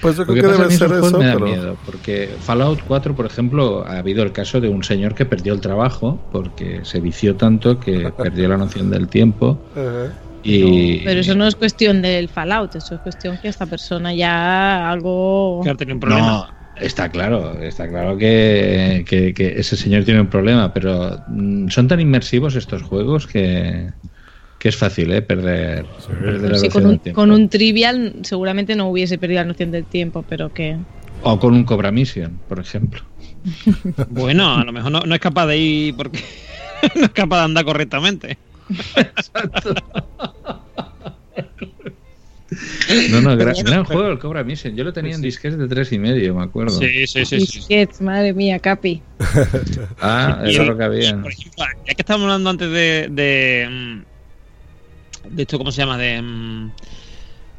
Pues 0.01 0.17
yo 0.17 0.27
creo 0.27 0.37
que 0.37 0.47
que, 0.47 0.53
debe 0.53 0.71
ser 0.71 0.93
eso, 0.93 1.17
me 1.19 1.27
da 1.27 1.35
pero... 1.35 1.47
miedo, 1.47 1.81
porque 1.85 2.37
Fallout 2.41 2.83
4, 2.85 3.15
por 3.17 3.27
ejemplo, 3.27 3.85
ha 3.87 3.99
habido 3.99 4.23
el 4.23 4.33
caso 4.33 4.61
de 4.61 4.69
un 4.69 4.85
señor 4.85 5.15
que 5.15 5.27
perdió 5.27 5.53
el 5.55 5.61
trabajo 5.61 6.25
porque 6.31 6.85
se 6.85 7.01
vició 7.01 7.37
tanto 7.37 7.81
que 7.81 8.13
perdió 8.13 8.49
la 8.49 8.59
noción 8.59 8.91
del 8.91 9.09
tiempo 9.09 9.65
y 10.43 11.01
Pero 11.05 11.21
eso 11.21 11.35
no 11.35 11.47
es 11.47 11.57
cuestión 11.57 12.03
del 12.03 12.29
Fallout, 12.29 12.75
eso 12.77 12.95
es 12.95 13.01
cuestión 13.01 13.39
que 13.39 13.49
esta 13.49 13.67
persona 13.67 14.15
ya 14.15 14.91
algo... 14.91 15.63
Que 15.63 15.71
ha 15.71 15.75
tenido 15.77 15.97
un 15.97 16.01
no, 16.01 16.47
problema. 16.47 16.57
está 16.75 17.11
claro, 17.11 17.59
está 17.61 17.89
claro 17.89 18.17
que, 18.17 19.05
que- 19.09 19.35
que 19.35 19.59
ese 19.61 19.77
señor 19.77 20.05
tiene 20.05 20.21
un 20.21 20.31
problema, 20.31 20.73
pero 20.73 21.23
mm, 21.27 21.69
son 21.69 21.89
tan 21.89 22.01
inmersivos 22.01 22.55
estos 22.57 22.83
juegos 22.83 23.27
que, 23.27 23.93
que 24.59 24.69
es 24.69 24.77
fácil, 24.77 25.13
¿eh? 25.13 25.23
Perder, 25.23 25.87
perder 26.21 26.51
la 26.51 26.59
Sí, 26.59 26.69
con, 26.69 26.87
un, 26.87 26.99
tiempo. 26.99 27.21
con 27.21 27.31
un 27.31 27.49
trivial 27.49 28.15
seguramente 28.23 28.75
no 28.75 28.89
hubiese 28.89 29.19
perdido 29.19 29.41
la 29.41 29.47
noción 29.47 29.71
del 29.71 29.85
tiempo, 29.85 30.25
pero 30.29 30.53
que... 30.53 30.77
O 31.23 31.39
con 31.39 31.55
un 31.55 31.65
Cobra 31.65 31.91
Mission, 31.91 32.39
por 32.49 32.59
ejemplo. 32.59 33.03
Bueno, 34.11 34.57
a 34.57 34.65
lo 34.65 34.73
mejor 34.73 34.91
no, 34.91 35.01
no 35.01 35.15
es 35.15 35.21
capaz 35.21 35.47
de 35.47 35.59
ir 35.59 35.97
porque 35.97 36.21
no 36.97 37.05
es 37.05 37.11
capaz 37.11 37.39
de 37.39 37.45
andar 37.45 37.65
correctamente. 37.65 38.37
No, 43.11 43.21
no, 43.21 43.37
gran, 43.37 43.55
gran 43.63 43.85
juego 43.85 44.09
el 44.09 44.19
Cobra 44.19 44.43
Mission. 44.43 44.75
Yo 44.75 44.85
lo 44.85 44.93
tenía 44.93 45.15
en 45.15 45.21
disquetes 45.21 45.59
de 45.59 45.69
tres 45.69 45.93
y 45.93 45.99
medio, 45.99 46.35
me 46.35 46.45
acuerdo. 46.45 46.79
Sí, 46.79 47.07
sí, 47.07 47.25
sí. 47.25 47.41
sí. 47.41 47.59
Disquets, 47.59 48.01
madre 48.01 48.33
mía, 48.33 48.59
Capi. 48.59 49.03
Ah, 50.01 50.43
eso 50.45 50.63
es 50.63 50.69
lo 50.69 50.77
que 50.77 50.85
había. 50.85 51.21
Por 51.21 51.33
ejemplo, 51.33 51.65
ya 51.87 51.95
que 51.95 52.03
estábamos 52.03 52.27
hablando 52.27 52.51
antes 52.51 52.71
de, 52.71 53.09
de, 53.11 53.69
mm, 53.69 54.03
de 55.31 55.43
esto, 55.43 55.59
¿cómo 55.59 55.71
se 55.73 55.79
llama? 55.83 55.99
De, 55.99 56.21
mm, 56.23 56.73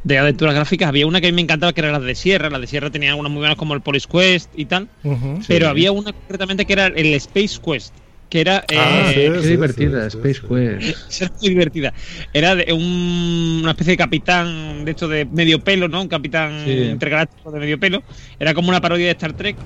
de 0.03 0.17
aventuras 0.17 0.55
gráficas, 0.55 0.88
había 0.89 1.05
una 1.07 1.20
que 1.22 1.28
a 1.28 1.32
mí 1.32 1.36
me 1.36 1.41
encantaba 1.41 1.74
que 1.74 1.82
era 1.82 1.91
las 1.91 2.03
de 2.03 2.15
Sierra. 2.15 2.49
Las 2.49 2.61
de 2.61 2.67
Sierra 2.67 2.89
tenían 2.89 3.11
algunas 3.11 3.32
muy 3.32 3.39
buenas 3.39 3.57
como 3.57 3.74
el 3.74 3.82
Police 3.82 4.07
Quest 4.09 4.51
y 4.57 4.65
tal. 4.65 4.89
Pero 5.47 5.65
Sí. 5.65 5.70
había 5.70 5.91
una 5.91 6.13
concretamente 6.13 6.65
que 6.65 6.74
era 6.74 6.88
el 6.88 7.13
Space 7.15 7.57
Quest. 7.63 7.95
Que 8.30 8.41
era. 8.41 8.63
Ah, 8.78 9.05
eh, 9.09 9.13
sí, 9.28 9.34
Qué 9.34 9.41
sí, 9.41 9.47
divertida, 9.49 10.09
sí, 10.09 10.17
Space 10.17 10.41
sí. 10.41 10.47
Quest. 10.47 11.22
Era 11.22 11.32
muy 11.41 11.49
divertida. 11.49 11.93
Era 12.32 12.55
de 12.55 12.72
un- 12.74 13.59
una 13.63 13.72
especie 13.72 13.93
de 13.93 13.97
capitán 13.97 14.86
de 14.86 14.91
esto 14.91 15.07
de 15.07 15.26
medio 15.26 15.59
pelo, 15.59 15.88
¿no? 15.88 16.01
Un 16.01 16.07
capitán 16.07 16.63
Sí. 16.65 16.72
intergaláctico 16.72 17.51
de 17.51 17.59
medio 17.59 17.80
pelo. 17.80 18.03
Era 18.39 18.53
como 18.53 18.70
una 18.70 18.82
parodia 18.82 19.05
de 19.07 19.11
Star 19.13 19.34
Trek. 19.34 19.57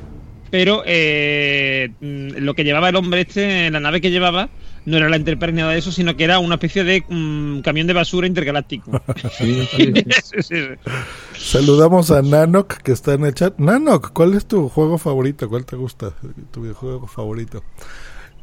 Pero 0.49 0.84
eh, 0.86 1.89
mm, 1.99 2.38
lo 2.38 2.54
que 2.54 2.64
llevaba 2.64 2.88
el 2.89 2.95
hombre 2.95 3.22
este, 3.22 3.70
la 3.72 3.80
nave 3.80 3.99
que 4.01 4.12
llevaba, 4.12 4.49
no 4.86 4.97
era 4.97 5.09
la 5.09 5.15
Enterprise 5.15 5.53
ni 5.53 5.61
nada 5.61 5.73
de 5.73 5.79
eso, 5.79 5.91
sino 5.91 6.15
que 6.15 6.23
era 6.23 6.39
una 6.39 6.55
especie 6.55 6.84
de 6.84 7.03
mm, 7.07 7.61
camión 7.61 7.88
de 7.88 7.93
basura 7.93 8.27
intergaláctico. 8.27 8.91
Sí, 9.38 9.67
sí, 9.71 9.93
sí. 9.93 9.93
Sí, 10.23 10.41
sí, 10.41 10.55
sí. 10.61 10.91
Saludamos 11.38 12.11
a 12.11 12.21
Nanok 12.21 12.77
que 12.77 12.91
está 12.91 13.13
en 13.13 13.25
el 13.25 13.34
chat. 13.34 13.57
Nanok, 13.57 14.11
¿cuál 14.13 14.34
es 14.34 14.45
tu 14.45 14.69
juego 14.69 14.97
favorito? 14.97 15.49
¿Cuál 15.49 15.65
te 15.65 15.75
gusta? 15.75 16.13
Tu 16.51 16.61
videojuego 16.61 17.07
favorito. 17.07 17.63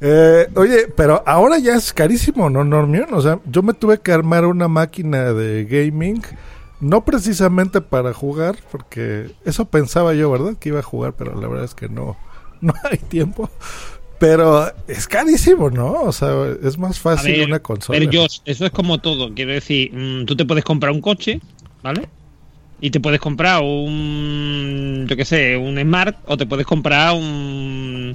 Eh, 0.00 0.48
oye, 0.56 0.88
pero 0.96 1.22
ahora 1.26 1.58
ya 1.58 1.74
es 1.74 1.92
carísimo, 1.92 2.48
¿no, 2.48 2.64
Normion? 2.64 3.12
O 3.12 3.20
sea, 3.20 3.38
yo 3.44 3.62
me 3.62 3.74
tuve 3.74 3.98
que 3.98 4.12
armar 4.12 4.46
una 4.46 4.66
máquina 4.66 5.32
de 5.34 5.66
gaming, 5.66 6.22
no 6.80 7.04
precisamente 7.04 7.82
para 7.82 8.14
jugar, 8.14 8.56
porque 8.72 9.30
eso 9.44 9.66
pensaba 9.66 10.14
yo, 10.14 10.30
¿verdad? 10.30 10.56
Que 10.58 10.70
iba 10.70 10.78
a 10.78 10.82
jugar, 10.82 11.12
pero 11.12 11.38
la 11.38 11.48
verdad 11.48 11.64
es 11.66 11.74
que 11.74 11.90
no, 11.90 12.16
no 12.62 12.72
hay 12.90 12.98
tiempo. 12.98 13.50
Pero 14.20 14.70
es 14.86 15.08
carísimo, 15.08 15.70
¿no? 15.70 16.02
O 16.02 16.12
sea, 16.12 16.28
es 16.62 16.76
más 16.76 16.98
fácil 16.98 17.32
ver, 17.32 17.46
una 17.46 17.60
consola. 17.60 17.98
pero 17.98 18.10
Josh, 18.12 18.40
eso 18.44 18.66
es 18.66 18.70
como 18.70 18.98
todo. 18.98 19.32
Quiero 19.34 19.52
decir, 19.52 19.90
mm, 19.94 20.26
tú 20.26 20.36
te 20.36 20.44
puedes 20.44 20.62
comprar 20.62 20.92
un 20.92 21.00
coche, 21.00 21.40
¿vale? 21.82 22.02
Y 22.82 22.90
te 22.90 23.00
puedes 23.00 23.18
comprar 23.18 23.62
un, 23.62 25.06
yo 25.08 25.16
qué 25.16 25.24
sé, 25.24 25.56
un 25.56 25.80
Smart, 25.80 26.18
o 26.26 26.36
te 26.36 26.44
puedes 26.44 26.66
comprar 26.66 27.14
un, 27.14 28.14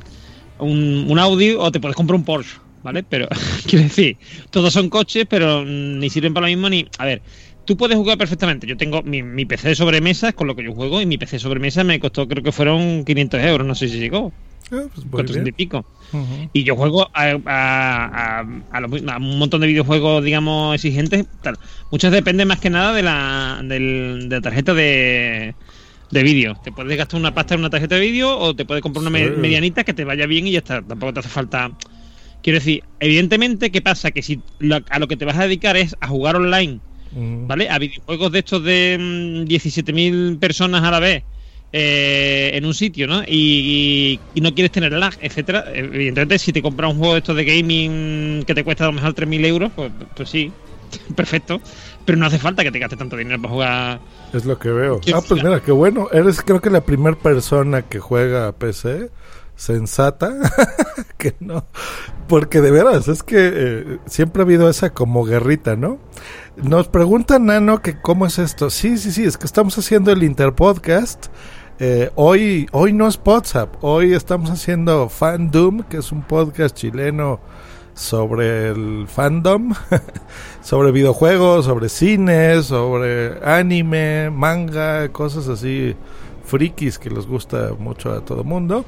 un, 0.59 1.05
un 1.09 1.19
Audi, 1.19 1.55
o 1.57 1.71
te 1.71 1.79
puedes 1.79 1.95
comprar 1.95 2.19
un 2.19 2.23
Porsche, 2.23 2.57
¿vale? 2.83 3.01
Pero, 3.01 3.27
quiero 3.65 3.85
decir, 3.85 4.17
todos 4.51 4.71
son 4.71 4.91
coches, 4.91 5.25
pero 5.27 5.63
mm, 5.63 5.97
ni 5.97 6.11
sirven 6.11 6.35
para 6.35 6.45
lo 6.45 6.51
mismo 6.51 6.69
ni... 6.69 6.85
A 6.99 7.05
ver, 7.05 7.23
tú 7.65 7.77
puedes 7.77 7.97
jugar 7.97 8.19
perfectamente. 8.19 8.67
Yo 8.67 8.77
tengo 8.77 9.01
mi, 9.01 9.23
mi 9.23 9.45
PC 9.45 9.69
de 9.69 9.75
sobremesa, 9.75 10.29
es 10.29 10.35
con 10.35 10.45
lo 10.45 10.55
que 10.55 10.63
yo 10.63 10.71
juego, 10.71 11.01
y 11.01 11.07
mi 11.07 11.17
PC 11.17 11.37
de 11.37 11.39
sobremesa 11.39 11.83
me 11.83 11.99
costó, 11.99 12.27
creo 12.27 12.43
que 12.43 12.51
fueron 12.51 13.05
500 13.05 13.41
euros, 13.41 13.65
no 13.65 13.73
sé 13.73 13.87
si 13.87 13.97
llegó. 13.97 14.31
Pues 14.69 15.05
400 15.11 15.49
y 15.49 15.51
pico. 15.51 15.85
Y 16.53 16.63
yo 16.63 16.75
juego 16.75 17.09
a, 17.13 17.37
a- 17.45 19.17
un 19.17 19.37
montón 19.39 19.61
de 19.61 19.67
videojuegos, 19.67 20.23
digamos, 20.23 20.75
exigentes. 20.75 21.25
Tal. 21.41 21.57
Muchos 21.91 22.11
dependen 22.11 22.47
más 22.47 22.59
que 22.59 22.69
nada 22.69 22.93
de 22.93 23.03
la, 23.03 23.59
del- 23.63 24.27
de 24.29 24.35
la 24.35 24.41
tarjeta 24.41 24.73
de, 24.73 25.53
de 26.11 26.23
vídeo. 26.23 26.55
Te 26.63 26.71
puedes 26.71 26.97
gastar 26.97 27.19
una 27.19 27.33
pasta 27.33 27.53
en 27.53 27.59
una 27.61 27.69
tarjeta 27.69 27.95
de 27.95 28.01
vídeo 28.01 28.37
o 28.37 28.55
te 28.55 28.65
puedes 28.65 28.81
comprar 28.81 29.05
una 29.05 29.17
Sí. 29.17 29.25
medianita 29.37 29.83
que 29.83 29.93
te 29.93 30.03
vaya 30.03 30.25
bien 30.25 30.47
y 30.47 30.51
ya 30.51 30.59
está. 30.59 30.81
Tampoco 30.81 31.13
te 31.13 31.19
hace 31.19 31.29
falta. 31.29 31.71
Quiero 32.41 32.59
decir, 32.59 32.83
evidentemente, 32.99 33.71
¿qué 33.71 33.81
pasa? 33.81 34.11
Que 34.11 34.21
si 34.21 34.39
lo- 34.59 34.79
a 34.89 34.99
lo 34.99 35.07
que 35.07 35.17
te 35.17 35.25
vas 35.25 35.37
a 35.37 35.43
dedicar 35.43 35.77
es 35.77 35.95
a 35.99 36.07
jugar 36.07 36.35
online. 36.35 36.79
¿vale? 37.47 37.69
A 37.69 37.79
videojuegos 37.79 38.31
de 38.33 38.39
estos 38.39 38.63
de 38.63 38.97
mm, 38.99 39.47
17.000 39.47 40.37
personas 40.37 40.83
a 40.83 40.91
la 40.91 40.99
vez 40.99 41.23
eh, 41.77 42.51
en 42.53 42.65
un 42.65 42.73
sitio, 42.73 43.05
¿no? 43.05 43.21
Y, 43.27 44.17
y 44.33 44.39
no 44.39 44.53
quieres 44.53 44.71
tener 44.71 44.93
lag, 44.93 45.13
etcétera. 45.19 45.65
Evidentemente, 45.73 46.39
si 46.39 46.53
te 46.53 46.61
compras 46.61 46.89
un 46.93 46.99
juego 46.99 47.15
de 47.15 47.19
estos 47.19 47.35
de 47.35 47.43
gaming 47.43 48.43
que 48.45 48.55
te 48.55 48.63
cuesta 48.63 48.85
a 48.85 48.87
lo 48.87 48.93
mejor 48.93 49.13
3.000 49.13 49.45
euros, 49.45 49.71
pues, 49.75 49.91
pues 50.15 50.29
sí, 50.29 50.53
perfecto. 51.17 51.59
Pero 52.05 52.17
no 52.17 52.27
hace 52.27 52.39
falta 52.39 52.63
que 52.63 52.71
te 52.71 52.79
gastes 52.79 52.97
tanto 52.97 53.17
dinero 53.17 53.41
para 53.41 53.53
jugar. 53.53 53.99
Es 54.31 54.45
lo 54.45 54.57
que 54.57 54.69
veo. 54.69 55.01
¿Quién 55.01 55.17
Ah, 55.17 55.21
pues 55.27 55.43
mira, 55.43 55.59
qué 55.59 55.73
bueno. 55.73 56.07
Eres 56.13 56.41
creo 56.41 56.61
que 56.61 56.69
la 56.69 56.79
primera 56.79 57.17
persona 57.17 57.81
que 57.81 57.99
juega 57.99 58.47
a 58.47 58.53
PC 58.53 59.09
sensata 59.57 60.33
que 61.17 61.35
no. 61.41 61.65
Porque 62.29 62.61
de 62.61 62.71
veras, 62.71 63.09
es 63.09 63.21
que 63.21 63.51
eh, 63.53 63.97
siempre 64.05 64.43
ha 64.43 64.45
habido 64.45 64.69
esa 64.69 64.93
como 64.93 65.25
guerrita, 65.25 65.75
¿no? 65.75 65.99
Nos 66.55 66.87
pregunta 66.87 67.37
Nano 67.37 67.81
que 67.81 67.99
cómo 67.99 68.25
es 68.25 68.39
esto. 68.39 68.69
Sí, 68.69 68.97
sí, 68.97 69.11
sí, 69.11 69.25
es 69.25 69.37
que 69.37 69.45
estamos 69.45 69.77
haciendo 69.77 70.13
el 70.13 70.23
Interpodcast. 70.23 71.27
Eh, 71.77 72.09
hoy, 72.15 72.69
hoy 72.71 72.93
no 72.93 73.05
es 73.05 73.19
WhatsApp, 73.25 73.75
hoy 73.81 74.13
estamos 74.13 74.49
haciendo 74.49 75.09
Fandom, 75.09 75.83
que 75.83 75.97
es 75.97 76.13
un 76.13 76.21
podcast 76.21 76.73
chileno 76.73 77.41
sobre 77.93 78.69
el 78.69 79.07
fandom, 79.09 79.73
sobre 80.61 80.93
videojuegos, 80.93 81.65
sobre 81.65 81.89
cine, 81.89 82.63
sobre 82.63 83.45
anime, 83.45 84.29
manga, 84.29 85.09
cosas 85.09 85.49
así 85.49 85.97
frikis 86.45 86.97
que 86.97 87.09
les 87.09 87.27
gusta 87.27 87.71
mucho 87.77 88.13
a 88.13 88.23
todo 88.23 88.45
mundo. 88.45 88.85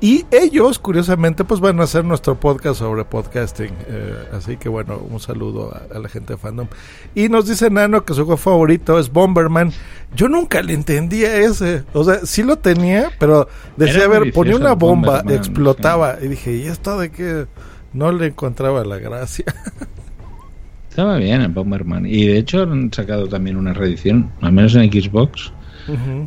Y 0.00 0.26
ellos, 0.30 0.78
curiosamente, 0.78 1.44
pues 1.44 1.60
van 1.60 1.80
a 1.80 1.84
hacer 1.84 2.04
nuestro 2.04 2.38
podcast 2.38 2.80
sobre 2.80 3.04
podcasting. 3.04 3.70
Eh, 3.88 4.28
así 4.32 4.58
que 4.58 4.68
bueno, 4.68 4.98
un 4.98 5.20
saludo 5.20 5.74
a, 5.74 5.96
a 5.96 5.98
la 5.98 6.08
gente 6.08 6.34
de 6.34 6.38
fandom. 6.38 6.68
Y 7.14 7.28
nos 7.28 7.48
dice 7.48 7.70
Nano 7.70 8.04
que 8.04 8.12
su 8.12 8.24
juego 8.26 8.36
favorito 8.36 8.98
es 8.98 9.10
Bomberman. 9.10 9.72
Yo 10.14 10.28
nunca 10.28 10.62
le 10.62 10.74
entendía 10.74 11.36
ese. 11.36 11.84
O 11.94 12.04
sea, 12.04 12.20
sí 12.24 12.42
lo 12.42 12.56
tenía, 12.58 13.10
pero 13.18 13.48
decía, 13.76 14.04
a 14.04 14.08
ver, 14.08 14.32
ponía 14.32 14.56
una 14.56 14.74
bomba, 14.74 15.18
Bomberman, 15.18 15.34
explotaba. 15.34 16.16
Y 16.20 16.28
dije, 16.28 16.54
¿y 16.54 16.66
esto 16.66 16.98
de 16.98 17.10
qué? 17.10 17.46
No 17.94 18.12
le 18.12 18.26
encontraba 18.26 18.84
la 18.84 18.98
gracia. 18.98 19.46
Estaba 20.90 21.16
bien 21.16 21.40
el 21.40 21.48
Bomberman. 21.48 22.06
Y 22.06 22.26
de 22.26 22.38
hecho 22.38 22.62
han 22.62 22.92
sacado 22.92 23.28
también 23.28 23.56
una 23.56 23.72
reedición, 23.72 24.30
al 24.40 24.52
menos 24.52 24.74
en 24.74 24.90
Xbox, 24.90 25.52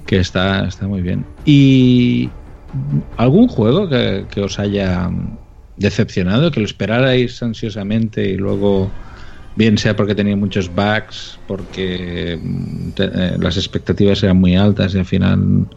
que 0.06 0.18
está, 0.18 0.66
está 0.68 0.88
muy 0.88 1.02
bien. 1.02 1.26
¿Y 1.44 2.30
algún 3.16 3.48
juego 3.48 3.90
que, 3.90 4.28
que 4.30 4.42
os 4.42 4.60
haya 4.60 5.10
decepcionado, 5.76 6.52
que 6.52 6.60
lo 6.60 6.66
esperarais 6.66 7.42
ansiosamente 7.42 8.30
y 8.30 8.36
luego, 8.38 8.98
bien 9.56 9.78
sea 9.78 9.96
porque 9.96 10.16
tenía 10.16 10.36
muchos 10.36 10.74
bugs, 10.74 11.42
porque 11.46 12.40
mm, 12.42 12.92
te- 12.94 13.06
eh, 13.06 13.38
las 13.40 13.58
expectativas 13.58 14.24
eran 14.24 14.38
muy 14.38 14.56
altas 14.56 14.94
y 14.96 15.00
al 15.00 15.06
final 15.06 15.68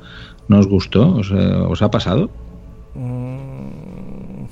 no 0.49 0.59
os 0.59 0.66
gustó? 0.66 1.16
¿Os, 1.16 1.30
eh, 1.30 1.34
os 1.34 1.82
ha 1.82 1.90
pasado? 1.90 2.32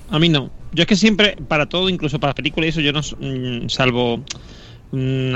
A 0.09 0.19
mí 0.19 0.29
no. 0.29 0.51
Yo 0.73 0.83
es 0.83 0.87
que 0.87 0.97
siempre, 0.97 1.37
para 1.49 1.67
todo, 1.69 1.89
incluso 1.89 2.21
para 2.21 2.35
películas 2.35 2.67
y 2.67 2.71
eso, 2.71 2.81
yo 2.81 2.93
no, 2.93 3.01
mm, 3.01 3.69
salvo 3.69 4.19
mm, 4.19 4.25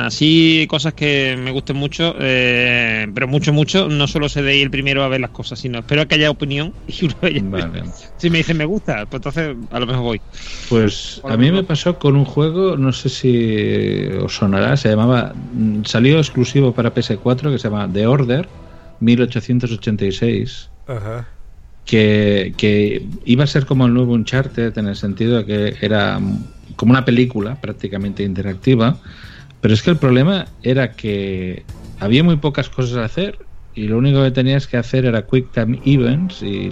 así 0.01 0.67
cosas 0.69 0.95
que 0.95 1.37
me 1.39 1.53
gusten 1.53 1.77
mucho, 1.77 2.17
eh, 2.19 3.07
pero 3.15 3.29
mucho, 3.29 3.53
mucho, 3.53 3.89
no 3.89 4.09
solo 4.09 4.29
sé 4.29 4.43
de 4.43 4.57
ir 4.57 4.65
el 4.65 4.71
primero 4.71 5.05
a 5.05 5.09
ver 5.09 5.21
las 5.21 5.31
cosas, 5.31 5.61
sino 5.61 5.79
espero 5.79 6.09
que 6.09 6.17
haya 6.17 6.31
opinión 6.31 6.73
y 6.87 7.05
una 7.05 7.67
vez 7.67 8.13
si 8.17 8.31
me 8.31 8.39
dicen 8.39 8.57
me 8.57 8.65
gusta, 8.65 9.07
pues 9.07 9.21
entonces 9.21 9.57
a 9.71 9.79
lo 9.79 9.87
mejor 9.87 10.03
voy. 10.03 10.21
Pues 10.69 11.21
a 11.25 11.37
mí 11.37 11.53
me 11.53 11.63
pasó 11.63 11.99
con 11.99 12.17
un 12.17 12.25
juego, 12.25 12.77
no 12.77 12.93
sé 12.93 13.09
si 13.09 14.09
os 14.21 14.35
sonará, 14.35 14.77
se 14.77 14.89
llamaba, 14.89 15.33
mm, 15.35 15.85
salió 15.85 16.19
exclusivo 16.19 16.73
para 16.73 16.93
PS4 16.93 17.53
que 17.53 17.59
se 17.59 17.69
llama 17.69 17.89
The 17.93 18.07
Order 18.07 18.49
1886, 19.01 20.71
Ajá. 20.87 21.29
que, 21.85 22.55
que 22.57 23.07
iba 23.25 23.45
a 23.45 23.47
ser 23.47 23.67
como 23.67 23.87
el 23.87 23.95
nuevo 23.95 24.15
Uncharted 24.15 24.77
en 24.79 24.89
el 24.89 24.97
sentido 24.97 25.39
de 25.39 25.45
que 25.45 25.87
era 25.87 26.19
mm, 26.19 26.45
como 26.77 26.91
una 26.93 27.05
película 27.05 27.61
prácticamente 27.61 28.23
interactiva, 28.23 28.99
pero 29.65 29.73
es 29.73 29.83
que 29.83 29.89
el 29.89 29.97
problema 29.97 30.45
era 30.63 30.93
que 30.93 31.65
había 31.99 32.23
muy 32.23 32.37
pocas 32.37 32.69
cosas 32.69 32.99
a 32.99 33.05
hacer 33.07 33.47
y 33.75 33.85
lo 33.85 33.97
único 33.97 34.23
que 34.23 34.31
tenías 34.31 34.67
que 34.67 34.77
hacer 34.77 35.07
era 35.07 35.27
Quick 35.27 35.53
Time 35.53 35.81
Events 35.87 36.43
y 36.43 36.69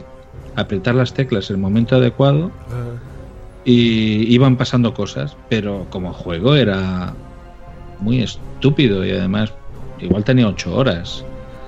apretar 0.56 0.96
las 0.96 1.14
teclas 1.14 1.48
en 1.48 1.56
el 1.56 1.62
momento 1.62 1.96
adecuado 1.96 2.52
y 3.64 4.30
iban 4.30 4.58
pasando 4.58 4.92
cosas, 4.92 5.38
pero 5.48 5.86
como 5.88 6.12
juego 6.12 6.54
era 6.54 7.14
muy 7.98 8.20
estúpido 8.20 9.06
y 9.06 9.12
además 9.12 9.54
igual 9.98 10.22
tenía 10.22 10.46
ocho 10.46 10.76
horas. 10.76 11.24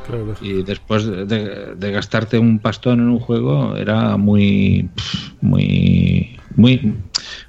Claro. 0.07 0.35
Y 0.43 0.63
después 0.63 1.07
de, 1.07 1.25
de 1.75 1.91
gastarte 1.91 2.39
un 2.39 2.59
pastón 2.59 3.01
en 3.01 3.09
un 3.09 3.19
juego 3.19 3.79
era 3.79 4.19
muy, 4.19 4.91
muy, 5.41 6.39
muy, 6.55 6.95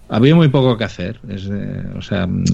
había 0.07 0.34
muy 0.34 0.47
poco 0.47 0.78
que 0.78 0.86
hacer. 0.86 1.19
Es, 1.28 1.49
eh, 1.51 1.84
o 1.97 2.01
sea, 2.01 2.26
mm, 2.26 2.45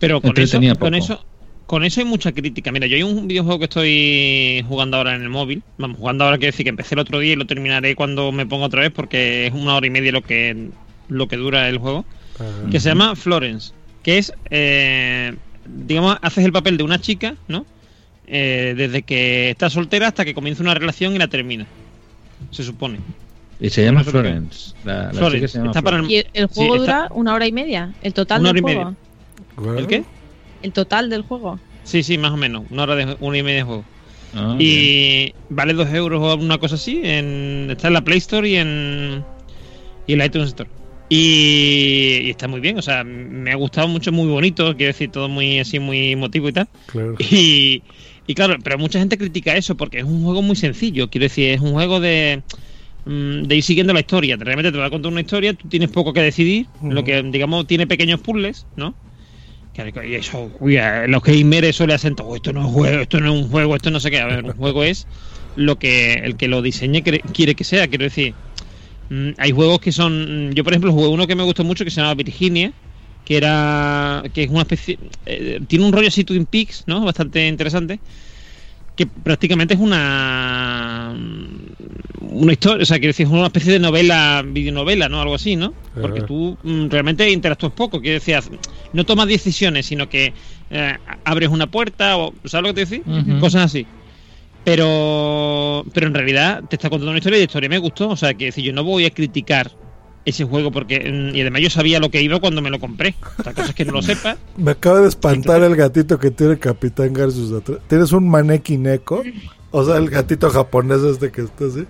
Pero 0.00 0.20
con 0.20 0.36
eso, 0.36 0.58
con 0.78 0.94
eso, 0.94 1.24
con 1.66 1.84
eso 1.84 2.00
hay 2.00 2.06
mucha 2.06 2.32
crítica. 2.32 2.72
Mira, 2.72 2.88
yo 2.88 2.96
hay 2.96 3.02
un 3.04 3.28
videojuego 3.28 3.58
que 3.60 3.64
estoy 3.66 4.64
jugando 4.66 4.96
ahora 4.96 5.14
en 5.14 5.22
el 5.22 5.28
móvil. 5.28 5.62
Vamos, 5.78 5.98
jugando 5.98 6.24
ahora 6.24 6.38
quiero 6.38 6.50
decir 6.50 6.64
que 6.64 6.70
empecé 6.70 6.96
el 6.96 7.00
otro 7.00 7.20
día 7.20 7.34
y 7.34 7.36
lo 7.36 7.46
terminaré 7.46 7.94
cuando 7.94 8.32
me 8.32 8.46
ponga 8.46 8.66
otra 8.66 8.80
vez 8.80 8.90
porque 8.90 9.46
es 9.46 9.52
una 9.52 9.76
hora 9.76 9.86
y 9.86 9.90
media 9.90 10.10
lo 10.10 10.22
que 10.22 10.70
lo 11.08 11.28
que 11.28 11.36
dura 11.36 11.68
el 11.68 11.78
juego. 11.78 12.04
Que 12.70 12.80
se 12.80 12.88
llama 12.88 13.14
Florence, 13.14 13.72
que 14.02 14.16
es, 14.16 14.32
eh, 14.50 15.34
digamos, 15.66 16.16
haces 16.22 16.42
el 16.44 16.52
papel 16.52 16.78
de 16.78 16.84
una 16.84 16.98
chica, 16.98 17.34
¿no? 17.48 17.66
Eh, 18.26 18.74
desde 18.76 19.02
que 19.02 19.50
está 19.50 19.68
soltera 19.68 20.08
hasta 20.08 20.24
que 20.24 20.32
comienza 20.32 20.62
una 20.62 20.72
relación 20.72 21.14
y 21.14 21.18
la 21.18 21.28
termina. 21.28 21.66
Se 22.50 22.64
supone. 22.64 22.98
Y 23.60 23.68
se 23.68 23.84
llama. 23.84 24.02
Florence. 24.04 24.74
La, 24.84 25.04
la 25.04 25.10
Florence, 25.12 25.36
chica 25.36 25.48
se 25.48 25.58
llama 25.58 25.70
está 25.72 25.82
para 25.82 25.98
Florence. 25.98 26.28
Y 26.32 26.38
el, 26.40 26.46
juego 26.46 26.76
está- 26.76 27.02
dura 27.02 27.08
una 27.12 27.34
hora 27.34 27.46
y 27.46 27.52
media. 27.52 27.92
El 28.02 28.14
total 28.14 28.40
Una 28.40 28.52
del 28.54 28.64
hora 28.64 28.72
y 28.72 28.74
juego. 28.76 28.96
¿El 29.76 29.86
qué? 29.86 30.04
El 30.62 30.72
total 30.72 31.10
del 31.10 31.22
juego. 31.22 31.60
Sí, 31.82 32.02
sí, 32.02 32.18
más 32.18 32.32
o 32.32 32.36
menos. 32.36 32.64
Una 32.70 32.84
hora 32.84 32.96
de 32.96 33.16
una 33.20 33.38
y 33.38 33.42
media 33.42 33.58
de 33.58 33.62
juego. 33.64 33.84
Ah, 34.32 34.56
y 34.58 35.32
vale 35.48 35.74
dos 35.74 35.92
euros 35.92 36.20
o 36.22 36.36
una 36.36 36.58
cosa 36.58 36.76
así. 36.76 37.00
En, 37.02 37.68
está 37.70 37.88
en 37.88 37.94
la 37.94 38.04
Play 38.04 38.18
Store 38.18 38.48
y 38.48 38.56
en, 38.56 39.24
y 40.06 40.12
en 40.12 40.18
la 40.18 40.26
iTunes 40.26 40.48
Store. 40.48 40.70
Y, 41.12 42.20
y 42.22 42.30
está 42.30 42.46
muy 42.46 42.60
bien, 42.60 42.78
o 42.78 42.82
sea, 42.82 43.02
me 43.02 43.50
ha 43.50 43.56
gustado 43.56 43.88
mucho, 43.88 44.12
muy 44.12 44.28
bonito, 44.28 44.76
quiero 44.76 44.92
decir, 44.92 45.10
todo 45.10 45.28
muy 45.28 45.58
así, 45.58 45.80
muy 45.80 46.12
emotivo 46.12 46.48
y 46.48 46.52
tal. 46.52 46.68
Claro. 46.86 47.16
Y, 47.18 47.82
y 48.28 48.34
claro, 48.36 48.54
pero 48.62 48.78
mucha 48.78 49.00
gente 49.00 49.18
critica 49.18 49.56
eso 49.56 49.76
porque 49.76 49.98
es 49.98 50.04
un 50.04 50.22
juego 50.22 50.40
muy 50.40 50.54
sencillo, 50.54 51.10
quiero 51.10 51.24
decir, 51.24 51.50
es 51.50 51.60
un 51.60 51.72
juego 51.72 51.98
de, 51.98 52.44
mm, 53.06 53.42
de 53.42 53.56
ir 53.56 53.62
siguiendo 53.64 53.92
la 53.92 54.00
historia. 54.00 54.36
Realmente 54.36 54.70
te 54.70 54.78
va 54.78 54.86
a 54.86 54.90
contar 54.90 55.10
una 55.10 55.22
historia, 55.22 55.52
tú 55.54 55.68
tienes 55.68 55.90
poco 55.90 56.12
que 56.12 56.22
decidir, 56.22 56.68
lo 56.80 57.02
que 57.02 57.24
digamos 57.24 57.66
tiene 57.66 57.88
pequeños 57.88 58.20
puzzles, 58.20 58.68
¿no? 58.76 58.94
Y 60.04 60.14
eso, 60.14 60.50
uy, 60.60 60.76
a 60.76 61.06
los 61.06 61.22
gamers 61.22 61.68
eso 61.68 61.86
le 61.86 61.94
hacen 61.94 62.14
todo, 62.16 62.34
esto 62.36 62.52
no 62.52 62.66
es 62.66 62.72
juego, 62.72 63.02
esto 63.02 63.20
no 63.20 63.34
es 63.34 63.42
un 63.44 63.50
juego, 63.50 63.76
esto 63.76 63.90
no 63.90 64.00
sé 64.00 64.10
qué. 64.10 64.18
A 64.20 64.26
ver, 64.26 64.44
un 64.44 64.54
juego 64.54 64.84
es 64.84 65.08
lo 65.54 65.78
que 65.78 66.14
el 66.14 66.36
que 66.36 66.48
lo 66.48 66.62
diseñe 66.62 67.02
quiere 67.02 67.54
que 67.56 67.64
sea, 67.64 67.88
quiero 67.88 68.04
decir. 68.04 68.36
mm, 69.08 69.30
hay 69.38 69.52
juegos 69.52 69.80
que 69.80 69.92
son. 69.92 70.52
Yo, 70.54 70.64
por 70.64 70.72
ejemplo, 70.72 70.92
jugué 70.92 71.08
uno 71.08 71.26
que 71.26 71.36
me 71.36 71.44
gustó 71.44 71.64
mucho 71.64 71.84
que 71.84 71.90
se 71.90 72.00
llama 72.00 72.14
Virginia, 72.14 72.72
que 73.24 73.36
era. 73.38 74.22
que 74.34 74.44
es 74.44 74.50
una 74.50 74.62
especie. 74.62 74.98
eh, 75.26 75.60
tiene 75.68 75.84
un 75.86 75.92
rollo 75.92 76.08
así 76.08 76.24
Twin 76.24 76.46
Peaks, 76.46 76.84
¿no? 76.86 77.04
Bastante 77.04 77.46
interesante. 77.48 78.02
Que 78.96 79.06
prácticamente 79.06 79.74
es 79.74 79.80
una. 79.80 81.14
Una 82.20 82.52
historia, 82.52 82.82
o 82.82 82.86
sea, 82.86 82.98
quiero 82.98 83.10
decir, 83.10 83.26
es 83.26 83.32
una 83.32 83.46
especie 83.46 83.72
de 83.72 83.78
novela, 83.78 84.44
videonovela, 84.46 85.08
¿no? 85.08 85.20
Algo 85.20 85.34
así, 85.34 85.56
¿no? 85.56 85.74
Porque 86.00 86.22
tú 86.22 86.56
mm, 86.62 86.88
realmente 86.88 87.28
interactúas 87.30 87.72
poco, 87.72 88.00
quiero 88.00 88.14
decir, 88.14 88.38
no 88.92 89.04
tomas 89.04 89.26
decisiones, 89.28 89.86
sino 89.86 90.08
que 90.08 90.32
eh, 90.70 90.96
abres 91.24 91.48
una 91.48 91.66
puerta 91.70 92.16
o. 92.16 92.32
¿Sabes 92.44 92.68
lo 92.68 92.74
que 92.74 92.86
te? 92.86 93.02
Ujú. 93.10 93.40
Cosas 93.40 93.66
así. 93.66 93.86
Pero, 94.64 95.84
pero 95.92 96.06
en 96.06 96.14
realidad 96.14 96.62
te 96.68 96.76
está 96.76 96.90
contando 96.90 97.10
una 97.10 97.18
historia 97.18 97.38
y 97.38 97.40
la 97.40 97.46
historia 97.46 97.68
me 97.68 97.78
gustó. 97.78 98.10
O 98.10 98.16
sea, 98.16 98.34
que 98.34 98.46
decir, 98.46 98.64
yo 98.64 98.72
no 98.72 98.84
voy 98.84 99.06
a 99.06 99.10
criticar 99.10 99.70
ese 100.24 100.44
juego 100.44 100.70
porque. 100.70 101.00
mm, 101.00 101.34
Y 101.34 101.40
además 101.40 101.62
yo 101.62 101.70
sabía 101.70 101.98
lo 101.98 102.10
que 102.10 102.22
iba 102.22 102.38
cuando 102.40 102.60
me 102.60 102.70
lo 102.70 102.78
compré. 102.78 103.14
Otra 103.38 103.54
cosa 103.54 103.70
es 103.70 103.74
que 103.74 103.84
no 103.84 103.92
lo 103.92 104.02
sepa. 104.02 104.36
Me 104.56 104.72
acaba 104.72 105.00
de 105.00 105.08
espantar 105.08 105.62
el 105.62 105.76
gatito 105.76 106.18
que 106.18 106.30
tiene 106.30 106.58
Capitán 106.58 107.12
Garsus 107.12 107.52
atrás. 107.52 107.78
¿Tienes 107.88 108.12
un 108.12 108.28
maneki 108.28 108.76
neko? 108.76 109.22
O 109.70 109.84
sea, 109.84 109.96
el 109.96 110.10
gatito 110.10 110.50
japonés 110.50 111.02
este 111.02 111.30
que 111.30 111.42
está 111.42 111.64
así. 111.66 111.86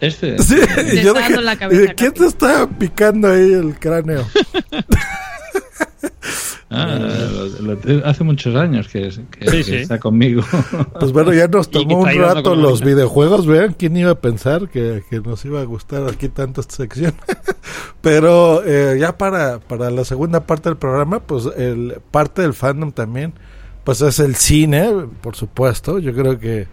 Este. 0.00 0.36
Sí, 0.42 0.56
yo 1.02 1.14
dije, 1.14 1.40
la 1.40 1.56
cabeza 1.56 1.82
¿y 1.82 1.86
de 1.86 1.94
¿quién 1.94 2.12
te 2.12 2.26
está 2.26 2.68
picando 2.68 3.28
ahí 3.28 3.52
el 3.52 3.78
cráneo? 3.78 4.26
Ah, 6.70 6.98
lo- 7.60 7.74
lo- 7.74 8.06
hace 8.06 8.24
muchos 8.24 8.56
años 8.56 8.88
que, 8.88 9.02
que- 9.30 9.48
Sí, 9.50 9.56
que 9.58 9.62
sí. 9.64 9.74
está 9.76 9.98
conmigo. 10.00 10.42
Pues 10.98 11.12
bueno, 11.12 11.32
ya 11.32 11.46
nos 11.46 11.70
tomó 11.70 12.00
un 12.00 12.08
rato 12.18 12.56
la 12.56 12.62
los 12.62 12.80
videojuegos. 12.82 13.46
Vean, 13.46 13.74
¿quién 13.78 13.96
iba 13.96 14.10
a 14.10 14.20
pensar 14.20 14.68
que, 14.68 15.02
que 15.08 15.20
nos 15.20 15.44
iba 15.44 15.60
a 15.60 15.64
gustar 15.64 16.08
aquí 16.08 16.28
tanto 16.28 16.60
esta 16.62 16.74
sección? 16.76 17.14
Pero 18.00 18.62
eh, 18.64 18.96
ya 18.98 19.16
para, 19.16 19.60
para 19.60 19.90
la 19.90 20.04
segunda 20.04 20.46
parte 20.46 20.68
del 20.68 20.76
programa, 20.76 21.20
pues 21.20 21.48
el 21.56 21.98
parte 22.10 22.42
del 22.42 22.54
fandom 22.54 22.90
también, 22.92 23.34
pues 23.84 24.00
es 24.00 24.18
el 24.18 24.34
cine, 24.34 24.90
por 25.20 25.36
supuesto. 25.36 25.98
Yo 26.00 26.12
creo 26.12 26.38
que, 26.40 26.66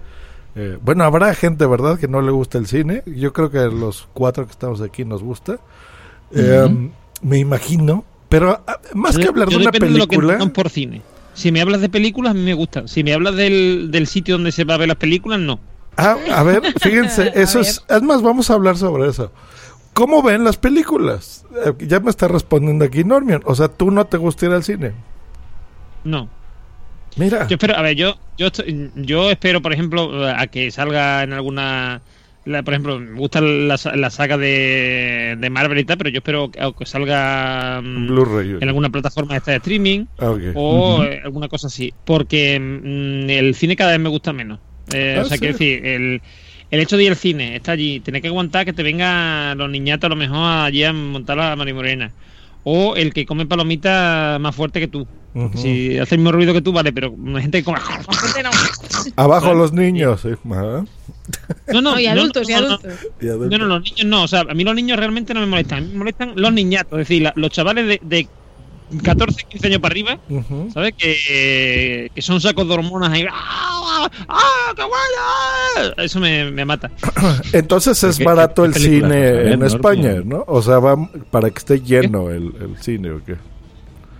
eh, 0.55 0.77
bueno, 0.81 1.03
habrá 1.03 1.33
gente, 1.33 1.65
¿verdad?, 1.65 1.99
que 1.99 2.07
no 2.07 2.21
le 2.21 2.31
gusta 2.31 2.57
el 2.57 2.67
cine. 2.67 3.03
Yo 3.05 3.33
creo 3.33 3.51
que 3.51 3.59
los 3.59 4.07
cuatro 4.13 4.45
que 4.45 4.51
estamos 4.51 4.81
aquí 4.81 5.05
nos 5.05 5.23
gusta. 5.23 5.59
Eh. 6.33 6.89
Me 7.21 7.37
imagino. 7.37 8.03
Pero 8.29 8.61
ah, 8.65 8.79
más 8.93 9.17
que 9.17 9.27
hablar 9.27 9.49
de 9.49 9.57
una 9.57 9.65
depende 9.71 9.93
de 9.93 9.99
lo 9.99 10.07
que 10.07 10.17
película... 10.17 10.53
por 10.53 10.69
cine. 10.69 11.01
Si 11.33 11.51
me 11.51 11.61
hablas 11.61 11.81
de 11.81 11.89
películas, 11.89 12.31
a 12.31 12.33
mí 12.33 12.41
me 12.41 12.53
gustan. 12.53 12.87
Si 12.87 13.03
me 13.03 13.13
hablas 13.13 13.35
del, 13.35 13.89
del 13.91 14.07
sitio 14.07 14.35
donde 14.35 14.51
se 14.51 14.63
va 14.63 14.75
a 14.75 14.77
ver 14.77 14.87
las 14.87 14.97
películas, 14.97 15.39
no. 15.39 15.59
Ah, 15.97 16.17
a 16.33 16.43
ver, 16.43 16.61
fíjense, 16.79 17.31
eso 17.35 17.59
es, 17.59 17.83
es 17.87 18.01
más, 18.01 18.21
vamos 18.21 18.49
a 18.49 18.53
hablar 18.53 18.77
sobre 18.77 19.09
eso. 19.09 19.31
¿Cómo 19.93 20.23
ven 20.23 20.43
las 20.43 20.57
películas? 20.57 21.45
Eh, 21.65 21.73
ya 21.85 21.99
me 21.99 22.09
está 22.09 22.27
respondiendo 22.27 22.85
aquí 22.85 23.03
Normion. 23.03 23.41
O 23.45 23.55
sea, 23.55 23.67
¿tú 23.67 23.91
no 23.91 24.05
te 24.05 24.17
gusta 24.17 24.45
ir 24.45 24.53
al 24.53 24.63
cine? 24.63 24.93
No. 26.03 26.29
Mira. 27.17 27.47
Yo 27.47 27.55
espero, 27.55 27.75
a 27.75 27.81
ver, 27.81 27.95
yo, 27.95 28.17
yo, 28.37 28.47
yo 28.95 29.29
espero, 29.31 29.61
por 29.61 29.73
ejemplo, 29.73 30.25
a 30.27 30.47
que 30.47 30.71
salga 30.71 31.23
en 31.23 31.33
alguna. 31.33 32.01
la- 32.45 32.63
por 32.63 32.73
ejemplo, 32.73 32.99
me 32.99 33.19
gusta 33.19 33.41
la, 33.41 33.77
la 33.95 34.09
saga 34.09 34.37
de, 34.37 35.35
de 35.39 35.49
Marvel 35.49 35.77
y 35.79 35.83
tal, 35.83 35.97
pero 35.97 36.09
yo 36.09 36.19
espero 36.19 36.49
que, 36.49 36.59
que 36.77 36.85
salga 36.85 37.81
mm, 37.83 38.07
en 38.61 38.67
alguna 38.69 38.89
plataforma 38.89 39.35
esta 39.37 39.51
de 39.51 39.57
streaming 39.57 40.05
Ah, 40.19 40.33
o 40.55 41.03
eh, 41.03 41.21
alguna 41.23 41.47
cosa 41.49 41.67
así. 41.67 41.93
Porque 42.05 42.59
mm, 42.59 43.29
el 43.29 43.55
cine 43.55 43.75
cada 43.75 43.91
vez 43.91 43.99
me 43.99 44.09
gusta 44.09 44.33
menos. 44.33 44.59
Eh, 44.93 45.15
Ah, 45.17 45.21
o 45.21 45.25
sea, 45.25 45.35
sí. 45.37 45.41
quiero 45.41 45.53
decir, 45.57 45.85
el, 45.85 46.21
el 46.71 46.79
hecho 46.79 46.97
de 46.97 47.03
ir 47.03 47.09
al 47.11 47.17
cine, 47.17 47.55
está 47.57 47.73
allí, 47.73 47.99
tener 47.99 48.21
que 48.21 48.29
aguantar 48.29 48.65
que 48.65 48.73
te 48.73 48.83
vengan 48.83 49.57
los 49.57 49.69
niñatos 49.69 50.07
a 50.07 50.09
lo 50.09 50.15
mejor 50.15 50.37
allí 50.65 50.83
a 50.85 50.93
montar 50.93 51.37
la 51.37 51.55
marimorena. 51.55 52.11
O 52.63 52.95
el 52.95 53.13
que 53.13 53.25
come 53.25 53.45
palomitas 53.45 54.39
más 54.39 54.55
fuerte 54.55 54.79
que 54.79 54.87
tú. 54.87 55.07
Si 55.55 55.97
hace 55.97 56.15
el 56.15 56.19
mismo 56.19 56.33
ruido 56.33 56.53
que 56.53 56.61
tú, 56.61 56.73
vale, 56.73 56.91
pero 56.91 57.15
hay 57.35 57.41
gente 57.41 57.59
que 57.59 57.63
come. 57.63 57.79
Abajo 59.15 59.53
los 59.53 59.71
niños. 59.71 60.25
No, 61.73 61.81
no, 61.81 61.81
No, 61.93 61.99
y 61.99 62.05
no, 62.05 62.11
adultos, 62.11 62.49
y 62.49 62.53
no, 62.53 62.59
no, 62.61 62.67
adultos. 62.67 62.93
Y 63.21 63.27
adultos. 63.29 63.59
No, 63.59 63.65
no, 63.65 63.65
los 63.75 63.83
niños 63.83 64.05
no. 64.05 64.23
O 64.23 64.27
sea, 64.27 64.41
a 64.41 64.53
mí 64.53 64.63
los 64.63 64.75
niños 64.75 64.97
realmente 64.99 65.33
no 65.33 65.39
me 65.39 65.45
molestan. 65.45 65.77
A 65.77 65.81
mí 65.81 65.87
me 65.93 65.97
molestan 65.99 66.33
los 66.35 66.51
niñatos. 66.53 66.99
Es 66.99 67.07
decir, 67.07 67.21
la- 67.23 67.33
los 67.37 67.49
chavales 67.51 67.87
de, 67.87 68.01
de 68.03 68.27
14, 69.03 69.45
15 69.49 69.67
años 69.67 69.79
para 69.79 69.93
arriba. 69.93 70.19
¿sabes? 70.73 70.93
Que, 70.97 72.11
que 72.13 72.21
son 72.21 72.41
sacos 72.41 72.67
de 72.67 72.73
hormonas 72.73 73.11
ahí. 73.11 73.25
¡Ah, 73.31 74.09
ah, 74.27 74.73
qué! 74.75 76.03
Eso 76.03 76.19
me, 76.19 76.51
me 76.51 76.65
mata. 76.65 76.91
Entonces 77.53 78.03
es 78.03 78.17
¿Qué- 78.17 78.23
barato 78.23 78.65
el 78.65 78.73
cine 78.73 79.53
en? 79.53 79.63
España, 79.63 80.15
¿no? 80.23 80.43
O 80.47 80.61
sea, 80.61 80.79
va 80.79 80.95
para 81.29 81.49
que 81.49 81.59
esté 81.59 81.79
lleno 81.81 82.29
el, 82.29 82.51
el 82.59 82.77
cine 82.81 83.11
o 83.11 83.23
qué. 83.23 83.35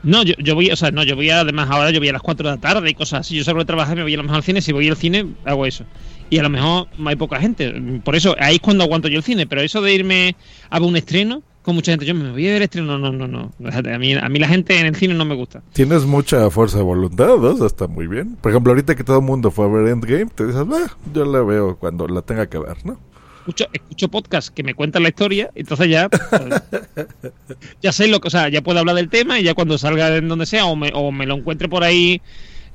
No, 0.03 0.23
yo, 0.23 0.33
yo 0.39 0.55
voy, 0.55 0.71
o 0.71 0.75
sea, 0.75 0.89
no, 0.89 1.03
yo 1.03 1.15
voy 1.15 1.29
además 1.29 1.69
ahora 1.69 1.91
yo 1.91 1.99
voy 1.99 2.09
a 2.09 2.13
las 2.13 2.23
4 2.23 2.49
de 2.49 2.55
la 2.55 2.61
tarde 2.61 2.89
y 2.89 2.93
cosas 2.95 3.19
así. 3.21 3.35
Yo 3.35 3.43
salgo 3.43 3.59
de 3.59 3.65
trabajar 3.65 3.95
y 3.95 3.97
me 3.97 4.03
voy 4.03 4.13
a 4.13 4.17
lo 4.17 4.23
mejor 4.23 4.37
al 4.37 4.43
cine. 4.43 4.61
Si 4.61 4.71
voy 4.71 4.87
al 4.89 4.97
cine, 4.97 5.27
hago 5.45 5.65
eso. 5.65 5.83
Y 6.29 6.37
a 6.39 6.43
lo 6.43 6.49
mejor 6.49 6.87
hay 7.05 7.15
poca 7.17 7.39
gente. 7.39 7.71
Por 8.03 8.15
eso, 8.15 8.35
ahí 8.39 8.55
es 8.55 8.61
cuando 8.61 8.83
aguanto 8.83 9.09
yo 9.09 9.17
el 9.17 9.23
cine. 9.23 9.45
Pero 9.45 9.61
eso 9.61 9.81
de 9.81 9.93
irme 9.93 10.35
a 10.69 10.79
ver 10.79 10.87
un 10.87 10.95
estreno 10.95 11.43
con 11.61 11.75
mucha 11.75 11.91
gente, 11.91 12.05
yo 12.05 12.15
me 12.15 12.31
voy 12.31 12.45
a 12.47 12.51
ver 12.51 12.57
el 12.57 12.63
estreno. 12.63 12.97
No, 12.97 13.11
no, 13.11 13.27
no. 13.27 13.51
no. 13.59 13.69
A 13.69 13.97
mí, 13.99 14.13
a 14.13 14.29
mí 14.29 14.39
la 14.39 14.47
gente 14.47 14.79
en 14.79 14.85
el 14.87 14.95
cine 14.95 15.13
no 15.13 15.25
me 15.25 15.35
gusta. 15.35 15.61
Tienes 15.73 16.05
mucha 16.05 16.49
fuerza 16.49 16.77
de 16.77 16.83
voluntad, 16.83 17.37
¿no? 17.37 17.51
Eso 17.51 17.65
está 17.65 17.87
muy 17.87 18.07
bien. 18.07 18.35
Por 18.35 18.51
ejemplo, 18.51 18.71
ahorita 18.71 18.95
que 18.95 19.03
todo 19.03 19.17
el 19.19 19.25
mundo 19.25 19.51
fue 19.51 19.65
a 19.65 19.69
ver 19.69 19.87
Endgame, 19.87 20.27
te 20.27 20.45
dices, 20.47 20.65
"Bah, 20.67 20.95
yo 21.13 21.25
la 21.25 21.41
veo 21.43 21.77
cuando 21.77 22.07
la 22.07 22.21
tenga 22.21 22.47
que 22.47 22.57
ver, 22.57 22.77
¿no? 22.85 22.99
Escucho, 23.39 23.65
escucho 23.73 24.07
podcasts 24.09 24.51
que 24.51 24.61
me 24.61 24.75
cuentan 24.75 25.01
la 25.01 25.09
historia, 25.09 25.49
entonces 25.55 25.89
ya 25.89 26.09
pues, 26.09 26.21
ya 27.81 27.91
sé 27.91 28.07
lo 28.07 28.19
que, 28.19 28.27
o 28.27 28.31
sea, 28.31 28.49
ya 28.49 28.61
puedo 28.61 28.77
hablar 28.77 28.95
del 28.95 29.09
tema 29.09 29.39
y 29.39 29.43
ya 29.43 29.55
cuando 29.55 29.79
salga 29.79 30.15
en 30.15 30.27
donde 30.27 30.45
sea 30.45 30.65
o 30.65 30.75
me, 30.75 30.91
o 30.93 31.11
me 31.11 31.25
lo 31.25 31.35
encuentre 31.37 31.67
por 31.67 31.83
ahí 31.83 32.21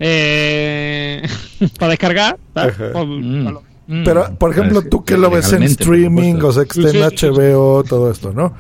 eh, 0.01 1.23
para 1.79 1.91
descargar. 1.91 2.39
Pues, 2.53 2.77
Mm. 3.07 3.49
Lo- 3.89 4.05
Pero, 4.05 4.35
por 4.39 4.51
ejemplo, 4.51 4.83
tú 4.83 5.05
que 5.05 5.17
lo 5.17 5.31
ves 5.31 5.53
en 5.53 5.63
streaming, 5.65 6.35
o 6.43 6.53
sea, 6.53 6.65
que 6.65 6.81
está 6.81 6.91
en 6.99 7.11
Sí, 7.11 7.17
sí, 7.17 7.17
sí. 7.19 7.27
HBO, 7.27 7.85
todo 7.85 8.11
esto, 8.11 8.33
¿no? 8.33 8.55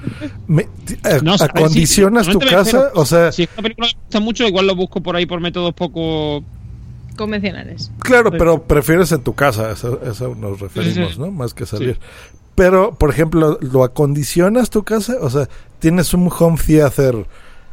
Me- 0.46 0.68
a- 1.02 1.18
No, 1.22 1.34
¿Acondicionas 1.34 2.26
sí, 2.26 2.32
tu 2.32 2.38
casa? 2.40 2.90
O 2.94 3.04
sea, 3.04 3.32
Si 3.32 3.42
es 3.44 3.48
una 3.54 3.62
película 3.62 3.88
que 3.88 3.94
me 3.96 4.02
gusta 4.02 4.20
mucho, 4.20 4.46
igual 4.46 4.66
lo 4.66 4.76
busco 4.76 5.00
por 5.02 5.16
ahí 5.16 5.26
por 5.26 5.40
métodos 5.40 5.74
poco. 5.74 6.42
Convencionales. 7.16 7.90
claro, 8.00 8.30
pero 8.30 8.62
prefieres 8.64 9.10
en 9.12 9.22
tu 9.22 9.34
casa, 9.34 9.70
eso, 9.72 9.98
eso 10.02 10.34
nos 10.34 10.60
referimos, 10.60 11.14
Sí. 11.14 11.18
¿no? 11.20 11.30
Más 11.30 11.54
que 11.54 11.64
salir. 11.64 11.98
Pero, 12.54 12.94
por 12.94 13.08
ejemplo, 13.10 13.58
¿lo 13.62 13.84
acondicionas 13.84 14.68
tu 14.68 14.82
casa? 14.84 15.14
O 15.22 15.30
sea, 15.30 15.48
¿tienes 15.78 16.12
un 16.12 16.30
home 16.38 16.58
theater 16.58 17.26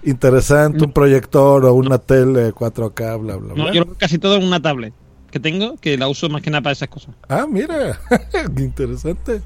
interesante, 0.04 0.86
un 0.86 0.92
proyector 0.94 1.66
o 1.66 1.74
una 1.74 1.98
tele 1.98 2.54
4K, 2.54 3.18
bla, 3.18 3.36
bla, 3.36 3.50
No, 3.50 3.64
bla? 3.66 3.74
yo 3.74 3.82
lo 3.82 3.86
veo 3.88 3.96
casi 3.98 4.18
todo 4.18 4.36
en 4.38 4.44
una 4.46 4.62
tablet 4.62 4.94
que 5.34 5.40
tengo, 5.40 5.76
que 5.78 5.98
la 5.98 6.08
uso 6.08 6.30
más 6.30 6.42
que 6.44 6.50
nada 6.52 6.62
para 6.62 6.74
esas 6.74 6.88
cosas. 6.90 7.16
Ah, 7.28 7.46
mira, 7.50 8.00
qué 8.56 8.62
interesante. 8.64 9.42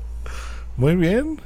Muy 0.76 0.96
bien. 0.96 1.40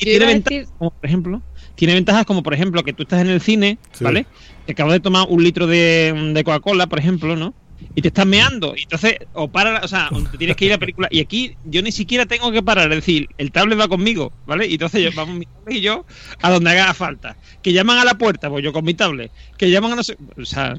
Y 0.00 0.04
tiene 0.06 0.26
ventajas, 0.26 0.60
decir- 0.62 0.68
como 0.78 0.90
por 0.90 1.06
ejemplo, 1.06 1.42
tiene 1.74 1.94
ventajas 1.94 2.24
como 2.24 2.42
por 2.42 2.54
ejemplo 2.54 2.82
que 2.82 2.92
tú 2.94 3.02
estás 3.02 3.20
en 3.20 3.28
el 3.28 3.40
cine, 3.40 3.78
Sí. 3.92 4.02
¿vale? 4.04 4.26
Te 4.64 4.72
acabas 4.72 4.94
de 4.94 5.00
tomar 5.00 5.26
un 5.28 5.44
litro 5.44 5.66
de, 5.66 6.30
de 6.34 6.42
Coca-Cola, 6.44 6.86
por 6.86 6.98
ejemplo, 6.98 7.36
¿no? 7.36 7.54
Y 7.94 8.00
te 8.00 8.08
estás 8.08 8.24
meando, 8.24 8.74
y 8.74 8.84
entonces, 8.84 9.16
o 9.34 9.48
para, 9.48 9.80
o 9.84 9.88
sea, 9.88 10.08
te 10.32 10.38
tienes 10.38 10.56
que 10.56 10.64
ir 10.64 10.72
a 10.72 10.76
la 10.76 10.78
película, 10.80 11.08
y 11.10 11.20
aquí 11.20 11.56
yo 11.66 11.82
ni 11.82 11.92
siquiera 11.92 12.24
tengo 12.24 12.50
que 12.50 12.62
parar, 12.62 12.90
es 12.90 12.96
decir, 12.96 13.28
el 13.36 13.52
tablet 13.52 13.78
va 13.78 13.86
conmigo, 13.88 14.32
¿vale? 14.46 14.66
Y 14.66 14.72
entonces 14.72 15.02
yo, 15.04 15.10
vamos 15.14 15.36
mi 15.36 15.44
tablet 15.44 15.76
y 15.76 15.80
yo 15.82 16.06
a 16.40 16.50
donde 16.50 16.70
haga 16.70 16.94
falta. 16.94 17.36
Que 17.62 17.74
llaman 17.74 17.98
a 17.98 18.04
la 18.06 18.14
puerta, 18.16 18.48
pues 18.48 18.64
yo 18.64 18.72
con 18.72 18.82
mi 18.86 18.94
tablet. 18.94 19.30
Que 19.58 19.70
llaman 19.70 19.92
a 19.92 19.96
no 19.96 20.02
sé. 20.02 20.16
O 20.40 20.44
sea, 20.46 20.74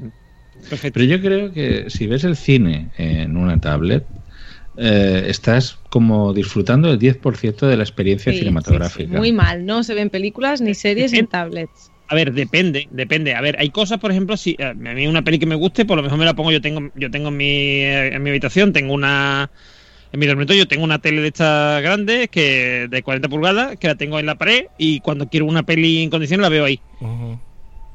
perfecto. 0.68 0.98
Pero 0.98 1.04
yo 1.04 1.20
creo 1.20 1.52
que 1.52 1.90
si 1.90 2.06
ves 2.06 2.24
el 2.24 2.36
cine 2.36 2.90
en 2.96 3.36
una 3.36 3.60
tablet, 3.60 4.06
eh, 4.76 5.24
estás 5.26 5.78
como 5.90 6.32
disfrutando 6.32 6.88
del 6.88 6.98
10% 6.98 7.66
de 7.66 7.76
la 7.76 7.82
experiencia 7.82 8.32
Sí, 8.32 8.38
cinematográfica. 8.38 9.10
sí. 9.10 9.16
Muy 9.16 9.32
mal, 9.32 9.66
no 9.66 9.82
se 9.82 9.94
ven 9.94 10.08
películas 10.10 10.60
ni 10.60 10.74
series 10.74 11.12
en 11.12 11.26
tablets. 11.26 11.90
A 12.10 12.14
ver, 12.14 12.32
depende, 12.32 12.88
depende. 12.90 13.34
A 13.34 13.40
ver, 13.42 13.56
hay 13.58 13.70
cosas, 13.70 13.98
por 13.98 14.10
ejemplo, 14.10 14.36
si 14.36 14.56
a 14.62 14.72
mí 14.72 15.06
una 15.06 15.22
peli 15.22 15.38
que 15.38 15.46
me 15.46 15.56
guste, 15.56 15.84
por 15.84 15.96
lo 15.96 16.02
mejor 16.02 16.18
me 16.18 16.24
la 16.24 16.34
pongo. 16.34 16.50
Yo 16.50 16.60
tengo, 16.60 16.90
yo 16.94 17.10
tengo 17.10 17.28
en 17.28 17.36
mi, 17.36 17.44
eh, 17.44 18.14
en 18.14 18.22
mi 18.22 18.30
habitación, 18.30 18.72
tengo 18.72 18.94
una. 18.94 19.50
En 20.10 20.20
mi 20.20 20.26
dormitorio 20.26 20.66
tengo 20.66 20.84
una 20.84 21.00
tele 21.00 21.20
de 21.20 21.26
estas 21.28 21.82
grandes, 21.82 22.30
que 22.30 22.86
de 22.88 23.02
40 23.02 23.28
pulgadas, 23.28 23.76
que 23.76 23.88
la 23.88 23.96
tengo 23.96 24.18
en 24.18 24.24
la 24.24 24.36
pared 24.36 24.66
y 24.78 25.00
cuando 25.00 25.28
quiero 25.28 25.44
una 25.44 25.64
peli 25.64 26.02
en 26.02 26.08
condiciones 26.08 26.42
la 26.42 26.48
veo 26.48 26.64
ahí. 26.64 26.80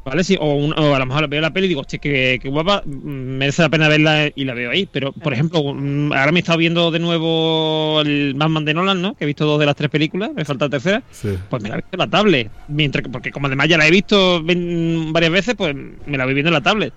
¿Vale? 0.06 0.24
Sí, 0.26 0.38
o, 0.40 0.54
un- 0.56 0.74
o 0.78 0.94
a 0.96 1.00
lo 1.00 1.06
mejor 1.06 1.28
veo 1.30 1.40
la 1.40 1.54
peli 1.54 1.66
y 1.66 1.70
digo, 1.70 1.82
hostia, 1.82 1.98
que, 1.98 2.38
que 2.42 2.50
guapa, 2.50 2.84
merece 2.86 3.62
la 3.62 3.70
pena 3.70 3.88
verla 3.88 4.30
y 4.36 4.44
la 4.44 4.54
veo 4.54 4.72
ahí. 4.72 4.86
Pero, 4.92 5.14
por 5.14 5.32
ejemplo, 5.34 5.62
mm, 5.74 6.12
ahora 6.12 6.32
me 6.34 6.40
he 6.40 6.42
estado 6.42 6.58
viendo 6.58 6.92
de 6.92 7.00
nuevo 7.00 8.02
el 8.02 8.34
Batman 8.36 8.66
de 8.66 8.74
Nolan, 8.74 9.02
¿no? 9.02 9.16
Que 9.16 9.24
he 9.24 9.28
visto 9.28 9.46
dos 9.46 9.60
de 9.62 9.66
las 9.66 9.78
tres 9.78 9.90
películas, 9.90 10.32
me 10.36 10.44
falta 10.44 10.66
la 10.66 10.72
tercera. 10.72 11.04
Sí. 11.12 11.30
Pues 11.50 11.64
me 11.64 11.70
la 11.70 11.76
he 11.76 11.78
visto 11.78 11.90
en 11.94 12.00
la 12.00 12.08
tablet. 12.10 12.52
Mientras 12.68 13.02
que, 13.04 13.10
porque 13.10 13.32
como 13.32 13.48
además 13.48 13.70
ya 13.70 13.78
la 13.78 13.88
he 13.88 13.92
visto 13.92 14.44
varias 14.44 15.32
veces, 15.32 15.56
pues 15.56 15.74
me 16.06 16.18
la 16.18 16.26
voy 16.26 16.34
viendo 16.34 16.50
en 16.50 16.54
la 16.56 16.62
tablet. 16.62 16.94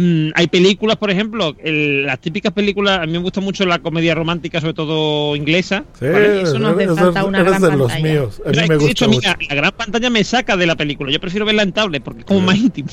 Mm, 0.00 0.30
hay 0.36 0.46
películas, 0.46 0.96
por 0.96 1.10
ejemplo, 1.10 1.56
el- 1.58 2.06
las 2.06 2.20
típicas 2.20 2.52
películas, 2.52 3.00
a 3.00 3.06
mí 3.06 3.10
me 3.10 3.18
gusta 3.18 3.40
mucho 3.40 3.66
la 3.66 3.80
comedia 3.80 4.14
romántica, 4.14 4.60
sobre 4.60 4.74
todo 4.74 5.34
inglesa. 5.34 5.82
Sí, 5.98 6.06
¿vale? 6.06 6.42
Eso 6.42 6.56
no 6.60 6.68
hace 6.68 6.86
falta 6.86 7.24
una 7.24 7.42
gran 7.42 7.60
de 7.60 7.76
los 7.76 7.90
pantalla. 7.90 8.12
míos. 8.14 8.40
A 8.46 8.50
mí 8.50 8.56
me 8.58 8.64
hecho, 8.76 8.78
gusta 8.78 9.08
mucho. 9.08 9.28
la, 9.28 9.36
la 9.48 9.54
gran 9.56 9.72
pantalla 9.72 10.08
me 10.08 10.22
saca 10.22 10.56
de 10.56 10.66
la 10.66 10.76
película. 10.76 11.10
Yo 11.10 11.18
prefiero 11.18 11.44
verla 11.44 11.64
en 11.64 11.72
tablet 11.72 12.00
porque 12.04 12.20
es 12.20 12.26
como 12.26 12.42
más 12.42 12.56
íntimo. 12.56 12.88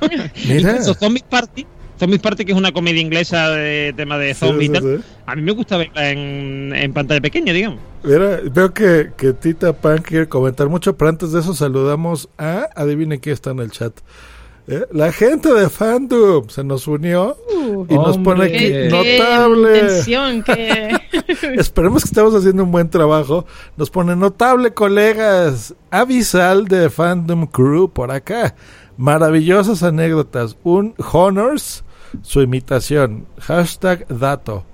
Mira. 0.08 0.30
Incluso 0.70 0.94
Zombies 0.94 1.24
Party, 1.28 1.66
Zombies 1.98 2.20
Party, 2.20 2.44
que 2.44 2.52
es 2.52 2.58
una 2.58 2.70
comedia 2.70 3.00
inglesa 3.00 3.50
de 3.50 3.92
tema 3.96 4.16
de 4.16 4.32
zombies 4.34 4.70
sí, 4.74 4.78
sí. 4.80 5.02
a 5.26 5.34
mí 5.34 5.42
me 5.42 5.52
gusta 5.52 5.76
verla 5.76 6.10
en, 6.10 6.72
en 6.72 6.92
pantalla 6.92 7.20
pequeña, 7.20 7.52
digamos. 7.52 7.80
Mira, 8.04 8.38
veo 8.52 8.72
que, 8.72 9.10
que 9.16 9.32
Tita 9.32 9.72
Pan 9.72 10.02
quiere 10.02 10.28
comentar 10.28 10.68
mucho, 10.68 10.96
pero 10.96 11.08
antes 11.08 11.32
de 11.32 11.40
eso 11.40 11.52
saludamos 11.54 12.28
a, 12.38 12.68
adivinen 12.76 13.18
quién 13.18 13.32
está 13.32 13.50
en 13.50 13.58
el 13.58 13.72
chat. 13.72 13.92
Eh, 14.66 14.86
La 14.92 15.12
gente 15.12 15.52
de 15.52 15.68
Fandom 15.68 16.48
se 16.48 16.64
nos 16.64 16.86
unió 16.86 17.36
y 17.88 17.94
nos 17.94 18.16
pone 18.18 18.44
aquí 18.46 18.56
Qué- 18.58 18.88
notable. 18.90 19.80
tensión, 19.80 20.42
qué- 20.42 20.96
Esperemos 21.58 22.02
que 22.02 22.08
estemos 22.08 22.34
haciendo 22.34 22.64
un 22.64 22.72
buen 22.72 22.88
trabajo. 22.88 23.44
Nos 23.76 23.90
pone 23.90 24.16
notable, 24.16 24.72
colegas. 24.72 25.74
Avisal 25.90 26.66
de 26.66 26.88
Fandom 26.88 27.46
Crew 27.46 27.88
por 27.90 28.10
acá. 28.10 28.54
Maravillosas 28.96 29.82
anécdotas. 29.82 30.56
Un 30.64 30.94
Honors, 31.12 31.84
su 32.22 32.40
imitación. 32.40 33.26
Hashtag 33.40 34.06
dato. 34.08 34.64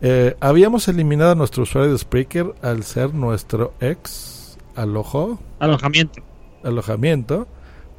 Eh, 0.00 0.34
habíamos 0.40 0.88
eliminado 0.88 1.32
a 1.32 1.34
nuestro 1.34 1.62
usuario 1.64 1.92
de 1.92 1.98
Spreaker 1.98 2.54
al 2.62 2.82
ser 2.84 3.12
nuestro 3.14 3.74
ex 3.80 4.56
alojo, 4.74 5.38
Alojamiento. 5.58 6.22
alojamiento. 6.64 7.46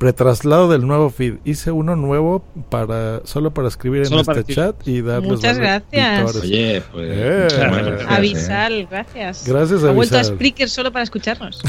Pretraslado 0.02 0.68
del 0.68 0.88
nuevo 0.88 1.12
feed. 1.12 1.36
Hice 1.45 1.72
uno 1.72 1.95
nuevo 1.95 2.43
para 2.70 3.22
solo 3.24 3.54
para 3.54 3.68
escribir 3.68 3.99
en 4.08 4.14
este 4.14 4.32
escribir. 4.32 4.56
chat 4.56 4.88
y 4.88 5.02
darles 5.02 5.30
Muchas 5.32 5.60
valor- 5.60 5.84
gracias. 5.91 6.34
victorias. 6.34 6.43
Oye, 6.43 6.84
pues. 6.91 7.10
Eh. 7.14 7.41
muchas 7.43 7.60
gracias, 7.86 8.02
¿eh? 8.02 8.06
Avisal, 8.16 8.88
gracias. 8.89 9.47
Gracias, 9.47 9.84
Ha 9.84 9.91
vuelto 9.91 10.18
a. 10.18 10.24
Spreaker 10.24 10.70
solo 10.70 10.91
para 10.91 11.04
escucharnos. 11.04 11.62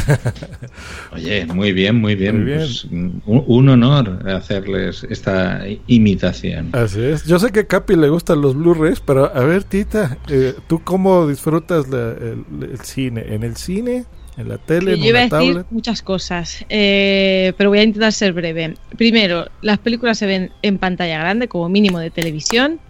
Oye, 1.13 1.45
muy 1.45 1.73
bien, 1.75 2.01
muy 2.01 2.15
bien. 2.15 2.37
Muy 2.37 2.45
bien. 2.47 2.59
Pues, 2.61 2.85
un, 2.87 3.23
un 3.27 3.69
honor 3.69 4.27
hacerles 4.31 5.05
esta 5.11 5.61
imitación. 5.87 6.71
Así 6.73 7.03
es. 7.03 7.27
Yo 7.27 7.39
sé 7.39 7.53
que 7.53 7.61
a 7.61 7.67
Capi 7.67 7.97
le 7.97 8.09
gustan 8.09 8.41
los 8.41 8.57
Blu-rays, 8.57 9.01
pero 9.01 9.27
a 9.27 9.41
ver, 9.45 9.65
Tita, 9.65 10.17
eh, 10.31 10.55
¿tú 10.69 10.81
cómo 10.83 11.27
disfrutas 11.27 11.87
la- 11.89 12.13
el, 12.13 12.45
el 12.63 12.81
cine? 12.81 13.27
¿En 13.29 13.43
el 13.43 13.57
cine? 13.57 14.07
¿En 14.37 14.49
la 14.49 14.59
tele? 14.59 14.93
Yo 14.93 14.97
¿En 14.97 15.05
iba 15.05 15.19
a 15.19 15.23
decir 15.23 15.31
tablet? 15.31 15.67
muchas 15.71 16.03
cosas, 16.03 16.65
eh, 16.69 17.53
pero 17.57 17.71
voy 17.71 17.81
a 17.81 17.83
intentar 17.83 18.13
ser 18.13 18.33
breve. 18.33 18.75
Primero, 18.97 19.47
las 19.61 19.79
películas 19.79 20.19
se 20.19 20.27
ven 20.27 20.51
en 20.63 20.79
pantalla 20.79 21.19
grande, 21.19 21.49
como 21.49 21.69
mínimo 21.69 21.99
de 21.99 22.11
televisión. 22.11 22.81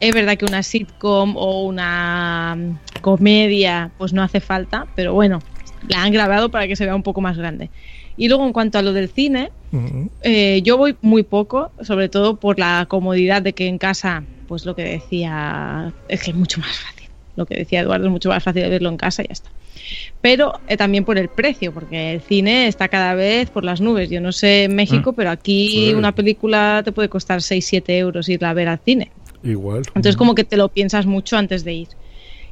Es 0.00 0.14
verdad 0.14 0.36
que 0.36 0.46
una 0.46 0.62
sitcom 0.62 1.36
o 1.36 1.64
una 1.64 2.56
mm, 2.56 3.00
comedia, 3.00 3.90
pues 3.98 4.12
no 4.12 4.22
hace 4.22 4.40
falta, 4.40 4.86
pero 4.96 5.14
bueno, 5.14 5.38
la 5.88 6.02
han 6.02 6.12
grabado 6.12 6.50
para 6.50 6.66
que 6.66 6.76
se 6.76 6.84
vea 6.84 6.94
un 6.94 7.02
poco 7.02 7.20
más 7.20 7.36
grande. 7.36 7.70
Y 8.16 8.28
luego, 8.28 8.44
en 8.46 8.52
cuanto 8.52 8.78
a 8.78 8.82
lo 8.82 8.92
del 8.92 9.08
cine, 9.08 9.50
Ujú. 9.72 10.10
eh, 10.22 10.60
yo 10.62 10.76
voy 10.76 10.96
muy 11.00 11.22
poco, 11.22 11.70
sobre 11.82 12.08
todo 12.08 12.36
por 12.36 12.58
la 12.58 12.86
comodidad 12.88 13.42
de 13.42 13.52
que 13.52 13.66
en 13.66 13.78
casa, 13.78 14.24
pues 14.48 14.66
lo 14.66 14.74
que 14.74 14.82
decía, 14.82 15.92
es 16.08 16.22
que 16.22 16.30
es 16.32 16.36
mucho 16.36 16.60
más 16.60 16.76
fácil. 16.78 16.99
Lo 17.40 17.46
que 17.46 17.56
decía 17.56 17.80
Eduardo 17.80 18.04
es 18.06 18.10
mucho 18.12 18.28
más 18.28 18.42
fácil 18.44 18.68
verlo 18.68 18.88
en 18.90 18.96
casa 18.98 19.22
y 19.22 19.26
ya 19.28 19.32
está. 19.32 19.50
Pero 20.20 20.52
eh, 20.68 20.76
también 20.76 21.04
por 21.06 21.16
el 21.16 21.28
precio, 21.30 21.72
porque 21.72 22.12
el 22.12 22.20
cine 22.20 22.66
está 22.68 22.88
cada 22.88 23.14
vez 23.14 23.48
por 23.50 23.64
las 23.64 23.80
nubes. 23.80 24.10
Yo 24.10 24.20
no 24.20 24.30
sé 24.32 24.64
en 24.64 24.74
México, 24.74 25.12
Mm. 25.12 25.14
pero 25.14 25.30
aquí 25.30 25.68
Sí. 25.70 25.94
una 25.94 26.12
película 26.14 26.82
te 26.84 26.92
puede 26.92 27.08
costar 27.08 27.40
6-7 27.42 27.96
euros 27.98 28.28
irla 28.28 28.50
a 28.50 28.54
ver 28.54 28.68
al 28.68 28.78
cine. 28.84 29.10
Igual. 29.42 29.82
Entonces 29.88 30.16
como 30.16 30.34
que 30.34 30.44
te 30.44 30.58
lo 30.58 30.68
piensas 30.68 31.06
mucho 31.06 31.38
antes 31.38 31.64
de 31.64 31.72
ir. 31.72 31.88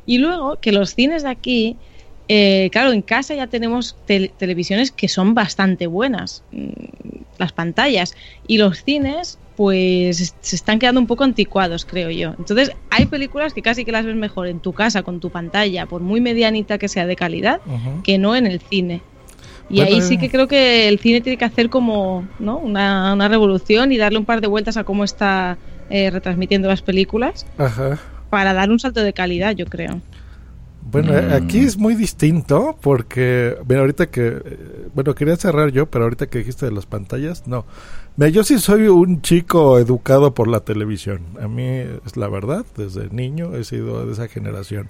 Y 0.07 0.17
luego 0.19 0.59
que 0.59 0.73
los 0.73 0.95
cines 0.95 1.23
de 1.23 1.29
aquí, 1.29 1.77
eh, 2.29 2.71
claro, 2.73 2.93
en 2.93 3.03
casa 3.03 3.35
ya 3.35 3.47
tenemos 3.49 3.95
tel- 4.07 4.33
televisiones 4.39 4.91
que 4.91 5.09
son 5.09 5.35
bastante 5.35 5.87
buenas, 5.87 6.45
mm, 6.51 6.69
las 7.39 7.53
pantallas, 7.53 8.15
y 8.47 8.57
los 8.57 8.83
cines 8.85 9.39
pues 9.59 10.37
se 10.41 10.55
están 10.55 10.79
quedando 10.79 11.01
un 11.01 11.09
poco 11.09 11.25
anticuados, 11.25 11.85
creo 11.85 12.11
yo. 12.11 12.33
Entonces 12.39 12.71
hay 12.91 13.07
películas 13.07 13.53
que 13.53 13.61
casi 13.61 13.85
que 13.85 13.91
las 13.91 14.07
ves 14.07 14.15
mejor 14.15 14.47
en 14.47 14.61
tu 14.61 14.73
casa 14.73 15.03
con 15.03 15.19
tu 15.19 15.31
pantalla, 15.31 15.85
por 15.87 16.01
muy 16.01 16.21
medianita 16.21 16.79
que 16.79 16.87
sea 16.87 17.07
de 17.07 17.17
calidad, 17.17 17.61
que 18.05 18.19
no 18.19 18.37
en 18.37 18.47
el 18.47 18.61
cine. 18.61 19.03
Y 19.69 19.81
ahí 19.81 20.01
sí 20.01 20.15
eh. 20.15 20.19
que 20.21 20.31
creo 20.31 20.47
que 20.47 20.87
el 20.87 21.01
cine 21.01 21.21
tiene 21.23 21.37
que 21.37 21.45
hacer 21.45 21.71
como 21.71 22.25
¿no? 22.39 22.57
una, 22.57 23.13
una 23.13 23.27
revolución 23.27 23.91
y 23.91 23.97
darle 23.97 24.21
un 24.21 24.25
par 24.27 24.41
de 24.41 24.47
vueltas 24.47 24.77
a 24.77 24.85
cómo 24.85 25.03
está 25.03 25.59
eh, 25.91 26.09
retransmitiendo 26.11 26.69
las 26.69 26.81
películas 26.81 27.45
Ajá. 27.59 27.99
para 28.31 28.53
dar 28.55 28.71
un 28.71 28.79
salto 28.79 29.03
de 29.03 29.13
calidad, 29.13 29.57
yo 29.57 29.67
creo. 29.67 30.01
Bueno, 30.91 31.13
Mm. 31.13 31.33
aquí 31.33 31.59
es 31.59 31.77
muy 31.77 31.97
distinto 31.97 32.79
porque, 32.81 33.57
mira, 33.69 33.81
ahorita 33.81 34.07
que, 34.09 34.27
eh, 34.29 34.87
bueno, 34.95 35.17
quería 35.17 35.37
cerrar 35.37 35.71
yo, 35.73 35.87
pero 35.91 36.05
ahorita 36.05 36.29
que 36.29 36.39
dijiste 36.39 36.65
de 36.65 36.73
las 36.73 36.87
pantallas, 36.87 37.47
no. 37.49 37.67
Mira, 38.19 38.31
yo 38.31 38.43
sí 38.43 38.59
soy 38.59 38.89
un 38.89 39.23
chico 39.23 39.79
educado 39.79 40.35
por 40.35 40.49
la 40.49 40.59
televisión. 40.59 41.21
A 41.41 41.47
mí 41.47 41.63
es 41.65 42.17
la 42.17 42.27
verdad, 42.29 42.67
desde 42.77 43.11
niño 43.11 43.55
he 43.55 43.63
sido 43.63 44.05
de 44.05 44.13
esa 44.13 44.27
generación. 44.27 44.89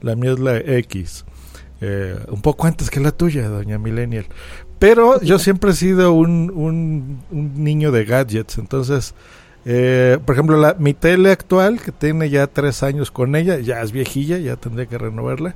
La 0.00 0.16
mía 0.16 0.32
es 0.32 0.40
la 0.40 0.56
X. 0.56 1.24
Eh, 1.80 2.18
un 2.26 2.42
poco 2.42 2.66
antes 2.66 2.90
que 2.90 2.98
la 2.98 3.12
tuya, 3.12 3.48
doña 3.48 3.78
Millennial. 3.78 4.26
Pero 4.80 5.20
yo 5.20 5.38
siempre 5.38 5.70
he 5.70 5.74
sido 5.74 6.14
un, 6.14 6.50
un, 6.52 7.20
un 7.30 7.62
niño 7.62 7.92
de 7.92 8.04
gadgets, 8.04 8.58
entonces... 8.58 9.14
Eh, 9.66 10.18
por 10.26 10.34
ejemplo, 10.34 10.56
la, 10.58 10.74
mi 10.74 10.94
tele 10.94 11.30
actual, 11.30 11.80
que 11.80 11.92
tiene 11.92 12.28
ya 12.28 12.48
tres 12.48 12.82
años 12.82 13.12
con 13.12 13.36
ella, 13.36 13.60
ya 13.60 13.82
es 13.82 13.92
viejilla, 13.92 14.36
ya 14.38 14.56
tendría 14.56 14.86
que 14.86 14.98
renovarla. 14.98 15.54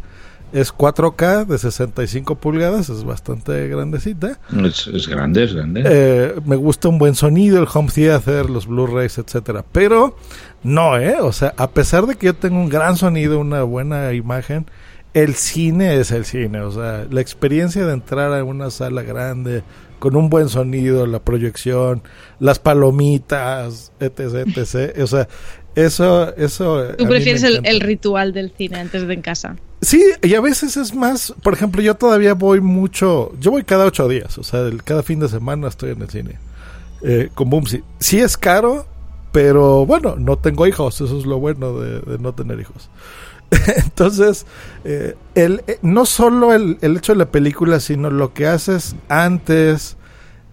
Es 0.53 0.75
4K 0.75 1.47
de 1.47 1.59
65 1.59 2.37
pulgadas, 2.37 2.89
es 2.89 3.05
bastante 3.05 3.69
grandecita. 3.69 4.39
Es, 4.65 4.87
es 4.87 5.07
grande, 5.07 5.45
es 5.45 5.55
grande. 5.55 5.83
Eh, 5.85 6.35
me 6.45 6.57
gusta 6.57 6.89
un 6.89 6.99
buen 6.99 7.15
sonido, 7.15 7.61
el 7.61 7.69
home 7.73 7.91
theater, 7.95 8.49
los 8.49 8.67
Blu-rays, 8.67 9.19
etcétera. 9.19 9.65
Pero 9.73 10.17
no, 10.63 10.97
¿eh? 10.99 11.17
O 11.21 11.33
sea, 11.33 11.55
a 11.57 11.71
pesar 11.71 12.07
de 12.07 12.17
que 12.17 12.27
yo 12.27 12.35
tengo 12.35 12.59
un 12.59 12.69
gran 12.69 12.97
sonido, 12.97 13.39
una 13.39 13.63
buena 13.63 14.13
imagen, 14.15 14.67
el 15.15 15.35
cine 15.35 15.99
es 16.01 16.11
el 16.11 16.25
cine. 16.25 16.61
O 16.61 16.73
sea, 16.73 17.07
la 17.11 17.21
experiencia 17.21 17.87
de 17.87 17.93
entrar 17.93 18.33
a 18.33 18.45
una 18.45 18.71
sala 18.71 19.03
grande 19.03 19.63
con 19.99 20.17
un 20.17 20.31
buen 20.31 20.49
sonido, 20.49 21.07
la 21.07 21.19
proyección, 21.19 22.03
las 22.39 22.59
palomitas, 22.59 23.93
etc, 24.01 24.47
etc. 24.57 24.99
O 25.03 25.07
sea, 25.07 25.29
eso, 25.85 26.35
eso. 26.37 26.83
Tú 26.97 27.07
prefieres 27.07 27.43
el, 27.43 27.81
ritual 27.81 28.33
del 28.33 28.53
cine 28.57 28.79
antes 28.79 29.07
de 29.07 29.15
en 29.15 29.23
casa. 29.23 29.57
Sí, 29.81 30.05
y 30.23 30.35
a 30.35 30.41
veces 30.41 30.77
es 30.77 30.95
más, 30.95 31.35
por 31.43 31.55
ejemplo, 31.55 31.81
yo 31.81 31.95
todavía 31.95 32.35
voy 32.35 32.61
mucho, 32.61 33.33
yo 33.41 33.51
voy 33.53 33.63
cada 33.63 33.85
ocho 33.87 34.09
días, 34.09 34.37
o 34.39 34.43
sea, 34.43 34.61
el- 34.61 34.83
cada 34.83 35.03
fin 35.03 35.21
de 35.21 35.29
semana 35.29 35.69
estoy 35.69 35.91
en 35.91 36.03
el 36.03 36.11
cine. 36.11 36.39
Eh, 37.03 37.29
con 37.35 37.49
Bumsy. 37.49 37.85
Sí 38.01 38.19
es 38.19 38.37
caro, 38.37 38.87
pero 39.31 39.87
bueno, 39.87 40.17
no 40.17 40.37
tengo 40.37 40.67
hijos, 40.67 41.01
eso 41.01 41.17
es 41.17 41.27
lo 41.27 41.39
bueno 41.39 41.79
de, 41.79 42.01
de 42.01 42.19
no 42.19 42.35
tener 42.35 42.59
hijos. 42.59 42.91
Entonces, 43.77 44.47
eh, 44.85 45.15
el, 45.35 45.63
eh, 45.69 45.79
no 45.83 46.07
solo 46.07 46.53
el, 46.53 46.79
el 46.81 46.97
hecho 46.97 47.13
de 47.13 47.19
la 47.19 47.31
película, 47.31 47.79
sino 47.79 48.11
lo 48.11 48.35
que 48.35 48.47
haces 48.47 48.97
antes, 49.09 49.97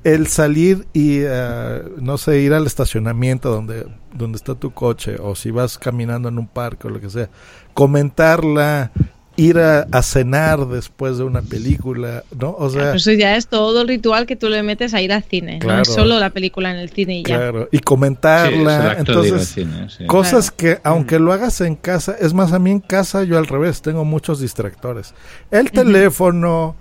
el 0.05 0.27
salir 0.27 0.85
y, 0.93 1.17
eh, 1.23 1.81
no 1.99 2.17
sé, 2.19 2.39
ir 2.39 2.53
al 2.53 2.67
estacionamiento 2.67 3.49
donde, 3.49 3.87
donde 4.13 4.37
está 4.37 4.53
tu 4.53 4.71
coche, 4.71 5.15
o 5.19 5.35
si 5.35 5.49
vas 5.49 5.79
caminando 5.79 6.29
en 6.29 6.37
un 6.37 6.47
parque 6.47 6.87
o 6.87 6.91
lo 6.91 7.01
que 7.01 7.09
sea, 7.09 7.27
comentarla, 7.73 8.91
ir 9.35 9.57
a, 9.57 9.81
a 9.91 10.01
cenar 10.03 10.67
después 10.67 11.17
de 11.17 11.23
una 11.23 11.41
película, 11.41 12.23
¿no? 12.39 12.55
O 12.57 12.69
sea, 12.69 12.83
Pero 12.83 12.95
eso 12.97 13.11
ya 13.13 13.35
es 13.35 13.47
todo 13.47 13.81
el 13.81 13.87
ritual 13.87 14.27
que 14.27 14.35
tú 14.35 14.47
le 14.47 14.61
metes 14.61 14.93
a 14.93 15.01
ir 15.01 15.11
al 15.11 15.23
cine. 15.23 15.59
No 15.65 15.81
es 15.81 15.87
solo 15.87 16.19
la 16.19 16.29
película 16.29 16.69
en 16.71 16.77
el 16.77 16.89
cine 16.91 17.19
y 17.19 17.23
ya. 17.23 17.37
Claro, 17.37 17.67
y 17.71 17.79
comentarla. 17.79 18.93
Entonces, 18.99 19.47
cine, 19.49 19.89
sí. 19.89 20.05
cosas 20.05 20.51
Claro. 20.51 20.77
que 20.77 20.87
aunque 20.87 21.17
lo 21.19 21.33
hagas 21.33 21.59
en 21.61 21.75
casa, 21.75 22.15
es 22.19 22.33
más, 22.35 22.53
a 22.53 22.59
mí 22.59 22.69
en 22.69 22.79
casa 22.79 23.23
yo 23.23 23.39
al 23.39 23.47
revés, 23.47 23.81
tengo 23.81 24.05
muchos 24.05 24.39
distractores. 24.39 25.15
El 25.49 25.71
teléfono, 25.71 26.75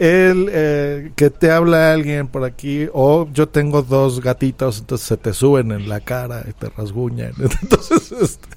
el 0.00 0.48
eh, 0.50 1.12
que 1.14 1.28
te 1.28 1.50
habla 1.50 1.92
alguien 1.92 2.26
por 2.26 2.44
aquí, 2.44 2.88
o 2.94 3.28
yo 3.34 3.50
tengo 3.50 3.82
dos 3.82 4.22
gatitos, 4.22 4.78
entonces 4.78 5.06
se 5.06 5.18
te 5.18 5.34
suben 5.34 5.72
en 5.72 5.90
la 5.90 6.00
cara 6.00 6.42
y 6.48 6.54
te 6.54 6.70
rasguñan. 6.70 7.34
Entonces, 7.62 8.10
este, 8.10 8.48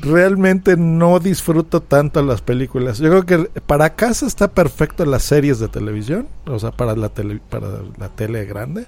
realmente 0.00 0.76
no 0.76 1.20
disfruto 1.20 1.82
tanto 1.82 2.20
las 2.22 2.40
películas. 2.40 2.98
Yo 2.98 3.10
creo 3.10 3.26
que 3.26 3.60
para 3.60 3.94
casa 3.94 4.26
está 4.26 4.48
perfecto 4.48 5.04
las 5.04 5.22
series 5.22 5.60
de 5.60 5.68
televisión, 5.68 6.26
o 6.46 6.58
sea, 6.58 6.72
para 6.72 6.96
la 6.96 7.10
tele, 7.10 7.40
para 7.48 7.68
la 7.96 8.08
tele 8.08 8.44
grande. 8.44 8.86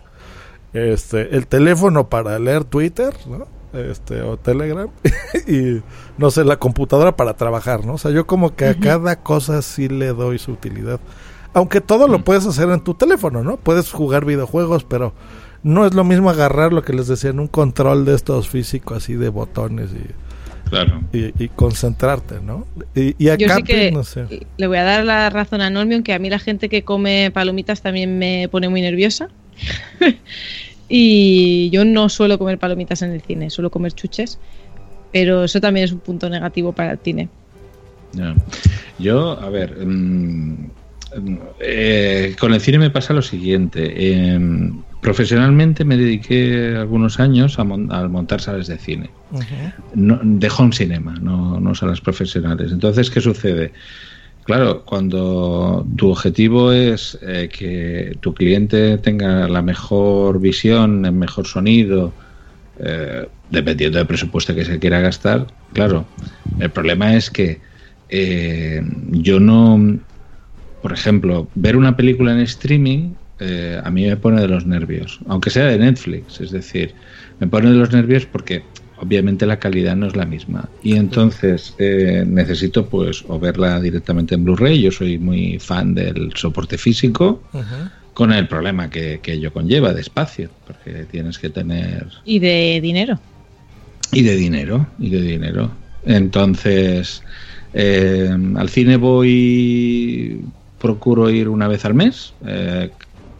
Este, 0.73 1.37
el 1.37 1.47
teléfono 1.47 2.09
para 2.09 2.37
leer 2.41 2.65
Twitter, 2.65 3.15
¿no? 3.29 3.47
Este, 3.73 4.21
o 4.23 4.37
Telegram 4.37 4.89
y 5.47 5.81
no 6.19 6.33
sé, 6.33 6.45
la 6.45 6.57
computadora 6.57 7.15
para 7.15 7.35
trabajar, 7.35 7.85
¿no? 7.87 7.95
O 7.95 7.99
sea, 7.99 8.11
yo 8.11 8.27
como 8.27 8.57
que 8.57 8.67
a 8.67 8.75
cada 8.75 9.23
cosa 9.23 9.63
sí 9.63 9.89
le 9.89 10.09
doy 10.09 10.41
su 10.41 10.51
utilidad. 10.51 10.99
Aunque 11.55 11.81
todo 11.81 12.09
lo 12.09 12.25
puedes 12.25 12.47
hacer 12.47 12.69
en 12.71 12.81
tu 12.83 12.95
teléfono, 12.95 13.43
¿no? 13.43 13.57
Puedes 13.57 13.91
jugar 13.91 14.25
videojuegos, 14.25 14.85
pero 14.85 15.15
no 15.63 15.87
es 15.87 15.95
lo 15.95 16.05
mismo 16.05 16.29
agarrar 16.29 16.73
lo 16.73 16.83
que 16.83 16.93
les 16.93 17.07
decía 17.09 17.31
en 17.31 17.41
un 17.41 17.49
control 17.49 18.05
de 18.05 18.15
estos 18.15 18.49
físicos 18.49 18.99
así 18.99 19.15
de 19.15 19.29
botones 19.31 19.91
y, 19.93 20.69
Claro. 20.69 21.03
y, 21.13 21.45
y 21.45 21.49
concentrarte, 21.49 22.41
¿no? 22.41 22.67
Y, 22.95 23.15
y 23.19 23.27
Yo 23.27 23.33
acá, 23.35 23.57
sí 23.57 23.63
que 23.63 23.75
pues, 23.75 23.93
no 23.93 24.05
sé. 24.05 24.47
le 24.57 24.67
voy 24.67 24.79
a 24.79 24.83
dar 24.85 25.05
la 25.05 25.31
razón 25.31 25.61
a 25.61 25.71
Normion 25.71 26.03
que 26.03 26.13
a 26.13 26.19
mí 26.19 26.29
la 26.29 26.39
gente 26.39 26.69
que 26.69 26.83
come 26.85 27.31
palomitas 27.33 27.81
también 27.83 28.19
me 28.19 28.49
pone 28.51 28.69
muy 28.69 28.81
nerviosa. 28.81 29.29
y 30.89 31.71
yo 31.71 31.85
no 31.85 32.09
suelo 32.09 32.39
comer 32.39 32.59
palomitas 32.59 33.03
en 33.03 33.13
el 33.13 33.23
cine, 33.23 33.51
suelo 33.51 33.71
comer 33.71 33.93
chuches. 33.93 34.39
Pero 35.13 35.45
eso 35.45 35.61
también 35.61 35.85
es 35.85 35.93
un 35.93 36.01
punto 36.01 36.29
negativo 36.29 36.73
para 36.73 36.93
el 36.93 36.99
cine. 36.99 37.29
Yo, 38.99 39.39
a 39.41 39.49
ver, 39.49 39.87
mm, 39.87 40.71
eh, 41.61 42.37
con 42.39 42.53
el 42.55 42.61
cine 42.61 42.79
me 42.79 42.91
pasa 42.91 43.13
lo 43.15 43.23
siguiente. 43.23 44.13
Em, 44.33 44.85
profesionalmente 45.01 45.85
me 45.85 45.97
dediqué 45.97 46.75
algunos 46.77 47.21
años 47.21 47.59
a, 47.59 47.65
mon- 47.65 47.93
a 47.93 48.09
montar 48.09 48.41
salas 48.41 48.67
de 48.67 48.79
cine. 48.79 49.15
No- 49.95 50.21
de 50.23 50.51
home 50.57 50.73
cinema, 50.73 51.15
no, 51.21 51.61
no 51.61 51.75
salas 51.75 52.01
profesionales. 52.01 52.73
Entonces, 52.73 53.11
¿qué 53.11 53.21
sucede? 53.21 53.73
Claro, 54.45 54.85
cuando 54.85 55.87
tu 55.97 56.11
objetivo 56.11 56.73
es 56.73 57.19
eh, 57.23 57.49
que 57.51 58.19
tu 58.21 58.35
cliente 58.35 58.99
tenga 58.99 59.49
la 59.49 59.63
mejor 59.63 60.39
visión, 60.41 61.05
el 61.07 61.13
mejor 61.13 61.47
sonido, 61.47 62.17
eh, 62.77 63.29
dependiendo 63.49 63.99
del 63.99 64.07
presupuesto 64.07 64.55
que 64.55 64.65
se 64.65 64.79
quiera 64.79 65.01
gastar, 65.01 65.47
claro, 65.73 66.13
el 66.59 66.71
problema 66.73 67.15
es 67.17 67.31
que 67.31 67.63
eh, 68.09 68.83
yo 69.13 69.41
no, 69.41 69.79
por 70.85 70.93
ejemplo, 70.93 71.49
ver 71.55 71.79
una 71.79 71.97
película 71.97 72.33
en 72.33 72.41
streaming 72.41 73.15
eh, 73.41 73.81
a 73.83 73.91
mí 73.91 74.05
me 74.05 74.19
pone 74.19 74.43
de 74.43 74.49
los 74.49 74.67
nervios, 74.67 75.19
aunque 75.29 75.49
sea 75.49 75.65
de 75.65 75.79
Netflix, 75.79 76.43
es 76.43 76.51
decir, 76.51 76.93
me 77.41 77.47
pone 77.47 77.71
de 77.71 77.77
los 77.77 77.91
nervios 77.91 78.27
porque 78.27 78.65
obviamente 78.99 79.47
la 79.47 79.59
calidad 79.59 79.97
no 79.97 80.07
es 80.07 80.15
la 80.15 80.27
misma 80.27 80.69
y 80.83 80.97
entonces 80.97 81.75
eh, 81.79 82.25
necesito 82.27 82.85
pues 82.87 83.25
o 83.29 83.41
verla 83.41 83.81
directamente 83.81 84.35
en 84.35 84.45
Blu-ray, 84.45 84.83
yo 84.83 84.91
soy 84.93 85.17
muy 85.19 85.59
fan 85.59 85.95
del 85.95 86.33
soporte 86.35 86.77
físico 86.77 87.41
con 88.13 88.31
el 88.35 88.47
problema 88.47 88.91
que, 88.91 89.21
que 89.23 89.33
ello 89.33 89.55
conlleva 89.55 89.95
de 89.95 90.03
espacio, 90.03 90.51
porque 90.67 91.07
tienes 91.11 91.39
que 91.39 91.49
tener 91.49 92.09
Y 92.27 92.41
de 92.41 92.79
dinero. 92.83 93.19
y 94.13 94.21
de 94.21 94.37
dinero, 94.37 94.87
y 94.99 95.09
de 95.09 95.23
dinero. 95.23 95.71
Entonces, 96.05 97.23
eh, 97.73 98.31
al 98.57 98.69
cine 98.69 98.99
voy, 98.99 100.43
procuro 100.85 101.31
ir 101.31 101.49
una 101.49 101.67
vez 101.67 101.87
al 101.87 101.95
mes, 101.95 102.35
eh, 102.47 102.91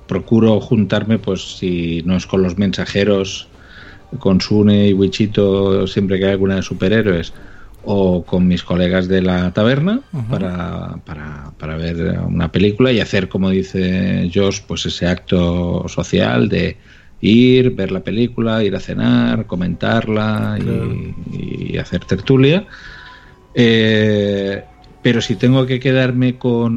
procuro 0.09 0.61
juntarme, 0.61 1.19
pues 1.19 1.59
si 1.59 2.01
no 2.07 2.17
es 2.17 2.27
con 2.27 2.43
los 2.43 2.57
mensajeros, 2.57 3.49
con 4.19 4.41
Sune 4.41 4.89
y 4.89 4.95
Wichito, 4.95 5.87
siempre 5.87 6.19
que 6.19 6.25
hay 6.25 6.31
alguna 6.31 6.57
de 6.57 6.63
superhéroes, 6.63 7.35
o 7.85 8.25
con 8.25 8.49
mis 8.49 8.63
colegas 8.63 9.09
de 9.09 9.21
la 9.21 9.53
taberna 9.53 10.01
para, 10.31 10.97
para, 11.05 11.53
para 11.59 11.77
ver 11.77 12.19
una 12.21 12.51
película 12.51 12.91
y 12.93 13.01
hacer, 13.01 13.29
como 13.29 13.51
dice 13.51 14.31
Josh, 14.35 14.61
pues 14.67 14.87
ese 14.87 15.07
acto 15.07 15.85
social 15.87 16.49
de 16.49 16.79
ir, 17.21 17.75
ver 17.75 17.93
la 17.93 18.01
película, 18.01 18.65
ir 18.65 18.75
a 18.75 18.81
cenar, 18.81 19.45
comentarla 19.45 20.59
y, 21.31 21.77
hacer 21.77 22.07
tertulia. 22.07 22.67
Eh, 23.55 24.65
pero 25.03 25.21
si 25.21 25.37
tengo 25.37 25.67
que 25.67 25.79
quedarme 25.79 26.39
con 26.39 26.77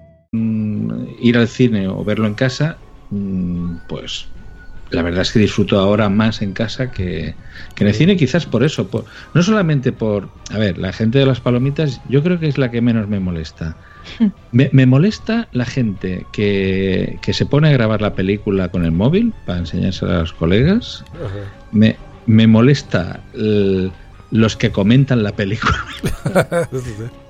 Mm, 0.33 0.91
ir 1.21 1.37
al 1.37 1.49
cine 1.49 1.89
o 1.89 2.05
verlo 2.05 2.25
en 2.25 2.35
casa, 2.35 2.77
mm, 3.09 3.75
pues 3.89 4.27
la 4.89 5.01
verdad 5.01 5.23
es 5.23 5.31
que 5.33 5.39
disfruto 5.39 5.77
ahora 5.77 6.07
más 6.07 6.41
en 6.41 6.53
casa 6.53 6.89
que, 6.91 7.33
que 7.75 7.83
en 7.83 7.87
el 7.89 7.93
cine, 7.93 8.15
quizás 8.15 8.45
por 8.45 8.63
eso. 8.63 8.87
Por, 8.87 9.03
no 9.33 9.43
solamente 9.43 9.91
por. 9.91 10.29
A 10.51 10.57
ver, 10.57 10.77
la 10.77 10.93
gente 10.93 11.19
de 11.19 11.25
las 11.25 11.41
palomitas, 11.41 11.99
yo 12.09 12.23
creo 12.23 12.39
que 12.39 12.47
es 12.47 12.57
la 12.57 12.71
que 12.71 12.81
menos 12.81 13.07
me 13.09 13.19
molesta. 13.19 13.75
Me, 14.53 14.69
me 14.73 14.85
molesta 14.85 15.47
la 15.53 15.63
gente 15.65 16.25
que, 16.33 17.19
que 17.21 17.31
se 17.33 17.45
pone 17.45 17.69
a 17.69 17.71
grabar 17.71 18.01
la 18.01 18.15
película 18.15 18.67
con 18.69 18.83
el 18.83 18.91
móvil 18.91 19.33
para 19.45 19.59
enseñarse 19.59 20.03
a 20.05 20.19
los 20.19 20.33
colegas. 20.33 21.05
Me, 21.71 21.95
me 22.25 22.47
molesta 22.47 23.21
el- 23.33 23.91
los 24.31 24.57
que 24.57 24.71
comentan 24.71 25.23
la 25.23 25.31
película. 25.33 25.77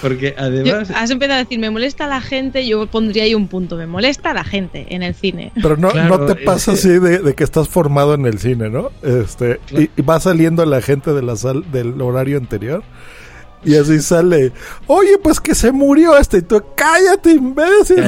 Porque 0.00 0.34
Yo- 0.36 0.42
además. 0.44 0.90
has 0.94 1.10
empezado 1.10 1.36
a 1.40 1.42
decir, 1.44 1.58
me 1.58 1.70
molesta 1.70 2.06
la 2.06 2.20
gente, 2.20 2.66
yo 2.66 2.86
pondría 2.86 3.24
ahí 3.24 3.34
un 3.34 3.48
punto, 3.48 3.76
me 3.76 3.86
molesta 3.86 4.32
la 4.32 4.44
gente 4.44 4.86
en 4.90 5.02
el 5.02 5.14
cine. 5.14 5.52
Pero 5.60 5.76
no, 5.76 5.90
Claro, 5.90 6.18
no 6.18 6.26
te 6.26 6.36
pasa 6.36 6.72
así 6.72 6.88
de, 6.88 7.18
de 7.18 7.34
que 7.34 7.44
estás 7.44 7.68
formado 7.68 8.14
en 8.14 8.24
el 8.26 8.38
cine, 8.38 8.70
¿no? 8.70 8.90
Este, 9.02 9.60
y, 9.70 9.90
y 9.96 10.02
va 10.02 10.18
saliendo 10.20 10.64
la 10.64 10.80
gente 10.80 11.12
de 11.12 11.22
la 11.22 11.36
sal, 11.36 11.64
del 11.70 12.00
horario 12.00 12.38
anterior. 12.38 12.82
Y 13.62 13.76
así 13.76 14.00
sale, 14.00 14.52
oye, 14.86 15.18
pues 15.22 15.38
que 15.38 15.54
se 15.54 15.70
murió 15.70 16.16
este. 16.16 16.38
Y 16.38 16.42
tú, 16.42 16.62
cállate, 16.74 17.32
imbécil. 17.32 18.04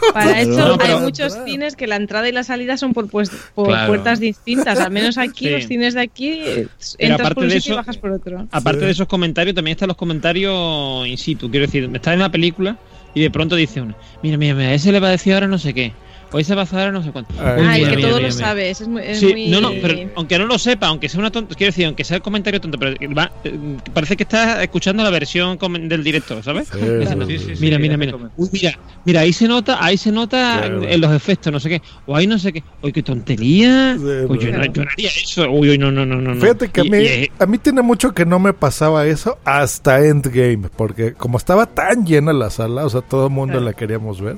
Para 0.12 0.40
eso 0.40 0.72
hay 0.72 0.78
pero- 0.78 1.00
muchos 1.00 1.36
cines 1.44 1.76
que 1.76 1.86
la 1.86 1.96
entrada 1.96 2.28
y 2.28 2.32
la 2.32 2.42
salida 2.44 2.76
son 2.76 2.92
por, 2.92 3.08
pues- 3.08 3.30
por 3.54 3.68
Claro. 3.68 3.88
puertas 3.88 4.20
distintas. 4.20 4.78
Al 4.80 4.90
menos 4.90 5.18
aquí, 5.18 5.46
Sí. 5.46 5.50
los 5.50 5.66
cines 5.66 5.94
de 5.94 6.00
aquí, 6.00 6.40
eh, 6.40 6.44
Pero 6.44 6.68
entras 6.98 7.20
aparte 7.20 7.34
por 7.34 7.44
un 7.44 7.50
de 7.50 7.56
sitio 7.60 7.74
y 7.74 7.76
bajas 7.76 7.96
por 7.98 8.10
otro. 8.12 8.46
Aparte 8.50 8.84
de 8.84 8.90
esos 8.90 9.06
comentarios, 9.06 9.54
también 9.54 9.74
están 9.76 9.88
los 9.88 9.96
comentarios 9.96 11.06
in 11.06 11.18
situ. 11.18 11.50
Quiero 11.50 11.66
decir, 11.66 11.90
estás 11.92 12.14
en 12.14 12.20
la 12.20 12.30
película 12.30 12.76
y 13.14 13.22
de 13.22 13.30
pronto 13.30 13.56
dice 13.56 13.80
uno, 13.80 13.94
mira, 14.22 14.36
mira, 14.36 14.54
mira, 14.54 14.72
ese 14.74 14.92
le 14.92 15.00
va 15.00 15.08
a 15.08 15.12
decir 15.12 15.34
ahora 15.34 15.46
no 15.48 15.58
sé 15.58 15.72
qué. 15.74 15.92
O 16.32 16.38
ese 16.40 16.54
va 16.54 16.62
a 16.70 16.90
no 16.90 17.02
sé 17.02 17.12
cuánto. 17.12 17.34
Ay, 17.38 17.60
Uy, 17.62 17.66
Ah, 17.66 17.74
mira, 17.78 17.90
que 17.90 17.96
todo 18.02 18.10
lo 18.12 18.18
mira. 18.18 18.32
sabes. 18.32 18.80
Es 18.80 18.88
muy, 18.88 19.02
es 19.02 19.20
Sí, 19.20 19.26
muy- 19.26 19.46
no, 19.48 19.60
no, 19.60 19.72
pero 19.80 19.94
aunque 20.16 20.38
no 20.38 20.46
lo 20.46 20.58
sepa, 20.58 20.88
aunque 20.88 21.08
sea 21.08 21.20
una 21.20 21.30
tonta, 21.30 21.54
quiero 21.54 21.70
decir, 21.70 21.86
aunque 21.86 22.02
sea 22.04 22.16
el 22.16 22.22
comentario 22.22 22.60
tonto, 22.60 22.78
pero 22.78 22.94
va- 23.14 23.30
eh, 23.44 23.76
parece 23.92 24.16
que 24.16 24.24
estás 24.24 24.60
escuchando 24.62 25.04
la 25.04 25.10
versión 25.10 25.56
del 25.88 26.02
director, 26.02 26.42
¿sabes? 26.42 26.68
Sí, 26.68 26.78
sí, 26.80 27.38
sí, 27.38 27.38
sí, 27.38 27.60
mira, 27.60 27.76
sí, 27.76 27.82
mira, 27.82 27.96
mira. 27.96 28.16
Uy, 28.36 28.48
mira, 28.52 28.78
mira, 29.04 29.20
ahí 29.20 29.32
se 29.32 29.46
nota, 29.46 29.82
ahí 29.84 29.96
se 29.96 30.10
nota 30.10 30.58
Claro. 30.58 30.82
en 30.82 31.00
los 31.00 31.12
efectos, 31.12 31.52
no 31.52 31.60
sé 31.60 31.68
qué, 31.68 31.82
o 32.06 32.16
ahí 32.16 32.26
no 32.26 32.38
sé 32.38 32.52
qué, 32.52 32.62
uy, 32.82 32.92
qué 32.92 33.02
tontería, 33.02 33.94
Sí, 33.96 34.02
uy, 34.28 34.38
yo, 34.38 34.50
no, 34.50 34.64
yo 34.66 34.82
no 34.84 34.90
haría 34.90 35.08
eso, 35.08 35.48
uy, 35.50 35.70
uy, 35.70 35.78
no, 35.78 35.90
no, 35.92 36.04
no, 36.04 36.16
no. 36.20 36.34
Fíjate 36.40 36.68
que 36.70 36.80
a 36.80 36.84
mí, 36.84 36.98
y, 36.98 37.30
a 37.38 37.46
mí 37.46 37.58
tiene 37.58 37.82
mucho 37.82 38.12
que 38.12 38.26
no 38.26 38.38
me 38.38 38.52
pasaba 38.52 39.06
eso 39.06 39.38
hasta 39.44 40.04
Endgame, 40.04 40.68
porque 40.76 41.12
como 41.14 41.38
estaba 41.38 41.66
tan 41.66 42.04
llena 42.04 42.32
la 42.32 42.50
sala, 42.50 42.84
o 42.84 42.90
sea, 42.90 43.00
todo 43.02 43.26
el 43.28 43.32
mundo 43.32 43.60
la 43.60 43.72
queríamos 43.72 44.20
ver. 44.20 44.36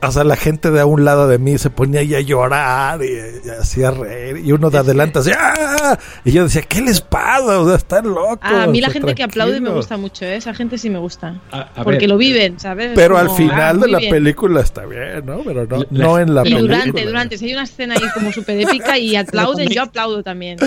O 0.00 0.12
sea, 0.12 0.22
la 0.24 0.36
gente 0.36 0.70
de 0.70 0.80
a 0.80 0.86
un 0.86 1.04
lado 1.04 1.26
de 1.26 1.38
mí 1.38 1.58
se 1.58 1.70
ponía 1.70 2.00
ahí 2.00 2.14
a 2.14 2.20
llorar 2.20 3.00
y, 3.02 3.08
y 3.46 3.50
hacía 3.50 3.90
reír. 3.90 4.38
Y 4.44 4.52
uno 4.52 4.70
de 4.70 4.78
adelante 4.78 5.18
hacía 5.18 5.36
¡Ah! 5.40 5.98
Y 6.24 6.30
yo 6.32 6.44
decía, 6.44 6.62
¿qué 6.62 6.80
les 6.80 7.00
pasa? 7.00 7.58
O 7.60 7.66
sea, 7.66 7.76
están 7.76 8.06
locos. 8.06 8.38
Ah, 8.42 8.62
a 8.64 8.66
mí 8.68 8.80
la 8.80 8.88
o 8.88 8.90
sea, 8.92 9.00
gente 9.00 9.14
que 9.16 9.22
aplaude 9.24 9.60
me 9.60 9.70
gusta 9.70 9.96
mucho, 9.96 10.24
¿eh? 10.24 10.36
esa 10.36 10.54
gente 10.54 10.78
sí 10.78 10.88
me 10.88 10.98
gusta. 10.98 11.40
A- 11.50 11.60
a 11.74 11.82
porque 11.84 12.00
ver, 12.00 12.10
lo 12.10 12.16
viven, 12.16 12.60
¿sabes? 12.60 12.90
Es 12.90 12.94
Pero 12.94 13.18
al 13.18 13.30
final 13.30 13.78
ah, 13.80 13.86
de 13.86 13.88
la 13.90 13.98
bien. 13.98 14.10
película 14.12 14.60
está 14.60 14.86
bien, 14.86 15.26
¿no? 15.26 15.40
Pero 15.44 15.66
no, 15.66 15.78
La- 15.78 15.86
no 15.90 16.18
en 16.18 16.34
la 16.34 16.42
Y 16.42 16.44
película. 16.44 16.76
durante, 16.76 17.04
durante, 17.06 17.38
si 17.38 17.46
hay 17.46 17.52
una 17.54 17.64
escena 17.64 17.94
ahí 17.94 18.08
como 18.14 18.30
súper 18.32 18.60
épica 18.60 18.96
y 18.98 19.16
aplauden, 19.16 19.68
yo 19.68 19.82
aplaudo 19.82 20.22
también. 20.22 20.58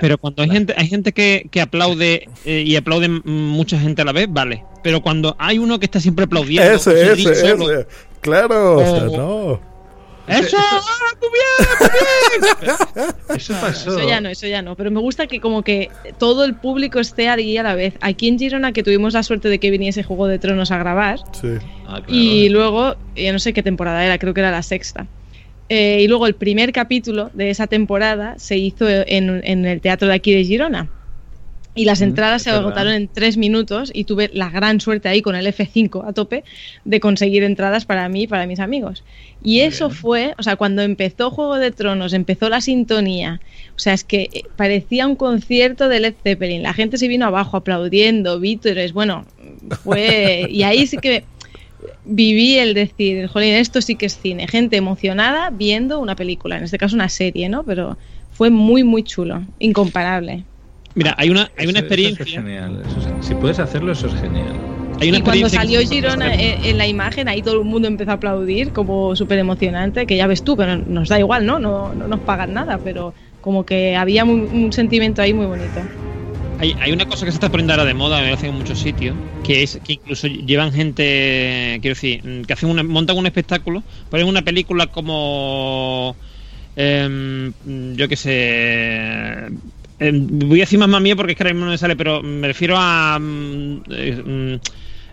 Pero 0.00 0.18
cuando 0.18 0.42
hay 0.42 0.50
gente, 0.50 0.74
hay 0.76 0.86
gente 0.86 1.12
que, 1.12 1.48
que 1.50 1.60
aplaude 1.60 2.28
eh, 2.44 2.62
y 2.64 2.76
aplaude 2.76 3.08
mucha 3.08 3.78
gente 3.80 4.02
a 4.02 4.04
la 4.04 4.12
vez, 4.12 4.28
vale. 4.30 4.64
Pero 4.84 5.00
cuando 5.00 5.34
hay 5.40 5.58
uno 5.58 5.80
que 5.80 5.86
está 5.86 5.98
siempre 5.98 6.26
aplaudiendo, 6.26 6.72
Ese, 6.72 7.12
ese, 7.12 7.32
ese. 7.32 7.86
Claro, 8.26 8.76
o 8.76 8.80
sea, 8.84 9.04
no. 9.04 9.60
¡Eso! 10.28 10.56
¡Ah, 10.58 10.80
muy 11.20 11.30
bien, 11.30 12.50
bien! 12.60 13.36
Eso 13.36 13.54
pasó. 13.60 13.96
Eso 13.96 14.08
ya 14.08 14.20
no, 14.20 14.28
eso 14.28 14.46
ya 14.48 14.60
no. 14.60 14.74
Pero 14.74 14.90
me 14.90 14.98
gusta 15.00 15.28
que 15.28 15.40
como 15.40 15.62
que 15.62 15.88
todo 16.18 16.44
el 16.44 16.56
público 16.56 16.98
esté 16.98 17.28
ahí 17.28 17.56
a 17.56 17.62
la 17.62 17.76
vez. 17.76 17.94
Aquí 18.00 18.26
en 18.26 18.36
Girona, 18.36 18.72
que 18.72 18.82
tuvimos 18.82 19.14
la 19.14 19.22
suerte 19.22 19.48
de 19.48 19.60
que 19.60 19.70
viniese 19.70 20.02
Juego 20.02 20.26
de 20.26 20.40
Tronos 20.40 20.72
a 20.72 20.78
grabar, 20.78 21.20
Sí. 21.32 21.48
Ah, 21.86 22.00
claro. 22.00 22.04
y 22.08 22.48
luego, 22.48 22.96
ya 23.14 23.32
no 23.32 23.38
sé 23.38 23.52
qué 23.52 23.62
temporada 23.62 24.04
era, 24.04 24.18
creo 24.18 24.34
que 24.34 24.40
era 24.40 24.50
la 24.50 24.62
sexta. 24.64 25.06
Eh, 25.68 26.00
y 26.02 26.08
luego 26.08 26.26
el 26.26 26.34
primer 26.34 26.72
capítulo 26.72 27.30
de 27.32 27.50
esa 27.50 27.68
temporada 27.68 28.34
se 28.38 28.56
hizo 28.56 28.88
en, 28.88 29.40
en 29.44 29.64
el 29.64 29.80
teatro 29.80 30.08
de 30.08 30.14
aquí 30.14 30.34
de 30.34 30.44
Girona. 30.44 30.88
Y 31.76 31.84
las 31.84 32.00
Mm, 32.00 32.04
entradas 32.04 32.42
se 32.42 32.50
agotaron 32.50 32.92
en 32.94 33.06
tres 33.06 33.36
minutos 33.36 33.92
y 33.94 34.04
tuve 34.04 34.30
la 34.32 34.50
gran 34.50 34.80
suerte 34.80 35.08
ahí 35.08 35.22
con 35.22 35.36
el 35.36 35.46
F5 35.46 36.08
a 36.08 36.12
tope 36.12 36.42
de 36.84 37.00
conseguir 37.00 37.44
entradas 37.44 37.84
para 37.84 38.08
mí 38.08 38.22
y 38.22 38.26
para 38.26 38.46
mis 38.46 38.58
amigos. 38.58 39.04
Y 39.42 39.60
eso 39.60 39.90
fue, 39.90 40.34
o 40.38 40.42
sea, 40.42 40.56
cuando 40.56 40.82
empezó 40.82 41.30
Juego 41.30 41.56
de 41.56 41.70
Tronos, 41.70 42.12
empezó 42.14 42.48
la 42.48 42.60
sintonía, 42.60 43.40
o 43.76 43.78
sea, 43.78 43.92
es 43.92 44.02
que 44.02 44.28
eh, 44.32 44.42
parecía 44.56 45.06
un 45.06 45.14
concierto 45.14 45.88
de 45.88 46.00
Led 46.00 46.14
Zeppelin, 46.24 46.62
la 46.62 46.72
gente 46.72 46.98
se 46.98 47.06
vino 47.06 47.26
abajo 47.26 47.56
aplaudiendo, 47.58 48.40
vítores, 48.40 48.92
bueno, 48.92 49.24
fue... 49.84 50.48
Y 50.56 50.62
ahí 50.62 50.86
sí 50.86 50.96
que 50.96 51.24
viví 52.04 52.56
el 52.58 52.72
decir, 52.74 53.26
jolín, 53.26 53.54
esto 53.54 53.82
sí 53.82 53.96
que 53.96 54.06
es 54.06 54.18
cine, 54.18 54.48
gente 54.48 54.76
emocionada 54.76 55.50
viendo 55.50 56.00
una 56.00 56.16
película, 56.16 56.56
en 56.56 56.64
este 56.64 56.78
caso 56.78 56.94
una 56.96 57.08
serie, 57.08 57.48
¿no? 57.48 57.62
Pero 57.64 57.98
fue 58.32 58.50
muy, 58.50 58.84
muy 58.84 59.02
chulo, 59.02 59.42
incomparable. 59.58 60.44
Mira, 60.96 61.14
hay 61.18 61.28
una, 61.28 61.50
hay 61.58 61.66
una 61.66 61.78
Eso- 61.80 61.86
eso 61.88 61.94
es 61.94 62.08
experiencia. 62.08 62.40
genial, 62.42 62.82
eso 62.86 62.98
es- 63.20 63.26
si 63.26 63.34
puedes 63.34 63.58
hacerlo, 63.58 63.92
eso 63.92 64.06
es 64.06 64.14
genial. 64.14 64.56
Hay 64.98 65.10
una 65.10 65.18
y 65.18 65.20
cuando 65.20 65.48
salió 65.50 65.78
que- 65.80 65.86
Girona 65.86 66.34
en, 66.34 66.64
en 66.64 66.78
la 66.78 66.86
imagen, 66.86 67.28
ahí 67.28 67.42
todo 67.42 67.60
el 67.60 67.64
mundo 67.66 67.86
empezó 67.86 68.12
a 68.12 68.14
aplaudir, 68.14 68.72
como 68.72 69.14
súper 69.14 69.38
emocionante, 69.38 70.06
que 70.06 70.16
ya 70.16 70.26
ves 70.26 70.42
tú, 70.42 70.56
pero 70.56 70.76
nos 70.78 71.10
da 71.10 71.18
igual, 71.18 71.44
¿no? 71.44 71.58
No, 71.58 71.92
no 71.94 72.08
nos 72.08 72.20
pagan 72.20 72.54
nada, 72.54 72.78
pero 72.82 73.12
como 73.42 73.66
que 73.66 73.94
había 73.94 74.24
muy- 74.24 74.48
un 74.50 74.72
sentimiento 74.72 75.20
ahí 75.20 75.34
muy 75.34 75.44
bonito. 75.44 75.80
Hay, 76.58 76.74
hay 76.80 76.92
una 76.92 77.04
cosa 77.04 77.26
que 77.26 77.30
se 77.32 77.36
está 77.36 77.50
poniendo 77.50 77.74
ahora 77.74 77.84
de 77.84 77.92
moda, 77.92 78.18
me 78.20 78.28
parece 78.28 78.46
en 78.46 78.54
muchos 78.54 78.78
sitios, 78.78 79.14
que 79.44 79.62
es 79.62 79.78
que 79.84 79.92
incluso 79.92 80.26
llevan 80.28 80.72
gente, 80.72 81.76
quiero 81.82 81.94
decir, 81.94 82.22
que 82.46 82.52
hacen 82.54 82.70
una, 82.70 82.82
montan 82.82 83.18
un 83.18 83.26
espectáculo, 83.26 83.82
ponen 84.08 84.26
una 84.26 84.40
película 84.40 84.86
como, 84.86 86.16
em, 86.74 87.52
yo 87.94 88.08
qué 88.08 88.16
sé, 88.16 89.48
em, 89.98 90.26
voy 90.48 90.60
a 90.60 90.64
decir 90.64 90.78
más 90.78 91.00
mía 91.00 91.16
porque 91.16 91.32
es 91.32 91.38
que 91.38 91.42
ahora 91.44 91.54
mismo 91.54 91.66
no 91.66 91.72
me 91.72 91.78
sale, 91.78 91.96
pero 91.96 92.22
me 92.22 92.46
refiero 92.48 92.76
a, 92.78 93.18
mm, 93.18 93.82
eh, 93.90 94.22
mm, 94.24 94.60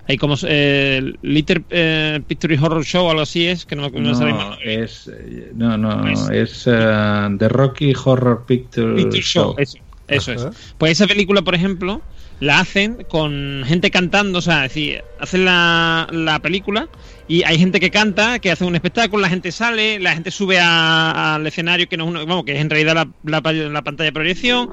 hay 0.05 0.17
como 0.17 0.35
eh, 0.45 1.01
Little 1.21 1.63
eh, 1.69 2.19
Picture 2.27 2.57
Horror 2.59 2.83
Show 2.83 3.05
o 3.05 3.09
algo 3.09 3.21
así 3.21 3.47
es, 3.47 3.65
que 3.65 3.75
no, 3.75 3.89
no 3.89 3.99
me 3.99 4.15
sale 4.15 4.31
No, 4.31 4.37
más. 4.37 4.59
es, 4.63 5.07
eh, 5.07 5.51
no, 5.55 5.77
no, 5.77 6.01
Pues- 6.01 6.29
es 6.31 6.63
eh, 6.67 7.27
The 7.39 7.47
Rocky 7.49 7.93
Horror 8.03 8.45
Picture, 8.45 8.95
Picture 8.95 9.21
Show. 9.21 9.43
Show, 9.53 9.55
eso, 9.59 9.77
eso 10.07 10.31
Ajá. 10.33 10.49
es. 10.49 10.73
Pues 10.77 10.91
esa 10.93 11.07
película, 11.07 11.41
por 11.41 11.55
ejemplo, 11.55 12.01
la 12.39 12.59
hacen 12.59 13.05
con 13.07 13.63
gente 13.65 13.91
cantando, 13.91 14.39
o 14.39 14.41
sea, 14.41 14.65
es 14.65 14.73
decir, 14.73 15.01
hacen 15.19 15.45
la, 15.45 16.07
la 16.11 16.39
película 16.39 16.89
y 17.25 17.43
hay 17.43 17.57
gente 17.57 17.79
que 17.79 17.91
canta, 17.91 18.39
que 18.39 18.51
hace 18.51 18.65
un 18.65 18.75
espectáculo, 18.75 19.21
la 19.21 19.29
gente 19.29 19.51
sale, 19.51 19.99
la 19.99 20.13
gente 20.13 20.31
sube 20.31 20.59
al 20.59 21.45
escenario, 21.47 21.87
que 21.87 21.97
no 21.97 22.05
es 22.05 22.09
uno, 22.11 22.25
vamos, 22.25 22.43
que 22.45 22.53
es 22.53 22.59
en 22.61 22.69
realidad 22.69 22.95
la, 22.95 23.09
la 23.23 23.41
pa- 23.41 23.53
la 23.53 23.81
pantalla 23.81 24.07
de 24.09 24.13
proyección, 24.13 24.69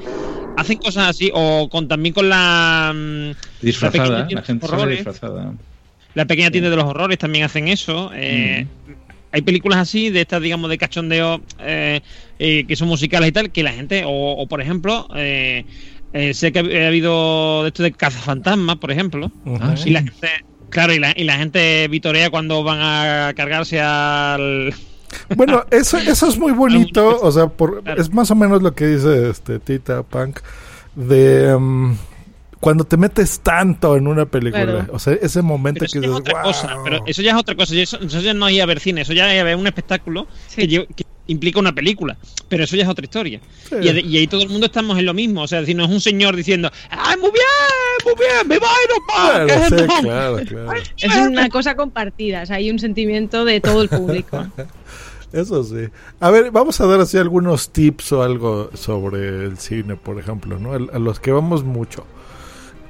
hacen 0.56 0.78
cosas 0.78 1.08
así, 1.08 1.30
o 1.34 1.68
con 1.70 1.88
también 1.88 2.12
con 2.14 2.28
la... 2.28 2.92
mm, 2.94 3.30
Disfrazada, 3.62 4.22
pequeña 4.22 4.40
la 4.40 4.46
gente 4.46 4.66
sale 4.66 4.92
disfrazada. 4.92 5.54
La 6.14 6.26
pequeña 6.26 6.50
tienda 6.50 6.70
de 6.70 6.76
los 6.76 6.84
horrores 6.86 7.18
también 7.18 7.44
hacen 7.44 7.68
eso. 7.68 8.10
Eh, 8.14 8.66
Hay 9.32 9.42
películas 9.42 9.78
así, 9.78 10.10
de 10.10 10.22
estas, 10.22 10.42
digamos, 10.42 10.68
de 10.70 10.76
cachondeo, 10.78 11.40
eh, 11.60 12.00
eh, 12.38 12.66
que 12.66 12.74
son 12.76 12.88
musicales 12.88 13.28
y 13.28 13.32
tal, 13.32 13.52
que 13.52 13.62
la 13.62 13.72
gente, 13.72 14.02
o, 14.04 14.10
o, 14.10 14.48
por 14.48 14.60
ejemplo, 14.60 15.06
eh, 15.14 15.64
eh, 16.12 16.34
sé 16.34 16.50
que 16.52 16.58
ha 16.58 16.88
habido 16.88 17.62
de 17.62 17.68
esto 17.68 17.82
de 17.84 17.92
cazafantasmas, 17.92 18.76
por 18.78 18.90
ejemplo, 18.90 19.32
Ah, 19.60 19.74
y 19.84 19.90
la 19.90 20.00
gente, 20.02 20.28
claro, 20.70 20.92
y 20.94 20.98
la, 20.98 21.12
y 21.16 21.24
la 21.24 21.36
gente 21.36 21.86
vitorea 21.88 22.30
cuando 22.30 22.62
van 22.64 22.78
a 22.80 23.32
cargarse 23.34 23.80
al... 23.80 24.74
Bueno, 25.36 25.64
eso, 25.72 25.98
eso 25.98 26.28
es 26.28 26.38
muy 26.38 26.52
bonito, 26.52 27.18
o 27.20 27.32
sea, 27.32 27.48
por, 27.48 27.82
es 27.96 28.12
más 28.12 28.30
o 28.30 28.36
menos 28.36 28.62
lo 28.62 28.72
que 28.76 28.86
dice 28.86 29.28
este 29.30 29.58
Tita 29.58 30.04
Punk 30.04 30.38
de 30.94 31.56
mm, 31.58 31.94
cuando 32.60 32.84
te 32.84 32.96
metes 32.96 33.40
tanto 33.40 33.96
en 33.96 34.06
una 34.06 34.26
película, 34.26 34.64
Claro. 34.64 34.86
o 34.92 34.98
sea, 34.98 35.14
ese 35.14 35.42
momento 35.42 35.80
Pero 35.80 35.90
que 35.92 35.98
eso 35.98 36.00
ya 36.00 36.38
es 36.38 36.46
dices, 36.46 36.64
otra 36.64 36.82
pero 36.84 36.98
eso 37.06 37.22
ya 37.22 37.30
es 37.32 37.36
otra 37.38 37.54
cosa. 37.56 37.74
Eso, 37.74 37.98
eso 37.98 38.20
ya 38.20 38.34
no 38.34 38.46
es 38.48 38.54
ir 38.54 38.62
a 38.62 38.66
ver 38.66 38.80
cine, 38.80 39.00
eso 39.00 39.12
ya 39.12 39.34
es 39.34 39.42
ver 39.42 39.56
un 39.56 39.66
espectáculo 39.66 40.28
que, 40.54 40.68
que 40.68 41.06
implica 41.26 41.60
una 41.60 41.74
película. 41.74 42.16
Pero 42.48 42.64
eso 42.64 42.76
ya 42.76 42.84
es 42.84 42.88
otra 42.88 43.04
historia. 43.04 43.40
Sí. 43.68 43.76
Y, 43.80 43.88
y 43.88 44.18
ahí 44.18 44.26
todo 44.26 44.42
el 44.42 44.48
mundo 44.48 44.66
estamos 44.66 44.98
en 44.98 45.06
lo 45.06 45.14
mismo. 45.14 45.42
O 45.42 45.46
sea, 45.46 45.64
si 45.64 45.74
no 45.74 45.84
es 45.84 45.90
un 45.90 46.00
señor 46.00 46.36
diciendo, 46.36 46.70
¡ay, 46.90 47.16
muy 47.18 47.30
bien, 47.30 47.44
muy 48.04 48.14
bien, 48.14 48.48
me 48.48 48.58
va 48.58 48.68
a 48.68 48.82
ir 48.82 49.46
a 49.46 49.46
Claro, 49.46 49.68
sí, 49.68 49.84
no". 49.86 50.02
claro, 50.02 50.36
claro. 50.46 50.72
Es 50.96 51.16
una 51.16 51.48
cosa 51.48 51.76
compartida, 51.76 52.42
o 52.42 52.46
sea, 52.46 52.56
hay 52.56 52.70
un 52.70 52.78
sentimiento 52.78 53.44
de 53.44 53.60
todo 53.60 53.82
el 53.82 53.88
público. 53.88 54.46
Eso 55.32 55.62
sí. 55.62 55.88
A 56.18 56.30
ver, 56.30 56.50
vamos 56.50 56.80
a 56.80 56.86
dar 56.86 57.00
así 57.00 57.16
algunos 57.16 57.70
tips 57.70 58.12
o 58.12 58.22
algo 58.22 58.70
sobre 58.74 59.44
el 59.44 59.58
cine, 59.58 59.94
por 59.94 60.18
ejemplo, 60.18 60.58
¿no? 60.58 60.72
A 60.72 60.98
los 60.98 61.20
que 61.20 61.30
vamos 61.30 61.62
mucho. 61.62 62.04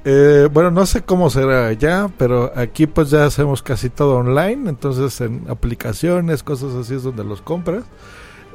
Eh, 0.04 0.48
bueno, 0.50 0.70
no 0.70 0.86
sé 0.86 1.02
cómo 1.02 1.28
será 1.28 1.66
allá, 1.66 2.08
pero 2.16 2.52
aquí 2.56 2.86
pues 2.86 3.10
ya 3.10 3.26
hacemos 3.26 3.62
casi 3.62 3.90
todo 3.90 4.16
online, 4.16 4.70
entonces 4.70 5.20
en 5.20 5.44
aplicaciones, 5.48 6.42
cosas 6.42 6.74
así 6.74 6.94
es 6.94 7.02
donde 7.02 7.24
los 7.24 7.42
compras. 7.42 7.84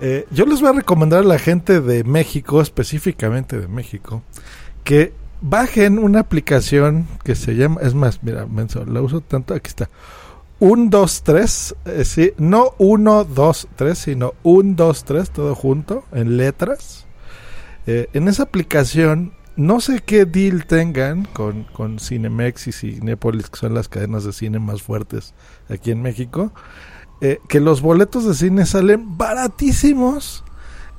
Eh, 0.02 0.26
yo 0.32 0.46
les 0.46 0.60
voy 0.60 0.70
a 0.70 0.74
recomendar 0.74 1.20
a 1.22 1.28
la 1.28 1.40
gente 1.40 1.82
de 1.82 2.04
México, 2.04 2.62
específicamente 2.62 3.60
de 3.60 3.68
México, 3.68 4.24
que 4.84 5.14
bajen 5.42 6.00
una 6.00 6.20
aplicación 6.22 7.08
que 7.24 7.36
se 7.36 7.56
llama, 7.56 7.82
es 7.82 7.94
más, 7.94 8.22
mira, 8.24 8.46
menso, 8.46 8.86
la 8.86 9.02
uso 9.02 9.22
tanto, 9.22 9.54
aquí 9.54 9.70
está. 9.70 9.90
1, 10.60 10.90
2, 10.90 11.24
3, 11.24 11.76
eh, 11.86 12.06
sí, 12.06 12.32
no 12.38 12.74
1, 12.78 13.26
2, 13.26 13.68
3, 13.76 13.98
sino 13.98 14.34
1, 14.44 14.74
2, 14.76 15.04
3, 15.04 15.30
todo 15.30 15.56
junto, 15.56 16.06
en 16.12 16.38
letras. 16.38 17.06
Eh, 17.88 18.08
en 18.14 18.28
esa 18.28 18.44
aplicación, 18.44 19.34
no 19.58 19.80
sé 19.80 20.02
qué 20.06 20.26
deal 20.26 20.66
tengan 20.66 21.26
con, 21.26 21.64
con 21.66 22.00
Cinemex 22.00 22.68
y 22.68 22.72
Cinepolis, 22.72 23.50
que 23.50 23.60
son 23.60 23.74
las 23.74 23.90
cadenas 23.90 24.24
de 24.24 24.34
cine 24.34 24.60
más 24.60 24.82
fuertes 24.82 25.34
aquí 25.70 25.92
en 25.92 26.02
México, 26.02 26.52
eh, 27.22 27.40
que 27.48 27.60
los 27.60 27.82
boletos 27.82 28.26
de 28.26 28.34
cine 28.34 28.66
salen 28.66 29.18
baratísimos, 29.18 30.44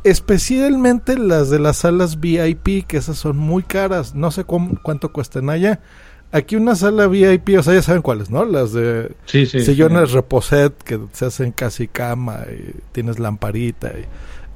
especialmente 0.04 1.18
las 1.18 1.50
de 1.50 1.58
las 1.58 1.78
salas 1.78 2.20
VIP, 2.20 2.86
que 2.86 2.96
esas 2.96 3.18
son 3.18 3.36
muy 3.36 3.62
caras, 3.62 4.14
no 4.14 4.30
sé 4.30 4.44
cómo- 4.44 4.78
cuánto 4.82 5.12
cuestan 5.12 5.50
allá. 5.50 5.80
Aquí 6.32 6.56
una 6.56 6.74
sala 6.74 7.06
VIP, 7.06 7.56
o 7.58 7.62
sea, 7.62 7.74
ya 7.74 7.82
saben 7.82 8.02
cuáles, 8.02 8.30
¿no? 8.30 8.44
Las 8.44 8.72
de 8.72 9.12
Sí, 9.26 9.46
sí, 9.46 9.60
sillones 9.60 10.10
sí. 10.10 10.14
reposet 10.16 10.72
que 10.82 10.98
se 11.12 11.26
hacen 11.26 11.52
casi 11.52 11.86
cama 11.86 12.40
y 12.50 12.72
tienes 12.92 13.18
lamparita 13.18 13.88
y 13.98 14.04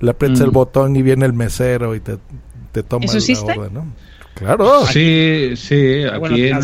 le 0.04 0.10
aprietas 0.10 0.40
Mm. 0.40 0.44
el 0.44 0.50
botón 0.50 0.96
y 0.96 1.02
viene 1.02 1.26
el 1.26 1.32
mesero 1.32 1.94
y 1.94 2.00
te, 2.00 2.18
te 2.72 2.82
toma 2.82 3.04
¿Eso 3.04 3.18
la 3.46 3.54
orden, 3.54 3.74
¿no? 3.74 3.86
Claro. 4.34 4.86
Sí, 4.86 5.52
sí, 5.56 6.04
aquí 6.04 6.18
bueno, 6.18 6.36
en 6.36 6.56
el 6.56 6.62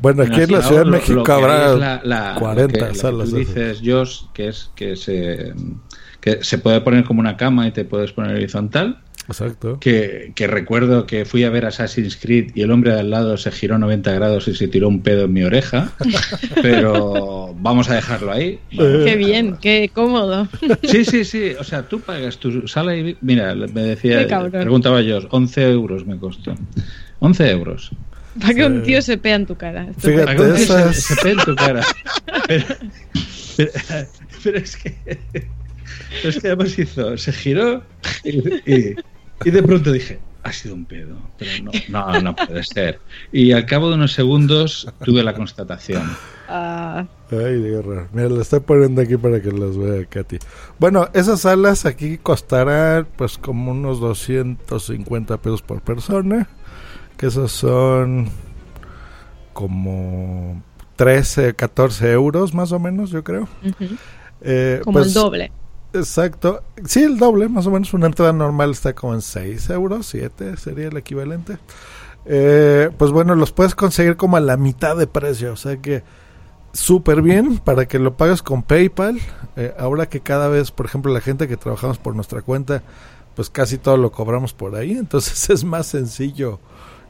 Bueno, 0.00 0.22
aquí 0.22 0.40
en 0.42 0.52
la 0.52 0.62
Ciudad 0.62 0.80
de 0.80 0.86
lo- 0.86 0.92
México 0.92 1.14
lo 1.14 1.22
que 1.24 1.32
habrá 1.32 1.72
es 1.72 1.78
la- 1.78 2.00
la- 2.04 2.36
40 2.38 2.62
lo 2.62 2.68
que- 2.72 2.80
lo 2.80 2.88
que 2.92 2.94
salas. 2.98 3.30
tú 3.30 3.36
dices, 3.36 3.80
Josh, 3.84 4.22
que 4.34 4.48
es 4.48 4.70
que 4.74 4.96
se 4.96 5.52
que 6.20 6.44
se 6.44 6.58
puede 6.58 6.80
poner 6.82 7.04
como 7.04 7.20
una 7.20 7.36
cama 7.38 7.66
y 7.66 7.70
te 7.72 7.84
puedes 7.86 8.12
poner 8.12 8.34
horizontal. 8.36 9.00
Exacto. 9.26 9.78
Que, 9.80 10.32
que 10.34 10.46
recuerdo 10.48 11.06
que 11.06 11.24
fui 11.24 11.44
a 11.44 11.50
ver 11.50 11.64
Assassin's 11.64 12.16
Creed 12.16 12.50
y 12.54 12.62
el 12.62 12.70
hombre 12.72 12.92
de 12.92 13.00
al 13.00 13.10
lado 13.10 13.36
se 13.36 13.50
giró 13.52 13.78
90 13.78 14.12
grados 14.12 14.48
y 14.48 14.54
se 14.54 14.66
tiró 14.68 14.88
un 14.88 15.02
pedo 15.02 15.24
en 15.26 15.32
mi 15.32 15.44
oreja. 15.44 15.92
pero 16.62 17.54
vamos 17.58 17.88
a 17.90 17.94
dejarlo 17.94 18.32
ahí. 18.32 18.58
Qué 18.70 19.16
bien, 19.16 19.56
qué 19.60 19.90
cómodo. 19.92 20.48
Sí, 20.82 21.04
sí, 21.04 21.24
sí. 21.24 21.52
O 21.58 21.64
sea, 21.64 21.82
tú 21.88 22.00
pagas 22.00 22.38
tu 22.38 22.66
sala 22.68 22.96
y... 22.96 23.16
Mira, 23.20 23.54
me 23.54 23.82
decía... 23.82 24.18
Qué 24.20 24.26
cabrón. 24.26 24.50
Preguntaba 24.52 25.00
yo, 25.02 25.20
11 25.30 25.70
euros 25.70 26.06
me 26.06 26.18
costó. 26.18 26.54
11 27.20 27.50
euros. 27.50 27.90
Para 28.38 28.54
que 28.54 28.64
un 28.66 28.82
tío 28.82 29.00
se 29.02 29.16
pea 29.18 29.34
en 29.36 29.46
tu 29.46 29.56
cara. 29.56 29.86
Fíjate, 29.98 30.24
Para 30.24 30.36
que 30.36 30.42
un 30.42 30.48
tío 30.56 30.56
se- 30.58 30.62
esas- 30.62 30.96
se 30.96 31.16
pee 31.16 31.32
en 31.32 31.38
tu 31.38 31.56
cara. 31.56 31.82
Pero, 32.46 32.64
pero- 33.56 33.72
pero 34.44 34.58
es 34.58 34.76
que... 34.76 34.94
pero 35.32 36.28
es 36.28 36.38
que 36.40 36.46
además 36.48 36.78
hizo... 36.78 37.16
Se 37.18 37.32
giró 37.32 37.82
y, 38.24 38.38
y- 38.72 38.94
y 39.44 39.50
de 39.50 39.62
pronto 39.62 39.90
dije... 39.92 40.20
Ha 40.42 40.52
sido 40.54 40.74
un 40.74 40.86
pedo, 40.86 41.18
pero 41.38 41.50
no, 41.90 42.12
no, 42.12 42.20
no 42.22 42.34
puede 42.34 42.62
ser. 42.64 42.98
Y 43.30 43.52
al 43.52 43.66
cabo 43.66 43.90
de 43.90 43.96
unos 43.96 44.14
segundos 44.14 44.88
tuve 45.04 45.22
la 45.22 45.34
constatación. 45.34 46.16
Ah, 46.48 47.04
Ay, 47.30 47.60
guerra. 47.60 48.08
Mira, 48.14 48.30
le 48.30 48.40
estoy 48.40 48.60
poniendo 48.60 49.02
aquí 49.02 49.18
para 49.18 49.42
que 49.42 49.52
las 49.52 49.76
vea 49.76 50.02
Katy. 50.06 50.38
Bueno, 50.78 51.10
esas 51.12 51.42
salas 51.42 51.84
aquí 51.84 52.16
costarán 52.16 53.06
pues 53.16 53.36
como 53.36 53.72
unos 53.72 54.00
250 54.00 55.36
pesos 55.36 55.60
por 55.60 55.82
persona. 55.82 56.48
Que 57.20 57.26
esos 57.26 57.52
son 57.52 58.30
como 59.52 60.62
13, 60.96 61.52
14 61.52 62.12
euros 62.12 62.54
más 62.54 62.72
o 62.72 62.78
menos, 62.78 63.10
yo 63.10 63.22
creo. 63.22 63.46
Eh, 64.40 64.80
Como 64.82 65.00
pues, 65.00 65.08
el 65.08 65.12
doble. 65.12 65.52
Exacto. 65.92 66.62
Sí, 66.86 67.02
el 67.02 67.18
doble, 67.18 67.50
más 67.50 67.66
o 67.66 67.70
menos. 67.70 67.92
Una 67.92 68.06
entrada 68.06 68.32
normal 68.32 68.70
está 68.70 68.94
como 68.94 69.12
en 69.12 69.20
6 69.20 69.68
euros, 69.68 70.06
7 70.06 70.56
sería 70.56 70.88
el 70.88 70.96
equivalente. 70.96 71.58
Eh, 72.24 72.88
pues 72.96 73.10
bueno, 73.10 73.34
los 73.34 73.52
puedes 73.52 73.74
conseguir 73.74 74.16
como 74.16 74.38
a 74.38 74.40
la 74.40 74.56
mitad 74.56 74.96
de 74.96 75.06
precio. 75.06 75.52
O 75.52 75.56
sea 75.56 75.76
que 75.76 76.02
súper 76.72 77.20
bien 77.20 77.58
para 77.58 77.86
que 77.86 77.98
lo 77.98 78.16
pagues 78.16 78.40
con 78.40 78.62
PayPal. 78.62 79.20
Eh, 79.56 79.74
ahora 79.78 80.08
que 80.08 80.20
cada 80.20 80.48
vez, 80.48 80.70
por 80.70 80.86
ejemplo, 80.86 81.12
la 81.12 81.20
gente 81.20 81.48
que 81.48 81.58
trabajamos 81.58 81.98
por 81.98 82.14
nuestra 82.14 82.40
cuenta, 82.40 82.82
pues 83.36 83.50
casi 83.50 83.76
todo 83.76 83.98
lo 83.98 84.10
cobramos 84.10 84.54
por 84.54 84.74
ahí. 84.74 84.92
Entonces 84.98 85.50
es 85.50 85.64
más 85.64 85.86
sencillo 85.86 86.60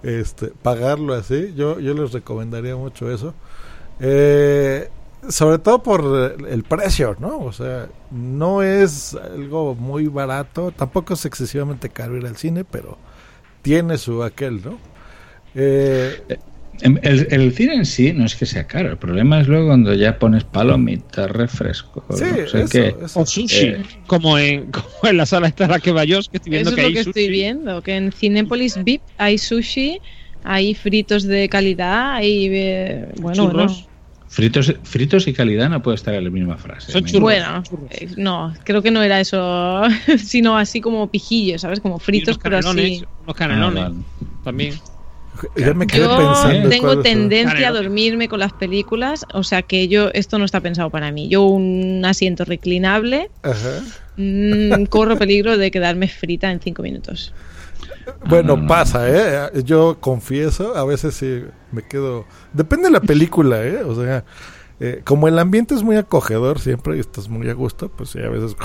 este, 0.02 0.48
pagarlo 0.48 1.14
así. 1.14 1.52
Yo, 1.55 1.81
yo 1.81 1.94
les 1.94 2.12
recomendaría 2.12 2.77
mucho 2.77 3.10
eso. 3.10 3.35
Eh, 4.01 4.89
sobre 5.28 5.59
todo 5.59 5.82
por 5.82 6.39
el 6.48 6.62
precio, 6.64 7.16
¿no? 7.18 7.39
O 7.39 7.52
sea, 7.52 7.89
no 8.10 8.62
es 8.62 9.14
algo 9.14 9.74
muy 9.74 10.06
barato, 10.06 10.72
tampoco 10.72 11.14
es 11.14 11.24
excesivamente 11.27 11.90
caro 11.90 12.16
ir 12.16 12.27
al 12.27 12.36
cine, 12.36 12.64
pero 12.64 12.97
tiene 13.62 13.98
su 13.98 14.22
aquel, 14.22 14.62
¿no? 14.64 14.78
Eh, 15.55 16.24
Em, 16.28 16.49
El, 16.82 16.98
el 17.31 17.52
cine 17.52 17.74
en 17.74 17.85
sí 17.86 18.12
no 18.12 18.24
es 18.24 18.35
que 18.36 18.47
sea 18.47 18.66
caro, 18.66 18.90
el 18.90 18.97
problema 18.98 19.40
es 19.40 19.48
luego 19.48 19.66
cuando 19.69 19.93
ya 19.94 20.19
pones 20.19 20.44
palomitas, 20.44 21.31
refresco. 21.31 22.05
Sí, 22.16 22.24
no 22.24 22.47
sé 22.48 22.62
eso, 22.62 22.69
qué. 22.70 22.94
O 23.15 23.27
sushi, 23.27 23.66
Eh, 23.66 23.82
como, 24.07 24.39
en, 24.39 24.70
como 24.70 24.86
en 25.11 25.16
la 25.16 25.27
sala 25.27 25.48
esta 25.48 25.66
la 25.69 25.78
que 25.78 25.93
va 25.93 26.05
yo, 26.05 26.19
que 26.31 26.39
estoy 26.39 26.51
viendo 26.51 26.70
Eso 26.70 26.77
que 26.77 26.82
es 26.82 26.85
lo 26.85 26.89
hay 26.89 26.94
que 26.94 27.05
sushi. 27.05 27.11
estoy 27.20 27.28
viendo, 27.31 27.82
que 27.82 27.97
en 27.97 28.12
Cinépolis 28.12 28.82
VIP 28.82 29.02
hay 29.19 29.36
sushi, 29.39 29.98
hay 30.44 30.74
fritos 30.74 31.24
de 31.24 31.48
calidad, 31.48 32.15
hay... 32.15 32.48
eh, 32.51 33.09
bueno, 33.20 33.47
Churros. 33.48 33.73
bueno. 33.73 33.86
fritos, 34.28 34.74
fritos 34.85 35.27
y 35.28 35.32
calidad 35.35 35.69
no 35.69 35.82
puede 35.82 35.97
estar 35.97 36.15
en 36.15 36.24
la 36.24 36.31
misma 36.31 36.57
frase. 36.57 36.93
Son 36.93 37.05
churros. 37.05 37.20
Bueno, 37.23 37.62
eh, 37.90 38.09
no, 38.16 38.55
creo 38.65 38.81
que 38.81 38.90
no 38.90 39.02
era 39.02 39.20
eso, 39.20 39.82
sino 40.19 40.57
así 40.57 40.81
como 40.81 41.11
pijillos, 41.11 41.61
¿sabes? 41.61 41.81
Como 41.81 41.98
fritos, 41.98 42.39
pero 42.39 42.57
así. 42.59 43.05
unos 43.24 43.36
canelones 43.36 43.82
Ah, 43.85 43.89
vale. 43.90 44.05
también. 44.44 44.74
Ya 45.56 45.74
me 45.74 45.86
quedé 45.86 46.02
Yo 46.02 46.16
pensando. 46.16 46.68
tengo 46.68 47.00
tendencia 47.00 47.68
a 47.68 47.72
dormirme 47.72 48.28
con 48.28 48.40
las 48.40 48.52
películas, 48.52 49.24
o 49.32 49.42
sea 49.42 49.62
que 49.62 49.88
yo 49.88 50.10
esto 50.14 50.38
no 50.38 50.44
está 50.44 50.60
pensado 50.60 50.90
para 50.90 51.10
mí. 51.12 51.28
Yo 51.28 51.44
un 51.44 52.02
asiento 52.04 52.44
reclinable, 52.44 53.30
Ajá. 53.42 53.80
mm, 54.16 54.84
corro 54.86 55.16
peligro 55.16 55.56
de 55.58 55.70
quedarme 55.70 56.08
frita 56.08 56.50
en 56.50 56.60
cinco 56.60 56.82
minutos. 56.82 57.32
Bueno, 58.26 58.54
Ah, 58.54 58.56
no, 58.56 58.62
no. 58.62 58.68
pasa, 58.68 59.08
¿eh? 59.08 59.62
Yo 59.64 59.98
confieso, 60.00 60.76
a 60.76 60.84
veces 60.84 61.14
sí 61.14 61.42
me 61.72 61.82
quedo... 61.82 62.24
Depende 62.52 62.84
de 62.88 62.92
la 62.92 63.00
película, 63.00 63.62
¿eh? 63.64 63.82
O 63.84 63.94
sea, 63.94 64.24
eh, 64.82 65.02
como 65.05 65.28
el 65.28 65.39
ambiente 65.39 65.74
es 65.74 65.82
muy 65.82 65.97
acogedor 65.97 66.59
siempre 66.59 66.97
y 66.97 67.01
estás 67.01 67.28
muy 67.28 67.48
a 67.51 67.52
gusto, 67.52 67.90
pues 67.90 68.11
sí, 68.11 68.19
a 68.19 68.31
veces... 68.31 68.57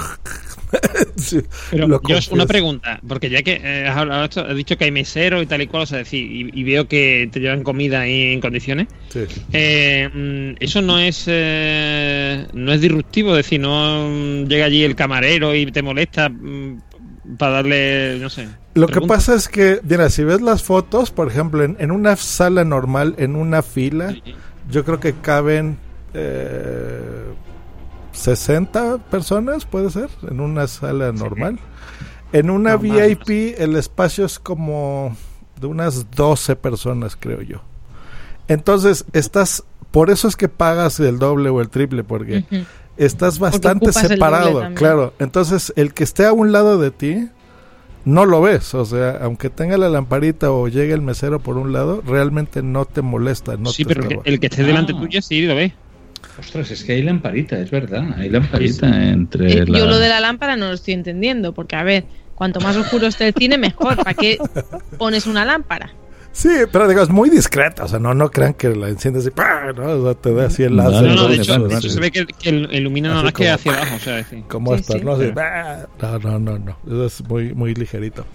sí, 1.18 1.42
Pero 1.72 2.00
Josh, 2.02 2.30
una 2.32 2.46
pregunta, 2.46 3.02
porque 3.06 3.30
ya 3.30 3.44
que 3.44 3.60
eh, 3.62 3.86
has 3.86 3.98
hablado 3.98 4.24
esto, 4.24 4.42
has 4.42 4.56
dicho 4.56 4.78
que 4.78 4.86
hay 4.86 4.92
mesero 4.92 5.42
y 5.42 5.46
tal 5.46 5.62
y 5.62 5.68
cual, 5.68 5.84
o 5.84 5.86
sea, 5.86 5.98
decir, 5.98 6.32
y, 6.32 6.50
y 6.54 6.64
veo 6.64 6.88
que 6.88 7.30
te 7.30 7.42
llevan 7.42 7.64
comida 7.64 8.02
ahí 8.02 8.34
en 8.34 8.40
condiciones. 8.40 8.88
Sí. 9.10 9.26
Eh, 9.52 10.10
mm, 10.14 10.64
eso 10.64 10.82
no 10.82 11.00
es 11.00 11.26
eh, 11.28 12.48
no 12.54 12.72
es 12.72 12.80
disruptivo, 12.80 13.32
es 13.32 13.46
decir, 13.46 13.60
no 13.60 14.46
llega 14.46 14.66
allí 14.66 14.84
el 14.86 14.96
camarero 14.96 15.54
y 15.54 15.70
te 15.70 15.82
molesta 15.82 16.30
mm, 16.30 16.82
para 17.38 17.56
darle, 17.56 18.20
no 18.22 18.30
sé. 18.30 18.48
Lo 18.74 18.88
que 18.88 19.02
pasa 19.02 19.36
es 19.36 19.50
que, 19.50 19.80
mira, 19.84 20.10
si 20.10 20.24
ves 20.24 20.42
las 20.42 20.64
fotos, 20.64 21.12
por 21.12 21.28
ejemplo, 21.28 21.64
en, 21.64 21.76
en 21.80 21.92
una 21.92 22.16
sala 22.16 22.64
normal, 22.64 23.16
en 23.18 23.36
una 23.36 23.62
fila, 23.62 24.16
yo 24.70 24.84
creo 24.84 25.00
que 25.00 25.14
caben 25.14 25.78
eh, 26.16 27.34
60 28.14 28.98
personas, 29.10 29.66
puede 29.66 29.90
ser, 29.90 30.10
en 30.30 30.40
una 30.40 30.68
sala 30.68 31.12
normal. 31.12 31.60
En 32.32 32.50
una 32.50 32.72
No, 32.72 32.80
más, 32.80 33.08
VIP 33.20 33.56
el 33.60 33.76
espacio 33.76 34.26
es 34.26 34.40
como 34.40 35.16
de 35.60 35.68
unas 35.68 36.10
12 36.12 36.56
personas, 36.56 37.16
creo 37.20 37.42
yo. 37.42 37.62
Entonces, 38.48 39.06
estás, 39.14 39.64
por 39.92 40.10
eso 40.10 40.28
es 40.28 40.36
que 40.36 40.50
pagas 40.50 41.00
el 41.00 41.20
doble 41.20 41.50
o 41.50 41.62
el 41.62 41.70
triple, 41.70 42.04
porque 42.04 42.46
estás 42.98 43.40
bastante 43.40 43.92
separado, 43.94 44.74
claro. 44.76 45.14
Entonces, 45.20 45.74
el 45.76 45.94
que 45.94 46.04
esté 46.04 46.26
a 46.26 46.34
un 46.34 46.52
lado 46.52 46.78
de 46.78 46.92
ti, 46.92 47.30
no 48.06 48.26
lo 48.26 48.42
ves. 48.42 48.74
O 48.76 48.86
sea, 48.86 49.18
aunque 49.22 49.50
tenga 49.50 49.78
la 49.78 49.90
lamparita 49.90 50.52
o 50.52 50.68
llegue 50.68 50.94
el 50.94 51.02
mesero 51.02 51.40
por 51.40 51.58
un 51.58 51.74
lado, 51.74 52.02
realmente 52.06 52.62
no 52.62 52.86
te 52.86 53.02
molesta. 53.02 53.58
No 53.58 53.70
sí, 53.70 53.84
te 53.84 53.90
pero 53.96 54.02
el 54.02 54.08
que, 54.08 54.14
estorba. 54.16 54.30
el 54.32 54.40
que 54.40 54.48
esté 54.48 54.64
delante 54.64 54.94
Ah. 54.96 55.00
tuyo 55.00 55.22
sí 55.22 55.42
lo 55.46 55.56
ves. 55.56 55.74
Ostras, 56.40 56.72
es 56.72 56.84
que 56.84 56.94
hay 56.94 57.02
lamparita, 57.02 57.58
es 57.60 57.72
verdad. 57.72 58.04
Hay 58.18 58.30
lamparita 58.30 58.88
entre 59.10 59.52
Eh, 59.60 59.66
la... 59.66 59.80
Yo 59.80 59.86
lo 59.86 59.98
de 60.00 60.10
la 60.10 60.20
lámpara 60.20 60.56
no 60.56 60.68
lo 60.68 60.74
estoy 60.74 60.94
entendiendo, 60.94 61.54
porque 61.54 61.76
a 61.76 61.84
ver, 61.84 62.06
cuanto 62.36 62.60
más 62.60 62.76
oscuro 62.76 63.08
esté 63.08 63.28
el 63.30 63.34
cine, 63.34 63.58
mejor. 63.58 63.96
¿Para 63.98 64.14
qué 64.14 64.38
pones 64.98 65.28
una 65.28 65.46
lámpara? 65.46 65.94
Sí, 66.34 66.50
pero 66.70 66.86
digo, 66.90 67.02
es 67.02 67.08
muy 67.10 67.30
discreta. 67.30 67.86
O 67.86 67.88
sea, 67.88 67.98
no, 67.98 68.14
no 68.14 68.30
crean 68.30 68.54
que 68.56 68.68
la 68.76 68.90
enciendes 68.90 69.26
y 69.26 69.30
¡pah! 69.30 69.72
¿no? 69.74 69.84
O 69.92 70.04
sea, 70.04 70.14
te 70.22 70.34
da 70.34 70.48
así 70.48 70.64
el 70.64 70.76
láser. 70.76 71.04
No, 71.04 71.08
no, 71.16 71.16
¿no? 71.24 71.28
de 71.30 71.36
hecho, 71.38 71.54
de 71.54 71.60
¿no? 71.74 71.78
hecho 71.78 71.90
se 71.90 72.00
ve 72.02 72.12
que, 72.12 72.26
que 72.26 72.50
el- 72.50 72.70
ilumina 72.74 73.08
nada 73.10 73.24
más 73.24 73.32
que 73.34 73.50
hacia 73.50 73.72
abajo. 73.72 73.96
O 73.96 74.00
sea. 74.00 74.26
Como 74.50 74.74
Sí, 74.76 74.82
estas, 74.82 74.98
sí. 74.98 75.04
¿no? 75.06 75.16
No, 75.16 76.20
no, 76.20 76.40
no, 76.40 76.60
no. 76.60 76.78
Eso 76.86 77.06
es 77.06 77.24
muy, 77.30 77.54
muy 77.54 77.74
ligerito. 77.74 78.26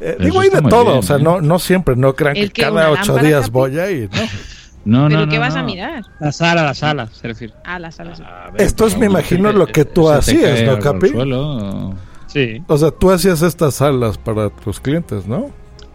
Eh, 0.00 0.16
digo, 0.18 0.40
hay 0.40 0.48
de 0.50 0.60
todo. 0.62 0.84
bien, 0.86 0.98
o 0.98 1.02
sea, 1.02 1.16
¿eh? 1.16 1.22
no, 1.22 1.40
no 1.40 1.58
siempre. 1.60 1.94
No 1.94 2.14
crean 2.16 2.34
que 2.34 2.50
que 2.50 2.62
cada 2.62 2.90
ocho 2.90 3.16
días 3.18 3.42
Capi. 3.42 3.50
voy 3.52 3.78
ahí. 3.78 4.08
¿no? 4.12 4.20
No, 4.86 5.08
¿Pero 5.08 5.26
no, 5.26 5.28
qué 5.28 5.36
no, 5.36 5.40
vas 5.42 5.56
a 5.56 5.62
mirar? 5.62 6.02
La 6.20 6.32
sala, 6.32 6.62
la 6.62 6.72
sala, 6.72 7.08
se 7.08 7.28
refiere. 7.28 7.52
Ah, 7.64 7.78
la 7.78 7.90
sala. 7.90 8.14
sí. 8.16 8.22
A 8.24 8.50
ver, 8.52 8.62
Esto 8.62 8.86
es, 8.86 8.94
me 8.96 9.06
no, 9.06 9.12
imagino, 9.12 9.52
lo 9.52 9.66
que 9.66 9.84
tú 9.84 10.08
hacías, 10.08 10.62
¿no, 10.62 10.78
Capi? 10.78 11.08
suelo, 11.08 11.40
o- 11.90 11.94
Sí. 12.28 12.62
O 12.68 12.76
sea, 12.78 12.90
tú 12.90 13.10
hacías 13.10 13.42
estas 13.42 13.74
salas 13.74 14.16
para 14.18 14.48
tus 14.50 14.78
clientes, 14.80 15.26
¿no? 15.26 15.50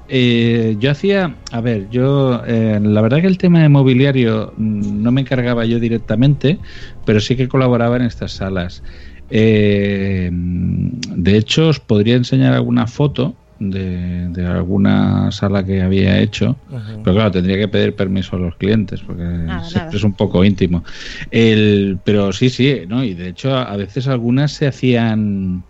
Eh, 0.09 0.76
yo 0.80 0.91
hacía, 0.91 1.35
a 1.51 1.61
ver, 1.61 1.88
yo, 1.89 2.41
eh, 2.45 2.80
la 2.81 3.01
verdad 3.01 3.22
que 3.22 3.27
el 3.27 3.38
tema 3.38 3.61
de 3.61 3.69
mobiliario 3.69 4.53
mm, 4.57 5.01
no 5.03 5.11
me 5.13 5.22
encargaba 5.22 5.65
yo 5.65 5.80
directamente, 5.80 6.59
pero 7.05 7.19
sí 7.22 7.35
que 7.38 7.47
colaboraba 7.47 7.95
en 7.95 8.01
estas 8.03 8.34
salas. 8.34 8.84
Eh, 9.30 10.30
de 10.31 11.38
hecho, 11.38 11.69
os 11.69 11.80
podría 11.80 12.15
enseñar 12.15 12.53
alguna 12.53 12.88
foto 12.88 13.35
de, 13.69 14.27
de 14.29 14.45
alguna 14.45 15.31
sala 15.31 15.63
que 15.63 15.81
había 15.81 16.19
hecho, 16.19 16.55
pero 17.03 17.15
claro, 17.15 17.31
tendría 17.31 17.57
que 17.57 17.67
pedir 17.67 17.95
permiso 17.95 18.35
a 18.35 18.39
los 18.39 18.55
clientes 18.55 19.01
porque 19.01 19.21
Nada, 19.23 19.63
siempre 19.63 19.85
nada. 19.85 19.97
es 19.97 20.03
un 20.03 20.13
poco 20.13 20.43
íntimo. 20.43 20.83
El, 21.29 21.99
pero 22.03 22.33
sí, 22.33 22.49
sí, 22.49 22.81
¿no? 22.88 23.03
Y 23.03 23.13
de 23.13 23.29
hecho, 23.29 23.55
a 23.55 23.75
veces 23.77 24.07
algunas 24.07 24.51
se 24.53 24.67
hacían 24.67 25.63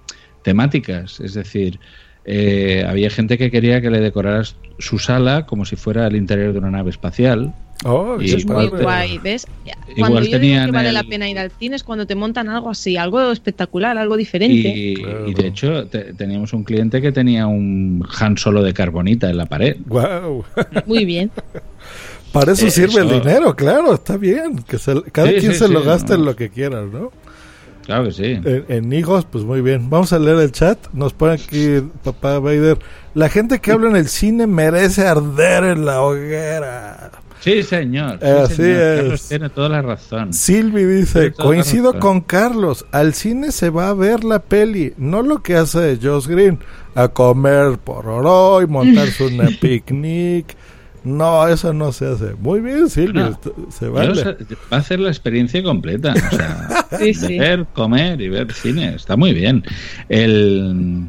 temáticas, 0.44 1.20
es 1.20 1.34
decir, 1.34 1.80
eh, 2.24 2.86
había 2.88 3.10
gente 3.10 3.38
que 3.38 3.52
quería 3.52 3.82
que 3.82 3.90
le 3.90 4.00
decoraras 4.00 4.56
su 4.80 5.00
sala 5.00 5.46
como 5.46 5.66
si 5.66 5.76
fuera 5.76 6.08
el 6.08 6.16
interior 6.16 6.54
de 6.54 6.60
una 6.60 6.72
nave 6.72 6.92
espacial. 6.92 7.54
Oh, 7.84 8.22
Y 8.22 8.26
Eso 8.26 8.38
es 8.38 8.46
muy 8.46 8.70
padre. 8.70 8.84
guay, 8.84 9.18
¿ves? 9.18 9.48
Igual 9.96 10.12
Cuando 10.12 10.22
yo 10.30 10.40
digo 10.40 10.66
que 10.66 10.72
vale 10.72 10.90
el- 10.90 10.94
la 10.94 11.04
pena 11.04 11.28
ir 11.30 11.40
al 11.40 11.52
cine 11.52 11.76
es 11.76 11.84
cuando 11.84 12.06
te 12.06 12.14
montan 12.16 12.48
algo 12.50 12.70
así, 12.70 12.96
algo 12.96 13.32
espectacular, 13.32 13.98
algo 13.98 14.16
diferente. 14.18 14.56
Y, 14.56 14.94
y 15.28 15.34
de 15.34 15.48
hecho 15.48 15.88
te- 15.88 16.14
teníamos 16.14 16.54
un 16.54 16.64
cliente 16.64 17.02
que 17.02 17.12
tenía 17.12 17.48
un 17.48 18.06
Han 18.20 18.38
Solo 18.38 18.62
de 18.64 18.74
carbonita 18.74 19.30
en 19.30 19.38
la 19.38 19.46
pared. 19.48 19.78
Wow. 19.88 20.46
Muy 20.86 21.06
bien. 21.06 21.32
Para 22.32 22.54
eso 22.54 22.68
Eh, 22.68 22.72
sirve 22.72 23.02
el 23.02 23.10
dinero, 23.10 23.56
claro, 23.56 23.96
está 23.96 24.16
bien. 24.16 24.64
Que 24.68 24.78
se- 24.78 25.02
cada 25.12 25.28
Sí, 25.30 25.36
quien 25.40 25.52
sí, 25.54 25.58
se 25.60 25.68
lo 25.68 25.82
sí, 25.82 25.88
gaste 25.88 26.14
no. 26.14 26.20
en 26.20 26.26
lo 26.26 26.36
que 26.36 26.50
quiera, 26.50 26.82
¿no? 26.84 27.12
Claro 27.86 28.06
que 28.06 28.12
sí. 28.12 28.24
En, 28.26 28.66
en 28.70 28.94
hijos, 28.94 29.26
pues 29.30 29.44
muy 29.44 29.60
bien. 29.62 29.90
Vamos 29.90 30.14
a 30.14 30.20
leer 30.20 30.38
el 30.38 30.52
chat. 30.52 30.78
Nos 30.94 31.14
pone 31.14 31.34
aquí 31.34 31.82
papá 32.04 32.38
Vader. 32.40 32.78
La 33.16 33.28
gente 33.28 33.60
que 33.60 33.72
habla 33.72 33.90
en 33.90 33.96
el 33.98 34.08
cine 34.08 34.46
merece 34.48 35.06
arder 35.08 35.64
en 35.66 35.86
la 35.86 36.02
hoguera. 36.04 37.12
Sí, 37.42 37.64
señor. 37.64 38.20
sí, 38.22 38.28
Así 38.28 38.56
señor. 38.56 38.72
es. 38.80 38.98
Carlos 39.02 39.28
tiene 39.30 39.50
toda 39.50 39.70
la 39.70 39.82
razón. 39.82 40.32
Silvi 40.34 40.84
dice, 40.86 41.34
coincido 41.34 42.00
con 42.00 42.22
Carlos, 42.22 42.86
al 42.92 43.14
cine 43.14 43.52
se 43.52 43.70
va 43.70 43.90
a 43.90 43.94
ver 43.94 44.24
la 44.24 44.40
peli, 44.40 44.94
no 44.98 45.22
lo 45.24 45.42
que 45.42 45.56
hace 45.56 45.98
Josh 46.02 46.28
Green, 46.28 46.60
a 46.96 47.08
comer 47.08 47.78
pororó 47.84 48.62
y 48.62 48.68
montarse 48.68 49.26
una 49.26 49.50
picnic. 49.62 50.56
No, 51.04 51.48
eso 51.48 51.74
no 51.74 51.92
se 51.92 52.06
hace. 52.06 52.36
Muy 52.40 52.60
bien, 52.60 52.88
Silvi, 52.88 53.18
No. 53.22 53.40
se 53.72 53.88
vale. 53.90 54.24
va 54.24 54.36
a 54.70 54.76
hacer 54.78 55.00
la 55.00 55.10
experiencia 55.10 55.64
completa. 55.64 56.14
O 56.14 56.36
sea, 56.36 56.86
Sí, 57.00 57.16
sí. 57.16 57.40
ver, 57.40 57.66
comer 57.74 58.22
y 58.22 58.30
ver 58.30 58.54
cine. 58.54 58.94
Está 58.94 59.18
muy 59.18 59.34
bien. 59.34 59.64
El, 60.10 61.08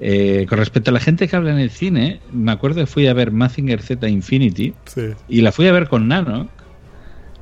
eh, 0.00 0.46
con 0.48 0.58
respecto 0.58 0.90
a 0.90 0.94
la 0.94 1.00
gente 1.00 1.28
que 1.28 1.36
habla 1.36 1.50
en 1.52 1.58
el 1.58 1.70
cine, 1.70 2.20
me 2.32 2.52
acuerdo 2.52 2.80
que 2.80 2.86
fui 2.86 3.06
a 3.06 3.14
ver 3.14 3.30
Mazinger 3.30 3.80
Z 3.82 4.08
Infinity 4.08 4.74
Sí. 4.86 5.10
y 5.28 5.40
la 5.40 5.52
fui 5.52 5.66
a 5.68 5.72
ver 5.72 5.88
con 5.88 6.08
Nano. 6.08 6.48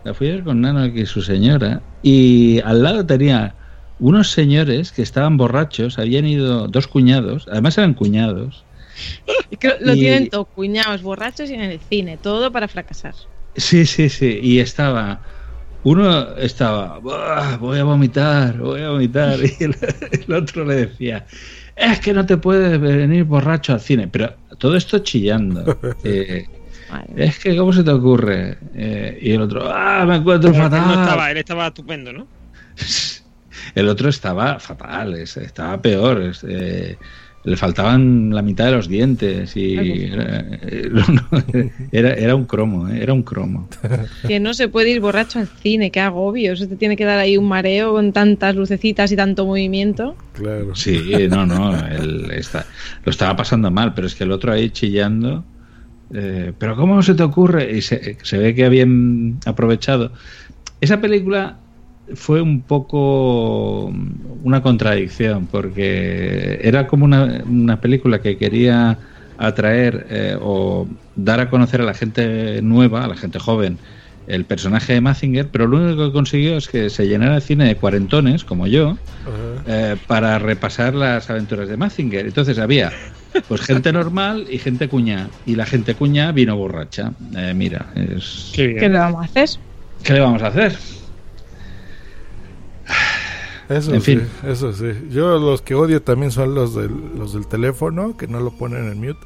La 0.05 0.15
fui 0.15 0.29
a 0.29 0.33
ver 0.33 0.43
con 0.45 0.61
Nano 0.61 0.85
y 0.87 1.07
su 1.07 1.23
señora. 1.23 1.81
Y 2.03 2.61
al 2.65 2.83
lado 2.83 3.07
tenía 3.07 3.55
unos 4.01 4.31
señores 4.31 4.91
que 4.93 5.03
estaban 5.03 5.37
borrachos, 5.37 5.99
habían 5.99 6.27
ido 6.27 6.67
dos 6.69 6.89
cuñados, 6.89 7.47
además 7.51 7.79
eran 7.79 7.95
cuñados. 7.95 8.65
Lo 9.81 9.95
Y- 9.95 10.01
tienen 10.01 10.29
todos 10.29 10.49
cuñados, 10.49 11.03
borrachos 11.03 11.51
y 11.51 11.55
en 11.55 11.61
el 11.63 11.81
cine, 11.81 12.19
todo 12.21 12.51
para 12.53 12.69
fracasar. 12.69 13.15
Sí, 13.57 13.87
sí, 13.87 14.09
sí. 14.09 14.41
Y 14.43 14.59
estaba. 14.61 15.21
Uno 15.85 16.37
estaba. 16.37 16.99
"Buah, 17.01 17.57
Voy 17.59 17.79
a 17.79 17.85
vomitar, 17.85 18.57
voy 18.59 18.83
a 18.83 18.91
vomitar. 18.91 19.39
Y 19.61 19.65
el, 19.65 19.77
el 20.27 20.33
otro 20.35 20.65
le 20.65 20.75
decía. 20.87 21.27
Es 21.91 22.01
que 22.01 22.13
no 22.13 22.25
te 22.25 22.37
puedes 22.37 22.81
venir 22.81 23.25
borracho 23.25 23.73
al 23.73 23.81
cine. 23.81 24.09
Pero 24.09 24.39
todo 24.59 24.77
esto 24.77 24.99
chillando. 25.01 25.79
Eh, 26.05 26.45
es 27.17 27.39
que, 27.39 27.57
¿cómo 27.57 27.73
se 27.73 27.85
te 27.85 27.91
ocurre? 27.91 28.59
Eh, 28.75 29.19
y 29.23 29.33
el 29.33 29.41
otro, 29.43 29.71
ah, 29.73 30.05
me 30.07 30.17
encuentro 30.17 30.51
Pero 30.51 30.65
él 30.65 30.71
fatal. 30.71 30.89
no 30.89 30.95
estaba, 30.95 31.31
él 31.31 31.37
estaba 31.39 31.67
estupendo, 31.69 32.13
¿no? 32.13 32.29
El 33.75 33.89
otro 33.89 34.09
estaba 34.09 34.59
fatal, 34.59 35.15
es- 35.15 35.37
estaba 35.37 35.81
peor. 35.81 36.33
eh, 36.49 36.99
le 37.45 37.57
faltaban 37.57 38.31
la 38.33 38.41
mitad 38.41 38.67
de 38.67 38.73
los 38.73 38.87
dientes 38.89 39.57
y 39.57 40.05
era, 40.05 40.45
eh, 40.63 40.91
era, 41.93 42.15
era 42.15 42.37
un 42.37 42.45
cromo, 42.45 42.89
eh, 42.89 43.03
era 43.03 43.13
un 43.13 43.23
cromo. 43.25 43.69
Que 44.29 44.39
no 44.39 44.55
se 44.55 44.69
puede 44.69 44.91
ir 44.91 45.01
borracho 45.01 45.41
al 45.41 45.49
cine, 45.49 45.91
qué 45.91 46.01
agobio. 46.01 46.53
Eso 46.53 46.69
te 46.69 46.77
tiene 46.77 46.97
que 46.97 47.05
dar 47.05 47.19
ahí 47.19 47.37
un 47.37 47.49
mareo 47.49 47.93
con 47.93 48.13
tantas 48.13 48.55
lucecitas 48.55 49.11
y 49.11 49.17
tanto 49.17 49.45
movimiento. 49.45 50.17
Claro. 50.35 50.75
Sí, 50.77 51.03
no, 51.29 51.45
no, 51.47 51.77
él 51.87 52.31
está, 52.31 52.65
lo 53.05 53.11
estaba 53.11 53.35
pasando 53.37 53.71
mal, 53.71 53.93
pero 53.95 54.07
es 54.07 54.15
que 54.15 54.25
el 54.25 54.31
otro 54.33 54.53
ahí 54.53 54.71
chillando. 54.71 55.45
eh, 56.15 56.53
pero 56.57 56.77
¿cómo 56.77 57.03
se 57.03 57.15
te 57.15 57.23
ocurre? 57.25 57.77
Y 57.77 57.83
se, 57.83 58.19
se 58.23 58.39
ve 58.39 58.55
que 58.55 58.65
habían 58.65 59.39
aprovechado. 59.47 60.13
Esa 60.81 61.01
película 61.01 61.59
fue 62.15 62.43
un 62.43 62.63
poco 62.63 63.87
una 64.43 64.63
contradicción, 64.63 65.47
porque 65.47 66.61
era 66.63 66.87
como 66.87 67.05
una, 67.05 67.43
una 67.47 67.81
película 67.81 68.21
que 68.21 68.37
quería 68.37 68.99
atraer 69.39 70.07
eh, 70.11 70.37
o 70.41 70.87
dar 71.17 71.41
a 71.41 71.51
conocer 71.51 71.81
a 71.81 71.85
la 71.85 71.95
gente 71.95 72.61
nueva, 72.63 73.05
a 73.05 73.09
la 73.09 73.17
gente 73.17 73.39
joven, 73.39 73.79
el 74.27 74.45
personaje 74.45 74.93
de 74.93 75.01
Mazinger, 75.01 75.49
pero 75.49 75.67
lo 75.67 75.79
único 75.79 76.07
que 76.07 76.13
consiguió 76.13 76.57
es 76.57 76.69
que 76.69 76.91
se 76.91 77.09
llenara 77.09 77.37
el 77.37 77.43
cine 77.43 77.67
de 77.67 77.77
cuarentones, 77.77 78.45
como 78.45 78.67
yo, 78.67 78.97
eh, 79.67 79.97
para 80.07 80.39
repasar 80.39 80.95
las 80.95 81.29
aventuras 81.29 81.69
de 81.69 81.77
Mazinger. 81.77 82.27
Entonces 82.27 82.59
había 82.59 82.93
pues 83.49 83.63
gente 83.63 83.93
normal 83.93 84.47
y 84.49 84.59
gente 84.59 84.89
cuña. 84.89 85.29
Y 85.45 85.57
la 85.57 85.67
gente 85.67 85.95
cuña 85.95 86.31
vino 86.31 86.57
borracha. 86.57 87.13
Eh, 87.37 87.53
mira, 87.55 87.87
es... 87.95 88.53
¿Qué 88.55 88.89
le 88.89 88.99
vamos 88.99 89.23
a 89.23 89.25
hacer? 89.25 89.49
¿Qué 90.05 90.13
le 90.13 90.21
vamos 90.21 90.43
a 90.43 90.47
hacer? 90.47 90.79
Eso 93.77 93.95
En 93.95 94.01
sí, 94.03 94.17
fin. 94.17 94.29
eso 94.47 94.73
sí. 94.73 94.93
Yo 95.11 95.39
los 95.39 95.63
que 95.63 95.75
odio 95.75 96.03
también 96.03 96.31
son 96.31 96.55
los 96.55 96.75
del, 96.75 96.91
los 97.17 97.33
del 97.33 97.47
teléfono, 97.47 98.17
que 98.17 98.27
no 98.27 98.41
lo 98.41 98.51
ponen 98.51 98.91
en 98.91 98.99
mute. 98.99 99.21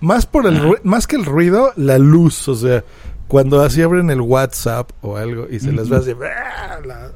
Más 0.00 0.26
por 0.26 0.46
el 0.46 0.60
ru- 0.60 0.80
más 0.82 1.06
que 1.06 1.16
el 1.16 1.24
ruido, 1.24 1.72
la 1.76 1.98
luz, 1.98 2.48
o 2.48 2.54
sea, 2.56 2.82
cuando 3.28 3.60
así 3.62 3.80
abren 3.82 4.10
el 4.10 4.20
WhatsApp 4.20 4.90
o 5.00 5.16
algo 5.16 5.46
y 5.50 5.60
se 5.60 5.70
les 5.72 5.90
va 5.92 5.98
así, 5.98 6.10
¡ah! 6.12 6.78
la- 6.84 7.12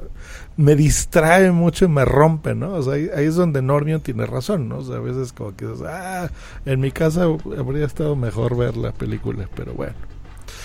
me 0.56 0.74
distrae 0.74 1.50
mucho 1.50 1.84
y 1.84 1.88
me 1.88 2.04
rompe, 2.04 2.54
¿no? 2.54 2.74
O 2.74 2.82
sea, 2.82 2.94
ahí, 2.94 3.10
ahí 3.14 3.26
es 3.26 3.34
donde 3.34 3.60
Normion 3.60 4.00
tiene 4.00 4.24
razón, 4.24 4.68
¿no? 4.68 4.78
O 4.78 4.84
sea, 4.84 4.96
a 4.96 5.00
veces 5.00 5.32
como 5.32 5.54
que 5.54 5.66
dices, 5.66 5.82
ah, 5.86 6.30
en 6.64 6.80
mi 6.80 6.90
casa 6.92 7.24
habría 7.58 7.84
estado 7.84 8.16
mejor 8.16 8.56
ver 8.56 8.76
la 8.76 8.92
película, 8.92 9.48
pero 9.54 9.74
bueno. 9.74 9.92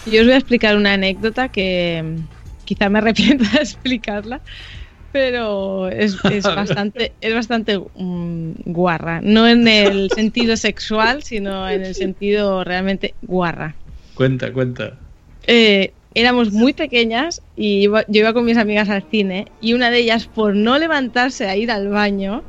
Yo 0.05 0.21
os 0.21 0.27
voy 0.27 0.33
a 0.33 0.37
explicar 0.37 0.77
una 0.77 0.93
anécdota 0.93 1.49
que 1.49 2.01
mm, 2.03 2.63
quizá 2.65 2.87
me 2.89 2.99
arrepienta 2.99 3.49
de 3.53 3.57
explicarla, 3.63 4.39
pero 5.11 5.87
es, 5.89 6.17
es 6.25 6.43
bastante, 6.55 7.11
es 7.21 7.33
bastante 7.33 7.77
mm, 7.77 8.51
guarra. 8.65 9.21
No 9.21 9.47
en 9.47 9.67
el 9.67 10.09
sentido 10.15 10.55
sexual, 10.57 11.23
sino 11.23 11.69
en 11.69 11.83
el 11.83 11.95
sentido 11.95 12.63
realmente 12.63 13.13
guarra. 13.21 13.75
Cuenta, 14.15 14.51
cuenta. 14.53 14.97
Eh, 15.47 15.91
éramos 16.13 16.51
muy 16.51 16.73
pequeñas 16.73 17.41
y 17.55 17.83
iba- 17.83 18.05
yo 18.07 18.19
iba 18.21 18.33
con 18.33 18.45
mis 18.45 18.57
amigas 18.57 18.89
al 18.89 19.03
cine 19.03 19.45
y 19.61 19.73
una 19.73 19.89
de 19.89 19.99
ellas, 19.99 20.27
por 20.27 20.55
no 20.55 20.77
levantarse 20.77 21.47
a 21.47 21.55
ir 21.55 21.71
al 21.71 21.87
baño, 21.89 22.43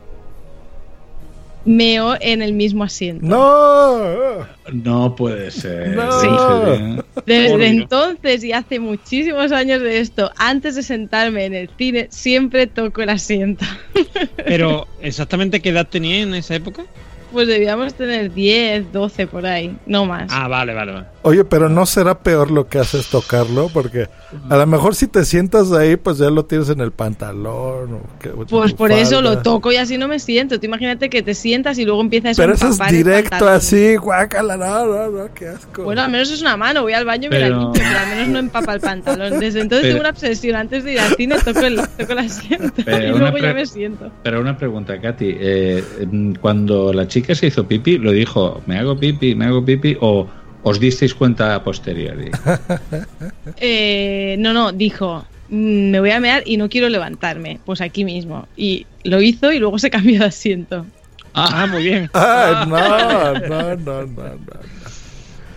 meó 1.64 2.16
en 2.20 2.42
el 2.42 2.52
mismo 2.52 2.84
asiento. 2.84 3.24
¡No! 3.24 4.46
No 4.72 5.16
puede 5.16 5.50
ser. 5.50 5.96
No. 5.96 6.02
¿En 6.02 6.20
serio? 6.20 7.04
Desde 7.26 7.66
entonces 7.68 8.44
y 8.44 8.52
hace 8.52 8.80
muchísimos 8.80 9.52
años 9.52 9.80
de 9.80 10.00
esto, 10.00 10.30
antes 10.36 10.74
de 10.74 10.82
sentarme 10.82 11.44
en 11.44 11.54
el 11.54 11.70
cine, 11.76 12.08
siempre 12.10 12.66
toco 12.66 13.02
el 13.02 13.10
asiento. 13.10 13.64
Pero, 14.36 14.86
¿exactamente 15.00 15.60
qué 15.60 15.70
edad 15.70 15.88
tenía 15.88 16.22
en 16.22 16.34
esa 16.34 16.54
época? 16.54 16.84
Pues 17.32 17.48
debíamos 17.48 17.94
tener 17.94 18.32
10, 18.32 18.92
12 18.92 19.26
por 19.26 19.46
ahí, 19.46 19.74
no 19.86 20.04
más. 20.04 20.30
Ah, 20.32 20.48
vale, 20.48 20.74
vale, 20.74 20.92
vale. 20.92 21.06
Oye, 21.24 21.44
pero 21.44 21.68
no 21.68 21.86
será 21.86 22.18
peor 22.18 22.50
lo 22.50 22.66
que 22.68 22.78
haces 22.80 23.08
tocarlo, 23.08 23.70
porque 23.72 24.08
a 24.50 24.56
lo 24.56 24.66
mejor 24.66 24.96
si 24.96 25.06
te 25.06 25.24
sientas 25.24 25.70
ahí, 25.70 25.96
pues 25.96 26.18
ya 26.18 26.30
lo 26.30 26.44
tienes 26.44 26.68
en 26.68 26.80
el 26.80 26.90
pantalón. 26.90 27.94
O 27.94 28.18
que- 28.20 28.30
Pues 28.30 28.72
por 28.74 28.90
eso 28.90 29.22
lo 29.22 29.38
toco 29.38 29.70
y 29.70 29.76
así 29.76 29.96
no 29.98 30.08
me 30.08 30.18
siento. 30.18 30.58
Tú 30.58 30.66
imagínate 30.66 31.08
que 31.10 31.22
te 31.22 31.34
sientas 31.34 31.78
y 31.78 31.84
luego 31.84 32.00
empiezas 32.00 32.36
a 32.38 32.42
Pero 32.42 32.54
eso 32.54 32.68
es 32.70 32.78
directo 32.90 33.48
así, 33.48 33.94
guácala, 33.96 34.56
no, 34.56 34.84
no, 34.86 35.10
no, 35.10 35.34
qué 35.34 35.48
asco. 35.48 35.84
Bueno, 35.84 36.02
al 36.02 36.10
menos 36.10 36.30
es 36.30 36.40
una 36.42 36.56
mano, 36.56 36.82
voy 36.82 36.92
al 36.92 37.04
baño 37.04 37.28
y 37.28 37.30
me 37.30 37.38
la 37.38 37.48
limpio, 37.50 37.82
pero 37.84 37.98
al 37.98 38.08
menos 38.08 38.28
no 38.28 38.38
empapa 38.40 38.74
el 38.74 38.80
pantalón. 38.80 39.38
Desde 39.38 39.60
entonces 39.60 39.82
Pero- 39.82 39.94
tengo 39.94 40.00
una 40.00 40.10
obsesión. 40.10 40.56
Antes 40.56 40.82
de 40.84 40.92
ir 40.94 41.00
al 41.00 41.14
cine 41.14 41.36
toco 41.44 41.60
el, 41.60 41.76
toco 41.98 42.12
el 42.12 42.18
asiento 42.18 42.82
Pero 42.84 43.06
y 43.16 43.18
luego 43.18 43.38
ya 43.38 43.54
me 43.54 43.64
siento. 43.66 44.10
Pero 44.24 44.40
una 44.40 44.56
pregunta, 44.56 45.00
Katy. 45.00 45.36
eh, 45.38 45.84
mm, 46.10 46.32
cuando 46.40 46.92
la 46.92 47.06
chica 47.06 47.34
se 47.34 47.46
hizo 47.46 47.66
pipi, 47.66 47.98
¿lo 47.98 48.10
dijo, 48.12 48.60
me 48.66 48.76
hago 48.78 48.96
pipi, 48.96 49.34
me 49.36 49.44
hago 49.46 49.64
pipi? 49.64 49.96
¿O 50.00 50.26
os 50.62 50.78
disteis 50.80 51.14
cuenta 51.14 51.54
a 51.54 51.62
posteriori? 51.64 52.30
Eh, 53.58 54.36
no, 54.38 54.52
no, 54.52 54.72
dijo, 54.72 55.24
"Mm, 55.48 55.90
me 55.90 56.00
voy 56.00 56.10
a 56.10 56.20
mear 56.20 56.42
y 56.46 56.56
no 56.56 56.68
quiero 56.68 56.88
levantarme. 56.88 57.58
Pues 57.64 57.80
aquí 57.80 58.04
mismo. 58.04 58.46
Y 58.56 58.86
lo 59.04 59.20
hizo 59.20 59.52
y 59.52 59.58
luego 59.58 59.78
se 59.78 59.90
cambió 59.90 60.20
de 60.20 60.26
asiento. 60.26 60.86
Ah, 61.34 61.66
muy 61.70 61.82
bien. 61.84 62.10
Ay, 62.12 62.66
no, 62.68 62.76
no, 63.48 63.76
no, 63.76 64.06
no, 64.06 64.06
no. 64.06 64.38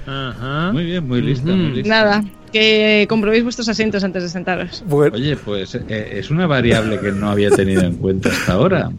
Ajá. 0.08 0.72
Muy 0.72 0.86
bien, 0.86 1.08
muy 1.08 1.22
lista, 1.22 1.48
muy 1.52 1.72
lista. 1.72 1.90
Nada, 1.90 2.24
que 2.54 3.06
comprobéis 3.10 3.44
vuestros 3.44 3.68
asientos 3.70 4.04
antes 4.04 4.22
de 4.24 4.30
sentaros. 4.30 4.84
Bueno, 4.88 5.16
Oye, 5.16 5.36
pues 5.36 5.74
eh, 5.76 6.10
es 6.20 6.30
una 6.30 6.46
variable 6.48 7.00
que 7.00 7.12
no 7.12 7.30
había 7.30 7.50
tenido 7.50 7.82
en 7.82 7.96
cuenta 7.96 8.30
hasta 8.30 8.54
ahora. 8.54 8.92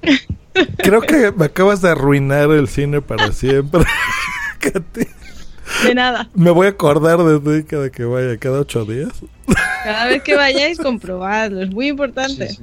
creo 0.78 1.00
que 1.02 1.32
me 1.36 1.44
acabas 1.46 1.80
de 1.80 1.90
arruinar 1.90 2.50
el 2.50 2.66
cine 2.68 3.00
para 3.02 3.30
siempre. 3.32 3.82
Katy. 4.58 5.06
De 5.84 5.94
nada. 5.94 6.28
Me 6.34 6.50
voy 6.50 6.66
a 6.66 6.70
acordar 6.70 7.18
de 7.22 7.40
ti 7.62 7.66
cada 7.68 7.90
que 7.90 8.04
vaya, 8.04 8.36
cada 8.38 8.60
ocho 8.60 8.84
días. 8.84 9.10
Cada 9.84 10.06
vez 10.06 10.22
que 10.22 10.34
vayáis, 10.34 10.78
comprobadlo. 10.78 11.62
Es 11.62 11.70
muy 11.70 11.88
importante. 11.88 12.56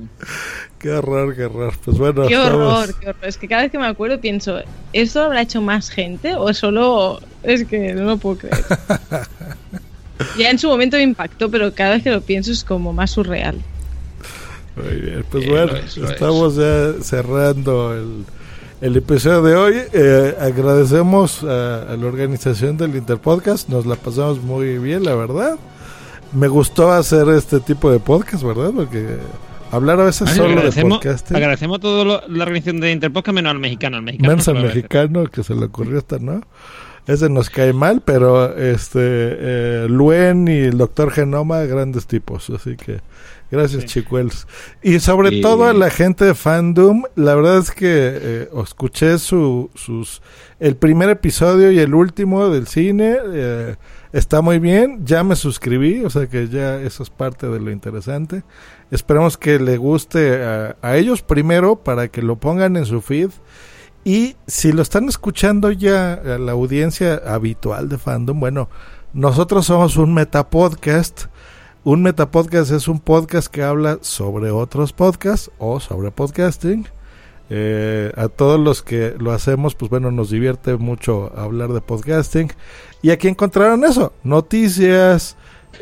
Qué 0.80 0.91
horror, 0.91 1.35
qué 1.35 1.45
horror. 1.45 1.73
Pues 1.85 1.98
bueno, 1.98 2.27
Qué 2.27 2.34
estamos- 2.34 2.56
horror, 2.84 2.95
qué 2.99 3.10
horror. 3.10 3.26
Es 3.27 3.38
que 3.38 3.48
cada 3.48 3.61
vez 3.64 3.72
que 3.72 3.77
me 3.80 3.88
acuerdo 3.88 4.19
pienso, 4.19 4.60
¿esto 4.91 5.19
lo 5.19 5.26
habrá 5.27 5.41
hecho 5.41 5.61
más 5.61 5.90
gente 5.90 6.35
o 6.35 6.53
solo 6.53 7.22
es 7.44 7.65
que 7.65 7.94
no 7.94 8.03
lo 8.03 8.18
puedo 8.18 8.38
creer? 8.40 8.57
ya 10.38 10.49
en 10.49 10.60
su 10.60 10.68
momento 10.68 10.98
me 10.98 11.03
impactó, 11.03 11.49
pero 11.49 11.73
cada 11.73 11.91
vez 11.91 12.03
que 12.03 12.11
lo 12.11 12.22
pienso 12.22 12.52
es 12.52 12.64
como 12.64 12.91
más 12.94 13.11
surreal. 13.11 13.61
Muy 14.76 14.95
bien, 15.02 15.23
pues 15.30 15.48
bueno, 15.48 15.76
es, 15.77 15.98
estamos 15.98 16.56
ya 16.56 16.94
cerrando 17.02 17.94
el, 17.94 18.26
el 18.84 18.98
episodio 18.98 19.42
de 19.42 19.56
hoy. 19.56 19.76
Eh, 19.94 20.36
agradecemos 20.42 21.42
a, 21.44 21.84
a 21.94 21.96
la 21.96 22.06
organización 22.06 22.76
del 22.78 22.96
Interpodcast, 22.96 23.70
nos 23.70 23.86
la 23.86 23.96
pasamos 23.96 24.42
muy 24.42 24.78
bien, 24.78 25.04
la 25.06 25.16
verdad. 25.16 25.58
Me 26.34 26.50
gustó 26.50 26.92
hacer 26.92 27.30
este 27.30 27.60
tipo 27.62 27.90
de 27.92 28.00
podcast, 28.00 28.44
¿verdad? 28.44 28.72
Porque 28.76 29.18
hablar 29.72 30.02
a 30.02 30.06
veces 30.06 30.28
Ay, 30.30 30.36
solo 30.36 30.62
de 30.70 30.82
podcasting. 30.82 31.38
agradecemos 31.38 31.78
a 31.78 31.82
toda 31.82 32.24
la 32.28 32.44
organización 32.44 32.82
de 32.82 32.92
Interpodcast 32.92 33.34
menos 33.36 33.52
al 33.52 33.60
mexicano. 33.60 33.98
Al 33.98 34.04
mexicano 34.04 34.30
Menos 34.30 34.48
no 34.48 34.54
al 34.58 34.64
mexicano 34.66 35.24
que 35.28 35.44
se 35.44 35.56
le 35.56 35.66
ocurrió 35.66 35.98
esta, 35.98 36.20
¿no? 36.20 36.42
Ese 37.06 37.30
nos 37.30 37.50
cae 37.50 37.74
mal, 37.74 38.02
pero 38.06 38.56
este 38.58 39.00
eh, 39.02 39.88
Luen 39.90 40.48
y 40.48 40.58
el 40.60 40.78
doctor 40.78 41.12
Genoma, 41.12 41.60
grandes 41.64 42.08
tipos. 42.08 42.50
Así 42.50 42.78
que 42.78 43.02
gracias, 43.52 43.86
chicuelos. 43.86 44.48
Y 44.82 45.00
sobre 45.00 45.36
Y- 45.36 45.42
todo 45.42 45.66
a 45.68 45.74
la 45.74 45.90
gente 45.90 46.24
de 46.26 46.34
Fandom, 46.34 47.04
la 47.16 47.36
verdad 47.36 47.58
es 47.58 47.72
que 47.72 47.88
eh, 47.90 48.50
escuché 48.64 49.18
su, 49.20 49.70
sus 49.76 50.22
el 50.62 50.78
primer 50.78 51.10
episodio 51.10 51.72
y 51.72 51.80
el 51.80 51.94
último 51.94 52.50
del 52.50 52.68
cine. 52.68 53.18
eh, 53.34 53.76
está 54.14 54.42
muy 54.42 54.60
bien, 54.60 55.06
ya 55.06 55.24
me 55.24 55.36
suscribí, 55.36 56.06
o 56.06 56.10
sea 56.10 56.28
que 56.28 56.48
ya 56.48 56.80
eso 56.80 57.02
es 57.04 57.10
parte 57.10 57.48
de 57.50 57.60
lo 57.60 57.72
interesante. 57.72 58.44
Esperemos 58.92 59.38
que 59.38 59.60
le 59.60 59.76
guste 59.78 60.42
a, 60.44 60.78
a 60.82 60.96
ellos 60.98 61.22
primero 61.24 61.76
para 61.78 62.08
que 62.08 62.22
lo 62.22 62.36
pongan 62.38 62.78
en 62.78 62.86
su 62.86 63.02
feed. 63.02 63.32
Y 64.04 64.36
si 64.48 64.72
lo 64.74 64.82
están 64.82 65.08
escuchando 65.08 65.72
ya 65.72 66.14
a 66.14 66.38
la 66.38 66.52
audiencia 66.52 67.22
habitual 67.26 67.88
de 67.90 67.98
fandom, 67.98 68.40
bueno, 68.40 68.70
nosotros 69.14 69.66
somos 69.66 69.96
un 69.98 70.14
metapodcast. 70.14 71.26
Un 71.86 72.02
metapodcast 72.04 72.72
es 72.72 72.88
un 72.88 73.00
podcast 73.00 73.48
que 73.48 73.64
habla 73.64 74.00
sobre 74.02 74.52
otros 74.52 74.94
podcasts 74.94 75.52
o 75.58 75.80
sobre 75.80 76.12
podcasting. 76.12 76.86
Eh, 77.50 78.12
a 78.16 78.30
todos 78.30 78.60
los 78.60 78.82
que 78.82 79.16
lo 79.20 79.32
hacemos, 79.32 79.76
pues 79.76 79.90
bueno, 79.90 80.12
nos 80.12 80.30
divierte 80.30 80.76
mucho 80.78 81.32
hablar 81.38 81.72
de 81.74 81.82
podcasting. 81.82 82.52
Y 83.02 83.12
aquí 83.12 83.28
encontraron 83.28 83.84
eso, 83.84 84.14
noticias, 84.24 85.36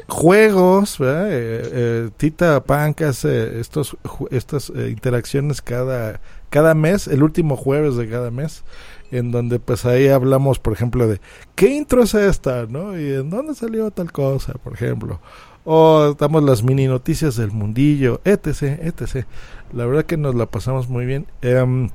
juegos. 0.07 0.97
Eh, 0.99 1.03
eh, 1.03 2.09
Tita 2.17 2.63
Punk 2.63 3.01
hace 3.01 3.59
estos, 3.59 3.95
ju- 4.03 4.27
estas 4.31 4.71
eh, 4.75 4.89
interacciones 4.89 5.61
cada, 5.61 6.19
cada 6.51 6.75
mes, 6.75 7.07
el 7.07 7.23
último 7.23 7.55
jueves 7.55 7.95
de 7.95 8.09
cada 8.09 8.29
mes, 8.29 8.63
en 9.09 9.31
donde 9.31 9.59
pues 9.59 9.85
ahí 9.85 10.09
hablamos, 10.09 10.59
por 10.59 10.73
ejemplo, 10.73 11.07
de 11.07 11.21
qué 11.55 11.67
intro 11.67 12.03
es 12.03 12.13
esta, 12.13 12.65
¿no? 12.67 12.99
Y 12.99 13.13
en 13.13 13.29
dónde 13.29 13.55
salió 13.55 13.89
tal 13.89 14.11
cosa, 14.11 14.53
por 14.61 14.73
ejemplo. 14.73 15.21
O 15.63 16.13
damos 16.19 16.43
las 16.43 16.61
mini 16.61 16.87
noticias 16.87 17.37
del 17.37 17.51
mundillo, 17.51 18.19
etc, 18.25 18.79
etc. 18.81 19.25
La 19.71 19.85
verdad 19.85 20.05
que 20.05 20.17
nos 20.17 20.35
la 20.35 20.45
pasamos 20.45 20.89
muy 20.89 21.05
bien. 21.05 21.25
Em, 21.41 21.89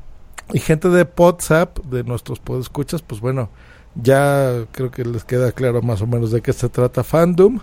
y 0.54 0.58
gente 0.58 0.88
de 0.88 1.06
WhatsApp, 1.16 1.78
de 1.84 2.02
nuestros 2.04 2.40
podescuchas, 2.40 3.02
pues 3.02 3.20
bueno, 3.20 3.50
ya 3.94 4.64
creo 4.72 4.90
que 4.90 5.04
les 5.04 5.24
queda 5.24 5.52
claro 5.52 5.82
más 5.82 6.00
o 6.00 6.06
menos 6.06 6.30
de 6.30 6.40
qué 6.40 6.54
se 6.54 6.70
trata 6.70 7.04
Fandom. 7.04 7.60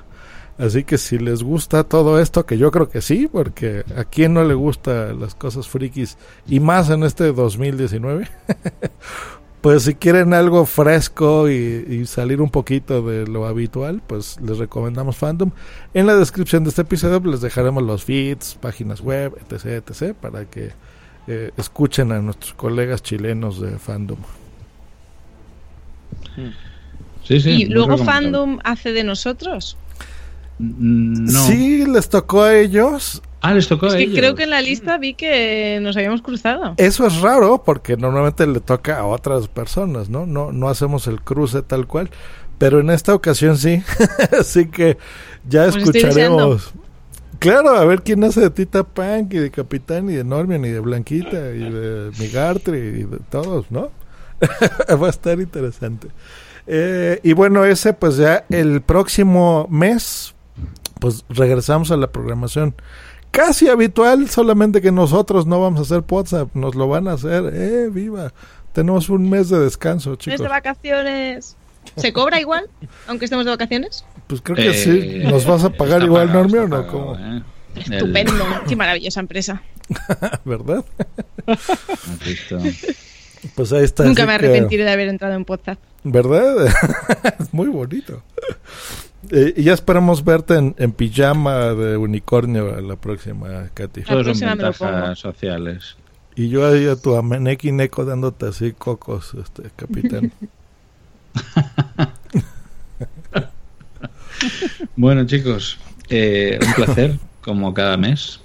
Así 0.57 0.83
que 0.83 0.97
si 0.97 1.17
les 1.17 1.41
gusta 1.41 1.83
todo 1.83 2.19
esto, 2.19 2.45
que 2.45 2.57
yo 2.57 2.71
creo 2.71 2.89
que 2.89 3.01
sí, 3.01 3.27
porque 3.31 3.83
a 3.97 4.03
quien 4.03 4.33
no 4.33 4.43
le 4.43 4.53
gusta 4.53 5.13
las 5.13 5.33
cosas 5.33 5.67
frikis 5.67 6.17
y 6.47 6.59
más 6.59 6.89
en 6.89 7.03
este 7.03 7.33
2019, 7.33 8.27
pues 9.61 9.83
si 9.83 9.95
quieren 9.95 10.33
algo 10.33 10.65
fresco 10.65 11.49
y, 11.49 11.85
y 11.89 12.05
salir 12.05 12.39
un 12.39 12.51
poquito 12.51 13.01
de 13.01 13.25
lo 13.25 13.47
habitual, 13.47 14.03
pues 14.05 14.39
les 14.41 14.59
recomendamos 14.59 15.15
Fandom. 15.17 15.51
En 15.95 16.05
la 16.05 16.15
descripción 16.15 16.63
de 16.63 16.69
este 16.69 16.83
episodio 16.83 17.19
les 17.31 17.41
dejaremos 17.41 17.81
los 17.81 18.03
feeds, 18.03 18.55
páginas 18.61 19.01
web, 19.01 19.35
etc, 19.49 19.83
etc, 19.89 20.13
para 20.13 20.45
que 20.45 20.71
eh, 21.25 21.51
escuchen 21.57 22.11
a 22.11 22.19
nuestros 22.19 22.53
colegas 22.53 23.01
chilenos 23.01 23.59
de 23.59 23.79
Fandom. 23.79 24.19
Sí, 27.23 27.39
sí. 27.39 27.49
y 27.49 27.65
luego. 27.65 27.97
Fandom 27.97 28.59
hace 28.63 28.91
de 28.91 29.03
nosotros. 29.03 29.77
Mm, 30.59 31.25
No. 31.31 31.39
Sí, 31.47 31.85
les 31.85 32.09
tocó 32.09 32.43
a 32.43 32.55
ellos. 32.55 33.21
Ah, 33.41 33.53
les 33.53 33.67
tocó 33.67 33.87
Es 33.87 33.93
a 33.93 33.97
que 33.97 34.03
ellos. 34.03 34.17
creo 34.17 34.35
que 34.35 34.43
en 34.43 34.51
la 34.51 34.61
lista 34.61 34.97
vi 34.97 35.15
que 35.15 35.79
nos 35.81 35.97
habíamos 35.97 36.21
cruzado. 36.21 36.75
Eso 36.77 37.05
es 37.05 37.19
raro 37.19 37.63
porque 37.65 37.97
normalmente 37.97 38.47
le 38.47 38.61
toca 38.61 38.97
a 38.99 39.05
otras 39.05 39.47
personas, 39.49 40.09
¿no? 40.09 40.25
No, 40.25 40.51
no 40.53 40.69
hacemos 40.69 41.07
el 41.07 41.19
cruce 41.21 41.61
tal 41.61 41.85
cual. 41.87 42.09
Pero 42.57 42.79
en 42.79 42.89
esta 42.89 43.13
ocasión 43.13 43.57
sí. 43.57 43.83
Así 44.39 44.67
que 44.67 44.97
ya 45.49 45.63
Pues 45.69 45.77
escucharemos. 45.77 46.71
Claro, 47.39 47.71
a 47.71 47.83
ver 47.83 48.03
quién 48.03 48.23
hace 48.23 48.39
de 48.39 48.49
Tita 48.51 48.83
Punk 48.83 49.33
y 49.33 49.37
de 49.39 49.51
Capitán 49.51 50.09
y 50.09 50.13
de 50.13 50.23
Normion 50.23 50.63
y 50.63 50.69
de 50.69 50.79
Blanquita 50.79 51.49
y 51.53 51.69
de 51.69 52.11
Migartri 52.17 52.77
y 52.77 53.03
de 53.03 53.17
todos, 53.29 53.69
¿no? 53.69 53.91
Va 55.01 55.07
a 55.07 55.09
estar 55.09 55.37
interesante. 55.41 56.07
Eh, 56.67 57.19
y 57.23 57.33
bueno, 57.33 57.65
ese 57.65 57.91
pues 57.91 58.15
ya 58.15 58.45
el 58.49 58.81
próximo 58.81 59.67
mes 59.69 60.32
pues 60.99 61.25
regresamos 61.29 61.91
a 61.91 61.97
la 61.97 62.11
programación 62.11 62.75
casi 63.31 63.67
habitual, 63.69 64.29
solamente 64.29 64.81
que 64.81 64.91
nosotros 64.91 65.45
no 65.47 65.59
vamos 65.61 65.79
a 65.79 65.83
hacer 65.83 66.03
WhatsApp, 66.09 66.49
nos 66.55 66.75
lo 66.75 66.87
van 66.87 67.07
a 67.07 67.13
hacer, 67.13 67.51
eh, 67.53 67.89
viva. 67.91 68.31
Tenemos 68.73 69.09
un 69.09 69.29
mes 69.29 69.49
de 69.49 69.59
descanso, 69.59 70.11
Mes 70.11 70.19
chicos. 70.19 70.39
de 70.41 70.47
vacaciones. 70.47 71.55
¿Se 71.97 72.13
cobra 72.13 72.39
igual, 72.39 72.69
aunque 73.07 73.25
estemos 73.25 73.43
de 73.45 73.51
vacaciones? 73.51 74.05
Pues 74.27 74.41
creo 74.41 74.55
que 74.55 74.69
Eh, 74.69 74.73
sí. 74.73 75.19
¿Nos 75.29 75.45
vas 75.45 75.63
a 75.63 75.69
pagar 75.69 76.01
igual, 76.03 76.27
pagado, 76.27 76.47
Normio, 76.47 76.63
o 76.63 77.15
no? 77.17 77.19
eh. 77.37 77.43
El- 77.75 77.93
Estupendo. 77.93 78.33
Qué 78.67 78.75
maravillosa 78.75 79.19
empresa. 79.19 79.61
¿Verdad? 80.45 80.85
Pues 83.55 83.73
ahí 83.73 83.83
está. 83.83 84.05
Nunca 84.05 84.21
me 84.25 84.29
que- 84.29 84.33
arrepentiré 84.45 84.83
de 84.85 84.91
haber 84.91 85.07
entrado 85.09 85.33
en 85.33 85.43
podcast. 85.43 85.81
¿Verdad? 86.03 86.67
es 87.39 87.53
muy 87.53 87.67
bonito. 87.67 88.21
Eh, 89.31 89.53
y 89.57 89.63
ya 89.63 89.73
esperamos 89.73 90.23
verte 90.23 90.55
en, 90.55 90.75
en 90.77 90.91
pijama 90.91 91.73
de 91.73 91.97
unicornio 91.97 92.79
la 92.81 92.95
próxima, 92.95 93.69
Katy. 93.73 94.01
La 94.01 94.05
Todos 94.07 94.25
son 94.25 94.33
próxima 94.39 94.55
me 94.55 94.63
lo 94.63 94.73
pongo. 94.73 94.91
ventajas 94.91 95.19
sociales. 95.19 95.95
Y 96.35 96.49
yo 96.49 96.67
ahí 96.67 96.87
a 96.87 96.95
tu 96.95 97.15
ameneki 97.15 97.71
neko 97.71 98.05
dándote 98.05 98.47
así 98.47 98.73
cocos, 98.73 99.33
este 99.35 99.63
capitán. 99.75 100.31
Bueno, 104.95 105.25
chicos, 105.25 105.77
eh, 106.09 106.59
un 106.61 106.73
placer, 106.73 107.17
como 107.41 107.73
cada 107.73 107.97
mes. 107.97 108.39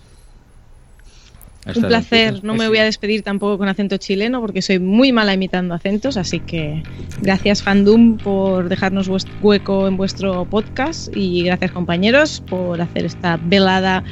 Un 1.77 1.83
placer. 1.89 2.45
No 2.45 2.55
me 2.55 2.69
voy 2.69 2.79
a 2.79 2.85
despedir 2.85 3.23
tampoco 3.23 3.59
con 3.59 3.69
acento 3.69 3.97
chileno 3.99 4.41
porque 4.41 4.63
soy 4.63 4.79
muy 4.79 5.13
mala 5.13 5.35
imitando 5.35 5.75
acentos, 5.75 6.17
así 6.17 6.41
que 6.41 6.83
gracias 7.21 7.63
Fandom 7.63 8.17
por 8.17 8.69
dejarnos 8.69 9.09
vuest- 9.09 9.29
hueco 9.43 9.87
en 9.87 9.97
vuestro 9.97 10.45
podcast 10.47 11.15
y 11.15 11.43
gracias 11.43 11.73
compañeros 11.73 12.43
por 12.49 12.81
hacer 12.81 13.05
esta 13.05 13.39
velada 13.43 14.03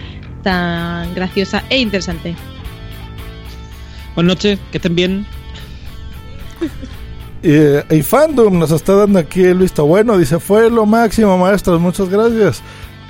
tan 0.42 1.14
graciosa 1.14 1.64
e 1.70 1.78
interesante. 1.78 2.34
Buenas 4.14 4.36
noches, 4.36 4.58
que 4.70 4.78
estén 4.78 4.94
bien. 4.94 5.26
Y, 7.42 7.48
eh, 7.50 7.84
y 7.90 8.02
Fandom 8.02 8.58
nos 8.58 8.70
está 8.70 8.94
dando 8.94 9.18
aquí 9.18 9.42
el 9.42 9.58
visto 9.58 9.84
bueno. 9.86 10.16
Dice, 10.18 10.40
fue 10.40 10.70
lo 10.70 10.86
máximo, 10.86 11.36
maestros. 11.38 11.80
Muchas 11.80 12.08
gracias. 12.08 12.62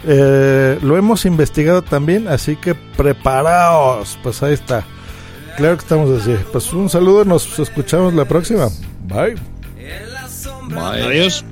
Eh, 0.07 0.79
lo 0.83 0.97
hemos 0.97 1.25
investigado 1.25 1.83
también, 1.83 2.29
así 2.29 2.57
que 2.57 2.75
preparaos. 2.75 4.19
Pues 4.23 4.43
ahí 4.43 4.55
está. 4.55 4.85
Claro 5.57 5.77
que 5.77 5.83
estamos 5.83 6.23
así. 6.23 6.37
Pues 6.53 6.73
un 6.73 6.89
saludo, 6.89 7.25
nos 7.25 7.59
escuchamos 7.59 8.15
la 8.15 8.25
próxima. 8.25 8.69
Bye. 9.09 9.37
Adiós. 10.75 11.45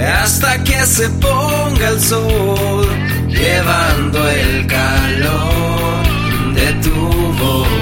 hasta 0.00 0.64
que 0.64 0.80
se 0.86 1.08
ponga 1.10 1.88
el 1.88 2.00
sol, 2.00 2.86
llevando 3.28 4.28
el 4.28 4.66
calor 4.66 6.54
de 6.54 6.72
tu 6.82 6.94
voz. 7.38 7.81